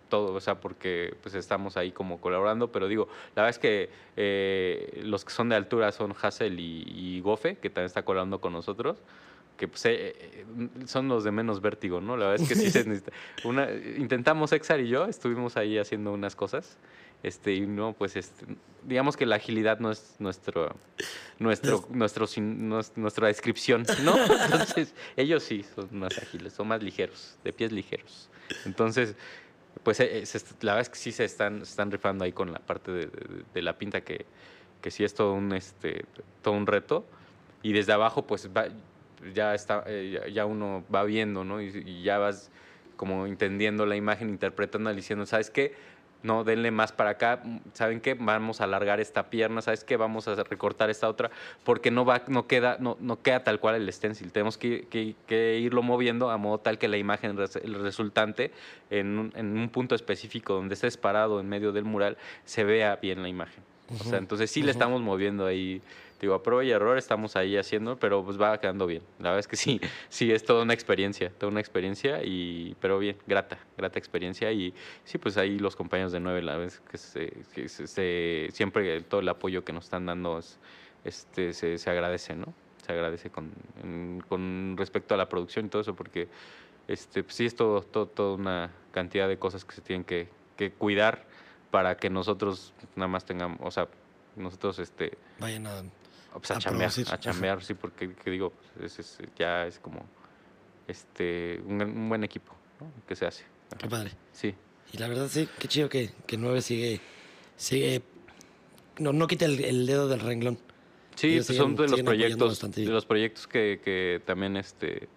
todo, 0.08 0.34
o 0.34 0.40
sea, 0.40 0.60
porque 0.60 1.14
pues 1.22 1.34
estamos 1.34 1.76
ahí 1.76 1.92
como 1.92 2.20
colaborando, 2.20 2.72
pero 2.72 2.88
digo, 2.88 3.08
la 3.36 3.42
verdad 3.42 3.50
es 3.50 3.58
que 3.58 3.90
eh, 4.16 5.00
los 5.04 5.24
que 5.24 5.30
son 5.32 5.48
de 5.48 5.56
altura 5.56 5.92
son 5.92 6.14
Hassel 6.20 6.58
y, 6.58 7.20
Gofe, 7.20 7.56
que 7.56 7.70
también 7.70 7.86
está 7.86 8.04
colaborando 8.04 8.40
con 8.40 8.52
nosotros, 8.52 9.02
que 9.56 9.68
pues, 9.68 9.84
eh, 9.86 10.14
eh, 10.16 10.44
son 10.86 11.08
los 11.08 11.24
de 11.24 11.32
menos 11.32 11.60
vértigo, 11.60 12.00
¿no? 12.00 12.16
La 12.16 12.28
verdad 12.28 12.42
es 12.42 12.48
que 12.48 12.54
sí 12.54 12.70
se 12.70 12.84
necesita. 12.88 13.12
Una, 13.44 13.68
intentamos 13.70 14.52
Exar 14.52 14.80
y 14.80 14.88
yo, 14.88 15.06
estuvimos 15.06 15.56
ahí 15.56 15.78
haciendo 15.78 16.12
unas 16.12 16.36
cosas, 16.36 16.78
este, 17.22 17.54
y 17.54 17.66
no, 17.66 17.94
pues, 17.94 18.16
este, 18.16 18.46
digamos 18.84 19.16
que 19.16 19.26
la 19.26 19.36
agilidad 19.36 19.80
no 19.80 19.90
es 19.90 20.14
nuestro, 20.20 20.76
nuestro, 21.38 21.84
nuestro, 21.90 22.26
nuestra 22.96 23.26
descripción, 23.26 23.84
¿no? 24.04 24.16
Entonces, 24.44 24.94
ellos 25.16 25.42
sí 25.42 25.64
son 25.74 25.88
más 25.90 26.16
ágiles, 26.18 26.52
son 26.52 26.68
más 26.68 26.82
ligeros, 26.82 27.36
de 27.42 27.52
pies 27.52 27.72
ligeros. 27.72 28.30
Entonces, 28.64 29.16
pues 29.82 30.00
eh, 30.00 30.24
la 30.60 30.74
verdad 30.74 30.80
es 30.82 30.88
que 30.88 30.98
sí 30.98 31.12
se 31.12 31.24
están, 31.24 31.62
están 31.62 31.90
rifando 31.90 32.24
ahí 32.24 32.32
con 32.32 32.52
la 32.52 32.58
parte 32.58 32.92
de, 32.92 33.62
la 33.62 33.78
pinta 33.78 34.00
que, 34.02 34.26
que, 34.80 34.90
sí 34.90 35.04
es 35.04 35.14
todo 35.14 35.34
un, 35.34 35.52
este, 35.52 36.04
todo 36.42 36.54
un 36.54 36.66
reto. 36.66 37.04
Y 37.62 37.72
desde 37.72 37.92
abajo, 37.92 38.26
pues 38.26 38.48
ya, 39.34 39.54
está, 39.54 39.84
eh, 39.86 40.30
ya 40.32 40.46
uno 40.46 40.84
va 40.94 41.04
viendo, 41.04 41.44
¿no? 41.44 41.60
Y, 41.60 42.02
ya 42.02 42.18
vas 42.18 42.50
como 42.96 43.26
entendiendo 43.26 43.86
la 43.86 43.96
imagen, 43.96 44.28
interpretando, 44.28 44.92
diciendo, 44.92 45.26
¿sabes 45.26 45.50
qué? 45.50 45.74
No, 46.22 46.42
denle 46.42 46.70
más 46.70 46.92
para 46.92 47.10
acá, 47.10 47.42
¿saben 47.74 48.00
qué? 48.00 48.14
Vamos 48.14 48.60
a 48.60 48.64
alargar 48.64 49.00
esta 49.00 49.30
pierna, 49.30 49.62
¿sabes 49.62 49.84
qué? 49.84 49.96
Vamos 49.96 50.26
a 50.26 50.34
recortar 50.34 50.90
esta 50.90 51.08
otra, 51.08 51.30
porque 51.64 51.90
no 51.90 52.04
va, 52.04 52.22
no 52.26 52.46
queda, 52.46 52.76
no, 52.80 52.96
no 53.00 53.22
queda 53.22 53.44
tal 53.44 53.60
cual 53.60 53.76
el 53.76 53.92
stencil. 53.92 54.32
Tenemos 54.32 54.58
que, 54.58 55.58
irlo 55.60 55.82
moviendo 55.82 56.30
a 56.30 56.36
modo 56.36 56.58
tal 56.58 56.78
que 56.78 56.88
la 56.88 56.96
imagen, 56.96 57.38
el 57.38 57.74
resultante, 57.74 58.50
en 58.90 59.18
un, 59.18 59.32
en 59.36 59.56
un 59.56 59.68
punto 59.68 59.94
específico 59.94 60.54
donde 60.54 60.74
estés 60.74 60.96
parado 60.96 61.40
en 61.40 61.48
medio 61.48 61.72
del 61.72 61.84
mural, 61.84 62.16
se 62.44 62.64
vea 62.64 62.96
bien 62.96 63.22
la 63.22 63.28
imagen. 63.28 63.62
o 64.00 64.04
sea, 64.04 64.18
entonces 64.18 64.50
sí 64.50 64.62
le 64.62 64.72
estamos 64.72 65.00
moviendo 65.00 65.46
ahí 65.46 65.80
digo, 66.20 66.34
a 66.34 66.42
prueba 66.42 66.64
y 66.64 66.70
error 66.70 66.98
estamos 66.98 67.36
ahí 67.36 67.56
haciendo, 67.56 67.96
pero 67.96 68.24
pues 68.24 68.40
va 68.40 68.58
quedando 68.58 68.86
bien. 68.86 69.02
La 69.18 69.30
verdad 69.30 69.40
es 69.40 69.48
que 69.48 69.56
sí, 69.56 69.80
sí 70.08 70.32
es 70.32 70.44
toda 70.44 70.62
una 70.62 70.74
experiencia, 70.74 71.30
toda 71.30 71.50
una 71.50 71.60
experiencia, 71.60 72.22
y, 72.24 72.76
pero 72.80 72.98
bien, 72.98 73.16
grata, 73.26 73.58
grata 73.76 73.98
experiencia. 73.98 74.50
Y 74.52 74.74
sí, 75.04 75.18
pues 75.18 75.36
ahí 75.36 75.58
los 75.58 75.76
compañeros 75.76 76.12
de 76.12 76.20
nueve, 76.20 76.42
la 76.42 76.56
vez 76.56 76.80
que, 76.90 76.98
se, 76.98 78.48
siempre 78.52 79.00
todo 79.02 79.20
el 79.20 79.28
apoyo 79.28 79.64
que 79.64 79.72
nos 79.72 79.84
están 79.84 80.06
dando 80.06 80.38
es, 80.38 80.58
este, 81.04 81.52
se, 81.52 81.90
agradece, 81.90 82.34
¿no? 82.34 82.52
Se 82.84 82.92
agradece 82.92 83.30
con, 83.30 83.52
con 84.28 84.74
respecto 84.76 85.14
a 85.14 85.16
la 85.16 85.28
producción 85.28 85.66
y 85.66 85.68
todo 85.68 85.82
eso, 85.82 85.94
porque 85.94 86.28
este, 86.88 87.22
pues 87.22 87.34
sí 87.34 87.46
es 87.46 87.54
todo, 87.54 87.82
todo, 87.82 88.06
toda 88.06 88.34
una 88.34 88.70
cantidad 88.92 89.28
de 89.28 89.38
cosas 89.38 89.64
que 89.64 89.74
se 89.74 89.82
tienen 89.82 90.04
que, 90.04 90.28
que 90.56 90.72
cuidar 90.72 91.26
para 91.70 91.96
que 91.96 92.10
nosotros 92.10 92.72
nada 92.96 93.08
más 93.08 93.24
tengamos, 93.24 93.58
o 93.62 93.70
sea, 93.70 93.88
nosotros 94.36 94.78
este 94.78 95.18
vayan 95.38 95.66
a 95.66 95.82
pues, 96.38 96.50
a, 96.50 96.58
chambear, 96.58 96.90
a 97.10 97.18
chambear, 97.18 97.62
sí, 97.62 97.74
porque 97.74 98.10
digo, 98.26 98.52
es, 98.80 99.18
ya 99.36 99.66
es 99.66 99.78
como 99.78 100.04
este 100.86 101.60
un, 101.66 102.08
buen 102.08 102.24
equipo 102.24 102.54
que 103.06 103.16
se 103.16 103.26
hace. 103.26 103.44
Qué 103.76 103.88
padre. 103.88 104.12
Sí. 104.32 104.54
Y 104.92 104.98
la 104.98 105.08
verdad, 105.08 105.28
sí, 105.28 105.48
qué 105.58 105.68
chido 105.68 105.88
que, 105.88 106.10
que 106.26 106.38
9 106.38 106.62
sigue, 106.62 107.00
sigue 107.56 108.02
no, 108.98 109.12
no 109.12 109.26
quita 109.26 109.44
el, 109.44 109.86
dedo 109.86 110.08
del 110.08 110.20
renglón. 110.20 110.58
Sí, 111.14 111.34
pues 111.34 111.56
son 111.56 111.74
de 111.74 111.88
los 111.88 112.02
proyectos, 112.02 112.60
de 112.74 112.84
los 112.86 113.06
proyectos 113.06 113.46
que, 113.46 113.80
que, 113.84 114.20
también 114.24 114.56
este 114.56 115.08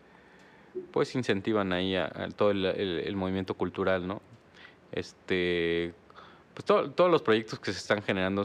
pues 0.91 1.13
incentivan 1.15 1.73
ahí 1.73 1.95
a, 1.95 2.29
todo 2.35 2.51
el, 2.51 2.65
el, 2.65 3.15
movimiento 3.15 3.55
cultural, 3.55 4.07
¿no? 4.07 4.21
Este 4.91 5.93
pues 6.53 6.65
todos 6.65 7.11
los 7.11 7.21
proyectos 7.21 7.59
que 7.59 7.71
se 7.71 7.77
están 7.77 8.01
generando, 8.01 8.43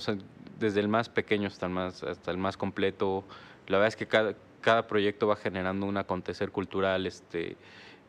desde 0.59 0.81
el 0.81 0.89
más 0.89 1.09
pequeño 1.09 1.47
hasta 1.47 1.67
el 1.67 1.73
más, 1.73 2.03
hasta 2.03 2.31
el 2.31 2.39
más 2.39 2.57
completo. 2.57 3.25
La 3.69 3.79
verdad 3.79 3.89
es 3.89 3.97
que 3.97 4.07
cada, 4.07 4.35
cada 4.61 4.87
proyecto 4.87 5.27
va 5.27 5.37
generando 5.37 5.87
un 5.87 5.97
acontecer 5.97 6.51
cultural 6.51 7.07
este, 7.07 7.57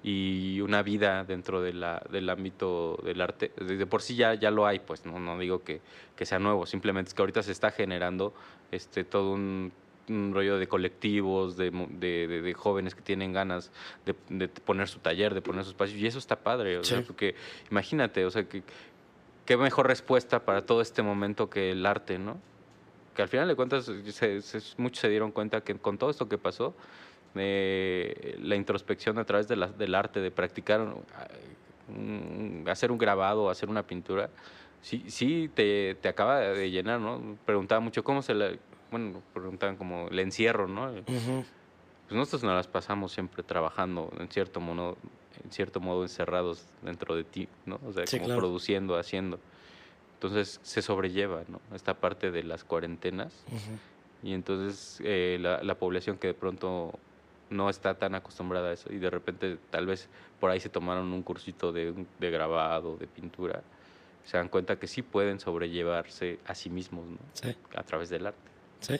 y 0.04 0.62
una 0.62 0.84
vida 0.84 1.24
dentro 1.24 1.62
de 1.62 1.74
la, 1.74 2.02
del 2.10 2.30
ámbito 2.30 3.00
del 3.04 3.22
arte. 3.22 3.52
De 3.60 3.86
por 3.86 4.02
sí 4.02 4.16
ya, 4.16 4.34
ya 4.36 4.52
lo 4.52 4.66
hay, 4.66 4.80
pues 4.80 5.06
no, 5.06 5.20
no 5.20 5.38
digo 5.38 5.64
que, 5.64 5.82
que 6.16 6.26
sea 6.26 6.40
nuevo, 6.40 6.66
simplemente 6.66 7.10
es 7.10 7.14
que 7.14 7.22
ahorita 7.22 7.44
se 7.44 7.52
está 7.52 7.72
generando 7.72 8.34
este, 8.72 9.04
todo 9.04 9.32
un, 9.32 9.72
rollo 10.08 10.58
de 10.58 10.68
colectivos, 10.68 11.58
de, 11.58 11.70
de, 11.70 12.28
de, 12.42 12.54
jóvenes 12.54 12.96
que 12.96 13.02
tienen 13.02 13.34
ganas 13.34 13.74
de, 14.06 14.16
de, 14.30 14.48
poner 14.48 14.88
su 14.88 15.00
taller, 15.00 15.34
de 15.34 15.42
poner 15.42 15.66
sus 15.66 15.74
espacios, 15.74 16.00
y 16.00 16.08
eso 16.08 16.18
está 16.18 16.38
padre, 16.38 16.78
o 16.78 16.84
sea, 16.86 17.02
porque 17.02 17.36
imagínate, 17.70 18.26
o 18.26 18.32
sea, 18.32 18.48
que, 18.48 18.64
qué 19.48 19.58
mejor 19.58 19.88
respuesta 19.88 20.44
para 20.46 20.66
todo 20.66 20.82
este 20.82 21.02
momento 21.02 21.50
que 21.50 21.72
el 21.72 21.86
arte, 21.86 22.20
¿no? 22.20 22.38
Que 23.16 23.24
al 23.24 23.30
final 23.30 23.48
de 23.48 23.56
cuentas 23.56 23.90
muchos 24.78 25.00
se 25.00 25.10
dieron 25.10 25.32
cuenta 25.32 25.62
que 25.62 25.74
con 25.76 25.98
todo 25.98 26.12
esto 26.12 26.30
que 26.30 26.38
pasó, 26.38 26.76
eh, 27.34 28.38
la 28.42 28.56
introspección 28.56 29.18
a 29.18 29.26
través 29.26 29.48
de 29.48 29.56
del 29.56 29.96
arte, 29.96 30.20
de 30.20 30.32
practicar, 30.32 30.86
hacer 32.70 32.92
un 32.92 32.98
grabado, 32.98 33.50
hacer 33.50 33.70
una 33.70 33.84
pintura, 33.84 34.30
sí, 34.82 35.06
sí 35.08 35.50
te, 35.54 35.96
te, 35.96 36.10
acaba 36.10 36.40
de 36.40 36.70
llenar, 36.70 37.00
¿no? 37.00 37.38
Preguntaba 37.46 37.80
mucho 37.80 38.04
cómo 38.04 38.22
se 38.22 38.34
la, 38.34 38.52
bueno, 38.92 39.22
preguntaban 39.34 39.78
como 39.78 40.10
el 40.10 40.20
encierro, 40.20 40.68
¿no? 40.68 40.92
Pues 41.06 42.18
nosotros 42.18 42.44
nos 42.44 42.56
las 42.56 42.68
pasamos 42.68 43.14
siempre 43.14 43.44
trabajando, 43.44 44.12
en 44.20 44.28
cierto 44.30 44.60
modo, 44.60 44.98
en 45.44 45.52
cierto 45.52 45.80
modo 45.80 46.04
encerrados 46.04 46.64
dentro 46.82 47.16
de 47.16 47.24
ti, 47.24 47.48
¿no? 47.66 47.80
O 47.86 47.92
sea, 47.94 48.06
como 48.06 48.36
produciendo, 48.36 48.98
haciendo. 48.98 49.40
Entonces 50.16 50.60
se 50.64 50.82
sobrelleva, 50.82 51.44
¿no? 51.48 51.62
Esta 51.76 51.94
parte 51.94 52.32
de 52.32 52.44
las 52.44 52.64
cuarentenas. 52.64 53.34
Y 54.24 54.34
entonces 54.34 55.00
eh, 55.04 55.38
la, 55.40 55.62
la, 55.62 55.76
población 55.76 56.18
que 56.18 56.28
de 56.28 56.34
pronto 56.34 56.98
no 57.52 57.70
está 57.70 57.94
tan 57.94 58.16
acostumbrada 58.16 58.70
a 58.70 58.74
eso 58.74 58.92
y 58.92 58.98
de 58.98 59.10
repente 59.10 59.58
tal 59.70 59.86
vez 59.86 60.10
por 60.40 60.50
ahí 60.50 60.60
se 60.60 60.70
tomaron 60.70 61.14
un 61.14 61.22
cursito 61.22 61.72
de, 61.72 61.94
de 62.20 62.32
grabado, 62.32 62.98
de 62.98 63.08
pintura, 63.08 63.62
se 64.26 64.38
dan 64.38 64.50
cuenta 64.50 64.78
que 64.78 64.88
sí 64.88 65.04
pueden 65.04 65.40
sobrellevarse 65.40 66.40
a 66.46 66.56
sí 66.56 66.70
mismos, 66.70 67.08
¿no? 67.08 67.18
Sí. 67.34 67.56
A 67.76 67.84
través 67.84 68.10
del 68.10 68.28
arte. 68.28 68.40
Sí. 68.80 68.96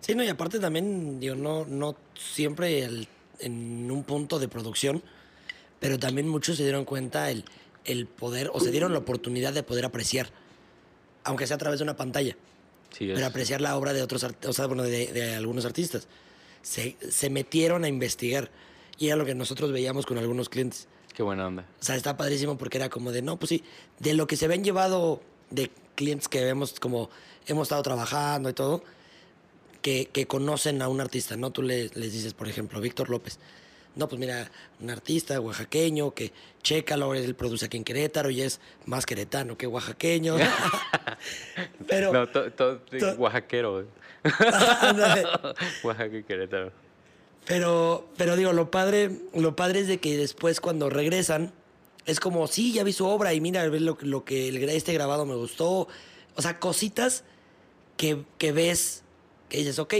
Sí, 0.00 0.14
no, 0.14 0.22
y 0.22 0.28
aparte 0.28 0.58
también, 0.58 1.20
yo 1.20 1.34
no, 1.34 1.64
no 1.64 1.96
siempre 2.14 2.88
en 3.40 3.90
un 3.90 4.04
punto 4.04 4.38
de 4.38 4.48
producción 4.48 5.02
pero 5.80 5.98
también 5.98 6.28
muchos 6.28 6.56
se 6.56 6.62
dieron 6.64 6.84
cuenta 6.84 7.30
el, 7.30 7.44
el 7.84 8.06
poder, 8.06 8.50
o 8.52 8.60
se 8.60 8.70
dieron 8.70 8.92
la 8.92 8.98
oportunidad 8.98 9.52
de 9.52 9.62
poder 9.62 9.84
apreciar, 9.84 10.30
aunque 11.24 11.46
sea 11.46 11.56
a 11.56 11.58
través 11.58 11.78
de 11.78 11.84
una 11.84 11.96
pantalla, 11.96 12.36
pero 13.14 13.26
apreciar 13.26 13.60
la 13.60 13.76
obra 13.76 13.92
de 13.92 14.02
otros, 14.02 14.24
o 14.46 14.52
sea, 14.52 14.66
bueno, 14.66 14.82
de, 14.82 15.06
de, 15.12 15.34
algunos 15.34 15.64
artistas. 15.64 16.08
Se, 16.62 16.96
se 17.10 17.30
metieron 17.30 17.84
a 17.84 17.88
investigar 17.88 18.50
y 18.98 19.06
era 19.06 19.16
lo 19.16 19.24
que 19.24 19.34
nosotros 19.34 19.70
veíamos 19.72 20.06
con 20.06 20.18
algunos 20.18 20.48
clientes. 20.48 20.88
Qué 21.14 21.22
buena 21.22 21.46
onda. 21.46 21.66
O 21.80 21.84
sea, 21.84 21.96
está 21.96 22.16
padrísimo 22.16 22.58
porque 22.58 22.78
era 22.78 22.88
como 22.88 23.12
de, 23.12 23.22
no, 23.22 23.38
pues 23.38 23.48
sí, 23.50 23.62
de 23.98 24.14
lo 24.14 24.26
que 24.26 24.36
se 24.36 24.48
ven 24.48 24.64
llevado 24.64 25.22
de 25.50 25.70
clientes 25.94 26.28
que 26.28 26.44
vemos 26.44 26.78
como 26.80 27.10
hemos 27.46 27.66
estado 27.68 27.82
trabajando 27.82 28.50
y 28.50 28.52
todo, 28.54 28.82
que, 29.82 30.08
que 30.12 30.26
conocen 30.26 30.82
a 30.82 30.88
un 30.88 31.00
artista, 31.00 31.36
¿no? 31.36 31.50
Tú 31.50 31.62
le- 31.62 31.90
les 31.94 32.12
dices, 32.12 32.34
por 32.34 32.48
ejemplo, 32.48 32.80
Víctor 32.80 33.08
López. 33.10 33.38
No, 33.96 34.08
pues 34.08 34.20
mira, 34.20 34.48
un 34.80 34.90
artista 34.90 35.40
oaxaqueño 35.40 36.14
que 36.14 36.32
chécalo, 36.62 37.14
él 37.14 37.34
produce 37.34 37.66
aquí 37.66 37.76
en 37.76 37.84
Querétaro 37.84 38.30
y 38.30 38.42
es 38.42 38.60
más 38.86 39.06
queretano 39.06 39.56
que 39.58 39.66
oaxaqueño. 39.66 40.36
Pero, 41.88 42.12
no, 42.12 42.28
to- 42.28 42.52
to- 42.52 42.78
to- 42.78 43.12
oaxaquero. 43.18 43.86
Ándale. 44.80 45.24
Oaxaca 45.82 46.16
y 46.16 46.22
Querétaro. 46.24 46.72
Pero, 47.46 48.08
pero 48.18 48.36
digo, 48.36 48.52
lo 48.52 48.70
padre, 48.70 49.10
lo 49.34 49.56
padre 49.56 49.80
es 49.80 49.88
de 49.88 49.98
que 49.98 50.16
después 50.18 50.60
cuando 50.60 50.90
regresan, 50.90 51.50
es 52.04 52.20
como, 52.20 52.46
sí, 52.46 52.74
ya 52.74 52.84
vi 52.84 52.92
su 52.92 53.06
obra 53.06 53.32
y 53.32 53.40
mira, 53.40 53.66
lo, 53.66 53.96
lo 54.00 54.24
que 54.24 54.48
el, 54.48 54.56
este 54.68 54.92
grabado 54.92 55.24
me 55.24 55.34
gustó. 55.34 55.88
O 56.36 56.42
sea, 56.42 56.60
cositas 56.60 57.24
que, 57.96 58.22
que 58.36 58.52
ves, 58.52 59.02
que 59.48 59.58
dices, 59.58 59.78
ok, 59.78 59.94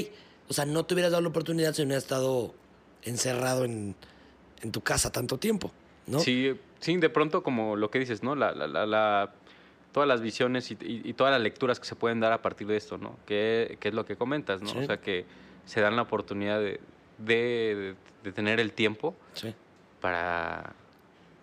o 0.49 0.53
sea, 0.53 0.67
no 0.67 0.85
te 0.85 0.93
hubieras 0.95 1.11
dado 1.11 1.23
la 1.23 1.29
oportunidad 1.31 1.73
si 1.75 1.83
no 1.83 1.87
hubieras 1.87 2.05
estado 2.05 2.55
encerrado 3.09 3.65
en, 3.65 3.95
en 4.63 4.73
tu 4.73 4.81
casa 4.81 5.11
tanto 5.11 5.39
tiempo, 5.39 5.73
¿no? 6.07 6.21
Sí, 6.21 6.55
sí, 6.81 6.97
de 6.97 7.09
pronto 7.11 7.43
como 7.43 7.77
lo 7.77 7.91
que 7.91 7.99
dices, 7.99 8.23
¿no? 8.23 8.35
La, 8.35 8.53
la- 8.53 8.67
la- 8.67 8.87
la- 8.87 9.33
todas 9.93 10.07
las 10.09 10.21
visiones 10.21 10.71
y, 10.71 10.75
y- 10.81 11.03
y 11.05 11.13
todas 11.15 11.33
las 11.33 11.41
lecturas 11.41 11.81
que 11.81 11.87
se 11.87 11.97
pueden 11.97 12.21
dar 12.21 12.33
a 12.33 12.43
partir 12.43 12.67
de 12.67 12.77
esto, 12.77 12.99
¿no? 12.99 13.17
Que, 13.27 13.79
que 13.81 13.89
es 13.89 13.95
lo 13.95 14.05
que 14.05 14.17
comentas, 14.17 14.61
¿no? 14.63 14.69
Sí. 14.69 14.79
O 14.79 14.85
sea, 14.87 15.01
que 15.01 15.25
se 15.65 15.81
dan 15.81 15.97
la 15.97 16.03
oportunidad 16.03 16.61
de, 16.61 16.81
de- 17.19 17.95
de 18.23 18.33
tener 18.33 18.61
el 18.61 18.73
tiempo 18.73 19.15
Sí. 19.35 19.55
para 20.01 20.75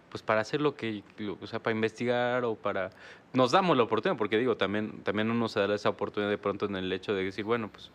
pues 0.10 0.24
para 0.24 0.40
hacer 0.42 0.62
lo 0.62 0.76
que 0.78 1.04
o 1.42 1.48
sea 1.48 1.60
para 1.60 1.76
investigar 1.76 2.46
o 2.46 2.56
para 2.56 2.90
nos 3.34 3.52
damos 3.52 3.76
la 3.76 3.84
oportunidad 3.84 4.18
porque 4.18 4.38
digo 4.38 4.56
también 4.56 5.02
también 5.04 5.30
uno 5.30 5.50
se 5.50 5.60
da 5.60 5.76
esa 5.76 5.90
oportunidad 5.90 6.30
de 6.30 6.38
pronto 6.38 6.66
en 6.66 6.78
el 6.78 6.90
hecho 6.94 7.14
de 7.14 7.24
decir 7.26 7.44
bueno 7.44 7.70
pues 7.70 7.92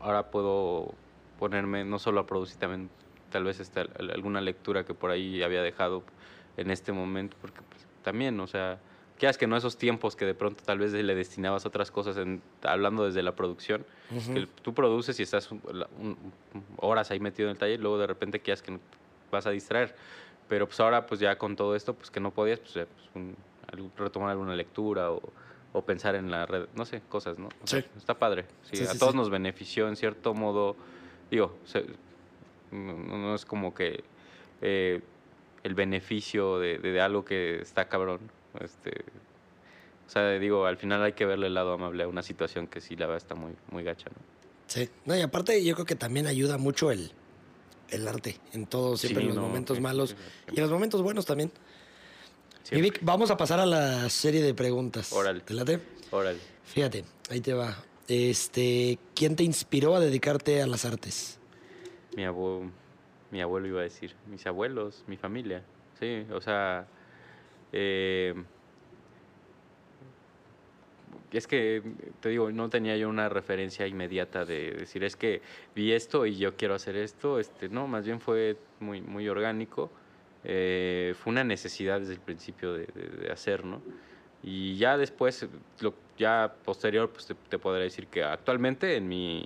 ahora 0.00 0.30
puedo 0.30 0.94
ponerme 1.38 1.84
no 1.84 1.98
solo 1.98 2.20
a 2.20 2.26
producir 2.26 2.58
también 2.58 2.90
tal 3.30 3.44
vez 3.44 3.60
este, 3.60 3.80
al- 3.80 4.10
alguna 4.12 4.40
lectura 4.40 4.84
que 4.84 4.94
por 4.94 5.10
ahí 5.10 5.42
había 5.42 5.62
dejado 5.62 6.02
en 6.56 6.70
este 6.70 6.92
momento 6.92 7.36
porque 7.40 7.60
pues, 7.68 7.86
también 8.02 8.38
o 8.40 8.46
sea 8.46 8.78
quieras 9.18 9.36
que 9.38 9.46
no 9.46 9.56
esos 9.56 9.76
tiempos 9.78 10.14
que 10.16 10.24
de 10.26 10.34
pronto 10.34 10.62
tal 10.64 10.78
vez 10.78 10.92
le 10.92 11.14
destinabas 11.14 11.64
a 11.64 11.68
otras 11.68 11.90
cosas 11.90 12.16
en, 12.18 12.42
hablando 12.62 13.04
desde 13.04 13.22
la 13.22 13.34
producción 13.34 13.84
Ujú. 14.14 14.34
que 14.34 14.46
tú 14.62 14.74
produces 14.74 15.18
y 15.20 15.22
estás 15.22 15.50
un- 15.50 15.60
un- 15.98 16.32
horas 16.78 17.10
ahí 17.10 17.18
metido 17.20 17.48
en 17.48 17.52
el 17.52 17.58
taller, 17.58 17.80
luego 17.80 17.98
de 17.98 18.06
repente 18.06 18.40
quieras 18.40 18.62
que 18.62 18.78
vas 19.32 19.46
a 19.46 19.50
distraer. 19.50 19.96
Pero 20.48 20.66
pues 20.66 20.78
ahora 20.80 21.06
pues 21.06 21.18
ya 21.18 21.36
con 21.38 21.56
todo 21.56 21.74
esto, 21.74 21.94
pues 21.94 22.10
que 22.10 22.20
no 22.20 22.30
podías, 22.30 22.60
pues, 22.60 22.72
pues, 22.74 23.10
un- 23.14 23.36
retomar 23.96 24.30
alguna 24.30 24.54
lectura 24.54 25.10
o, 25.10 25.20
o 25.72 25.82
pensar 25.82 26.14
en 26.14 26.30
la 26.30 26.46
red, 26.46 26.68
no 26.76 26.84
sé, 26.84 27.02
cosas, 27.08 27.38
¿no? 27.38 27.48
O 27.62 27.66
sea, 27.66 27.80
Sí. 27.80 27.88
está 27.96 28.14
padre. 28.18 28.44
Sí, 28.62 28.76
Sí, 28.76 28.84
a 28.84 28.92
sí, 28.92 28.98
todos 28.98 29.14
nos 29.14 29.28
benefició 29.30 29.88
en 29.88 29.96
cierto 29.96 30.34
modo, 30.34 30.76
digo, 31.30 31.56
se- 31.64 31.84
no, 32.72 33.34
es 33.34 33.44
como 33.44 33.74
que 33.74 34.02
eh, 34.62 35.00
el 35.62 35.74
beneficio 35.74 36.58
de, 36.58 36.78
de- 36.78 36.92
de 36.92 37.00
algo 37.00 37.24
que 37.24 37.60
está 37.60 37.88
cabrón. 37.88 38.20
Este, 38.60 38.90
o 40.06 40.10
sea, 40.10 40.30
digo, 40.38 40.66
al 40.66 40.76
final 40.76 41.02
hay 41.02 41.12
que 41.12 41.26
verle 41.26 41.46
el 41.48 41.54
lado 41.54 41.72
amable 41.72 42.04
a 42.04 42.08
una 42.08 42.22
situación 42.22 42.66
que 42.66 42.80
sí 42.80 42.96
la 42.96 43.06
verdad 43.06 43.18
está 43.22 43.34
muy, 43.34 43.52
muy 43.70 43.82
gacha, 43.84 44.08
¿no? 44.10 44.16
Sí. 44.68 44.88
No, 45.04 45.16
y 45.16 45.20
aparte 45.20 45.62
yo 45.64 45.74
creo 45.74 45.86
que 45.86 45.94
también 45.94 46.26
ayuda 46.26 46.58
mucho 46.58 46.90
el, 46.90 47.12
el 47.88 48.08
arte 48.08 48.40
en 48.52 48.66
todo, 48.66 48.96
siempre 48.96 49.22
Sí, 49.22 49.28
en 49.28 49.34
los 49.34 49.36
no, 49.36 49.48
momentos 49.48 49.80
malos 49.80 50.16
y 50.50 50.56
en 50.56 50.62
los 50.62 50.70
momentos 50.70 51.02
buenos 51.02 51.24
también. 51.26 51.52
Y. 52.72 52.80
Vic, 52.80 52.98
vamos 53.02 53.30
a 53.30 53.36
pasar 53.36 53.60
a 53.60 53.66
la 53.66 54.08
serie 54.10 54.42
de 54.42 54.52
preguntas. 54.54 55.12
Órale. 55.12 55.40
¿Te 55.40 55.54
late? 55.54 55.80
Órale. 56.10 56.38
Fíjate, 56.64 57.04
ahí 57.30 57.40
te 57.40 57.52
va. 57.54 57.76
Este, 58.08 58.98
¿quién 59.14 59.34
te 59.36 59.42
inspiró 59.44 59.94
a 59.96 60.00
dedicarte 60.00 60.62
a 60.62 60.66
las 60.66 60.84
artes? 60.84 61.38
Mi 62.16 62.24
abuelo, 62.24 62.70
mi 63.30 63.40
abuelo 63.40 63.66
iba 63.66 63.80
a 63.80 63.84
decir, 63.84 64.14
mis 64.30 64.46
abuelos, 64.46 65.04
mi 65.06 65.16
familia. 65.16 65.62
Sí, 65.98 66.24
o 66.32 66.40
sea, 66.40 66.86
eh, 67.72 68.34
es 71.32 71.46
que 71.46 71.82
te 72.20 72.28
digo, 72.30 72.50
no 72.52 72.68
tenía 72.70 72.96
yo 72.96 73.08
una 73.08 73.28
referencia 73.28 73.86
inmediata 73.86 74.44
de 74.44 74.72
decir, 74.72 75.02
es 75.04 75.16
que 75.16 75.42
vi 75.74 75.92
esto 75.92 76.24
y 76.26 76.36
yo 76.36 76.54
quiero 76.56 76.74
hacer 76.74 76.96
esto. 76.96 77.38
Este, 77.40 77.68
no, 77.68 77.86
más 77.88 78.04
bien 78.06 78.20
fue 78.20 78.56
muy, 78.80 79.00
muy 79.02 79.28
orgánico. 79.28 79.90
Eh, 80.44 81.14
fue 81.18 81.32
una 81.32 81.42
necesidad 81.44 81.98
desde 82.00 82.14
el 82.14 82.20
principio 82.20 82.72
de, 82.72 82.86
de- 82.94 83.08
de 83.26 83.32
hacer, 83.32 83.64
¿no? 83.64 83.82
Y 84.42 84.76
ya 84.76 84.96
después, 84.96 85.46
lo, 85.80 85.94
ya 86.16 86.56
posterior, 86.64 87.10
pues 87.12 87.26
te, 87.26 87.34
te 87.34 87.58
podré 87.58 87.84
decir 87.84 88.06
que 88.08 88.22
actualmente 88.22 88.96
en 88.96 89.08
mi, 89.08 89.44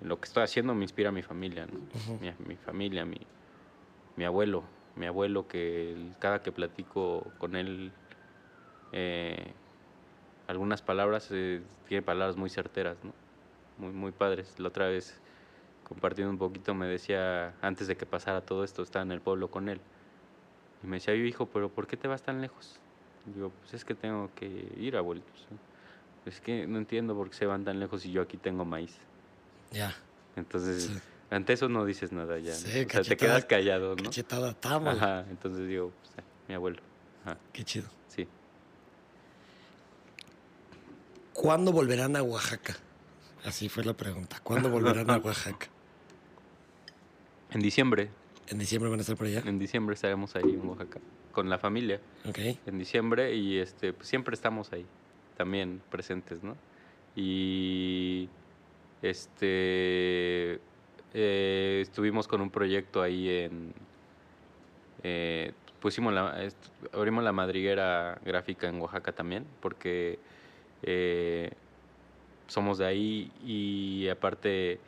en 0.00 0.08
lo 0.08 0.18
que 0.20 0.26
estoy 0.26 0.42
haciendo 0.42 0.74
me 0.74 0.84
inspira 0.84 1.12
mi 1.12 1.22
familia, 1.22 1.66
¿no? 1.66 1.78
Ujú. 1.78 2.18
mi, 2.20 2.32
mi 2.46 2.56
familia, 2.56 3.04
mi, 3.04 3.20
mi 4.16 4.24
abuelo, 4.24 4.64
mi 4.96 5.06
abuelo 5.06 5.46
que 5.46 6.12
cada 6.18 6.42
que 6.42 6.50
platico 6.50 7.32
con 7.38 7.54
él 7.56 7.92
eh, 8.92 9.54
algunas 10.46 10.82
palabras, 10.82 11.28
eh, 11.30 11.62
tiene 11.86 12.02
palabras 12.02 12.36
muy 12.36 12.50
certeras, 12.50 12.96
¿no? 13.04 13.14
Muy, 13.76 13.92
muy 13.92 14.12
padres. 14.12 14.58
La 14.58 14.68
otra 14.68 14.88
vez, 14.88 15.20
compartiendo 15.84 16.32
un 16.32 16.38
poquito, 16.38 16.74
me 16.74 16.86
decía, 16.86 17.54
antes 17.60 17.86
de 17.86 17.96
que 17.96 18.06
pasara 18.06 18.40
todo 18.40 18.64
esto, 18.64 18.82
estaba 18.82 19.04
en 19.04 19.12
el 19.12 19.20
pueblo 19.20 19.50
con 19.50 19.68
él. 19.68 19.80
Y 20.82 20.86
me 20.86 20.96
decía, 20.96 21.14
hijo, 21.14 21.46
pero 21.46 21.68
¿por 21.68 21.86
qué 21.86 21.96
te 21.96 22.08
vas 22.08 22.22
tan 22.22 22.40
lejos? 22.40 22.80
Digo, 23.26 23.50
pues 23.60 23.74
es 23.74 23.84
que 23.84 23.94
tengo 23.94 24.30
que 24.34 24.46
ir, 24.78 24.96
abuelo. 24.96 25.22
Pues, 26.24 26.34
Es 26.36 26.40
que 26.42 26.66
no 26.66 26.78
entiendo 26.78 27.14
por 27.14 27.30
qué 27.30 27.36
se 27.36 27.46
van 27.46 27.64
tan 27.64 27.80
lejos 27.80 28.04
y 28.04 28.12
yo 28.12 28.22
aquí 28.22 28.36
tengo 28.36 28.64
maíz. 28.64 28.96
Ya. 29.72 29.94
Entonces, 30.36 30.84
Sí. 30.84 30.98
ante 31.30 31.52
eso 31.54 31.68
no 31.68 31.84
dices 31.84 32.12
nada 32.12 32.38
ya. 32.38 32.50
¿no? 32.52 32.56
Sí, 32.56 32.84
o 32.86 32.90
sea, 32.90 33.02
te 33.02 33.16
quedas 33.16 33.44
callado, 33.46 33.96
¿no? 33.96 34.04
Cachetada, 34.04 34.52
támala. 34.54 34.92
Ajá, 35.20 35.30
entonces 35.30 35.66
digo, 35.68 35.90
pues, 36.02 36.26
mi 36.48 36.54
abuelo. 36.54 36.80
Ajá, 37.24 37.38
Qué 37.52 37.64
chido. 37.64 37.88
sí. 38.08 38.26
¿Cuándo 41.32 41.72
volverán 41.72 42.16
a 42.16 42.22
Oaxaca? 42.22 42.76
Así 43.44 43.68
fue 43.68 43.84
la 43.84 43.94
pregunta. 43.94 44.40
¿Cuándo 44.42 44.68
volverán 44.70 45.08
a 45.10 45.16
Oaxaca? 45.24 45.68
En 47.50 47.60
diciembre, 47.60 48.10
¿En 48.48 48.58
diciembre 48.58 48.90
van 48.90 48.98
a 48.98 49.02
estar 49.02 49.16
por 49.16 49.26
allá? 49.26 49.42
en 49.46 49.58
diciembre 49.58 49.94
estaremos 49.94 50.34
ahí 50.36 50.42
en 50.44 50.66
Oaxaca 50.66 51.00
con 51.32 51.48
la 51.48 51.58
familia. 51.58 52.00
En 52.66 52.78
diciembre 52.78 53.34
y 53.34 53.58
este, 53.58 53.92
pues, 53.92 54.08
siempre 54.08 54.34
estamos 54.34 54.72
ahí, 54.72 54.86
también 55.36 55.80
presentes, 55.90 56.42
¿no? 56.42 56.56
Y 57.16 58.28
este 59.02 60.60
eh, 61.14 61.78
estuvimos 61.80 62.28
con 62.28 62.40
un 62.40 62.50
proyecto 62.50 63.00
ahí 63.00 63.28
en 63.28 63.72
eh, 65.02 65.52
pusimos 65.80 66.12
la 66.12 66.48
abrimos 66.92 67.22
la 67.22 67.32
madriguera 67.32 68.20
gráfica 68.24 68.68
en 68.68 68.80
Oaxaca 68.80 69.12
también 69.12 69.46
porque 69.60 70.18
eh, 70.82 71.50
somos 72.48 72.78
de 72.78 72.86
ahí 72.86 73.32
y 73.44 74.08
aparte 74.08 74.80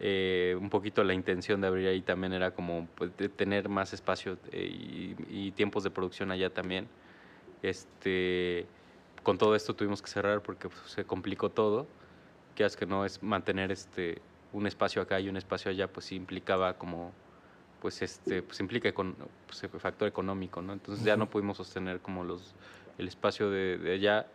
eh, 0.00 0.56
un 0.58 0.70
poquito 0.70 1.04
la 1.04 1.14
intención 1.14 1.60
de 1.60 1.66
abrir 1.68 1.88
ahí 1.88 2.00
también 2.00 2.32
era 2.32 2.50
como 2.52 2.88
pues, 2.96 3.16
de 3.16 3.28
tener 3.28 3.68
más 3.68 3.92
espacio 3.92 4.38
eh, 4.50 4.66
y, 4.66 5.16
y 5.28 5.50
tiempos 5.52 5.84
de 5.84 5.90
producción 5.90 6.30
allá 6.30 6.50
también. 6.50 6.88
Este, 7.62 8.66
con 9.22 9.38
todo 9.38 9.54
esto 9.54 9.74
tuvimos 9.74 10.00
que 10.02 10.08
cerrar 10.08 10.42
porque 10.42 10.68
pues, 10.68 10.80
se 10.86 11.04
complicó 11.04 11.50
todo. 11.50 11.86
Que 12.54 12.64
es 12.64 12.76
que 12.76 12.84
no 12.86 13.04
es 13.04 13.22
mantener 13.22 13.70
este 13.70 14.20
un 14.52 14.66
espacio 14.66 15.00
acá 15.00 15.20
y 15.20 15.28
un 15.28 15.36
espacio 15.36 15.70
allá, 15.70 15.86
pues 15.86 16.06
sí 16.06 16.16
implicaba 16.16 16.76
como 16.76 17.12
pues 17.80 18.02
este 18.02 18.42
pues 18.42 18.58
implica 18.60 18.92
econ- 18.92 19.14
pues, 19.46 19.62
el 19.62 19.70
factor 19.80 20.08
económico, 20.08 20.60
¿no? 20.60 20.72
Entonces 20.72 21.04
ya 21.04 21.16
no 21.16 21.30
pudimos 21.30 21.56
sostener 21.56 22.00
como 22.00 22.24
los 22.24 22.54
el 22.98 23.06
espacio 23.08 23.48
de, 23.50 23.78
de 23.78 23.92
allá 23.92 24.26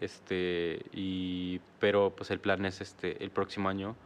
este 0.00 0.80
y 0.92 1.60
pero 1.80 2.14
pues 2.16 2.30
el 2.30 2.38
plan 2.38 2.64
es 2.64 2.80
este 2.80 3.22
el 3.22 3.30
próximo 3.30 3.68
año 3.68 3.96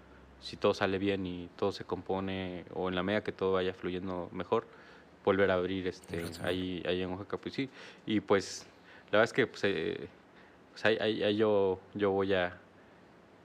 si 0.45 0.57
todo 0.57 0.75
sale 0.75 0.99
bien 0.99 1.27
y 1.27 1.49
todo 1.57 1.73
se 1.73 1.85
compone 1.85 2.65
o 2.75 2.89
en 2.89 2.95
la 2.95 3.03
medida 3.03 3.25
que 3.25 3.33
todo 3.33 3.53
vaya 3.55 3.73
fluyendo 3.75 4.29
mejor 4.33 4.67
volver 5.25 5.51
a 5.51 5.55
abrir 5.55 5.87
este 5.89 6.23
ahí 6.45 6.83
ahí 6.87 7.03
en 7.03 7.11
Oaxaca 7.11 7.39
pues 7.39 7.55
sí. 7.55 7.71
Y 8.07 8.21
pues 8.21 8.67
la 9.11 9.19
verdad 9.19 9.25
es 9.25 9.33
que 9.33 9.47
pues, 9.47 9.65
eh, 9.65 10.09
pues, 10.73 10.85
ahí, 10.85 10.99
ahí- 11.01 11.23
ahí 11.23 11.37
yo 11.37 11.81
yo 11.95 12.11
voy 12.11 12.35
a 12.35 12.59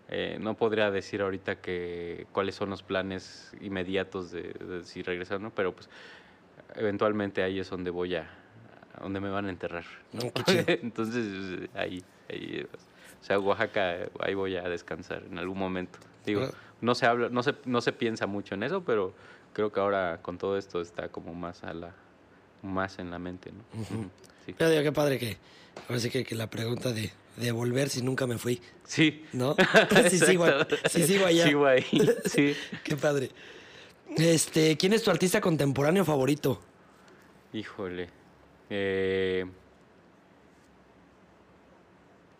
eh, 0.10 0.38
no 0.42 0.56
podría 0.56 0.90
decir 0.92 1.22
ahorita 1.22 1.62
que 1.62 2.26
cuáles 2.34 2.56
son 2.56 2.70
los 2.72 2.82
planes 2.84 3.54
inmediatos 3.62 4.32
de, 4.32 4.42
de 4.54 4.84
si 4.84 5.02
regresar 5.04 5.40
no 5.40 5.52
pero 5.52 5.74
pues 5.74 5.88
eventualmente 6.76 7.44
ahí 7.44 7.60
es 7.60 7.70
donde 7.70 7.92
voy 7.92 8.16
a 8.16 8.28
donde 9.02 9.22
me 9.22 9.30
van 9.30 9.46
a 9.46 9.50
enterrar. 9.50 9.86
Entonces 10.68 11.70
ahí 11.76 12.04
ahí 12.30 12.68
o 13.22 13.24
sea 13.24 13.40
Oaxaca 13.40 14.10
ahí 14.20 14.34
voy 14.34 14.56
a 14.58 14.64
descansar 14.68 15.24
en 15.30 15.38
algún 15.38 15.58
momento 15.58 15.98
digo 16.26 16.50
no 16.82 16.96
se 16.96 17.06
habla 17.06 17.30
no 17.30 17.44
se 17.44 17.56
no 17.66 17.82
se 17.82 17.91
piensa 17.94 18.26
mucho 18.28 18.56
en 18.56 18.64
eso 18.64 18.84
pero 18.84 19.14
creo 19.54 19.72
que 19.72 19.80
ahora 19.80 20.20
con 20.22 20.38
todo 20.38 20.58
esto 20.58 20.82
está 20.82 21.10
como 21.10 21.34
más 21.34 21.64
a 21.64 21.74
la 21.74 21.94
más 22.62 23.00
en 23.00 23.10
la 23.10 23.20
mente, 23.20 23.52
¿no? 23.52 23.64
Sí. 24.46 24.54
Pero 24.58 24.70
digo, 24.70 24.84
qué 24.84 24.91
padre 24.91 25.18
que, 25.18 25.38
ahora 25.88 26.00
sí 26.00 26.10
que, 26.10 26.26
que 26.26 26.36
la 26.36 26.50
pregunta 26.50 26.91
de, 26.91 27.10
de 27.38 27.52
volver 27.52 27.88
si 27.90 28.02
nunca 28.02 28.28
me 28.28 28.38
fui, 28.38 28.62
Sí. 28.84 29.24
¿no? 29.32 29.56
sí, 30.10 30.20
sigo, 30.20 30.46
sí, 30.90 31.04
sigo 31.04 31.26
allá. 31.26 31.46
Sigo 31.48 31.66
ahí, 31.66 31.86
sí. 32.26 32.54
Qué 32.84 32.98
padre. 32.98 33.30
Este, 34.18 34.76
¿quién 34.76 34.91
es 34.94 35.04
tu 35.04 35.12
artista 35.12 35.40
contemporáneo 35.40 36.04
favorito? 36.04 36.60
Híjole. 37.54 38.10
Eh, 38.70 39.46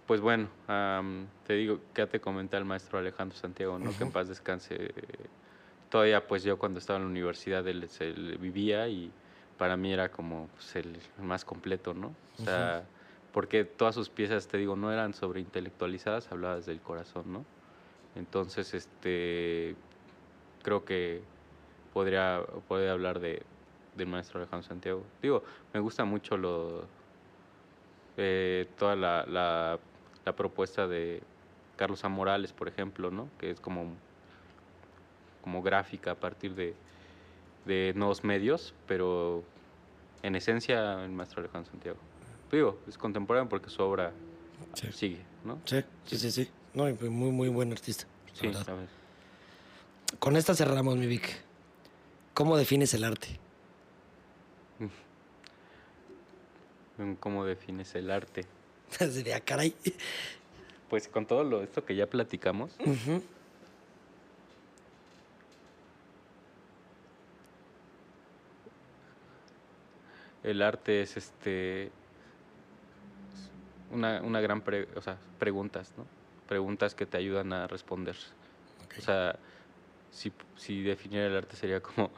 pues 0.10 0.22
bueno, 0.22 0.48
am, 0.66 1.28
te 1.46 1.54
digo, 1.54 1.82
que 1.94 2.02
ya 2.02 2.08
te 2.08 2.20
comenté 2.20 2.58
al 2.58 2.66
maestro 2.66 2.98
Alejandro 2.98 3.38
Santiago, 3.38 3.78
¿no? 3.78 3.96
Que 3.96 4.06
en 4.06 4.12
paz 4.12 4.28
descanse. 4.28 4.92
Todavía 5.92 6.26
pues 6.26 6.42
yo 6.42 6.58
cuando 6.58 6.80
estaba 6.80 6.98
en 6.98 7.06
la 7.06 7.12
universidad 7.12 7.68
él, 7.68 7.88
vivía 8.42 8.88
y 8.88 9.12
para 9.60 9.78
mí 9.78 9.94
era 9.94 10.10
como 10.10 10.48
pues, 10.56 10.76
el 10.78 10.98
más 11.22 11.46
completo, 11.46 11.94
¿no? 11.94 12.16
O 12.40 12.44
sea, 12.44 12.86
porque 13.32 13.66
todas 13.66 13.94
sus 13.94 14.10
piezas, 14.10 14.48
te 14.48 14.58
digo, 14.58 14.76
no 14.76 14.92
eran 14.92 15.14
sobre 15.14 15.42
intelectualizadas, 15.42 16.32
hablaba 16.32 16.56
desde 16.56 16.72
el 16.72 16.82
corazón, 16.82 17.32
¿no? 17.32 17.46
Entonces, 18.16 18.74
este, 18.74 19.76
creo 20.64 20.86
que 20.86 21.22
podría, 21.94 22.42
podría 22.68 22.94
hablar 22.94 23.20
de, 23.20 23.44
del 23.96 24.08
maestro 24.08 24.40
Alejandro 24.40 24.68
Santiago. 24.68 25.04
Digo, 25.22 25.44
me 25.72 25.80
gusta 25.80 26.04
mucho 26.04 26.36
lo, 26.36 26.88
eh, 28.22 28.68
toda 28.78 28.98
la, 28.98 29.26
la, 29.28 29.80
la 30.30 30.36
propuesta 30.36 30.88
de 30.88 31.22
Carlos 31.76 32.04
A. 32.06 32.10
Morales, 32.10 32.54
por 32.54 32.68
ejemplo, 32.68 33.10
¿no? 33.10 33.28
Que 33.40 33.50
es 33.50 33.60
como, 33.60 33.94
como 35.42 35.64
gráfica 35.64 36.12
a 36.12 36.16
partir 36.16 36.54
de, 36.54 36.76
de 37.66 37.94
nuevos 37.96 38.24
medios, 38.24 38.76
pero 38.88 39.44
en 40.22 40.36
esencia 40.36 41.04
el 41.04 41.10
maestro 41.12 41.40
Alejandro 41.42 41.72
Santiago. 41.72 41.98
Digo, 42.52 42.78
es 42.88 42.96
contemporáneo 42.98 43.50
porque 43.50 43.70
su 43.72 43.82
obra 43.82 44.12
Sí. 44.76 44.92
sigue, 44.92 45.22
¿no? 45.46 45.58
Sí, 45.66 45.84
sí, 46.06 46.18
sí, 46.20 46.32
sí. 46.32 46.50
No, 46.76 46.84
muy, 47.10 47.32
muy 47.32 47.50
buen 47.50 47.72
artista. 47.72 48.06
Sí. 48.34 48.52
Con 50.20 50.38
esta 50.38 50.54
cerramos, 50.54 50.96
mi 50.96 51.08
Vic. 51.08 51.42
¿Cómo 52.36 52.56
defines 52.56 52.94
el 52.94 53.04
arte? 53.04 53.40
¿Cómo 57.20 57.46
defines 57.46 57.96
el 57.96 58.12
arte? 58.12 58.46
Sería, 59.12 59.40
caray. 59.42 59.76
Pues 60.90 61.08
con 61.08 61.26
todo 61.26 61.44
lo, 61.44 61.62
esto 61.62 61.86
que 61.86 61.96
ya 61.96 62.08
platicamos, 62.08 62.72
el 70.44 70.62
arte 70.62 71.02
es 71.02 71.18
este 71.18 71.92
una, 73.92 74.22
una 74.22 74.40
gran 74.42 74.62
pre- 74.62 74.88
o 74.96 75.02
sea, 75.02 75.18
preguntas, 75.40 75.92
¿no? 75.98 76.06
Preguntas 76.48 76.96
que 76.96 77.06
te 77.06 77.18
ayudan 77.18 77.54
a 77.54 77.68
responder. 77.68 78.16
O 78.98 79.02
sea, 79.02 79.38
si, 80.12 80.32
si 80.58 80.82
definiera 80.84 81.28
el 81.28 81.36
arte 81.36 81.56
sería 81.56 81.82
como 81.82 82.10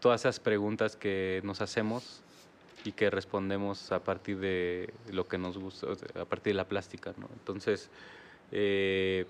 todas 0.00 0.22
esas 0.22 0.40
preguntas 0.40 0.96
que 0.96 1.40
nos 1.44 1.60
hacemos 1.60 2.20
y 2.86 2.92
que 2.92 3.10
respondemos 3.10 3.92
a 3.92 4.02
partir 4.02 4.38
de 4.38 4.92
lo 5.10 5.26
que 5.26 5.38
nos 5.38 5.58
gusta, 5.58 5.88
a 6.14 6.24
partir 6.24 6.52
de 6.52 6.54
la 6.54 6.68
plástica, 6.68 7.12
¿no? 7.18 7.28
Entonces, 7.32 7.90
eh, 8.52 9.26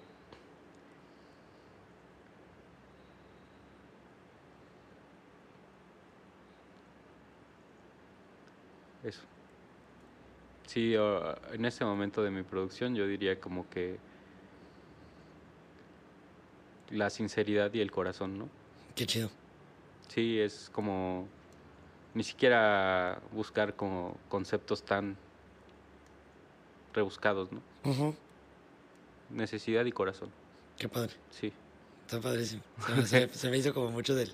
eso. 9.02 9.22
Sí, 10.66 10.94
en 11.52 11.64
este 11.64 11.84
momento 11.84 12.22
de 12.22 12.30
mi 12.30 12.42
producción 12.42 12.94
yo 12.94 13.06
diría 13.06 13.40
como 13.40 13.68
que 13.70 13.96
la 16.90 17.08
sinceridad 17.10 17.72
y 17.72 17.80
el 17.80 17.90
corazón, 17.90 18.38
¿no? 18.38 18.48
Qué 18.94 19.06
chido. 19.06 19.30
Sí, 20.08 20.38
es 20.38 20.70
como 20.72 21.28
ni 22.16 22.24
siquiera 22.24 23.20
buscar 23.32 23.76
como 23.76 24.16
conceptos 24.30 24.82
tan 24.82 25.14
rebuscados, 26.94 27.50
¿no? 27.52 27.60
Necesidad 29.30 29.84
y 29.84 29.92
corazón, 29.92 30.30
Qué 30.78 30.88
padre. 30.88 31.12
sí. 31.30 31.52
Está 32.06 32.18
padrísimo. 32.20 32.62
Se 32.86 32.92
me, 32.94 33.06
se- 33.06 33.28
se 33.28 33.50
me 33.50 33.58
hizo 33.58 33.74
como 33.74 33.90
mucho 33.90 34.14
del, 34.14 34.32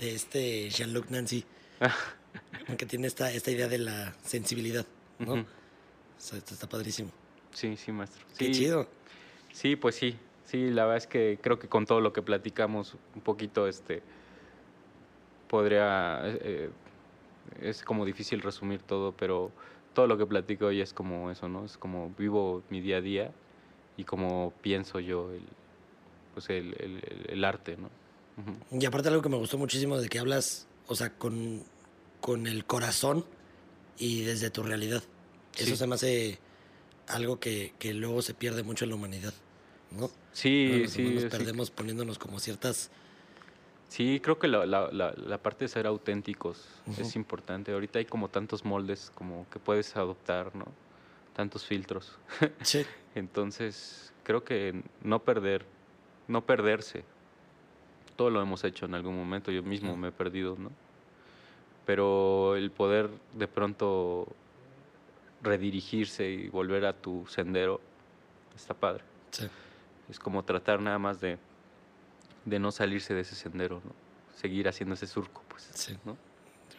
de 0.00 0.14
este 0.14 0.68
Jean-Luc 0.70 1.10
Nancy. 1.10 1.44
que 2.78 2.86
tiene 2.86 3.06
esta, 3.06 3.30
esta 3.30 3.50
idea 3.52 3.68
de 3.68 3.78
la 3.78 4.12
sensibilidad, 4.24 4.84
¿no? 5.20 5.34
Ujú. 5.34 5.40
O 5.42 6.20
sea, 6.20 6.38
esto 6.38 6.54
está 6.54 6.68
padrísimo. 6.68 7.10
Sí, 7.52 7.76
sí, 7.76 7.92
maestro. 7.92 8.24
Qué 8.36 8.46
Sí, 8.46 8.52
chido. 8.52 8.88
Sí, 9.52 9.76
pues 9.76 9.94
sí. 9.94 10.18
Sí, 10.46 10.70
la 10.70 10.84
verdad 10.86 10.96
es 10.96 11.06
que 11.06 11.38
creo 11.40 11.58
que 11.60 11.68
con 11.68 11.86
todo 11.86 12.00
lo 12.00 12.12
que 12.12 12.22
platicamos 12.22 12.96
un 13.14 13.20
poquito, 13.20 13.68
este, 13.68 14.02
podría, 15.48 16.20
eh, 16.24 16.38
eh, 16.42 16.70
es 17.60 17.82
como 17.82 18.04
difícil 18.04 18.40
resumir 18.40 18.80
todo, 18.82 19.12
pero 19.12 19.50
todo 19.94 20.06
lo 20.06 20.16
que 20.16 20.26
platico 20.26 20.66
hoy 20.66 20.80
es 20.80 20.92
como 20.92 21.30
eso, 21.30 21.48
¿no? 21.48 21.64
Es 21.64 21.76
como 21.76 22.10
vivo 22.18 22.62
mi 22.70 22.80
día 22.80 22.96
a 22.98 23.00
día 23.00 23.32
y 23.96 24.04
como 24.04 24.52
pienso 24.62 25.00
yo 25.00 25.30
el, 25.32 25.42
pues 26.34 26.48
el, 26.50 26.74
el- 27.28 27.44
arte, 27.44 27.76
¿no? 27.76 27.90
Y 28.70 28.84
aparte 28.86 29.08
algo 29.08 29.20
que 29.20 29.28
me 29.28 29.36
gustó 29.36 29.58
muchísimo 29.58 29.98
de 29.98 30.08
que 30.08 30.18
hablas, 30.18 30.66
o 30.86 30.94
sea, 30.94 31.10
con, 31.18 31.62
con 32.20 32.46
el 32.46 32.64
corazón 32.64 33.26
y 33.98 34.22
desde 34.22 34.50
tu 34.50 34.62
realidad. 34.62 35.02
Eso 35.56 35.66
Sí. 35.70 35.76
se 35.76 35.86
me 35.86 35.94
hace 35.96 36.38
algo 37.08 37.38
que, 37.38 37.74
que 37.78 37.92
luego 37.92 38.22
se 38.22 38.32
pierde 38.32 38.62
mucho 38.62 38.84
en 38.84 38.90
la 38.90 38.96
humanidad, 38.96 39.34
¿no? 39.90 40.10
Sí, 40.32 40.80
los 40.84 40.92
sí, 40.92 41.02
humanos 41.02 41.22
sí, 41.24 41.28
perdemos 41.28 41.70
poniéndonos 41.70 42.18
como 42.18 42.40
ciertas... 42.40 42.90
Sí, 43.92 44.20
creo 44.20 44.38
que 44.38 44.48
la, 44.48 44.64
la, 44.64 44.90
la, 44.90 45.12
la 45.18 45.36
parte 45.36 45.66
de 45.66 45.68
ser 45.68 45.86
auténticos 45.86 46.66
es 46.98 47.10
Ujú. 47.10 47.18
importante. 47.18 47.72
Ahorita 47.74 47.98
hay 47.98 48.06
como 48.06 48.28
tantos 48.30 48.64
moldes 48.64 49.12
como 49.14 49.46
que 49.50 49.58
puedes 49.58 49.94
adoptar, 49.98 50.56
¿no? 50.56 50.64
Tantos 51.34 51.66
filtros. 51.66 52.18
Sí. 52.62 52.86
Entonces, 53.14 54.10
creo 54.22 54.44
que 54.44 54.82
no 55.02 55.18
perder, 55.18 55.66
no 56.26 56.40
perderse. 56.40 57.04
Todo 58.16 58.30
lo 58.30 58.40
hemos 58.40 58.64
hecho 58.64 58.86
en 58.86 58.94
algún 58.94 59.14
momento, 59.14 59.52
yo 59.52 59.62
mismo 59.62 59.94
me 59.94 60.08
he 60.08 60.12
perdido, 60.12 60.56
¿no? 60.58 60.70
Pero 61.84 62.56
el 62.56 62.70
poder 62.70 63.10
de 63.34 63.46
pronto 63.46 64.26
redirigirse 65.42 66.30
y 66.30 66.48
volver 66.48 66.86
a 66.86 66.94
tu 66.94 67.26
sendero 67.26 67.78
está 68.56 68.72
padre. 68.72 69.04
Sí. 69.32 69.46
Es 70.08 70.18
como 70.18 70.42
tratar 70.44 70.80
nada 70.80 70.98
más 70.98 71.20
de, 71.20 71.36
de 72.44 72.58
no 72.58 72.72
salirse 72.72 73.14
de 73.14 73.20
ese 73.22 73.34
sendero, 73.34 73.80
¿no? 73.84 73.92
Seguir 74.40 74.68
haciendo 74.68 74.94
ese 74.94 75.06
surco, 75.06 75.42
pues, 75.48 75.68
Sí. 75.74 75.96
¿no? 76.04 76.16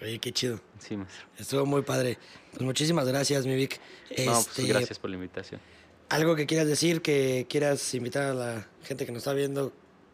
Oye, 0.01 0.19
qué 0.19 0.31
chido. 0.33 0.59
Sí, 0.79 0.97
maestro. 0.97 1.25
Estuvo 1.37 1.65
muy 1.65 1.81
padre. 1.83 2.17
Pues 2.51 2.61
muchísimas 2.63 3.07
gracias, 3.07 3.45
mi 3.45 3.55
Vic. 3.55 3.79
No, 4.09 4.33
pues 4.33 4.47
Este, 4.47 4.63
gracias 4.67 4.99
por 4.99 5.09
la 5.09 5.15
invitación. 5.15 5.61
Algo 6.09 6.35
que 6.35 6.45
quieras 6.45 6.67
decir, 6.67 7.01
que 7.01 7.45
quieras 7.49 7.93
invitar 7.93 8.23
a 8.23 8.33
la 8.33 8.67
gente 8.83 9.05
que 9.05 9.11
nos 9.13 9.19
está 9.19 9.33
viendo 9.33 9.71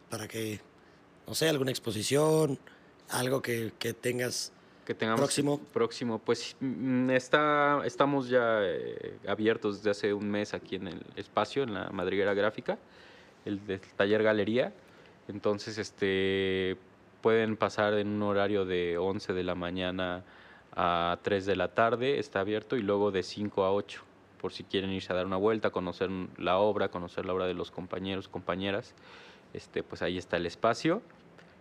para 0.08 0.28
que, 0.28 0.60
no 1.26 1.34
sé, 1.34 1.48
alguna 1.48 1.70
exposición, 1.72 2.58
algo 3.08 3.42
que, 3.42 3.72
que 3.78 3.92
tengas. 3.92 4.52
Que 4.84 4.94
tengamos 4.94 5.20
Próximo. 5.20 5.58
próximo, 5.72 6.18
pues 6.20 6.56
mm, 6.60 7.10
está, 7.10 7.82
estamos 7.84 8.28
ya 8.28 8.60
eh, 8.62 9.18
abiertos 9.26 9.78
desde 9.78 9.90
hace 9.90 10.14
un 10.14 10.30
mes 10.30 10.54
aquí 10.54 10.76
en 10.76 10.88
el 10.88 11.02
espacio, 11.16 11.62
en 11.64 11.74
la 11.74 11.90
madriguera 11.90 12.32
gráfica, 12.34 12.78
el 13.44 13.64
del 13.66 13.80
taller 13.80 14.22
galería. 14.22 14.72
Entonces, 15.30 15.78
este 15.78 16.76
pueden 17.22 17.56
pasar 17.56 17.94
en 17.94 18.08
un 18.08 18.22
horario 18.22 18.64
de 18.64 18.96
11 18.98 19.32
de 19.32 19.44
la 19.44 19.54
mañana 19.54 20.24
a 20.74 21.18
3 21.22 21.46
de 21.46 21.54
la 21.56 21.68
tarde, 21.68 22.18
está 22.18 22.40
abierto, 22.40 22.76
y 22.76 22.82
luego 22.82 23.10
de 23.10 23.22
5 23.22 23.64
a 23.64 23.72
8, 23.72 24.02
por 24.40 24.52
si 24.52 24.64
quieren 24.64 24.90
irse 24.90 25.12
a 25.12 25.16
dar 25.16 25.26
una 25.26 25.36
vuelta, 25.36 25.70
conocer 25.70 26.08
la 26.38 26.58
obra, 26.58 26.88
conocer 26.88 27.26
la 27.26 27.34
obra 27.34 27.46
de 27.46 27.54
los 27.54 27.70
compañeros, 27.70 28.28
compañeras, 28.28 28.94
este, 29.52 29.82
pues 29.82 30.02
ahí 30.02 30.16
está 30.18 30.36
el 30.38 30.46
espacio. 30.46 31.02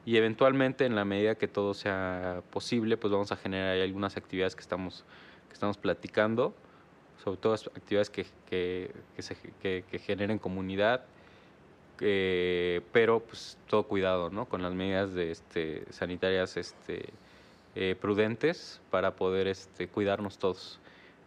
Y 0.05 0.15
eventualmente 0.17 0.85
en 0.85 0.95
la 0.95 1.03
medida 1.05 1.35
que 1.35 1.47
todo 1.47 1.73
sea 1.73 2.41
posible 2.51 2.95
pues 2.97 3.11
vamos 3.11 3.31
a 3.33 3.35
generar 3.35 3.77
algunas 3.77 4.15
actividades 4.15 4.55
que 4.55 4.61
estamos 4.61 5.03
que 5.49 5.53
estamos 5.53 5.77
platicando 5.77 6.55
sobre 7.21 7.37
todo 7.37 7.53
actividades 7.53 8.09
que- 8.09 8.25
que 8.49 9.99
generen 9.99 10.39
comunidad 10.39 11.03
eh, 12.01 12.81
pero 12.91 13.19
pues 13.19 13.57
todo 13.67 13.83
cuidado 13.83 14.29
¿no? 14.29 14.45
con 14.45 14.61
las 14.61 14.73
medidas 14.73 15.13
de 15.13 15.31
este 15.31 15.83
sanitarias 15.91 16.57
este 16.57 17.09
eh, 17.75 17.95
prudentes 17.99 18.81
para 18.89 19.15
poder 19.15 19.47
este 19.47 19.87
cuidarnos 19.87 20.37
todos 20.37 20.79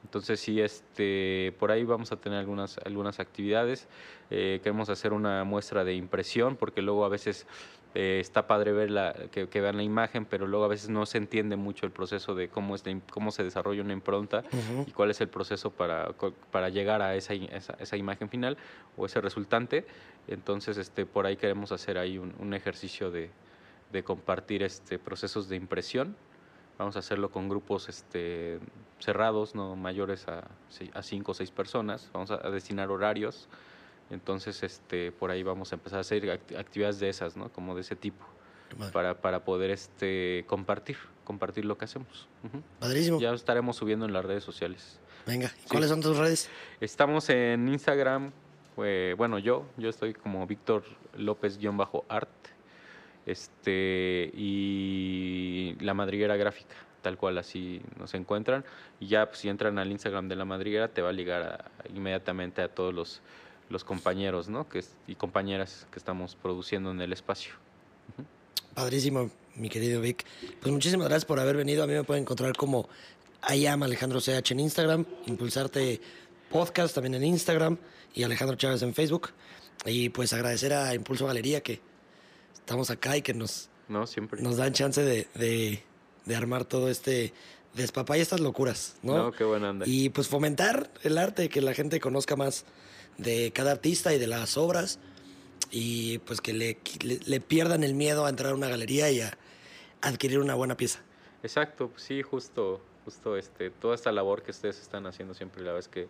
entonces 0.04 0.40
sí 0.40 0.60
este 0.60 1.54
por 1.58 1.70
ahí 1.70 1.84
vamos 1.84 2.12
a 2.12 2.16
tener 2.16 2.38
algunas 2.38 2.78
algunas 2.78 3.20
actividades 3.20 3.88
Eh, 4.34 4.60
queremos 4.62 4.88
hacer 4.88 5.12
una 5.12 5.44
muestra 5.44 5.84
de 5.84 5.92
impresión 5.92 6.56
porque 6.56 6.80
luego 6.80 7.04
a 7.04 7.10
veces 7.10 7.46
eh, 7.94 8.20
está 8.20 8.46
padre 8.46 8.72
ver 8.72 8.90
la, 8.90 9.14
que, 9.30 9.60
vean 9.60 9.76
la 9.76 9.82
imagen, 9.82 10.24
pero 10.24 10.46
luego 10.46 10.64
a 10.64 10.68
veces 10.68 10.88
no 10.88 11.04
se 11.04 11.18
entiende 11.18 11.56
mucho 11.56 11.84
el 11.84 11.92
proceso 11.92 12.34
de 12.34 12.48
cómo, 12.48 12.74
es 12.74 12.82
cómo 13.10 13.30
se 13.30 13.44
desarrolla 13.44 13.82
una 13.82 13.92
impronta 13.92 14.42
y 14.86 14.92
cuál 14.92 15.10
es 15.10 15.20
el 15.20 15.28
proceso 15.28 15.70
para, 15.70 16.14
para 16.50 16.70
llegar 16.70 17.02
a 17.02 17.14
esa, 17.16 17.34
esa, 17.34 17.96
imagen 17.98 18.30
final 18.30 18.56
o 18.96 19.04
ese 19.04 19.20
resultante. 19.20 19.84
Entonces, 20.26 20.78
este, 20.78 21.04
por 21.04 21.26
ahí 21.26 21.36
queremos 21.36 21.70
hacer 21.70 21.98
ahí 21.98 22.16
un, 22.16 22.54
ejercicio 22.54 23.10
de, 23.10 23.30
de, 23.92 24.02
compartir 24.02 24.62
este, 24.62 24.98
procesos 24.98 25.50
de 25.50 25.56
impresión. 25.56 26.16
Vamos 26.78 26.96
a 26.96 27.00
hacerlo 27.00 27.30
con 27.30 27.50
grupos 27.50 27.90
este, 27.90 28.58
cerrados, 29.00 29.54
no 29.54 29.76
mayores 29.76 30.28
a, 30.28 30.48
a 30.94 31.02
cinco 31.02 31.32
o 31.32 31.34
seis 31.34 31.50
personas. 31.50 32.08
Vamos 32.14 32.30
a 32.30 32.38
destinar 32.50 32.90
horarios 32.90 33.48
entonces, 34.12 34.62
este, 34.62 35.10
por 35.10 35.30
ahí 35.30 35.42
vamos 35.42 35.72
a 35.72 35.76
empezar 35.76 35.98
a 35.98 36.00
hacer 36.02 36.30
actividades 36.30 37.00
de 37.00 37.08
esas, 37.08 37.36
¿no? 37.36 37.50
Como 37.50 37.74
de 37.74 37.80
ese 37.80 37.96
tipo, 37.96 38.24
para, 38.92 39.20
para 39.20 39.44
poder 39.44 39.70
este, 39.70 40.44
compartir, 40.46 40.98
compartir 41.24 41.64
lo 41.64 41.78
que 41.78 41.86
hacemos. 41.86 42.28
Padrísimo. 42.78 43.18
Ya 43.20 43.32
estaremos 43.32 43.76
subiendo 43.76 44.04
en 44.04 44.12
las 44.12 44.24
redes 44.24 44.44
sociales. 44.44 45.00
Venga, 45.26 45.50
¿cuáles 45.70 45.88
son 45.88 46.00
tus 46.00 46.18
redes? 46.18 46.50
Estamos 46.80 47.30
en 47.30 47.68
Instagram, 47.68 48.32
bueno, 48.76 49.38
yo, 49.38 49.66
yo 49.78 49.88
estoy 49.88 50.12
como 50.12 50.46
Víctor 50.46 50.84
López-art, 51.16 52.28
este, 53.24 54.30
y 54.34 55.76
La 55.80 55.94
Madriguera 55.94 56.36
Gráfica 56.36 56.74
tal 57.02 57.18
cual 57.18 57.36
así 57.36 57.82
nos 57.98 58.14
encuentran 58.14 58.64
y 58.98 59.08
ya 59.08 59.26
pues, 59.26 59.40
si 59.40 59.48
entran 59.48 59.78
al 59.78 59.90
Instagram 59.90 60.28
de 60.28 60.36
la 60.36 60.44
madriguera 60.44 60.88
te 60.88 61.02
va 61.02 61.10
a 61.10 61.12
ligar 61.12 61.70
inmediatamente 61.92 62.62
a 62.62 62.68
todos 62.68 62.94
los 62.94 63.20
los 63.72 63.84
compañeros 63.84 64.48
¿no? 64.48 64.68
que, 64.68 64.84
y 65.06 65.14
compañeras 65.16 65.86
que 65.90 65.98
estamos 65.98 66.36
produciendo 66.36 66.90
en 66.90 67.00
el 67.00 67.12
espacio. 67.12 67.54
Padrísimo, 68.74 69.30
mi 69.56 69.68
querido 69.68 70.00
Vic. 70.00 70.24
Pues 70.60 70.72
muchísimas 70.72 71.08
gracias 71.08 71.24
por 71.24 71.40
haber 71.40 71.56
venido. 71.56 71.82
A 71.82 71.86
mí 71.86 71.94
me 71.94 72.04
pueden 72.04 72.22
encontrar 72.22 72.56
como 72.56 72.88
Ayam 73.40 73.82
Alejandro 73.82 74.20
CH 74.20 74.52
en 74.52 74.60
Instagram, 74.60 75.04
Impulsarte 75.26 76.00
Podcast 76.50 76.94
también 76.94 77.14
en 77.14 77.24
Instagram 77.24 77.78
y 78.14 78.22
Alejandro 78.22 78.56
Chávez 78.56 78.82
en 78.82 78.94
Facebook. 78.94 79.30
Y 79.84 80.10
pues 80.10 80.32
agradecer 80.32 80.72
a 80.72 80.94
Impulso 80.94 81.26
Galería 81.26 81.62
que 81.62 81.80
estamos 82.54 82.90
acá 82.90 83.16
y 83.16 83.22
que 83.22 83.34
nos, 83.34 83.68
no, 83.88 84.06
siempre. 84.06 84.40
nos 84.40 84.56
dan 84.56 84.72
chance 84.72 85.02
de, 85.02 85.26
de, 85.34 85.82
de 86.24 86.36
armar 86.36 86.64
todo 86.64 86.88
este 86.88 87.32
despapá 87.74 88.18
y 88.18 88.20
estas 88.20 88.40
locuras, 88.40 88.96
¿no? 89.02 89.16
No, 89.16 89.32
qué 89.32 89.44
buena 89.44 89.70
onda. 89.70 89.86
Y 89.88 90.10
pues 90.10 90.28
fomentar 90.28 90.90
el 91.02 91.18
arte, 91.18 91.48
que 91.48 91.60
la 91.60 91.74
gente 91.74 92.00
conozca 92.00 92.36
más 92.36 92.64
de 93.18 93.52
cada 93.52 93.72
artista 93.72 94.14
y 94.14 94.18
de 94.18 94.26
las 94.26 94.56
obras 94.56 94.98
y 95.70 96.18
pues 96.18 96.40
que 96.40 96.52
le, 96.52 96.78
le, 97.26 97.40
pierdan 97.40 97.82
el 97.82 97.94
miedo 97.94 98.26
a 98.26 98.30
entrar 98.30 98.52
a 98.52 98.54
una 98.54 98.68
galería 98.68 99.10
y 99.10 99.20
a 99.20 99.36
adquirir 100.02 100.38
una 100.38 100.54
buena 100.54 100.76
pieza. 100.76 101.00
Exacto, 101.42 101.88
pues 101.88 102.02
sí, 102.02 102.22
justo, 102.22 102.80
justo 103.04 103.36
este, 103.36 103.70
toda 103.70 103.94
esta 103.94 104.12
labor 104.12 104.42
que 104.42 104.50
ustedes 104.50 104.80
están 104.80 105.06
haciendo 105.06 105.34
siempre, 105.34 105.62
la 105.62 105.72
verdad 105.72 105.80
es 105.80 105.88
que 105.88 106.08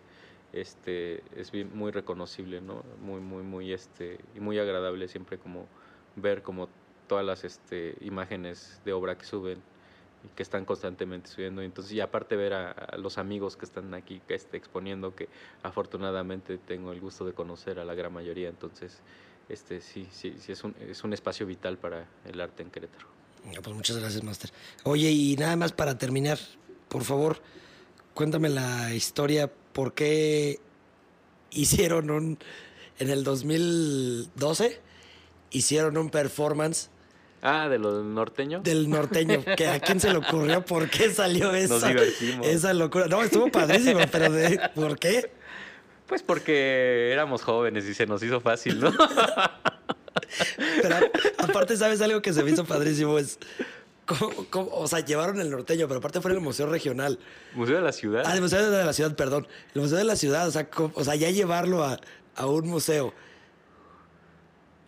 este, 0.53 1.23
es 1.37 1.53
muy 1.73 1.93
reconocible, 1.93 2.61
¿no? 2.61 2.83
Muy, 3.01 3.21
muy, 3.21 3.43
muy, 3.43 3.73
este, 3.73 4.19
y 4.35 4.41
muy 4.41 4.59
agradable 4.59 5.09
siempre 5.09 5.39
como 5.39 5.67
ver 6.17 6.43
como 6.43 6.69
todas 7.07 7.25
las 7.25 7.45
este, 7.45 7.97
imágenes 8.01 8.81
de 8.85 8.93
obra 8.93 9.17
que 9.17 9.25
suben 9.25 9.63
y 10.25 10.29
que 10.35 10.43
están 10.43 10.65
constantemente 10.65 11.29
subiendo. 11.29 11.63
Entonces, 11.63 11.93
y 11.93 12.01
aparte 12.01 12.37
ver 12.37 12.55
a, 12.55 12.97
los 12.97 13.19
amigos 13.19 13.57
que 13.57 13.65
están 13.65 13.93
aquí 13.95 14.21
que 14.27 14.35
esté 14.35 14.57
exponiendo, 14.57 15.15
que 15.15 15.29
afortunadamente 15.63 16.59
tengo 16.59 16.93
el 16.93 17.01
gusto 17.01 17.25
de 17.25 17.33
conocer 17.33 17.79
a 17.79 17.85
la 17.85 17.95
gran 17.95 18.13
mayoría. 18.13 18.49
Entonces, 18.49 19.01
este 19.49 19.81
sí, 19.81 20.07
sí, 20.11 20.37
sí 20.39 20.53
es 20.53 20.65
un, 20.65 20.75
es 20.81 21.03
un 21.05 21.13
espacio 21.13 21.47
vital 21.47 21.79
para 21.79 22.07
el 22.25 22.41
arte 22.41 22.63
en 22.63 22.71
Querétaro. 22.71 23.07
Pues 23.43 23.75
muchas 23.75 23.99
gracias, 23.99 24.23
Master. 24.23 24.51
Oye, 24.85 25.11
y 25.11 25.37
nada 25.37 25.57
más 25.57 25.73
para 25.73 25.99
terminar, 25.99 26.39
por 26.89 27.03
favor, 27.03 27.39
cuéntame 28.15 28.49
la 28.49 28.95
historia, 28.95 29.51
¿por 29.73 29.95
qué 29.95 30.61
hicieron 31.51 32.11
un, 32.11 32.39
en 32.99 33.11
el 33.11 33.25
2012, 33.25 34.81
hicieron 35.51 35.99
un 35.99 36.11
performance 36.11 36.92
Ah, 37.43 37.69
de 37.69 37.79
lo 37.79 38.03
norteño. 38.05 38.61
Del 38.61 38.89
norteño. 38.89 39.45
que 39.57 39.67
¿A 39.67 39.81
quién 39.81 39.99
se 39.99 40.11
le 40.11 40.19
ocurrió? 40.19 40.65
¿Por 40.65 40.89
qué 40.89 41.11
salió 41.11 41.53
esa, 41.53 41.75
Nos 41.75 41.87
divertimos. 41.87 42.47
esa 42.47 42.73
locura? 42.73 43.07
No, 43.07 43.21
estuvo 43.23 43.51
padrísimo, 43.51 44.01
pero 44.11 44.31
de, 44.31 44.61
¿por 44.75 44.97
qué? 44.99 45.33
Pues 46.07 46.23
porque 46.23 47.11
éramos 47.13 47.43
jóvenes 47.43 47.85
y 47.87 47.95
se 47.95 48.07
nos 48.07 48.23
hizo 48.23 48.41
fácil, 48.41 48.79
¿no? 48.81 48.93
pero 50.83 50.97
aparte, 51.39 51.77
¿sabes 51.77 52.01
algo 52.01 52.23
que 52.23 52.33
se 52.33 52.45
me 52.45 52.51
hizo 52.53 52.65
padrísimo? 52.65 53.19
Es 53.19 53.39
o 54.53 54.87
sea, 54.89 55.01
llevaron 55.01 55.41
el 55.41 55.51
norteño, 55.51 55.87
pero 55.89 55.99
aparte 55.99 56.21
fue 56.21 56.31
en 56.33 56.39
el 56.39 56.43
Museo 56.43 56.67
Regional. 56.67 57.19
¿Museo 57.55 57.77
de 57.77 57.83
la 57.83 57.93
Ciudad? 57.93 58.25
Ah, 58.27 58.35
el 58.35 58.41
Museo 58.41 58.71
de 58.71 58.85
la 58.85 58.93
Ciudad, 58.93 59.15
perdón. 59.15 59.47
El 59.75 59.83
Museo 59.83 59.99
de 59.99 60.05
la 60.05 60.17
Ciudad, 60.17 60.49
o 60.49 60.51
sea, 60.51 60.69
o 60.95 61.05
sea 61.05 61.15
ya 61.15 61.31
llevarlo 61.31 61.85
a, 61.85 61.99
a 62.37 62.47
un 62.47 62.69
museo 62.69 63.15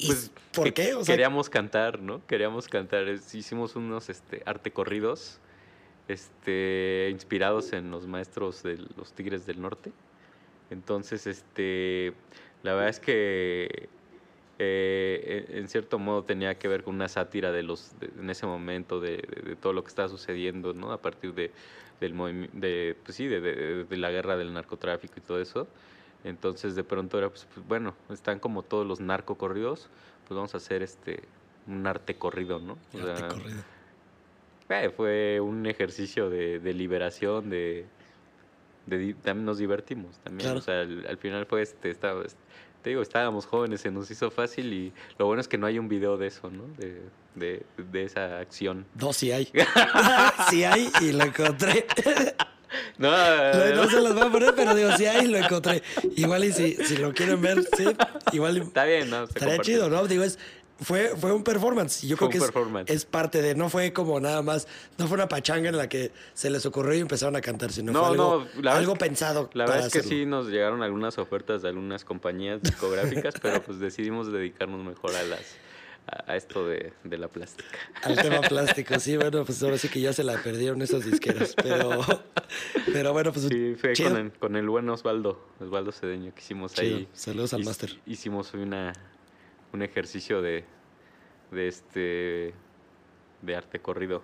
pues, 0.06 0.30
¿Por 0.52 0.72
qué? 0.72 0.96
queríamos 1.06 1.50
cantar, 1.50 2.00
¿no? 2.00 2.24
Queríamos 2.26 2.68
cantar. 2.68 3.08
hicimos 3.08 3.76
unos 3.76 4.08
este, 4.08 4.42
arte 4.46 4.70
corridos 4.70 5.40
este, 6.08 7.08
inspirados 7.10 7.72
en 7.72 7.90
los 7.90 8.06
maestros 8.06 8.62
de 8.62 8.78
los 8.96 9.12
Tigres 9.12 9.46
del 9.46 9.60
Norte. 9.60 9.92
Entonces, 10.70 11.26
este, 11.26 12.12
la 12.62 12.74
verdad 12.74 12.88
es 12.88 13.00
que 13.00 13.88
eh, 14.58 15.46
en 15.48 15.68
cierto 15.68 15.98
modo 15.98 16.22
tenía 16.22 16.58
que 16.58 16.68
ver 16.68 16.84
con 16.84 16.94
una 16.94 17.08
sátira 17.08 17.50
de 17.50 17.62
los 17.62 17.92
en 18.18 18.30
ese 18.30 18.46
momento 18.46 19.00
de, 19.00 19.56
todo 19.60 19.72
lo 19.72 19.82
que 19.82 19.88
estaba 19.88 20.08
sucediendo, 20.08 20.72
¿no? 20.72 20.92
A 20.92 21.00
partir 21.00 21.34
de, 21.34 21.50
del 22.00 22.48
de, 22.52 22.96
pues 23.02 23.16
sí, 23.16 23.26
de, 23.26 23.86
la 23.90 24.10
guerra 24.10 24.36
del 24.36 24.52
narcotráfico 24.52 25.14
y 25.16 25.20
todo 25.20 25.40
eso. 25.40 25.66
Entonces 26.24 26.74
de 26.74 26.84
pronto 26.84 27.18
era, 27.18 27.28
pues, 27.28 27.46
pues, 27.52 27.66
bueno, 27.66 27.94
están 28.10 28.40
como 28.40 28.62
todos 28.62 28.86
los 28.86 29.00
narcocorridos, 29.00 29.88
pues 30.26 30.36
vamos 30.36 30.54
a 30.54 30.56
hacer 30.56 30.82
este 30.82 31.22
un 31.66 31.86
arte 31.86 32.16
corrido, 32.16 32.58
¿no? 32.58 32.76
arte 32.94 33.28
corrido. 33.28 33.62
Eh, 34.70 34.90
fue 34.96 35.40
un 35.40 35.66
ejercicio 35.66 36.30
de, 36.30 36.58
liberación, 36.72 37.50
de, 37.50 37.86
también 39.22 39.44
nos 39.44 39.58
divertimos 39.58 40.18
también. 40.18 40.56
O 40.56 40.60
sea, 40.60 40.80
al, 40.80 41.18
final 41.18 41.46
fue 41.46 41.62
este, 41.62 41.90
estaba, 41.90 42.22
te 42.82 42.90
digo, 42.90 43.02
estábamos 43.02 43.46
jóvenes, 43.46 43.82
se 43.82 43.90
nos 43.90 44.10
hizo 44.10 44.30
fácil 44.30 44.72
y 44.72 44.92
lo 45.18 45.26
bueno 45.26 45.40
es 45.40 45.48
que 45.48 45.58
no 45.58 45.66
hay 45.66 45.78
un 45.78 45.88
video 45.88 46.16
de 46.16 46.28
eso, 46.28 46.50
¿no? 46.50 46.64
De, 46.78 47.02
de, 47.34 47.64
de 47.76 48.04
esa 48.04 48.38
acción. 48.38 48.86
No, 48.98 49.12
sí 49.12 49.32
hay. 49.32 49.50
sí 50.50 50.64
hay 50.64 50.90
y 51.02 51.12
lo 51.12 51.24
encontré. 51.24 51.86
No, 52.98 53.10
no, 53.10 53.90
se 53.90 54.00
los 54.00 54.14
voy 54.14 54.22
a 54.22 54.30
poner, 54.30 54.54
pero 54.54 54.74
digo, 54.74 54.90
sí, 54.96 55.06
ahí 55.06 55.26
lo 55.26 55.38
encontré. 55.38 55.82
Igual 56.16 56.44
y 56.44 56.52
si, 56.52 56.74
si 56.74 56.96
lo 56.96 57.12
quieren 57.12 57.40
ver, 57.40 57.64
sí, 57.76 57.84
igual. 58.32 58.58
Está 58.58 58.84
bien, 58.84 59.10
¿no? 59.10 59.24
estaría 59.24 59.58
chido, 59.58 59.88
¿no? 59.88 60.06
Digo, 60.06 60.22
es, 60.22 60.38
fue, 60.80 61.08
fue 61.16 61.32
un 61.32 61.42
performance. 61.42 62.02
Yo 62.02 62.16
creo 62.16 62.30
que 62.30 62.38
es, 62.38 62.52
es, 62.86 63.04
parte 63.04 63.42
de, 63.42 63.54
no 63.54 63.68
fue 63.68 63.92
como 63.92 64.18
nada 64.20 64.42
más, 64.42 64.66
no 64.98 65.06
fue 65.06 65.16
una 65.16 65.28
pachanga 65.28 65.68
en 65.68 65.76
la 65.76 65.88
que 65.88 66.12
se 66.34 66.50
les 66.50 66.66
ocurrió 66.66 66.94
y 66.94 67.00
empezaron 67.00 67.36
a 67.36 67.40
cantar, 67.40 67.72
sino 67.72 67.92
fue 67.92 68.08
algo, 68.08 68.46
algo 68.64 68.96
pensado. 68.96 69.50
La 69.54 69.66
verdad 69.66 69.86
es 69.86 69.92
que 69.92 70.02
sí 70.02 70.26
nos 70.26 70.48
llegaron 70.48 70.82
algunas 70.82 71.18
ofertas 71.18 71.62
de 71.62 71.68
algunas 71.68 72.04
compañías 72.04 72.62
discográficas, 72.62 73.34
pero 73.42 73.62
pues 73.62 73.78
decidimos 73.78 74.32
dedicarnos 74.32 74.84
mejor 74.84 75.14
a 75.14 75.22
las 75.22 75.40
a 76.06 76.36
esto 76.36 76.66
de, 76.66 76.92
de, 77.02 77.18
la 77.18 77.28
plástica. 77.28 77.78
Al 78.02 78.16
tema 78.16 78.40
plástico, 78.48 78.98
sí, 78.98 79.16
bueno, 79.16 79.44
pues 79.44 79.62
ahora 79.62 79.78
sí 79.78 79.88
que 79.88 80.00
ya 80.00 80.12
se 80.12 80.22
la 80.22 80.42
perdieron 80.42 80.82
esas 80.82 81.04
disqueras, 81.04 81.54
pero, 81.56 82.00
pero 82.92 83.12
bueno, 83.12 83.32
pues... 83.32 83.46
Sí, 83.46 83.74
fue 83.76 83.94
con 83.94 84.16
el, 84.16 84.32
con 84.32 84.56
el, 84.56 84.68
buen 84.68 84.88
Osvaldo, 84.88 85.46
Osvaldo 85.60 85.92
Cedeño, 85.92 86.34
que 86.34 86.40
hicimos 86.40 86.78
ahí. 86.78 87.08
Saludos 87.12 87.54
al 87.54 87.64
máster. 87.64 87.98
Hicimos 88.06 88.52
una, 88.54 88.92
un 89.72 89.82
ejercicio 89.82 90.42
de, 90.42 90.64
de 91.50 91.68
este, 91.68 92.54
de 93.42 93.56
arte 93.56 93.80
corrido. 93.80 94.22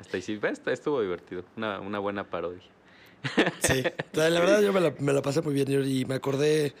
Hasta 0.00 0.16
ahí 0.16 0.22
sí, 0.22 0.40
estuvo 0.66 1.00
divertido, 1.00 1.44
una, 1.56 1.80
una 1.80 1.98
buena 2.00 2.28
parodia. 2.28 2.62
Sí, 3.60 3.84
la, 4.14 4.28
verdad 4.40 4.60
yo 4.62 4.72
me 4.72 4.80
la, 4.80 4.92
me 4.98 5.12
la, 5.12 5.22
pasé 5.22 5.42
muy 5.42 5.54
bien 5.54 5.68
y 5.86 6.04
me 6.04 6.16
acordé 6.16 6.74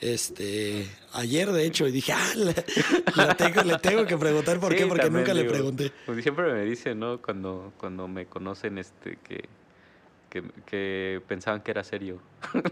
este 0.00 0.86
ayer 1.12 1.50
de 1.50 1.66
hecho 1.66 1.86
y 1.86 1.92
dije, 1.92 2.12
ah, 2.12 2.32
le, 2.36 2.54
tengo, 3.34 3.62
le 3.62 3.78
tengo 3.78 4.06
que 4.06 4.16
preguntar 4.16 4.60
por 4.60 4.74
qué, 4.74 4.86
porque 4.86 5.10
nunca 5.10 5.34
le 5.34 5.44
pregunté. 5.44 5.92
Pues 6.06 6.22
siempre 6.22 6.52
me 6.52 6.64
dicen, 6.64 7.00
¿no? 7.00 7.20
Cuando, 7.20 7.72
cuando 7.78 8.06
me 8.06 8.26
conocen, 8.26 8.78
este, 8.78 9.18
que, 9.22 9.48
que, 10.66 11.20
pensaban 11.26 11.62
que 11.62 11.70
era 11.70 11.82
serio. 11.82 12.20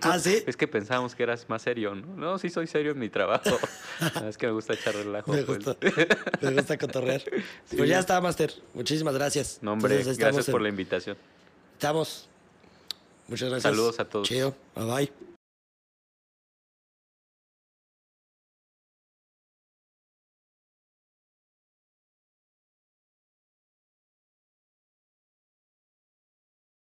Ah, 0.02 0.18
sí. 0.18 0.42
es 0.46 0.56
que 0.56 0.68
pensábamos 0.68 1.14
que 1.14 1.22
eras 1.22 1.48
más 1.48 1.62
serio, 1.62 1.94
¿no? 1.94 2.06
No, 2.16 2.38
sí 2.38 2.48
soy 2.48 2.66
serio 2.66 2.92
en 2.92 2.98
mi 2.98 3.08
trabajo. 3.08 3.58
es 4.28 4.36
que 4.38 4.46
me 4.46 4.52
gusta 4.52 4.74
echar 4.74 4.94
relajo. 4.94 5.32
Me 5.32 5.42
pues. 5.42 5.64
gusta, 5.64 5.76
me 6.40 6.50
gusta 6.52 6.78
cotorrear. 6.78 7.22
Pues 7.76 7.88
ya 7.88 7.98
está, 7.98 8.20
Master. 8.20 8.52
Muchísimas 8.74 9.14
gracias. 9.14 9.58
No, 9.62 9.72
hombre, 9.72 10.02
gracias 10.16 10.48
por 10.48 10.62
la 10.62 10.68
invitación. 10.68 11.16
Estamos. 11.72 12.28
Muchas 13.28 13.50
gracias. 13.50 13.74
Saludos 13.74 13.98
a 13.98 14.04
todos. 14.04 14.28
Chido. 14.28 14.54
Bye 14.76 14.84
bye. 14.84 15.35